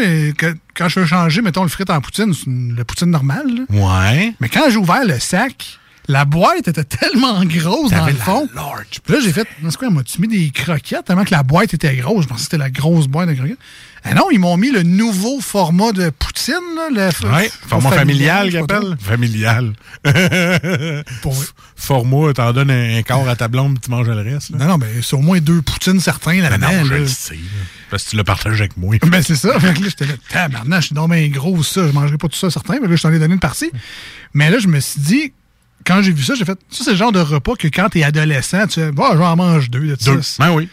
quand 0.74 0.90
je 0.90 1.00
veux 1.02 1.06
changer, 1.06 1.42
mettons, 1.44 1.64
le 1.64 1.70
frit 1.70 1.84
en 1.90 2.02
poutine, 2.02 2.34
c'est 2.34 2.50
la 2.78 2.84
poutine 2.86 3.12
normale. 3.12 3.46
là. 3.46 3.64
Ouais. 4.16 4.34
Mais 4.40 4.50
quand 4.50 4.70
j'ai 4.72 4.78
ouvert 4.78 5.06
le 5.06 5.20
sac, 5.20 5.78
la 6.08 6.26
boîte 6.26 6.68
était 6.68 6.84
tellement 6.84 7.44
grosse 7.46 7.92
dans 7.92 8.06
le 8.06 8.14
fond. 8.14 8.48
Puis 9.04 9.14
là, 9.14 9.20
j'ai 9.22 9.34
fait, 9.34 9.48
c'est 9.64 9.78
quoi, 9.78 9.90
m'as-tu 9.90 10.22
mis 10.22 10.28
des 10.28 10.50
croquettes? 10.52 11.06
Tellement 11.06 11.26
que 11.26 11.32
la 11.32 11.44
boîte 11.44 11.74
était 11.74 11.96
grosse? 11.98 12.24
Je 12.24 12.28
pensais 12.30 12.38
que 12.40 12.44
c'était 12.46 12.58
la 12.58 12.70
grosse 12.70 13.08
boîte 13.08 13.30
de 13.30 13.34
croquettes. 13.34 13.58
Ah 14.04 14.14
non, 14.14 14.28
ils 14.32 14.40
m'ont 14.40 14.56
mis 14.56 14.72
le 14.72 14.84
nouveau 14.84 15.42
format 15.42 15.92
de 15.92 16.10
poutine, 16.12 16.54
là, 16.78 16.88
le 16.90 17.30
Ouais, 17.34 17.52
format 17.68 17.92
familial, 17.92 18.48
je 18.48 18.52
sais 18.54 18.58
qu'il 18.60 18.68
pas 18.68 18.78
appelle. 18.78 18.98
Familial. 19.02 19.74
Pour- 21.22 21.36
Format, 21.76 22.34
t'en 22.34 22.54
donnes 22.54 22.72
un, 22.72 22.98
un 22.98 23.02
quart 23.04 23.28
à 23.30 23.36
ta 23.36 23.48
blonde, 23.48 23.80
tu 23.82 23.92
manges 23.92 24.08
le 24.08 24.16
reste. 24.22 24.50
là. 24.52 24.58
Non, 24.60 24.66
non, 24.66 24.78
mais 24.78 24.88
c'est 25.04 25.14
au 25.16 25.20
moins 25.20 25.40
deux 25.40 25.62
poutines 25.62 26.00
certains 26.00 26.40
Ben 26.42 26.58
non, 26.58 26.86
je 26.86 26.92
là. 26.94 27.00
le 27.00 27.08
sais. 27.08 27.38
Parce 27.90 28.04
que 28.06 28.10
tu 28.12 28.16
le 28.18 28.24
partages 28.24 28.60
avec 28.60 28.78
moi. 28.78 28.96
Ben, 29.06 29.22
c'est 29.22 29.36
ça. 29.36 29.60
Fait 29.60 29.74
que 29.74 29.82
là, 29.82 29.88
j'étais 29.90 30.06
là, 30.06 30.14
tabarnak, 30.30 30.82
je 30.82 30.86
suis 30.88 30.96
donc 30.96 31.12
bien 31.12 31.28
gros, 31.30 31.62
ça. 31.64 31.86
Je 31.88 31.92
mangerai 31.92 32.18
pas 32.18 32.28
tout 32.30 32.38
ça, 32.38 32.50
certain. 32.50 32.80
Mais 32.82 32.88
là, 32.88 32.96
je 32.96 33.02
t'en 33.04 33.12
ai 33.14 33.20
donné 33.20 33.34
une 33.36 33.40
partie. 33.40 33.70
Mais 34.34 34.50
là, 34.50 34.58
je 34.60 34.68
me 34.68 34.80
suis 34.80 35.00
dit, 35.02 35.34
quand 35.88 36.02
j'ai 36.02 36.12
vu 36.12 36.24
ça, 36.24 36.36
j'ai 36.36 36.46
fait, 36.46 36.60
ça, 36.70 36.84
c'est 36.84 36.92
le 36.92 36.98
genre 36.98 37.12
de 37.14 37.20
repas 37.20 37.56
que 37.56 37.68
quand 37.70 37.90
t'es 37.90 38.04
adolescent, 38.04 38.68
tu 38.68 38.82
fais, 38.82 38.92
bah, 38.92 39.12
j'en 39.18 39.36
mange 39.36 39.70
deux 39.70 39.80
de 39.80 39.96
Deux. 39.96 40.22
ça. 40.22 40.46
Ben 40.46 40.52
oui. 40.54 40.68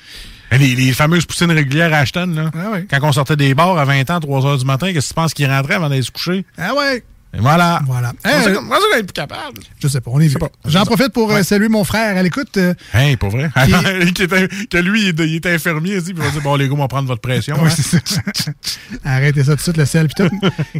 Les, 0.53 0.75
les 0.75 0.93
fameuses 0.93 1.25
poutines 1.25 1.51
régulières 1.51 1.93
à 1.95 1.99
Ashton, 1.99 2.27
là. 2.35 2.51
Quand 2.91 2.99
on 3.03 3.13
sortait 3.13 3.35
des 3.37 3.55
bars 3.55 3.77
à 3.79 3.85
20 3.85 4.09
ans, 4.11 4.21
3 4.21 4.47
heures 4.47 4.59
du 4.59 4.65
matin, 4.65 4.93
qu'est-ce 4.93 5.09
que 5.09 5.15
tu 5.15 5.15
penses 5.15 5.35
qu'ils 5.35 5.51
rentraient 5.51 5.75
avant 5.75 5.89
d'aller 5.89 6.03
se 6.03 6.11
coucher? 6.13 6.45
Ah 6.59 6.75
ouais. 6.75 7.03
Et 7.37 7.41
voilà. 7.41 7.81
Voilà. 7.87 8.13
Ça- 8.25 8.49
Euh, 8.49 8.55
qu'on 8.55 8.97
est 8.97 9.03
plus 9.03 9.13
capable? 9.13 9.61
Je 9.81 9.89
sais 9.89 10.01
pas, 10.01 10.13
on 10.15 10.21
est 10.21 10.29
vieux. 10.29 10.39
J'en 10.67 10.85
profite 10.85 11.09
pour 11.09 11.33
euh, 11.33 11.43
saluer 11.43 11.69
mon 11.69 11.83
frère 11.83 12.17
à 12.17 12.23
l'écoute. 12.23 12.57
euh, 12.59 12.75
Hey, 12.93 13.17
pas 13.17 13.29
vrai? 13.29 13.51
Qui- 13.67 14.13
Qui 14.13 14.23
était- 14.23 14.47
que 14.71 14.79
lui, 14.79 15.09
il 15.09 15.21
est, 15.21 15.35
est 15.35 15.47
infirmier, 15.55 15.97
aussi, 15.97 16.15
puis 16.15 16.23
il 16.23 16.25
va 16.25 16.31
dire, 16.31 16.43
bon, 16.43 16.55
les 16.55 16.69
gars, 16.69 16.75
on 16.75 16.79
va 16.79 16.87
prendre 16.87 17.09
votre 17.09 17.21
pression. 17.23 17.57
Oui, 17.61 17.69
hein. 17.69 17.75
c'est 17.77 18.07
ça. 18.07 18.53
Arrêtez 19.05 19.43
ça 19.43 19.53
tout 19.53 19.57
de 19.57 19.63
suite, 19.63 19.77
le 19.79 19.85
sel 19.87 20.09
tout. 20.15 20.29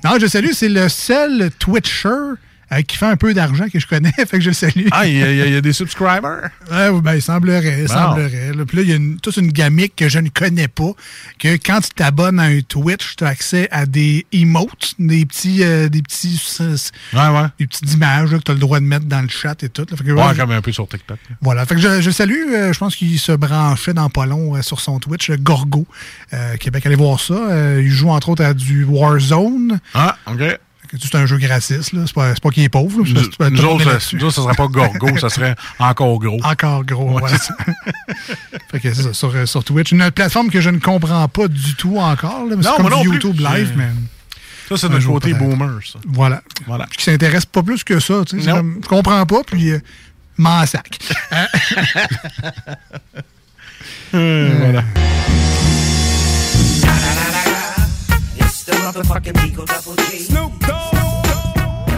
non, 0.05 0.13
je 0.21 0.27
salue, 0.29 0.51
c'est 0.53 0.69
le 0.69 0.89
seul 0.89 1.51
Twitcher 1.59 2.09
euh, 2.73 2.83
qui 2.83 2.97
fait 2.97 3.07
un 3.07 3.17
peu 3.17 3.35
d'argent 3.35 3.67
que 3.73 3.79
je 3.79 3.87
connais, 3.87 4.13
fait 4.17 4.27
que 4.39 4.41
je 4.41 4.49
le 4.49 4.55
salue. 4.55 4.87
Ah, 4.91 5.07
il 5.07 5.15
y, 5.15 5.19
y 5.19 5.23
a- 5.23 5.47
il 5.47 5.53
y 5.53 5.57
a 5.57 5.61
des 5.61 5.73
subscribers? 5.73 6.51
Ouais, 6.71 7.01
ben, 7.01 7.15
il 7.15 7.23
semblerait, 7.23 7.81
il 7.83 7.87
Bon. 7.89 7.93
semblerait. 7.95 8.53
là. 8.55 8.65
Puis 8.65 8.77
là, 8.77 8.83
il 8.83 8.89
y 8.89 8.93
a 8.93 8.97
une- 8.97 9.19
toute 9.21 9.37
une 9.37 9.51
gamique 9.53 9.95
que 9.97 10.09
je 10.09 10.19
ne 10.19 10.29
connais 10.29 10.69
pas, 10.69 10.93
que 11.39 11.55
quand 11.57 11.81
tu 11.81 11.91
t'abonnes 11.91 12.39
à 12.41 12.45
un 12.45 12.61
Twitch, 12.61 13.17
tu 13.17 13.25
as 13.25 13.29
accès 13.29 13.69
à 13.71 13.87
des 13.87 14.27
emotes, 14.33 14.95
des 14.99 15.25
petits, 15.27 15.63
euh, 15.63 15.89
des 15.89 16.03
petits, 16.03 16.41
Ouais, 16.61 17.19
ouais. 17.29 17.47
des 17.59 17.67
petites 17.67 17.93
images 17.93 18.33
là, 18.33 18.39
que 18.39 18.45
tu 18.45 18.51
as 18.51 18.55
le 18.55 18.61
droit 18.61 18.81
de 18.81 18.85
mettre 18.85 19.07
dans 19.07 19.23
le 19.23 19.29
chat 19.29 19.63
et 19.63 19.69
tout. 19.69 19.87
là. 19.91 19.97
Fait 19.97 20.05
que, 20.05 20.11
Ouais, 20.13 20.35
comme 20.37 20.51
un 20.53 20.61
peu 20.63 20.73
sur 20.73 20.89
TikTok. 20.89 21.19
là. 21.31 21.37
voilà. 21.41 21.67
Fait 21.67 21.75
que 21.75 21.81
je, 21.81 22.01
je 22.01 22.11
salue, 22.11 22.53
euh, 22.55 22.73
je 22.73 22.79
pense 22.79 22.97
qu'il 22.97 23.19
se 23.19 23.33
branchait 23.33 23.95
dans 23.95 24.09
pas 24.11 24.27
long 24.27 24.57
euh, 24.57 24.63
sur 24.63 24.81
son 24.81 24.99
Twitch, 24.99 25.31
euh, 25.31 25.37
Gorgo, 25.39 25.87
euh, 26.33 26.57
Québec. 26.57 26.85
Allez 26.87 26.95
voir 26.97 27.21
ça. 27.21 27.35
Euh, 27.35 27.81
il 27.85 27.91
joue 27.91 28.11
entre 28.11 28.29
autres 28.31 28.45
à 28.45 28.55
du 28.55 28.85
Warzone. 28.85 29.79
Ah, 29.95 30.17
OK. 30.27 30.41
C'est 31.03 31.15
un 31.17 31.27
jeu 31.27 31.39
gratis. 31.39 31.81
C'est 31.83 32.13
pas, 32.15 32.35
pas 32.35 32.51
qu'il 32.51 32.63
est 32.63 32.69
pauvre. 32.69 33.03
là. 33.05 33.51
Nous 33.51 33.65
autres, 33.65 34.25
autres, 34.25 34.31
ça 34.31 34.43
serait 34.43 34.55
pas 34.55 34.67
Gorgo, 34.69 35.19
ça 35.19 35.29
serait 35.29 35.55
encore 35.79 36.19
gros. 36.19 36.39
Encore 36.45 36.85
gros, 36.85 37.19
Ouais, 37.21 37.31
fait 38.71 38.81
que 38.81 38.93
c'est 38.95 39.03
ça, 39.03 39.13
sur, 39.15 39.35
euh, 39.35 39.47
sur 39.47 39.65
Twitch. 39.65 39.93
Une 39.93 40.11
plateforme 40.11 40.51
que 40.51 40.61
je 40.61 40.71
ne 40.71 40.79
comprends 40.79 41.27
pas 41.29 41.49
du 41.49 41.75
tout 41.75 41.99
encore. 41.99 42.45
là, 42.49 42.57
mais 42.57 42.63
c'est 42.63 42.69
Non, 42.71 42.77
comme 42.77 42.91
non 42.91 43.01
du 43.03 43.09
plus. 43.09 43.17
YouTube 43.17 43.41
live, 43.41 43.73
mais. 43.77 43.89
Ça, 44.69 44.77
c'est 44.79 44.89
notre 44.89 45.07
côté 45.07 45.35
boomer, 45.35 45.81
ça. 45.85 45.99
Voilà. 46.07 46.43
Voilà. 46.67 46.87
Qui 46.97 47.05
s'intéresse 47.05 47.45
pas 47.45 47.63
plus 47.63 47.85
que 47.85 48.01
ça. 48.01 48.23
tu 48.27 48.41
sais, 48.41 48.51
comme, 48.51 48.81
je 48.83 48.89
comprends 48.89 49.27
pas, 49.27 49.43
puis 49.47 49.73
euh, 49.73 49.81
m'en 50.39 50.65
sac. 50.67 50.99
Hein? 51.31 51.47
Euh, 54.15 54.49
voilà. 54.61 54.85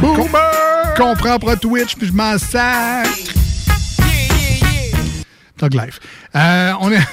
Boom! 0.01 0.29
Comprends 0.97 1.39
pas 1.39 1.57
Twitch, 1.57 1.95
puis 1.97 2.07
je 2.09 2.13
m'en 2.13 2.37
sac. 2.39 3.07
Tug 5.59 5.75
Life. 5.75 6.01
Euh, 6.35 6.73
on 6.81 6.91
est. 6.93 6.99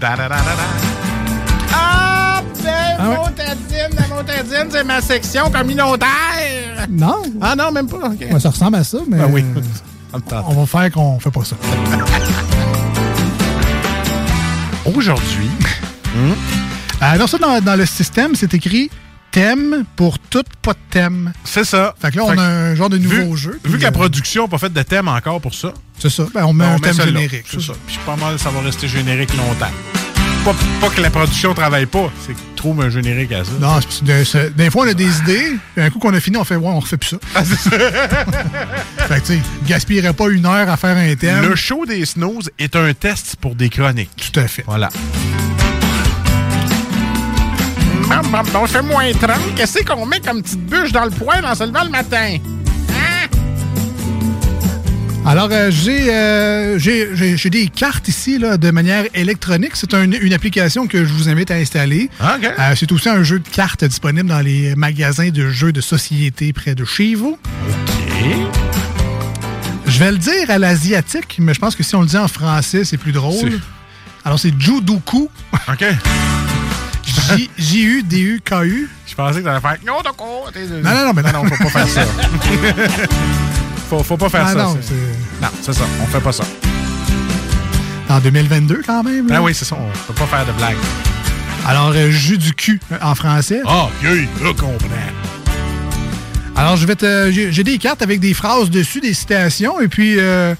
Da, 0.00 0.16
da, 0.16 0.28
da, 0.28 0.28
da, 0.28 0.36
da. 0.38 0.40
Ah, 1.72 2.42
ben, 2.62 2.72
Ah 2.98 3.08
ouais. 3.10 3.16
Montadine, 3.16 3.96
la 3.98 4.06
Montadine, 4.14 4.66
c'est 4.70 4.84
ma 4.84 5.00
section 5.00 5.50
communautaire. 5.50 6.86
non? 6.90 7.22
Ah 7.40 7.54
non, 7.56 7.70
même 7.72 7.86
pas. 7.88 8.08
Ouais, 8.08 8.40
ça 8.40 8.50
ressemble 8.50 8.76
à 8.76 8.84
ça, 8.84 8.98
mais. 9.06 9.16
Ben 9.18 9.28
oui. 9.30 9.44
On 10.12 10.54
va 10.54 10.66
faire 10.66 10.90
qu'on 10.90 11.20
fait 11.20 11.30
pas 11.30 11.44
ça. 11.44 11.54
Aujourd'hui, 14.96 15.50
Euh, 16.16 16.32
dans 17.18 17.26
ça, 17.26 17.38
dans, 17.38 17.60
dans 17.60 17.76
le 17.76 17.86
système, 17.86 18.34
c'est 18.34 18.52
écrit 18.54 18.90
thème 19.30 19.84
pour 19.96 20.18
tout, 20.18 20.42
pas 20.60 20.72
de 20.72 20.78
thème. 20.90 21.32
c'est 21.44 21.64
ça. 21.64 21.94
Fait 22.00 22.10
que 22.10 22.16
là, 22.16 22.24
on 22.26 22.36
a 22.38 22.42
un 22.42 22.74
genre 22.74 22.90
de 22.90 22.98
nouveau 22.98 23.34
vu, 23.34 23.36
jeu. 23.36 23.60
Vu 23.64 23.78
que 23.78 23.82
la 23.82 23.88
euh, 23.88 23.92
production 23.92 24.42
n'a 24.44 24.48
pas 24.48 24.58
fait 24.58 24.72
de 24.72 24.82
thème 24.82 25.06
encore 25.08 25.40
pour 25.40 25.54
ça, 25.54 25.72
C'est 25.98 26.10
ça. 26.10 26.26
Ben, 26.34 26.44
on 26.46 26.52
met 26.52 26.64
ben, 26.64 26.74
un 26.74 26.78
thème 26.78 27.00
générique. 27.06 27.44
C'est 27.48 27.60
ça. 27.60 27.72
Puis 27.86 27.98
pas 28.04 28.16
mal, 28.16 28.38
ça 28.38 28.50
va 28.50 28.60
rester 28.60 28.88
générique 28.88 29.30
longtemps. 29.36 29.70
Pas, 30.44 30.54
pas 30.80 30.88
que 30.88 31.00
la 31.02 31.10
production 31.10 31.52
travaille 31.54 31.84
pas, 31.86 32.10
c'est 32.26 32.32
qu'ils 32.34 32.54
trouvent 32.56 32.80
un 32.80 32.88
générique 32.88 33.30
à 33.32 33.44
ça. 33.44 33.50
Non, 33.60 33.78
c'est- 33.88 34.02
de- 34.02 34.24
c'est- 34.24 34.56
des 34.56 34.70
fois, 34.70 34.84
on 34.86 34.88
a 34.88 34.94
des 34.94 35.18
idées, 35.18 35.52
puis 35.76 35.84
un 35.84 35.90
coup 35.90 35.98
qu'on 35.98 36.14
a 36.14 36.18
fini, 36.20 36.38
on 36.38 36.44
fait, 36.44 36.56
ouais, 36.56 36.66
on 36.66 36.80
refait 36.80 36.96
plus 36.96 37.10
ça. 37.10 37.16
Ah, 37.34 37.44
fait 37.44 39.20
que, 39.20 39.26
tu 39.26 39.34
sais, 39.34 39.40
gaspillerait 39.66 40.14
pas 40.14 40.28
une 40.30 40.46
heure 40.46 40.68
à 40.70 40.76
faire 40.78 40.96
un 40.96 41.14
thème. 41.14 41.42
Le 41.46 41.54
show 41.56 41.84
des 41.86 42.04
snooze 42.06 42.50
est 42.58 42.74
un 42.74 42.92
test 42.94 43.36
pour 43.40 43.54
des 43.54 43.68
chroniques. 43.68 44.32
Tout 44.32 44.40
à 44.40 44.48
fait. 44.48 44.64
Voilà. 44.66 44.88
Bon, 48.10 48.28
bon, 48.30 48.42
bon, 48.52 48.66
fait 48.66 48.82
moins 48.82 49.12
30. 49.12 49.54
Qu'est-ce 49.56 49.84
qu'on 49.84 50.04
met 50.04 50.20
comme 50.20 50.42
petite 50.42 50.66
bûche 50.66 50.92
dans 50.92 51.04
le 51.04 51.10
poêle 51.10 51.44
en 51.46 51.54
se 51.54 51.64
levant 51.64 51.84
le 51.84 51.90
matin? 51.90 52.36
Alors, 55.26 55.48
euh, 55.52 55.70
j'ai 55.70 56.12
euh, 56.12 56.78
j'ai- 56.78 57.50
des 57.50 57.68
cartes 57.68 58.08
ici 58.08 58.38
là, 58.38 58.56
de 58.56 58.70
manière 58.70 59.04
électronique. 59.14 59.72
C'est 59.74 59.92
un- 59.94 60.10
une 60.10 60.32
application 60.32 60.86
que 60.88 61.04
je 61.04 61.12
vous 61.12 61.28
invite 61.28 61.50
à 61.50 61.54
installer. 61.56 62.08
OK. 62.20 62.44
Euh, 62.58 62.72
c'est 62.74 62.90
aussi 62.90 63.08
un 63.08 63.22
jeu 63.22 63.38
de 63.38 63.48
cartes 63.48 63.84
disponible 63.84 64.28
dans 64.28 64.40
les 64.40 64.74
magasins 64.76 65.28
de 65.28 65.48
jeux 65.50 65.72
de 65.72 65.80
société 65.82 66.52
près 66.52 66.74
de 66.74 66.84
chez 66.84 67.14
vous. 67.14 67.38
Je 69.86 69.98
vais 69.98 70.10
le 70.10 70.18
dire 70.18 70.48
à 70.50 70.58
l'asiatique, 70.58 71.36
mais 71.38 71.52
je 71.54 71.60
pense 71.60 71.76
que 71.76 71.82
si 71.82 71.94
on 71.94 72.00
le 72.00 72.06
dit 72.08 72.16
en 72.16 72.26
français, 72.28 72.84
c'est 72.84 72.96
plus 72.96 73.12
drôle. 73.12 73.60
Alors, 74.24 74.38
c'est 74.38 74.52
Judoku. 74.58 75.28
OK. 75.68 75.84
J-U-D-U-K-U. 77.58 78.88
Je 79.06 79.14
pensais 79.14 79.40
que 79.40 79.44
t'allais 79.44 79.60
faire. 79.60 79.76
Non, 79.86 79.94
Non, 80.04 80.82
non, 80.82 81.06
non, 81.06 81.12
mais 81.14 81.22
non, 81.32 81.44
faut 81.44 81.64
pas 81.64 81.84
faire 81.84 81.88
ça. 81.88 82.02
faut, 83.88 84.02
faut 84.02 84.16
pas 84.16 84.28
faire 84.28 84.44
Ah, 84.46 84.52
ça. 84.52 84.58
non, 84.58 84.78
c'est- 84.80 85.42
non, 85.42 85.48
ça. 85.72 85.84
On 86.02 86.06
fait 86.06 86.20
pas 86.20 86.32
ça. 86.32 86.44
En 88.08 88.18
2022, 88.20 88.82
quand 88.86 89.02
même. 89.04 89.28
Ah 89.32 89.40
oui, 89.42 89.54
c'est 89.54 89.64
ça. 89.64 89.76
On 89.78 90.12
peut 90.12 90.14
pas 90.18 90.26
faire 90.26 90.46
de 90.46 90.52
blagues. 90.52 90.76
Alors, 91.66 91.92
euh, 91.94 92.10
jus 92.10 92.38
du 92.38 92.52
cul 92.54 92.80
euh, 92.90 92.96
en 93.02 93.14
français? 93.14 93.60
Ah, 93.66 93.88
oui, 94.02 94.26
je 94.42 94.48
comprends. 94.50 94.76
Alors, 96.56 96.76
je 96.76 96.86
vais 96.86 96.96
te. 96.96 97.30
J'ai 97.30 97.52
j'ai 97.52 97.64
des 97.64 97.78
cartes 97.78 98.02
avec 98.02 98.18
des 98.20 98.34
phrases 98.34 98.70
dessus, 98.70 99.00
des 99.00 99.14
citations, 99.14 99.80
et 99.80 99.88
puis 99.88 100.16
euh, 100.18 100.54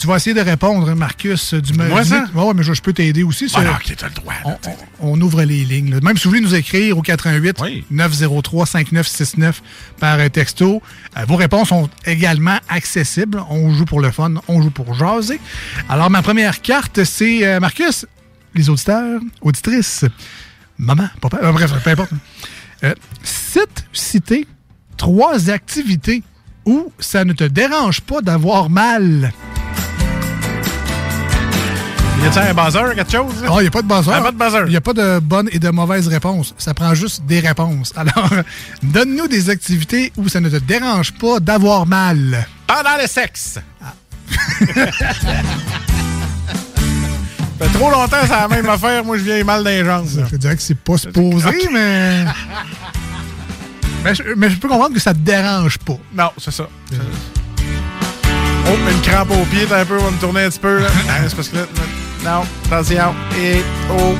tu 0.00 0.06
vas 0.06 0.16
essayer 0.16 0.34
de 0.34 0.40
répondre, 0.40 0.94
Marcus. 0.94 1.54
Du 1.54 1.74
Moi, 1.74 2.04
ça? 2.04 2.24
Ouais, 2.34 2.52
mais 2.54 2.62
je, 2.62 2.72
je 2.72 2.80
peux 2.82 2.92
t'aider 2.92 3.22
aussi. 3.22 3.46
Ah 3.54 3.62
non, 3.62 3.70
ok, 3.72 3.94
t'as 3.96 4.08
le 4.08 4.14
droit. 4.14 4.34
on, 4.44 4.50
on- 4.50 5.12
on 5.12 5.20
ouvre 5.20 5.42
les 5.44 5.64
lignes. 5.64 5.90
là. 5.90 6.00
Même 6.02 6.16
si 6.16 6.24
vous 6.24 6.30
voulez 6.30 6.40
nous 6.42 6.54
écrire 6.54 6.96
au 6.98 7.02
88 7.02 7.56
Oui. 7.60 7.84
903 7.90 8.66
5969 8.66 9.62
par 9.98 10.18
texto, 10.30 10.82
euh, 11.16 11.24
vos 11.26 11.36
réponses 11.36 11.68
sont 11.68 11.88
également 12.06 12.58
accessibles. 12.68 13.42
On 13.50 13.72
joue 13.74 13.84
pour 13.84 14.00
le 14.00 14.10
fun, 14.10 14.34
on 14.48 14.60
joue 14.62 14.70
pour 14.70 14.92
jaser. 14.94 15.40
Alors, 15.88 16.10
ma 16.10 16.22
première 16.22 16.60
carte, 16.62 17.04
c'est 17.04 17.46
euh, 17.46 17.60
Marcus, 17.60 18.06
les 18.54 18.68
auditeurs, 18.70 19.20
auditrices, 19.42 20.04
maman, 20.78 21.08
papa, 21.20 21.38
euh, 21.42 21.52
bref, 21.52 21.72
peu 21.84 21.90
importe. 21.90 22.10
Cite, 23.22 23.84
citer 23.92 24.46
trois 24.96 25.50
activités 25.50 26.22
où 26.66 26.92
ça 26.98 27.24
ne 27.24 27.32
te 27.32 27.44
dérange 27.44 28.00
pas 28.02 28.20
d'avoir 28.22 28.68
mal. 28.70 29.32
Y 32.22 32.26
a-t-il 32.26 32.50
un 32.50 32.54
buzzer, 32.54 32.94
quelque 32.94 33.10
chose? 33.12 33.32
Ah, 33.48 33.54
il 33.58 33.62
n'y 33.62 33.66
a 33.68 33.70
pas 33.70 33.82
de 33.82 33.88
buzzer. 33.88 34.12
Ah, 34.14 34.20
pas 34.20 34.30
de 34.32 34.36
buzzer. 34.36 34.62
Il 34.66 34.70
n'y 34.70 34.76
a 34.76 34.80
pas 34.80 34.92
de 34.92 35.18
bonnes 35.20 35.48
et 35.52 35.58
de 35.58 35.70
mauvaises 35.70 36.06
réponses. 36.08 36.54
Ça 36.58 36.74
prend 36.74 36.94
juste 36.94 37.24
des 37.24 37.40
réponses. 37.40 37.92
Alors, 37.96 38.28
donne-nous 38.82 39.26
des 39.28 39.48
activités 39.50 40.12
où 40.16 40.28
ça 40.28 40.40
ne 40.40 40.48
te 40.50 40.56
dérange 40.56 41.12
pas 41.12 41.40
d'avoir 41.40 41.86
mal. 41.86 42.46
Pendant 42.66 42.96
le 43.00 43.06
sexe. 43.06 43.58
fait 47.58 47.68
trop 47.74 47.90
longtemps, 47.90 48.16
c'est 48.22 48.28
la 48.28 48.48
même 48.48 48.68
affaire. 48.68 49.04
Moi, 49.04 49.16
je 49.18 49.22
viens 49.22 49.42
mal 49.44 49.64
dans 49.64 49.70
les 49.70 49.84
jambes. 49.84 50.06
Je 50.30 50.36
dirais 50.36 50.56
que 50.56 50.62
c'est 50.62 50.78
pas 50.78 50.96
supposé, 50.98 51.48
mais... 51.72 52.24
mais... 54.04 54.14
je- 54.14 54.34
mais 54.36 54.50
je 54.50 54.56
peux 54.58 54.68
comprendre 54.68 54.94
que 54.94 55.00
ça 55.00 55.12
te 55.14 55.18
dérange 55.18 55.78
pas. 55.78 55.96
Non, 56.14 56.30
c'est 56.38 56.52
ça. 56.52 56.68
Oh, 58.66 58.76
une 58.90 59.00
crampe 59.00 59.30
au 59.30 59.44
pied, 59.46 59.66
t'as 59.68 59.80
un 59.80 59.84
peu, 59.84 59.98
on 59.98 60.04
va 60.04 60.10
me 60.10 60.18
tourner 60.18 60.44
un 60.44 60.48
petit 60.50 60.58
peu. 60.60 60.80
Là. 60.80 60.88
Ah, 61.08 61.12
c'est 61.26 61.34
parce 61.34 61.48
que 61.48 61.56
là, 61.56 61.62
non, 62.24 62.42
attention. 62.66 63.14
Et, 63.40 63.62
oh. 63.90 64.14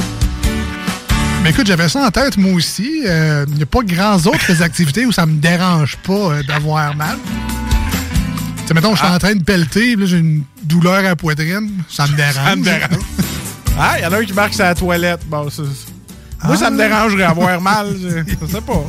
Mais 1.42 1.50
écoute, 1.50 1.66
j'avais 1.66 1.88
ça 1.88 2.06
en 2.06 2.10
tête, 2.10 2.36
moi 2.36 2.52
aussi. 2.52 3.02
Euh, 3.06 3.44
Il 3.48 3.54
n'y 3.56 3.62
a 3.62 3.66
pas 3.66 3.80
grands 3.82 4.16
autres 4.16 4.62
activités 4.62 5.06
où 5.06 5.12
ça 5.12 5.26
me 5.26 5.38
dérange 5.38 5.96
pas 5.98 6.12
euh, 6.12 6.42
d'avoir 6.42 6.94
mal. 6.96 7.16
Tu 8.58 8.66
sais, 8.66 8.74
mettons, 8.74 8.92
je 8.94 8.98
suis 8.98 9.08
Ah. 9.10 9.14
en 9.16 9.18
train 9.18 9.34
de 9.34 9.42
pelleter, 9.42 9.96
j'ai 10.04 10.18
une 10.18 10.44
douleur 10.62 10.94
à 10.94 11.02
la 11.02 11.16
poitrine. 11.16 11.70
Ça 11.88 12.06
me 12.06 12.16
dérange. 12.16 12.34
Ça 12.44 12.56
me 12.56 12.62
dérange. 12.64 13.02
Ah, 13.78 13.94
il 13.98 14.02
y 14.02 14.06
en 14.06 14.12
a 14.12 14.18
un 14.18 14.24
qui 14.24 14.32
marque 14.32 14.54
sa 14.54 14.74
toilette. 14.74 15.20
Bon, 15.26 15.48
c'est- 15.50 15.62
Moi, 16.44 16.56
ça 16.56 16.70
me 16.70 16.82
Ah. 16.82 16.88
dérangerait 16.88 17.24
avoir 17.24 17.60
mal. 17.60 17.94
Je, 18.00 18.08
je 18.08 18.46
sais 18.52 18.60
pas. 18.60 18.84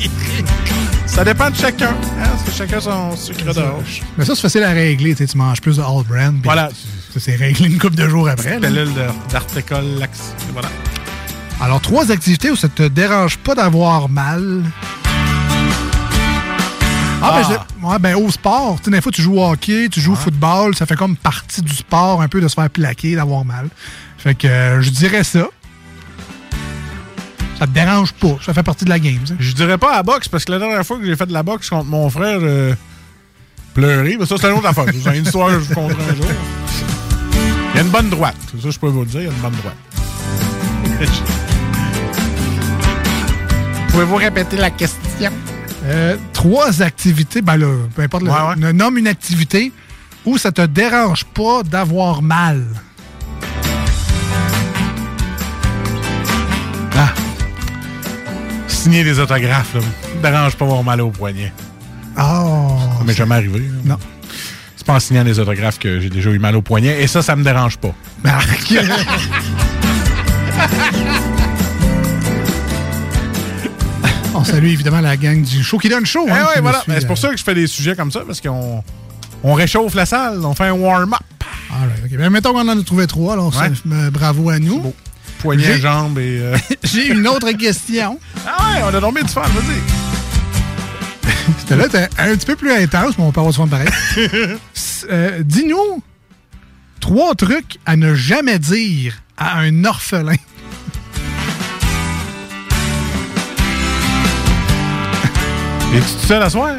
Ça 1.06 1.24
dépend 1.24 1.50
de 1.50 1.56
chacun. 1.56 1.90
Hein? 1.90 2.28
Chacun 2.56 2.80
son 2.80 3.14
sucre 3.16 3.52
d'orge. 3.52 4.02
Mais 4.16 4.24
ça, 4.24 4.34
c'est 4.34 4.40
facile 4.42 4.62
à 4.62 4.70
régler. 4.70 5.14
Tu 5.14 5.26
manges 5.36 5.60
plus 5.60 5.76
de 5.76 5.82
All 5.82 6.04
Brand. 6.08 6.34
Voilà. 6.42 6.70
Ça, 7.12 7.20
c'est 7.20 7.36
réglé 7.36 7.66
une 7.68 7.78
couple 7.78 7.96
de 7.96 8.08
jours 8.08 8.28
après. 8.28 8.58
de- 8.58 8.86
d'articole 9.30 9.84
lax. 9.98 10.34
Voilà. 10.52 10.68
Alors, 11.60 11.80
trois 11.80 12.10
activités 12.10 12.50
où 12.50 12.56
ça 12.56 12.68
te 12.68 12.88
dérange 12.88 13.36
pas 13.38 13.54
d'avoir 13.54 14.08
mal. 14.08 14.62
Ah, 17.24 17.40
ben, 17.48 17.56
Ah. 17.82 17.86
ouais, 17.86 17.98
ben, 18.00 18.16
au 18.16 18.30
sport, 18.32 18.78
tu 18.78 18.86
sais, 18.86 18.90
des 18.90 19.00
fois, 19.00 19.12
tu 19.12 19.22
joues 19.22 19.38
au 19.38 19.44
hockey, 19.52 19.88
tu 19.88 20.00
joues 20.00 20.14
au 20.14 20.16
football, 20.16 20.74
ça 20.74 20.86
fait 20.86 20.96
comme 20.96 21.16
partie 21.16 21.62
du 21.62 21.72
sport, 21.72 22.20
un 22.20 22.26
peu 22.28 22.40
de 22.40 22.48
se 22.48 22.54
faire 22.54 22.68
plaquer, 22.68 23.14
d'avoir 23.14 23.44
mal. 23.44 23.68
Fait 24.18 24.34
que 24.34 24.48
euh, 24.48 24.80
je 24.82 24.90
dirais 24.90 25.22
ça. 25.22 25.46
Ça 27.60 27.66
te 27.68 27.72
dérange 27.72 28.12
pas, 28.14 28.36
ça 28.44 28.52
fait 28.52 28.64
partie 28.64 28.84
de 28.84 28.90
la 28.90 28.98
game. 28.98 29.24
ça. 29.24 29.34
Je 29.38 29.52
dirais 29.52 29.78
pas 29.78 29.92
à 29.92 29.96
la 29.98 30.02
boxe 30.02 30.26
parce 30.28 30.44
que 30.44 30.50
la 30.50 30.58
dernière 30.58 30.84
fois 30.84 30.98
que 30.98 31.04
j'ai 31.06 31.14
fait 31.14 31.26
de 31.26 31.32
la 31.32 31.44
boxe 31.44 31.70
contre 31.70 31.84
mon 31.84 32.10
frère, 32.10 32.38
euh, 32.42 32.74
pleurer, 33.72 34.16
mais 34.18 34.26
ça, 34.26 34.34
c'est 34.40 34.50
une 34.50 34.56
autre 34.58 34.66
affaire. 34.66 34.86
C'est 35.04 35.16
une 35.16 35.24
histoire 35.24 35.48
que 35.50 35.60
je 35.60 35.72
vous 35.74 35.80
un 35.80 35.88
jour. 36.16 36.26
Il 37.72 37.76
y 37.76 37.78
a 37.78 37.82
une 37.82 37.90
bonne 37.90 38.10
droite. 38.10 38.36
Ça, 38.62 38.70
je 38.70 38.78
peux 38.78 38.88
vous 38.88 39.00
le 39.00 39.06
dire, 39.06 39.20
il 39.22 39.26
y 39.26 39.28
a 39.28 39.32
une 39.32 39.40
bonne 39.40 39.52
droite. 39.52 39.76
Pouvez-vous 43.88 44.16
répéter 44.16 44.56
la 44.56 44.70
question? 44.70 45.30
Euh, 45.84 46.16
trois 46.32 46.82
activités, 46.82 47.42
ben 47.42 47.56
là, 47.56 47.66
peu 47.94 48.02
importe, 48.02 48.22
le- 48.24 48.30
Ouais, 48.30 48.36
ouais. 48.48 48.56
ne- 48.56 48.72
nomme 48.72 48.98
une 48.98 49.08
activité 49.08 49.72
où 50.24 50.38
ça 50.38 50.52
te 50.52 50.62
dérange 50.62 51.24
pas 51.24 51.62
d'avoir 51.64 52.22
mal. 52.22 52.64
Ah. 56.96 57.12
Signer 58.68 59.02
des 59.04 59.18
autographes, 59.18 59.74
là. 59.74 59.80
Me 60.16 60.22
dérange 60.22 60.56
pas 60.56 60.64
avoir 60.64 60.84
mal 60.84 61.00
au 61.00 61.10
poignet. 61.10 61.52
Oh! 62.18 62.78
Ça 62.98 63.04
m'est 63.04 63.14
jamais 63.14 63.34
arrivé. 63.34 63.58
là. 63.58 63.64
Non. 63.84 63.96
C'est 64.82 64.86
pas 64.86 64.94
en 64.94 64.98
signant 64.98 65.22
des 65.22 65.38
autographes 65.38 65.78
que 65.78 66.00
j'ai 66.00 66.10
déjà 66.10 66.30
eu 66.30 66.40
mal 66.40 66.56
au 66.56 66.60
poignet. 66.60 67.04
Et 67.04 67.06
ça, 67.06 67.22
ça 67.22 67.36
me 67.36 67.44
dérange 67.44 67.78
pas. 67.78 67.94
Marc! 68.24 68.74
On 74.34 74.42
salue 74.44 74.66
évidemment 74.66 75.00
la 75.00 75.16
gang 75.16 75.40
du 75.42 75.62
show 75.62 75.78
qui 75.78 75.88
donne 75.88 76.04
show. 76.04 76.24
Eh 76.26 76.30
hein, 76.32 76.46
ouais, 76.54 76.60
voilà. 76.60 76.80
suit, 76.80 76.90
Ben, 76.90 76.96
c'est 77.00 77.06
pour 77.06 77.16
euh, 77.16 77.20
ça 77.20 77.28
que 77.30 77.36
je 77.36 77.44
fais 77.44 77.54
des 77.54 77.68
sujets 77.68 77.94
comme 77.94 78.10
ça, 78.10 78.22
parce 78.26 78.40
qu'on 78.40 78.82
on 79.44 79.54
réchauffe 79.54 79.94
la 79.94 80.04
salle, 80.06 80.44
on 80.44 80.54
fait 80.54 80.64
un 80.64 80.72
warm-up. 80.72 81.20
Alright, 81.72 82.02
ok. 82.04 82.18
Ben, 82.18 82.30
mettons 82.30 82.52
qu'on 82.52 82.68
en 82.68 82.80
a 82.80 82.82
trouvé 82.82 83.06
trois, 83.06 83.34
alors 83.34 83.54
Ouais. 83.56 83.70
euh, 83.92 84.10
bravo 84.10 84.50
à 84.50 84.58
nous. 84.58 84.92
Poignet, 85.38 85.62
J'ai- 85.64 85.78
jambes 85.80 86.18
et... 86.18 86.38
euh, 86.40 86.56
J'ai 86.82 87.08
une 87.08 87.28
autre 87.28 87.50
question. 87.52 88.18
Ah 88.44 88.56
ouais, 88.74 88.80
on 88.90 88.94
a 88.96 89.00
dormi 89.00 89.22
du 89.22 89.28
fun, 89.28 89.42
vas-y. 89.42 90.01
C'était 91.58 91.76
là, 91.76 91.88
t'es 91.88 92.08
un 92.18 92.36
petit 92.36 92.46
peu 92.46 92.56
plus 92.56 92.72
intense, 92.72 93.16
mais 93.18 93.24
on 93.24 93.32
peut 93.32 93.40
avoir 93.40 93.52
du 93.52 93.58
fun 93.58 93.68
pareil. 93.68 93.88
Euh, 95.10 95.42
Dis-nous 95.42 96.00
trois 97.00 97.34
trucs 97.34 97.80
à 97.86 97.96
ne 97.96 98.14
jamais 98.14 98.60
dire 98.60 99.20
à 99.36 99.58
un 99.58 99.84
orphelin. 99.84 100.36
Es-tu 105.92 106.02
tout 106.20 106.26
seul 106.26 106.40
à 106.42 106.48
soir? 106.48 106.76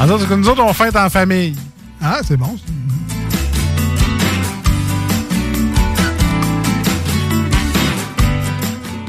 En 0.00 0.06
d'autres, 0.06 0.34
nous 0.34 0.48
autres, 0.48 0.62
on 0.64 0.72
fête 0.72 0.96
en 0.96 1.10
famille. 1.10 1.54
Ah, 2.02 2.20
c'est 2.26 2.36
bon. 2.38 2.56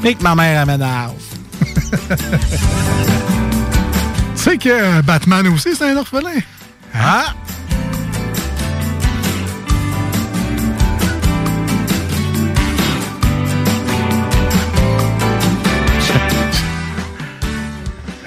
Et 0.06 0.14
que 0.14 0.22
ma 0.22 0.34
mère. 0.34 0.66
Tu 0.66 0.76
sais 4.36 4.58
que 4.58 4.68
euh, 4.68 5.00
Batman 5.00 5.46
aussi, 5.46 5.74
c'est 5.74 5.90
un 5.90 5.96
orphelin. 5.96 6.40
Ah! 6.94 7.32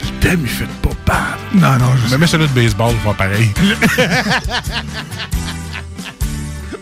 Je 0.02 0.10
t'aime, 0.20 0.40
il 0.41 0.48
fait 0.48 0.66
pas 0.82 0.90
bad. 1.06 1.38
Non, 1.54 1.78
non, 1.78 1.91
je... 2.08 2.10
Mais 2.12 2.18
mets 2.18 2.26
celui 2.26 2.48
de 2.48 2.54
baseball, 2.54 2.95
va 3.06 3.14
pareil. 3.14 3.52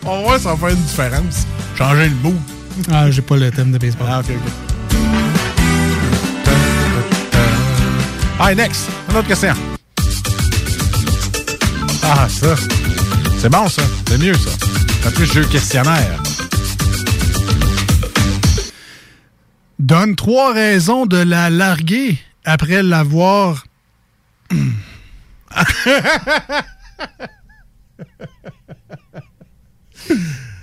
On 0.06 0.16
va 0.16 0.22
voir 0.22 0.38
si 0.38 0.44
ça 0.44 0.54
va 0.54 0.56
faire 0.56 0.70
une 0.70 0.82
différence. 0.82 1.46
Changer 1.76 2.08
le 2.08 2.14
mood. 2.22 2.40
Ah, 2.90 3.10
j'ai 3.10 3.20
pas 3.20 3.36
le 3.36 3.50
thème 3.50 3.72
de 3.72 3.78
baseball. 3.78 4.08
Ah, 4.10 4.20
ok, 4.20 4.30
ok. 4.30 4.75
Ah, 8.38 8.54
next. 8.54 8.88
Une 9.10 9.16
autre 9.16 9.28
question. 9.28 9.54
Ah, 12.02 12.28
ça. 12.28 12.54
C'est 13.38 13.48
bon, 13.48 13.68
ça. 13.68 13.82
C'est 14.08 14.18
mieux, 14.18 14.34
ça. 14.34 14.50
C'est 15.02 15.14
plus 15.14 15.26
jeu 15.32 15.44
questionnaire. 15.44 16.22
Donne 19.78 20.16
trois 20.16 20.52
raisons 20.52 21.06
de 21.06 21.16
la 21.18 21.48
larguer 21.50 22.18
après 22.44 22.82
l'avoir. 22.82 23.64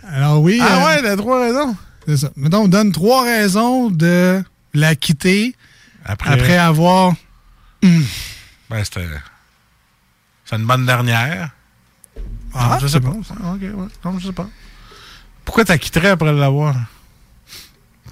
Alors 0.07 0.41
oui. 0.41 0.59
Ah 0.61 0.65
euh, 0.75 0.85
ouais, 0.87 1.01
t'as 1.01 1.15
trois 1.17 1.41
raisons? 1.43 1.75
C'est 2.07 2.17
ça. 2.17 2.29
Mettons, 2.35 2.67
donne 2.67 2.91
trois 2.91 3.23
raisons 3.23 3.89
de 3.89 4.43
la 4.73 4.95
quitter 4.95 5.55
Après- 6.05 6.33
après, 6.33 6.57
avoir. 6.57 7.13
Ben, 7.83 8.83
c'était. 8.83 9.07
C'est 10.45 10.55
une 10.55 10.65
bonne 10.65 10.85
dernière. 10.85 11.49
Ah, 12.53 12.77
je 12.81 12.87
sais 12.87 12.99
pas. 12.99 13.09
bon, 13.09 13.19
Ok, 13.19 13.61
ouais. 13.61 13.87
Non, 14.05 14.19
je 14.19 14.27
sais 14.27 14.33
pas. 14.33 14.47
Pourquoi 15.43 15.65
t'as 15.65 15.77
quitté 15.77 16.07
après 16.07 16.31
l'avoir? 16.31 16.75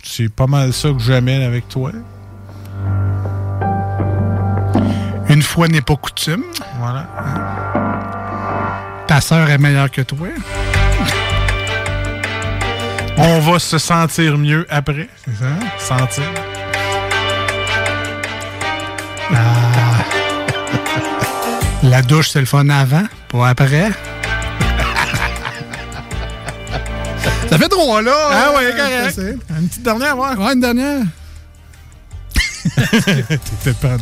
C'est 0.03 0.29
pas 0.29 0.47
mal 0.47 0.73
ça 0.73 0.89
que 0.91 0.99
j'amène 0.99 1.41
avec 1.41 1.69
toi. 1.69 1.91
Une 5.29 5.41
fois 5.41 5.67
n'est 5.67 5.81
pas 5.81 5.95
coutume. 5.95 6.43
Voilà. 6.79 7.07
Ta 9.07 9.21
sœur 9.21 9.49
est 9.49 9.57
meilleure 9.57 9.89
que 9.89 10.01
toi. 10.01 10.27
On 13.17 13.39
va 13.39 13.59
se 13.59 13.77
sentir 13.77 14.37
mieux 14.37 14.65
après. 14.69 15.07
C'est 15.23 15.35
ça. 15.35 15.97
Sentir. 15.97 16.23
Ah. 19.33 20.03
La 21.83 22.01
douche, 22.01 22.29
c'est 22.29 22.39
le 22.39 22.45
fun 22.45 22.69
avant, 22.69 23.03
pas 23.29 23.49
après. 23.49 23.89
Ça 27.49 27.57
fait 27.57 27.67
trois, 27.67 28.01
là. 28.01 28.13
Ah 28.31 28.53
ouais, 28.55 28.71
correct. 28.75 29.19
Une 29.59 29.67
petite 29.67 29.83
dernière, 29.83 30.17
ouais. 30.17 30.35
Ouais, 30.35 30.53
une 30.53 30.61
dernière. 30.61 31.03
T'étais 32.65 33.73
pas 33.73 33.97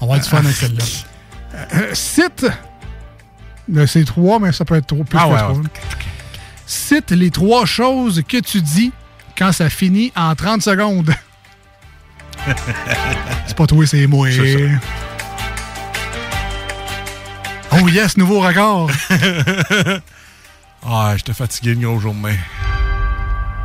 On 0.00 0.06
va 0.06 0.18
du 0.18 0.28
fun 0.28 0.38
avec 0.38 0.54
celle-là. 0.54 0.84
Euh, 1.74 1.94
cite. 1.94 2.46
C'est 3.86 4.04
trois, 4.04 4.38
mais 4.38 4.52
ça 4.52 4.64
peut 4.64 4.76
être 4.76 4.86
trop 4.86 5.02
plus 5.04 5.18
Ah 5.18 5.24
que 5.26 5.32
ouais, 5.32 5.38
trois. 5.38 5.52
ouais. 5.52 5.62
Cite 6.66 7.10
les 7.10 7.30
trois 7.30 7.64
choses 7.66 8.22
que 8.28 8.36
tu 8.38 8.60
dis 8.60 8.92
quand 9.36 9.52
ça 9.52 9.68
finit 9.70 10.12
en 10.14 10.34
30 10.34 10.62
secondes. 10.62 11.12
C'est 13.46 13.56
pas 13.56 13.66
toi, 13.66 13.86
c'est 13.86 14.06
moi. 14.06 14.28
Oh 17.72 17.88
yes, 17.88 18.16
nouveau 18.16 18.40
record. 18.40 18.90
Ah, 20.84 21.12
j'étais 21.16 21.32
fatigué 21.32 21.74
une 21.74 21.82
grosse 21.82 22.02
journée. 22.02 22.36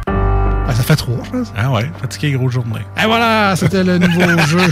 Ah, 0.08 0.76
ça 0.76 0.84
fait 0.84 0.96
trois, 0.96 1.18
je 1.26 1.32
pense. 1.32 1.52
Ah 1.58 1.72
ouais, 1.72 1.90
fatigué 2.00 2.34
grosse 2.34 2.54
journée. 2.54 2.82
Et 3.02 3.08
voilà, 3.08 3.56
c'était 3.56 3.84
le 3.84 3.98
nouveau 3.98 4.38
jeu. 4.48 4.72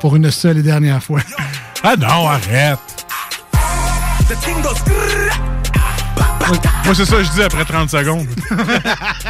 Pour 0.00 0.16
une 0.16 0.30
seule 0.30 0.58
et 0.58 0.62
dernière 0.62 1.02
fois. 1.02 1.20
Ah 1.82 1.96
non, 1.96 2.28
arrête. 2.28 2.78
Moi, 6.46 6.56
moi, 6.84 6.94
c'est 6.94 7.04
ça 7.06 7.16
que 7.16 7.24
je 7.24 7.30
dis 7.30 7.42
après 7.42 7.64
30 7.64 7.88
secondes. 7.88 8.26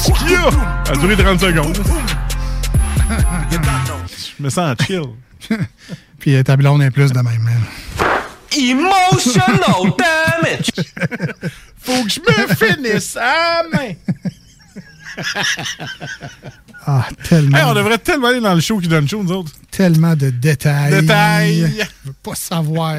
Ça 0.00 0.92
a 0.92 0.96
duré 0.96 1.16
30 1.16 1.40
secondes. 1.40 1.78
Je 4.38 4.42
me 4.42 4.48
sens 4.48 4.76
chill. 4.86 5.02
Puis 6.18 6.34
euh, 6.36 6.42
ta 6.42 6.56
blonde 6.56 6.82
est 6.82 6.90
plus 6.90 7.12
de 7.12 7.18
même. 7.20 7.48
hein. 7.48 8.06
Emotional 8.56 9.92
damage! 9.98 10.70
Faut 11.78 12.02
que 12.04 12.10
je 12.10 12.20
me 12.20 12.54
finisse 12.54 13.16
à 13.16 13.62
main. 13.72 13.92
Ah, 16.86 17.06
tellement. 17.28 17.56
Hey, 17.58 17.64
on 17.66 17.74
devrait 17.74 17.98
tellement 17.98 18.28
aller 18.28 18.40
dans 18.40 18.54
le 18.54 18.60
show 18.60 18.78
qui 18.78 18.88
donne 18.88 19.08
show, 19.08 19.22
nous 19.22 19.32
autres. 19.32 19.52
Tellement 19.70 20.16
de 20.16 20.30
détails. 20.30 21.00
Détails. 21.02 21.76
Je 22.04 22.08
veux 22.08 22.14
pas 22.22 22.34
savoir. 22.34 22.96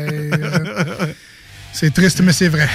c'est 1.74 1.94
triste, 1.94 2.22
mais 2.22 2.34
c'est 2.34 2.48
vrai. 2.50 2.70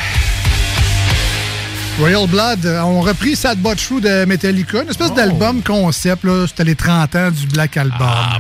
Royal 1.99 2.27
Blood 2.29 2.67
euh, 2.67 2.81
ont 2.83 3.01
repris 3.01 3.37
Sad 3.37 3.59
But 3.59 3.77
True 3.77 4.01
de 4.03 4.25
Metallica, 4.27 4.83
une 4.83 4.89
espèce 4.91 5.13
d'album 5.15 5.63
concept. 5.63 6.25
là. 6.25 6.47
C'était 6.47 6.65
les 6.65 6.75
30 6.75 7.15
ans 7.17 7.31
du 7.31 7.47
Black 7.47 7.77
Album. 7.79 7.99
là. 8.01 8.39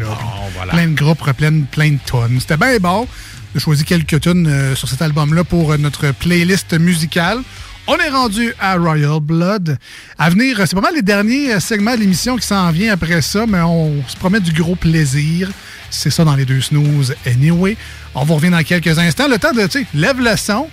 voilà. 0.54 0.72
Plein 0.72 0.88
de 0.88 0.94
groupes, 0.94 1.32
plein, 1.32 1.62
plein 1.62 1.92
de 1.92 1.98
tonnes. 2.04 2.38
C'était 2.40 2.58
bien 2.58 2.76
bon. 2.78 3.08
J'ai 3.54 3.60
choisi 3.60 3.84
quelques 3.84 4.20
tunes 4.20 4.46
euh, 4.46 4.74
sur 4.74 4.88
cet 4.88 5.00
album-là 5.00 5.42
pour 5.44 5.72
euh, 5.72 5.78
notre 5.78 6.10
playlist 6.12 6.78
musicale. 6.78 7.38
On 7.86 7.96
est 7.96 8.10
rendu 8.10 8.52
à 8.60 8.76
Royal 8.76 9.20
Blood. 9.20 9.78
À 10.18 10.28
venir, 10.28 10.60
euh, 10.60 10.66
c'est 10.66 10.76
pas 10.76 10.82
mal 10.82 10.94
les 10.94 11.02
derniers 11.02 11.58
segments 11.60 11.94
de 11.94 12.00
l'émission 12.00 12.36
qui 12.36 12.46
s'en 12.46 12.70
vient 12.72 12.92
après 12.92 13.22
ça, 13.22 13.46
mais 13.48 13.60
on 13.60 14.02
se 14.06 14.16
promet 14.16 14.40
du 14.40 14.52
gros 14.52 14.76
plaisir. 14.76 15.48
C'est 15.88 16.10
ça 16.10 16.24
dans 16.24 16.36
les 16.36 16.44
deux 16.44 16.60
snooze. 16.60 17.14
Anyway, 17.24 17.78
on 18.14 18.24
vous 18.24 18.34
revient 18.34 18.50
dans 18.50 18.62
quelques 18.62 18.98
instants. 18.98 19.28
Le 19.28 19.38
temps 19.38 19.52
de, 19.52 19.62
tu 19.66 19.80
sais, 19.80 19.86
lève 19.94 20.20
le 20.20 20.36
son, 20.36 20.68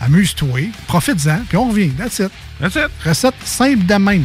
amuse-toi, 0.00 0.70
profite-en, 0.86 1.44
puis 1.48 1.56
on 1.56 1.68
revient. 1.68 1.90
That's 1.96 2.18
it. 2.18 2.30
That's 2.60 2.76
it. 2.76 2.90
Recette 3.04 3.34
simple 3.44 3.86
de 3.86 3.94
même. 3.94 4.24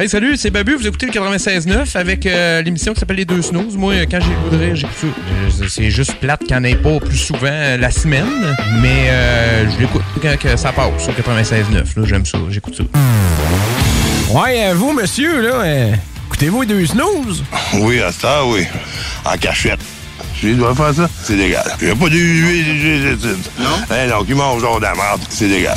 Hey, 0.00 0.08
salut, 0.08 0.36
c'est 0.36 0.50
Babu. 0.50 0.76
Vous 0.76 0.86
écoutez 0.86 1.06
le 1.06 1.12
96.9 1.12 1.96
avec 1.96 2.24
euh, 2.24 2.62
l'émission 2.62 2.94
qui 2.94 3.00
s'appelle 3.00 3.16
Les 3.16 3.24
Deux 3.24 3.42
Snooze. 3.42 3.76
Moi, 3.76 3.94
euh, 3.94 4.06
quand 4.08 4.20
j'ai 4.20 4.30
le 4.30 4.48
goût 4.48 4.56
de 4.56 4.74
j'écoute 4.76 4.94
ça. 4.96 5.06
Euh, 5.08 5.66
c'est 5.68 5.90
juste 5.90 6.14
plate 6.20 6.38
qu'il 6.44 6.56
n'y 6.56 6.56
en 6.56 6.62
ait 6.62 6.76
pas 6.76 7.00
plus 7.00 7.16
souvent 7.16 7.48
euh, 7.50 7.76
la 7.76 7.90
semaine, 7.90 8.54
mais 8.80 9.08
euh, 9.08 9.68
je 9.68 9.80
l'écoute 9.80 10.02
quand 10.22 10.38
que 10.38 10.56
ça 10.56 10.70
passe 10.70 11.02
sur 11.02 11.12
96.9. 11.12 11.74
Là, 11.74 11.84
j'aime 12.04 12.24
ça, 12.24 12.38
j'écoute 12.48 12.76
ça. 12.76 12.84
Ouais, 14.32 14.72
vous, 14.72 14.92
monsieur, 14.92 15.42
là, 15.42 15.54
euh, 15.64 15.92
écoutez-vous 16.28 16.60
les 16.60 16.68
deux 16.68 16.86
snooze? 16.86 17.42
Oui, 17.74 18.00
à 18.00 18.12
ça, 18.12 18.46
oui. 18.46 18.68
En 19.24 19.36
cachette. 19.36 19.80
Je 20.40 20.50
dois 20.50 20.76
faire 20.76 20.94
ça, 20.94 21.10
c'est 21.24 21.34
légal. 21.34 21.64
Il 21.80 21.86
n'y 21.86 21.92
a 21.92 21.96
pas 21.96 22.08
d'huile. 22.08 23.18
Non? 23.58 23.66
Eh 23.90 24.08
non, 24.08 24.22
qui 24.22 24.34
mange 24.34 24.60
genre 24.60 24.78
de 24.78 24.84
la 24.84 24.94
merde, 24.94 25.22
c'est 25.28 25.48
légal. 25.48 25.76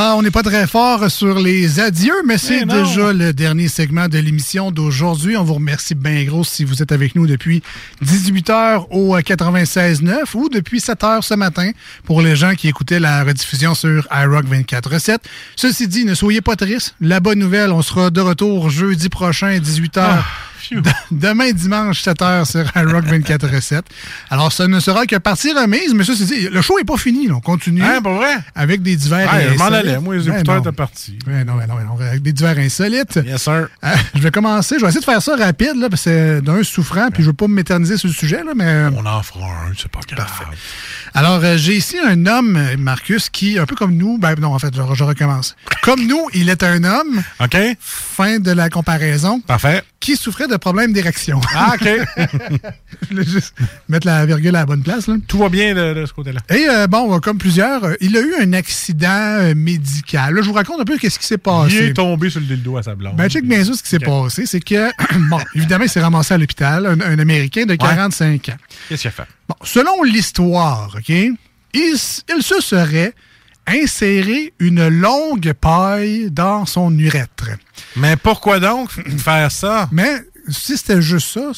Ah, 0.00 0.14
on 0.16 0.22
n'est 0.22 0.30
pas 0.30 0.44
très 0.44 0.68
fort 0.68 1.10
sur 1.10 1.40
les 1.40 1.80
adieux, 1.80 2.22
mais 2.24 2.38
c'est 2.38 2.64
déjà 2.84 3.12
le 3.12 3.32
dernier 3.32 3.66
segment 3.66 4.06
de 4.06 4.18
l'émission 4.18 4.70
d'aujourd'hui. 4.70 5.36
On 5.36 5.42
vous 5.42 5.54
remercie 5.54 5.96
bien 5.96 6.22
gros 6.22 6.44
si 6.44 6.62
vous 6.62 6.80
êtes 6.82 6.92
avec 6.92 7.16
nous 7.16 7.26
depuis 7.26 7.64
18h 8.04 8.86
au 8.90 9.18
96.9 9.18 10.22
ou 10.34 10.48
depuis 10.50 10.78
7h 10.78 11.22
ce 11.22 11.34
matin 11.34 11.72
pour 12.04 12.22
les 12.22 12.36
gens 12.36 12.54
qui 12.54 12.68
écoutaient 12.68 13.00
la 13.00 13.24
rediffusion 13.24 13.74
sur 13.74 14.06
iRock 14.12 14.44
24.7. 14.46 15.16
Ceci 15.56 15.88
dit, 15.88 16.04
ne 16.04 16.14
soyez 16.14 16.42
pas 16.42 16.54
tristes. 16.54 16.94
La 17.00 17.18
bonne 17.18 17.40
nouvelle, 17.40 17.72
on 17.72 17.82
sera 17.82 18.10
de 18.10 18.20
retour 18.20 18.70
jeudi 18.70 19.08
prochain, 19.08 19.58
18h. 19.58 19.98
Ah, 20.00 20.16
De- 20.16 20.22
Demain 21.10 21.50
dimanche, 21.52 22.02
7h 22.02 22.44
sur 22.50 22.60
iRock 22.76 23.04
24.7. 23.06 23.80
Alors, 24.30 24.52
ce 24.52 24.62
ne 24.64 24.80
sera 24.80 25.06
que 25.06 25.16
partie 25.16 25.52
remise, 25.52 25.94
mais 25.94 26.04
ça, 26.04 26.12
c'est 26.16 26.24
dit, 26.24 26.48
le 26.50 26.60
show 26.62 26.76
n'est 26.78 26.84
pas 26.84 26.96
fini. 26.96 27.26
là. 27.28 27.34
On 27.34 27.40
continue. 27.40 27.82
Hein, 27.82 28.00
pour 28.02 28.14
vrai? 28.14 28.36
Avec 28.54 28.82
des 28.82 28.96
divers 28.96 29.32
Ouais, 29.32 29.48
je 29.52 29.58
m'en 29.58 29.64
insolites. 29.66 29.86
allais. 29.90 29.98
Moi, 30.00 30.16
les 30.16 30.22
Ben 30.24 30.34
écouteurs 30.34 30.58
étaient 30.58 30.72
partis. 30.72 31.18
Ouais, 31.26 31.44
non, 31.44 31.54
ben 31.56 31.66
non, 31.66 31.74
ben 31.76 31.84
non, 31.84 32.06
avec 32.06 32.22
des 32.22 32.32
divers 32.32 32.58
insolites. 32.58 33.18
Yes, 33.24 33.42
sir. 33.42 33.68
Euh, 33.84 33.88
je 34.14 34.20
vais 34.20 34.30
commencer. 34.30 34.76
Je 34.78 34.82
vais 34.82 34.88
essayer 34.88 35.00
de 35.00 35.04
faire 35.04 35.22
ça 35.22 35.36
rapide, 35.36 35.76
là, 35.76 35.88
parce 35.88 36.04
que 36.04 36.10
c'est 36.10 36.42
d'un 36.42 36.62
souffrant, 36.62 37.08
puis 37.10 37.22
je 37.22 37.28
veux 37.28 37.34
pas 37.34 37.48
m'éterniser 37.48 37.96
sur 37.96 38.08
le 38.08 38.14
sujet, 38.14 38.42
là, 38.44 38.52
mais. 38.54 38.86
On 38.96 39.04
en 39.06 39.22
fera 39.22 39.46
un, 39.46 39.72
c'est 39.76 39.90
pas 39.90 40.00
grave. 40.08 40.28
Alors, 41.14 41.40
euh, 41.42 41.56
j'ai 41.56 41.76
ici 41.76 41.96
un 41.98 42.26
homme, 42.26 42.56
euh, 42.56 42.76
Marcus, 42.76 43.28
qui, 43.30 43.58
un 43.58 43.66
peu 43.66 43.74
comme 43.74 43.96
nous, 43.96 44.18
ben 44.18 44.34
non, 44.40 44.54
en 44.54 44.58
fait, 44.58 44.74
je, 44.74 44.82
je 44.94 45.04
recommence. 45.04 45.56
Comme 45.82 46.06
nous, 46.06 46.28
il 46.34 46.48
est 46.48 46.62
un 46.62 46.84
homme. 46.84 47.22
OK. 47.40 47.56
Fin 47.80 48.38
de 48.38 48.50
la 48.50 48.68
comparaison. 48.70 49.40
Parfait. 49.40 49.82
Qui 50.00 50.16
souffrait 50.16 50.46
de 50.46 50.56
problèmes 50.56 50.92
d'érection. 50.92 51.40
Ah, 51.54 51.74
OK. 51.74 51.88
je 53.02 53.08
voulais 53.10 53.24
juste 53.24 53.54
mettre 53.88 54.06
la 54.06 54.24
virgule 54.26 54.54
à 54.54 54.60
la 54.60 54.66
bonne 54.66 54.82
place, 54.82 55.06
là. 55.08 55.16
Tout 55.26 55.38
va 55.38 55.48
bien 55.48 55.74
de, 55.74 55.94
de 55.94 56.06
ce 56.06 56.12
côté-là. 56.12 56.40
Et 56.50 56.66
euh, 56.68 56.86
bon, 56.86 57.18
comme 57.20 57.38
plusieurs, 57.38 57.82
euh, 57.84 57.94
il 58.00 58.16
a 58.16 58.20
eu 58.20 58.34
un 58.40 58.52
accident 58.52 59.52
médical. 59.56 60.34
Là, 60.34 60.42
je 60.42 60.46
vous 60.46 60.52
raconte 60.54 60.80
un 60.80 60.84
peu 60.84 60.96
qu'est-ce 60.98 61.18
qui 61.18 61.26
s'est 61.26 61.34
Il 61.34 61.38
passé. 61.38 61.76
est 61.88 61.94
tombé 61.94 62.30
sur 62.30 62.40
le 62.40 62.46
dildo 62.46 62.76
à 62.76 62.82
sa 62.82 62.94
blonde. 62.94 63.16
Ben, 63.16 63.28
check 63.28 63.44
bien 63.44 63.64
sûr 63.64 63.74
ce 63.74 63.82
qui 63.82 63.88
s'est 63.88 63.98
passé. 63.98 64.46
C'est 64.46 64.60
que, 64.60 64.88
bon, 65.30 65.38
évidemment, 65.54 65.84
il 65.84 65.90
s'est 65.90 66.00
ramassé 66.00 66.34
à 66.34 66.38
l'hôpital, 66.38 66.86
un, 66.86 67.00
un 67.00 67.18
Américain 67.18 67.64
de 67.66 67.74
45 67.74 68.48
ans. 68.50 68.52
Qu'est-ce 68.88 69.02
qu'il 69.02 69.08
a 69.08 69.12
fait? 69.12 69.26
Bon, 69.48 69.56
selon 69.64 70.02
l'histoire, 70.02 70.94
OK, 70.98 71.08
il, 71.74 71.98
se 71.98 72.60
serait 72.60 73.14
inséré 73.66 74.52
une 74.58 74.88
longue 74.88 75.52
paille 75.52 76.30
dans 76.30 76.66
son 76.66 76.96
urètre. 76.98 77.50
Mais 77.96 78.16
pourquoi 78.16 78.60
donc 78.60 78.90
faire 79.18 79.50
ça? 79.52 79.88
Mais 79.92 80.22
si 80.48 80.76
c'était 80.76 81.02
juste 81.02 81.28
ça, 81.28 81.50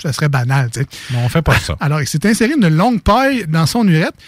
ça 0.00 0.12
serait 0.12 0.28
banal, 0.28 0.70
tu 0.70 0.80
sais. 0.80 0.86
Mais 1.10 1.18
on 1.18 1.28
fait 1.28 1.42
pas 1.42 1.58
ça. 1.58 1.76
Alors, 1.80 2.00
il 2.00 2.06
s'est 2.06 2.24
inséré 2.26 2.54
une 2.54 2.68
longue 2.68 3.02
paille 3.02 3.46
dans 3.48 3.66
son 3.66 3.86
urètre 3.86 4.18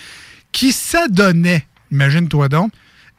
qui 0.52 0.72
s'adonnait, 0.72 1.66
imagine-toi 1.90 2.48
donc, 2.48 2.72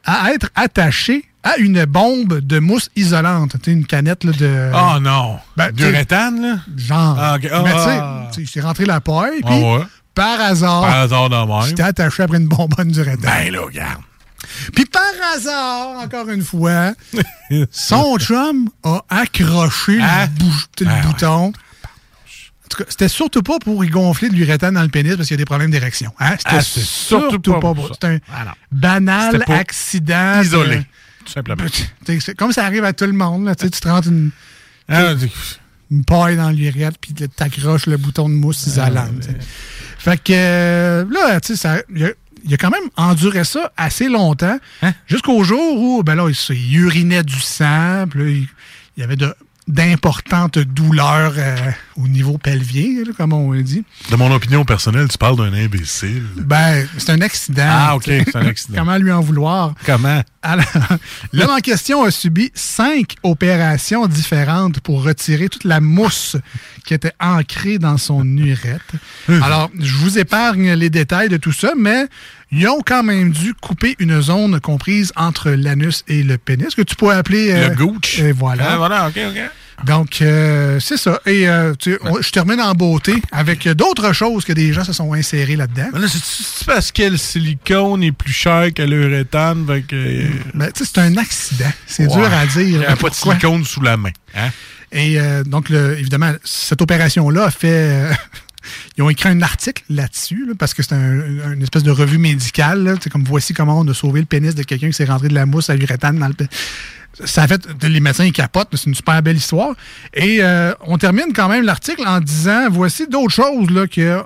à 0.04 0.32
être 0.32 0.50
attaché 0.54 1.24
à 1.42 1.58
une 1.58 1.84
bombe 1.84 2.40
de 2.40 2.58
mousse 2.58 2.90
isolante. 2.96 3.56
Tu 3.62 3.70
une 3.70 3.86
canette 3.86 4.24
là, 4.24 4.32
de... 4.32 4.70
Oh 4.74 5.00
non! 5.00 5.38
Ben, 5.56 5.70
D'uréthane, 5.70 6.42
là? 6.42 6.58
Genre. 6.76 7.16
Ah, 7.18 7.38
Mais 7.40 7.48
tu 7.48 7.48
sais, 7.48 7.98
ah. 8.00 8.28
tu 8.28 8.34
sais, 8.34 8.42
il 8.42 8.48
s'est 8.48 8.60
rentré 8.60 8.84
la 8.84 9.00
paille, 9.00 9.42
puis 9.44 9.54
ouais. 9.54 9.82
Par 10.16 10.40
hasard, 10.40 10.82
Par 10.82 10.96
hasard 10.96 11.30
même. 11.30 11.66
j'étais 11.68 11.82
attaché 11.84 12.24
après 12.24 12.38
une 12.38 12.48
bonbonne 12.48 12.90
du 12.90 13.00
rétane. 13.00 13.20
Ben 13.20 13.52
là, 13.52 13.60
regarde. 13.60 14.00
Puis 14.74 14.84
par 14.86 15.02
hasard, 15.34 15.98
encore 16.02 16.28
une 16.30 16.42
fois, 16.42 16.92
son 17.70 18.18
chum 18.18 18.68
a 18.82 19.02
accroché 19.08 19.92
le, 19.92 19.98
le 20.00 20.90
Ah, 20.90 21.00
bouton. 21.06 21.52
En 21.52 22.68
tout 22.68 22.78
cas, 22.78 22.84
c'était 22.88 23.08
surtout 23.08 23.42
pas 23.42 23.58
pour 23.60 23.84
y 23.84 23.88
gonfler 23.88 24.28
de 24.28 24.34
l'uréthane 24.34 24.74
dans 24.74 24.82
le 24.82 24.88
pénis 24.88 25.14
parce 25.14 25.28
qu'il 25.28 25.34
y 25.34 25.38
a 25.38 25.42
des 25.42 25.44
problèmes 25.44 25.70
d'érection. 25.70 26.12
Hein? 26.18 26.34
C'était 26.38 26.56
Ah, 26.56 26.62
surtout, 26.62 27.52
pas, 27.52 27.60
pour. 27.74 27.90
C'était 27.92 28.06
un 28.08 28.18
Ah, 28.32 28.54
banal 28.72 29.44
accident. 29.48 30.38
de- 30.40 30.44
Isolé, 30.44 30.82
tout 31.24 31.32
simplement. 31.32 31.64
Comme 32.36 32.52
ça 32.52 32.64
arrive 32.64 32.84
à 32.84 32.92
tout 32.92 33.04
le 33.06 33.12
monde. 33.12 33.44
Là, 33.46 33.54
tu 33.54 33.70
te 33.70 33.88
rentres 33.88 34.08
une, 34.08 34.30
Ah, 34.88 35.14
une 35.90 36.04
paille 36.04 36.36
dans 36.36 36.50
l'urètre 36.50 36.98
puis 37.00 37.12
t'accroches 37.14 37.86
le 37.86 37.96
bouton 37.96 38.28
de 38.28 38.34
mousse 38.34 38.64
Ah, 38.66 38.70
isolante. 38.88 39.22
sais. 39.22 39.36
Fait 39.98 40.16
que 40.22 40.32
euh, 40.32 41.04
là, 41.10 41.40
tu 41.40 41.48
sais, 41.48 41.56
ça- 41.56 41.82
il 41.88 42.54
a, 42.54 42.56
quand 42.58 42.70
même 42.70 42.88
enduré 42.96 43.42
ça 43.44 43.72
assez 43.76 44.08
longtemps, 44.08 44.58
Hein? 44.82 44.92
jusqu'au 45.06 45.42
jour 45.42 45.80
où, 45.80 46.02
ben 46.04 46.14
là, 46.14 46.28
il, 46.50 46.76
urinait 46.76 47.24
du 47.24 47.40
sang, 47.40 48.06
puis 48.08 48.20
là, 48.20 48.28
il, 48.30 48.46
il 48.96 49.00
y 49.00 49.02
avait 49.02 49.16
d'importantes 49.68 50.58
douleurs 50.58 51.34
euh, 51.36 51.56
au 51.96 52.08
niveau 52.08 52.38
pelvien, 52.38 53.04
là, 53.04 53.12
comme 53.16 53.32
on 53.32 53.54
dit. 53.54 53.84
De 54.10 54.16
mon 54.16 54.30
opinion 54.32 54.64
personnelle, 54.64 55.08
tu 55.08 55.18
parles 55.18 55.36
d'un 55.36 55.52
imbécile. 55.52 56.24
Ben, 56.36 56.86
c'est 56.98 57.10
un 57.10 57.20
accident. 57.20 57.66
Ah, 57.66 57.96
OK, 57.96 58.04
c'est 58.06 58.36
un 58.36 58.46
accident. 58.46 58.78
Comment 58.78 58.96
lui 58.98 59.12
en 59.12 59.20
vouloir? 59.20 59.74
Comment? 59.84 60.22
Alors, 60.42 60.64
l'homme 61.32 61.50
en 61.50 61.58
question 61.58 62.04
a 62.04 62.10
subi 62.10 62.52
cinq 62.54 63.16
opérations 63.22 64.06
différentes 64.06 64.80
pour 64.80 65.02
retirer 65.02 65.48
toute 65.48 65.64
la 65.64 65.80
mousse 65.80 66.36
qui 66.84 66.94
était 66.94 67.12
ancrée 67.20 67.78
dans 67.78 67.98
son 67.98 68.24
urètre. 68.24 68.94
Hum. 69.28 69.42
Alors, 69.42 69.70
je 69.78 69.94
vous 69.94 70.18
épargne 70.18 70.72
les 70.72 70.90
détails 70.90 71.28
de 71.28 71.36
tout 71.36 71.52
ça, 71.52 71.72
mais 71.76 72.06
ils 72.52 72.68
ont 72.68 72.80
quand 72.84 73.02
même 73.02 73.32
dû 73.32 73.54
couper 73.54 73.96
une 73.98 74.20
zone 74.20 74.60
comprise 74.60 75.12
entre 75.16 75.50
l'anus 75.50 76.04
et 76.06 76.22
le 76.22 76.38
pénis, 76.38 76.74
que 76.74 76.82
tu 76.82 76.94
pourrais 76.94 77.16
appeler... 77.16 77.52
Le 77.52 77.72
euh, 77.72 77.74
gooch. 77.74 78.20
Et 78.20 78.32
voilà. 78.32 78.72
Ah, 78.72 78.76
voilà, 78.76 79.08
OK, 79.08 79.18
OK. 79.30 79.40
Donc, 79.84 80.22
euh, 80.22 80.80
c'est 80.80 80.96
ça. 80.96 81.20
Et 81.26 81.48
euh, 81.48 81.74
tu 81.78 81.98
on- 82.02 82.20
je 82.22 82.30
termine 82.30 82.60
en 82.60 82.72
beauté 82.72 83.14
avec 83.30 83.68
d'autres 83.68 84.12
choses 84.12 84.44
que 84.44 84.52
des 84.52 84.72
gens 84.72 84.84
se 84.84 84.92
sont 84.92 85.12
insérés 85.12 85.54
là-dedans. 85.56 85.88
Là, 85.98 86.08
c'est- 86.08 86.64
parce 86.64 86.90
que 86.92 87.02
le 87.02 87.16
silicone 87.16 88.02
est 88.02 88.12
plus 88.12 88.32
cher 88.32 88.68
que 88.74 88.82
l'uréthane, 88.82 89.66
que... 89.86 89.94
euh, 89.94 90.28
Ben, 90.54 90.70
c'est 90.74 90.98
un 90.98 91.16
accident. 91.18 91.70
C'est 91.86 92.06
Ouais. 92.06 92.14
dur 92.16 92.32
à 92.32 92.46
dire. 92.46 92.60
Il 92.62 92.78
n'y 92.78 92.84
a 92.86 92.96
pas 92.96 93.10
de 93.10 93.14
silicone 93.14 93.64
sous 93.64 93.82
la 93.82 93.96
main. 93.96 94.10
Hein? 94.34 94.48
Et 94.92 95.20
euh, 95.20 95.44
donc, 95.44 95.68
le- 95.68 95.98
évidemment, 95.98 96.32
cette 96.44 96.80
opération-là 96.80 97.44
a 97.44 97.50
fait. 97.50 98.08
Ils 98.96 99.02
ont 99.02 99.10
écrit 99.10 99.28
un 99.28 99.42
article 99.42 99.82
là-dessus, 99.90 100.44
là, 100.46 100.54
parce 100.58 100.74
que 100.74 100.82
c'est 100.82 100.94
un- 100.94 101.52
une 101.52 101.62
espèce 101.62 101.82
de 101.82 101.90
revue 101.90 102.18
médicale. 102.18 102.82
là, 102.84 102.94
sais, 103.00 103.10
comme 103.10 103.24
voici 103.24 103.54
comment 103.54 103.80
on 103.80 103.88
a 103.88 103.94
sauvé 103.94 104.20
le 104.20 104.26
pénis 104.26 104.54
de 104.54 104.62
quelqu'un 104.62 104.88
qui 104.88 104.92
s'est 104.92 105.04
rentré 105.04 105.28
de 105.28 105.34
la 105.34 105.46
mousse 105.46 105.70
à 105.70 105.74
l'uréthane 105.76 106.18
dans 106.18 106.28
le 106.28 106.34
pénis. 106.34 106.50
Ça 107.24 107.44
a 107.44 107.48
fait. 107.48 107.66
Les 107.82 108.00
médecins 108.00 108.24
ils 108.24 108.32
capotent, 108.32 108.68
c'est 108.74 108.86
une 108.86 108.94
super 108.94 109.22
belle 109.22 109.36
histoire. 109.38 109.74
Et 110.12 110.38
euh, 110.42 110.74
on 110.86 110.98
termine 110.98 111.32
quand 111.34 111.48
même 111.48 111.64
l'article 111.64 112.06
en 112.06 112.20
disant 112.20 112.68
voici 112.70 113.06
d'autres 113.08 113.32
choses 113.34 113.70
là, 113.70 113.86
que 113.86 114.20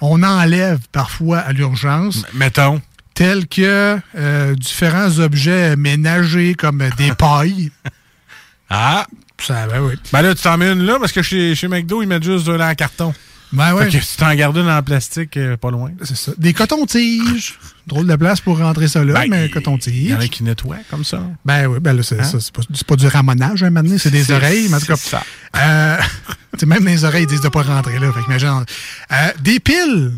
on 0.00 0.22
enlève 0.22 0.78
parfois 0.92 1.38
à 1.38 1.52
l'urgence. 1.52 2.22
Mettons. 2.34 2.80
Tels 3.14 3.48
que 3.48 3.98
euh, 4.16 4.54
différents 4.54 5.18
objets 5.18 5.74
ménagers 5.74 6.54
comme 6.54 6.84
des 6.98 7.12
pailles. 7.18 7.70
Ah! 8.70 9.06
Ça, 9.38 9.66
ben 9.66 9.80
oui. 9.80 9.94
Ben 10.12 10.22
là, 10.22 10.34
tu 10.34 10.42
t'en 10.42 10.56
mets 10.56 10.72
une 10.72 10.82
là, 10.84 10.98
parce 10.98 11.12
que 11.12 11.22
chez, 11.22 11.54
chez 11.54 11.68
McDo, 11.68 12.00
ils 12.02 12.06
mettent 12.08 12.22
juste 12.24 12.46
de 12.46 12.58
en 12.58 12.74
carton. 12.74 13.12
Ben 13.52 13.74
ouais. 13.74 13.88
Fait 13.90 13.98
que 14.00 14.04
tu 14.04 14.16
t'en 14.16 14.34
gardes 14.34 14.56
une 14.56 14.68
en 14.68 14.82
plastique, 14.82 15.36
euh, 15.36 15.56
pas 15.56 15.70
loin. 15.70 15.90
C'est 16.02 16.16
ça. 16.16 16.32
Des 16.36 16.52
cotons-tiges. 16.52 17.58
Drôle 17.86 18.06
de 18.08 18.16
place 18.16 18.40
pour 18.40 18.58
rentrer 18.58 18.88
ça 18.88 19.04
là, 19.04 19.14
Ben, 19.14 19.30
mais 19.30 19.48
Il 19.86 20.08
y 20.08 20.14
en 20.14 20.18
a 20.20 20.26
qui 20.26 20.42
nettoient 20.42 20.78
comme 20.90 21.04
ça. 21.04 21.22
Ben 21.44 21.66
oui, 21.68 21.78
ben 21.80 21.96
là, 21.96 22.02
c'est 22.02 22.18
Hein? 22.20 22.24
ça. 22.24 22.40
C'est 22.40 22.52
pas, 22.52 22.62
c'est 22.74 22.86
pas 22.86 22.96
du 22.96 23.06
ramonage, 23.06 23.62
un 23.62 23.70
moment 23.70 23.84
donné, 23.84 23.98
c'est 23.98 24.10
des 24.10 24.24
C'est- 24.24 24.32
oreilles. 24.34 24.66
Mais 24.68 24.76
en 24.76 24.80
tout 24.80 24.86
cas, 24.86 24.96
c'est 24.96 25.10
ça. 25.10 25.22
euh, 25.56 25.96
tu 26.54 26.58
sais, 26.60 26.66
même 26.66 26.84
les 26.84 27.04
oreilles, 27.04 27.22
ils 27.22 27.28
disent 27.28 27.40
de 27.40 27.48
pas 27.48 27.62
rentrer 27.62 27.98
là. 28.00 28.12
Fait 28.12 28.20
imagine, 28.26 28.64
euh, 29.12 29.14
des 29.40 29.60
piles. 29.60 30.12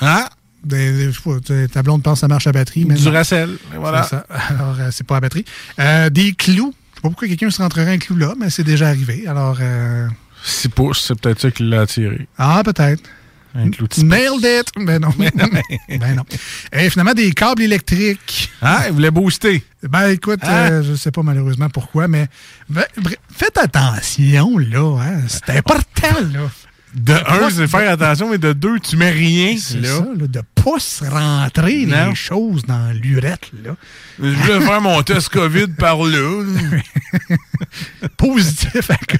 Hein? 0.00 0.26
Des, 0.64 1.10
je 1.12 1.18
sais 1.18 1.20
pas, 1.22 1.66
ta 1.72 1.82
blonde 1.82 2.02
pense 2.02 2.14
que 2.14 2.20
ça 2.20 2.28
marche 2.28 2.46
à 2.46 2.52
batterie. 2.52 2.84
Mais 2.86 2.94
Du 2.96 3.04
non. 3.04 3.12
racel, 3.12 3.56
voilà. 3.76 4.02
C'est 4.02 4.10
ça. 4.16 4.26
Alors, 4.48 4.76
c'est 4.90 5.06
pas 5.06 5.16
à 5.16 5.20
batterie. 5.20 5.44
Des 6.10 6.32
clous. 6.32 6.74
Je 6.92 6.96
sais 6.96 7.02
pas 7.02 7.08
pourquoi 7.08 7.28
quelqu'un 7.28 7.48
se 7.50 7.62
rentrerait 7.62 7.92
un 7.94 7.98
clou 7.98 8.16
là, 8.16 8.34
mais 8.38 8.50
c'est 8.50 8.64
déjà 8.64 8.88
arrivé. 8.88 9.26
Alors, 9.26 9.56
euh, 9.60 10.06
6 10.44 10.68
pouces, 10.68 11.04
c'est 11.06 11.20
peut-être 11.20 11.40
ça 11.40 11.50
qui 11.50 11.62
l'a 11.64 11.82
attiré. 11.82 12.26
ah, 12.38 12.62
peut-être. 12.64 13.02
Nailed 14.04 14.44
it! 14.44 14.68
Ben 14.86 15.00
non. 15.00 15.08
ben 15.18 16.14
non. 16.14 16.22
Et 16.72 16.88
finalement, 16.88 17.14
des 17.14 17.32
câbles 17.32 17.62
électriques. 17.62 18.48
Ah, 18.62 18.84
il 18.86 18.92
voulait 18.92 19.10
booster. 19.10 19.64
Ben 19.82 20.10
écoute, 20.10 20.38
Ah. 20.42 20.68
euh, 20.68 20.82
je 20.84 20.94
sais 20.94 21.10
pas 21.10 21.24
malheureusement 21.24 21.68
pourquoi, 21.68 22.06
mais 22.06 22.28
ben, 22.68 22.84
faites 23.36 23.58
attention, 23.58 24.56
là. 24.58 25.00
Hein, 25.02 25.22
c'est 25.26 25.50
important, 25.56 26.20
là. 26.32 26.48
De 26.92 27.12
un, 27.14 27.50
c'est 27.50 27.68
faire 27.68 27.88
attention, 27.92 28.30
mais 28.30 28.38
de 28.38 28.52
deux, 28.52 28.80
tu 28.80 28.96
mets 28.96 29.10
rien. 29.12 29.56
C'est 29.58 29.84
ça, 29.84 30.04
là, 30.18 30.26
de 30.26 30.42
pas 30.56 30.78
se 30.80 31.04
rentrer 31.04 31.86
Non. 31.86 32.08
les 32.10 32.14
choses 32.16 32.64
dans 32.64 32.90
l'urette, 32.92 33.48
là. 33.64 33.76
Je 34.18 34.28
voulais 34.30 34.60
faire 34.60 34.80
mon 34.80 35.00
test 35.02 35.28
COVID 35.28 35.68
par 35.78 36.02
là. 36.02 36.44
Positif. 38.16 38.88
Puis 39.08 39.18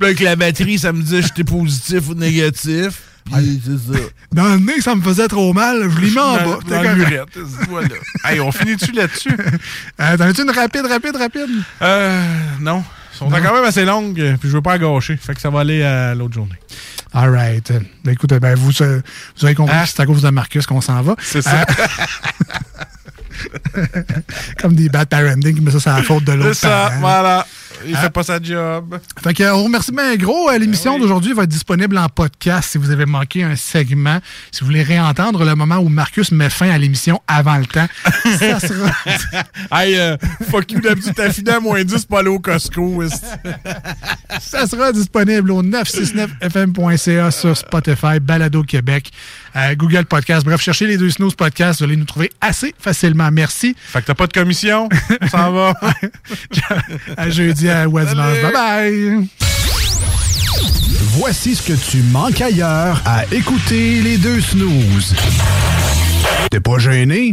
avec 0.00 0.20
la 0.20 0.36
batterie, 0.36 0.78
ça 0.78 0.92
me 0.92 1.02
disait 1.02 1.22
j'étais 1.22 1.44
positif 1.44 2.08
ou 2.08 2.14
négatif. 2.14 3.02
Puis 3.24 3.60
c'est 3.64 3.92
ça. 3.94 3.98
Dans 4.32 4.48
le 4.52 4.58
nez, 4.58 4.80
ça 4.82 4.94
me 4.94 5.00
faisait 5.02 5.28
trop 5.28 5.52
mal. 5.54 5.88
Je 5.90 6.00
l'ai 6.00 6.10
mis 6.10 6.18
en 6.18 6.36
Dans- 6.36 6.44
bas. 6.44 6.58
dans 6.68 6.82
correct. 6.82 6.94
l'urette, 6.96 7.38
voilà. 7.70 7.88
Hey, 8.24 8.38
on 8.40 8.52
finit-tu 8.52 8.92
là-dessus? 8.92 9.30
Euh, 10.00 10.16
T'en 10.18 10.24
as-tu 10.24 10.42
une 10.42 10.50
rapide, 10.50 10.84
rapide, 10.86 11.16
rapide? 11.16 11.48
Euh, 11.80 12.22
non. 12.60 12.84
Sont 13.18 13.28
Non. 13.30 13.36
quand 13.42 13.54
même 13.54 13.64
assez 13.64 13.84
longues, 13.84 14.14
puis 14.40 14.48
je 14.48 14.54
veux 14.56 14.62
pas 14.62 14.76
gâcher. 14.78 15.16
Fait 15.16 15.34
que 15.34 15.40
ça 15.40 15.50
va 15.50 15.60
aller 15.60 15.82
à 15.82 16.14
l'autre 16.14 16.34
journée. 16.34 16.58
All 17.12 17.30
right. 17.30 17.72
Écoute, 18.08 18.30
ben, 18.34 18.56
vous, 18.56 18.72
euh, 18.82 19.00
vous 19.38 19.44
avez 19.44 19.54
compris 19.54 19.76
Ah. 19.78 19.84
c'est 19.86 20.00
à 20.00 20.06
cause 20.06 20.22
de 20.22 20.30
Marcus 20.30 20.66
qu'on 20.66 20.80
s'en 20.80 21.00
va. 21.02 21.14
C'est 21.20 21.42
ça. 21.42 21.64
Comme 24.60 24.74
des 24.74 24.88
bad 24.88 25.08
parenting, 25.08 25.58
mais 25.62 25.70
ça, 25.70 25.80
c'est 25.80 25.90
la 25.90 26.02
faute 26.02 26.24
de 26.24 26.32
C'est 26.32 26.36
l'autre 26.38 26.54
ça, 26.54 26.68
parent. 26.88 27.00
voilà. 27.00 27.46
Il 27.86 27.96
fait 27.96 28.10
pas 28.10 28.22
sa 28.22 28.40
job. 28.42 28.98
Fait 29.22 29.34
que, 29.34 29.52
on 29.52 29.64
remercie 29.64 29.92
bien 29.92 30.16
gros. 30.16 30.48
Euh, 30.48 30.54
Ben 30.54 30.60
L'émission 30.60 30.98
d'aujourd'hui 30.98 31.32
va 31.32 31.42
être 31.42 31.50
disponible 31.50 31.98
en 31.98 32.08
podcast 32.08 32.70
si 32.70 32.78
vous 32.78 32.90
avez 32.90 33.06
manqué 33.06 33.42
un 33.42 33.56
segment. 33.56 34.20
Si 34.52 34.60
vous 34.60 34.66
voulez 34.66 34.82
réentendre 34.84 35.44
le 35.44 35.54
moment 35.56 35.78
où 35.78 35.88
Marcus 35.88 36.30
met 36.30 36.48
fin 36.48 36.70
à 36.70 36.78
l'émission 36.78 37.20
avant 37.26 37.56
le 37.56 37.66
temps, 37.66 37.86
ça 38.38 38.60
sera... 38.60 38.90
hey, 39.72 39.98
euh, 39.98 40.16
fuck 40.50 40.70
you, 40.70 40.80
d'habitude, 40.80 41.12
t'as 41.16 41.30
fini 41.32 41.50
à 41.50 41.58
moins 41.60 41.82
10 41.82 42.04
pour 42.06 42.18
aller 42.18 42.28
au 42.28 42.38
Costco. 42.38 43.02
Ça 44.40 44.66
sera 44.66 44.92
disponible 44.92 45.50
au 45.50 45.62
969fm.ca 45.62 47.30
sur 47.30 47.56
Spotify, 47.56 48.20
Balado 48.20 48.62
Québec, 48.62 49.10
euh, 49.56 49.74
Google 49.74 50.04
Podcast. 50.04 50.44
Bref, 50.44 50.60
cherchez 50.60 50.86
les 50.86 50.96
deux 50.96 51.10
Snooze 51.10 51.34
Podcasts, 51.34 51.80
vous 51.80 51.84
allez 51.84 51.96
nous 51.96 52.04
trouver 52.04 52.30
assez 52.40 52.74
facilement. 52.78 53.30
Merci. 53.30 53.76
Fait 53.78 54.00
que 54.00 54.06
t'as 54.06 54.14
pas 54.14 54.26
de 54.26 54.32
commission, 54.32 54.88
on 55.20 55.28
s'en 55.28 55.52
va. 55.52 55.74
à 57.16 57.30
jeudi 57.30 57.68
à 57.68 57.88
Wadimanche. 57.88 58.42
Bye 58.42 58.52
bye! 58.52 59.28
Voici 61.16 61.54
ce 61.54 61.62
que 61.62 61.90
tu 61.90 62.02
manques 62.02 62.40
ailleurs 62.40 63.00
à 63.04 63.24
écouter 63.32 64.02
les 64.02 64.18
deux 64.18 64.40
snooze. 64.40 65.14
T'es 66.50 66.60
pas 66.60 66.78
gêné? 66.78 67.32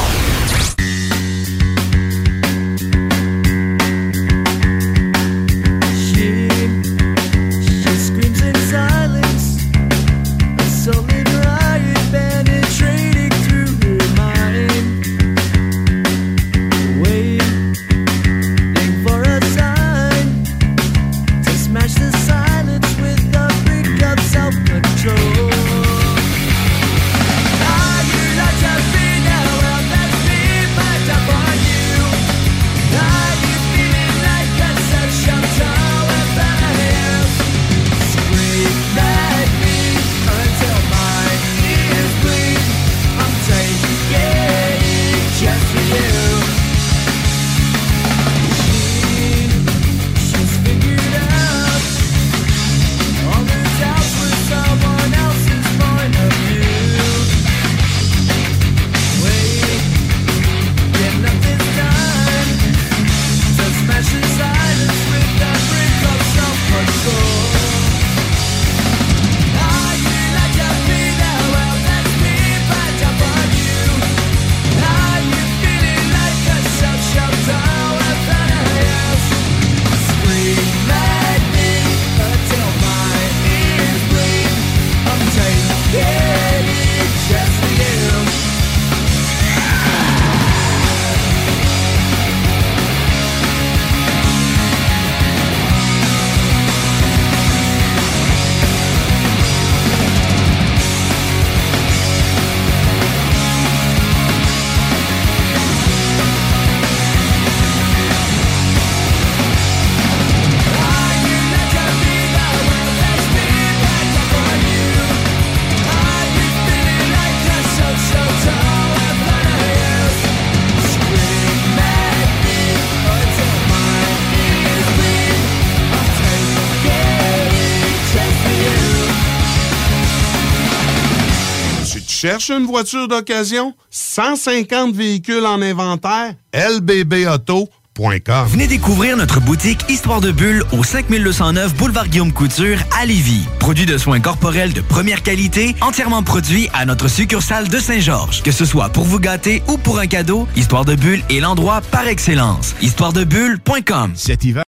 Cherches 132.31 132.51
une 132.51 132.65
voiture 132.65 133.09
d'occasion? 133.09 133.73
150 133.89 134.95
véhicules 134.95 135.45
en 135.45 135.61
inventaire? 135.61 136.33
lbbauto.com 136.53 138.47
Venez 138.47 138.67
découvrir 138.67 139.17
notre 139.17 139.41
boutique 139.41 139.83
Histoire 139.89 140.21
de 140.21 140.31
Bulle 140.31 140.63
au 140.71 140.81
5209 140.81 141.75
Boulevard 141.75 142.07
Guillaume 142.07 142.31
Couture 142.31 142.77
à 142.97 143.05
Lévis. 143.05 143.43
Produit 143.59 143.85
de 143.85 143.97
soins 143.97 144.21
corporels 144.21 144.71
de 144.71 144.79
première 144.79 145.23
qualité, 145.23 145.75
entièrement 145.81 146.23
produit 146.23 146.69
à 146.73 146.85
notre 146.85 147.09
succursale 147.09 147.67
de 147.67 147.79
Saint-Georges. 147.79 148.43
Que 148.43 148.53
ce 148.53 148.63
soit 148.63 148.87
pour 148.87 149.03
vous 149.03 149.19
gâter 149.19 149.61
ou 149.67 149.77
pour 149.77 149.99
un 149.99 150.07
cadeau, 150.07 150.47
Histoire 150.55 150.85
de 150.85 150.95
Bulle 150.95 151.23
est 151.29 151.41
l'endroit 151.41 151.81
par 151.91 152.07
excellence. 152.07 152.75
Histoiredebulle.com. 152.81 154.13
Cet 154.15 154.45
hiver, 154.45 154.63
Mom 154.63 154.70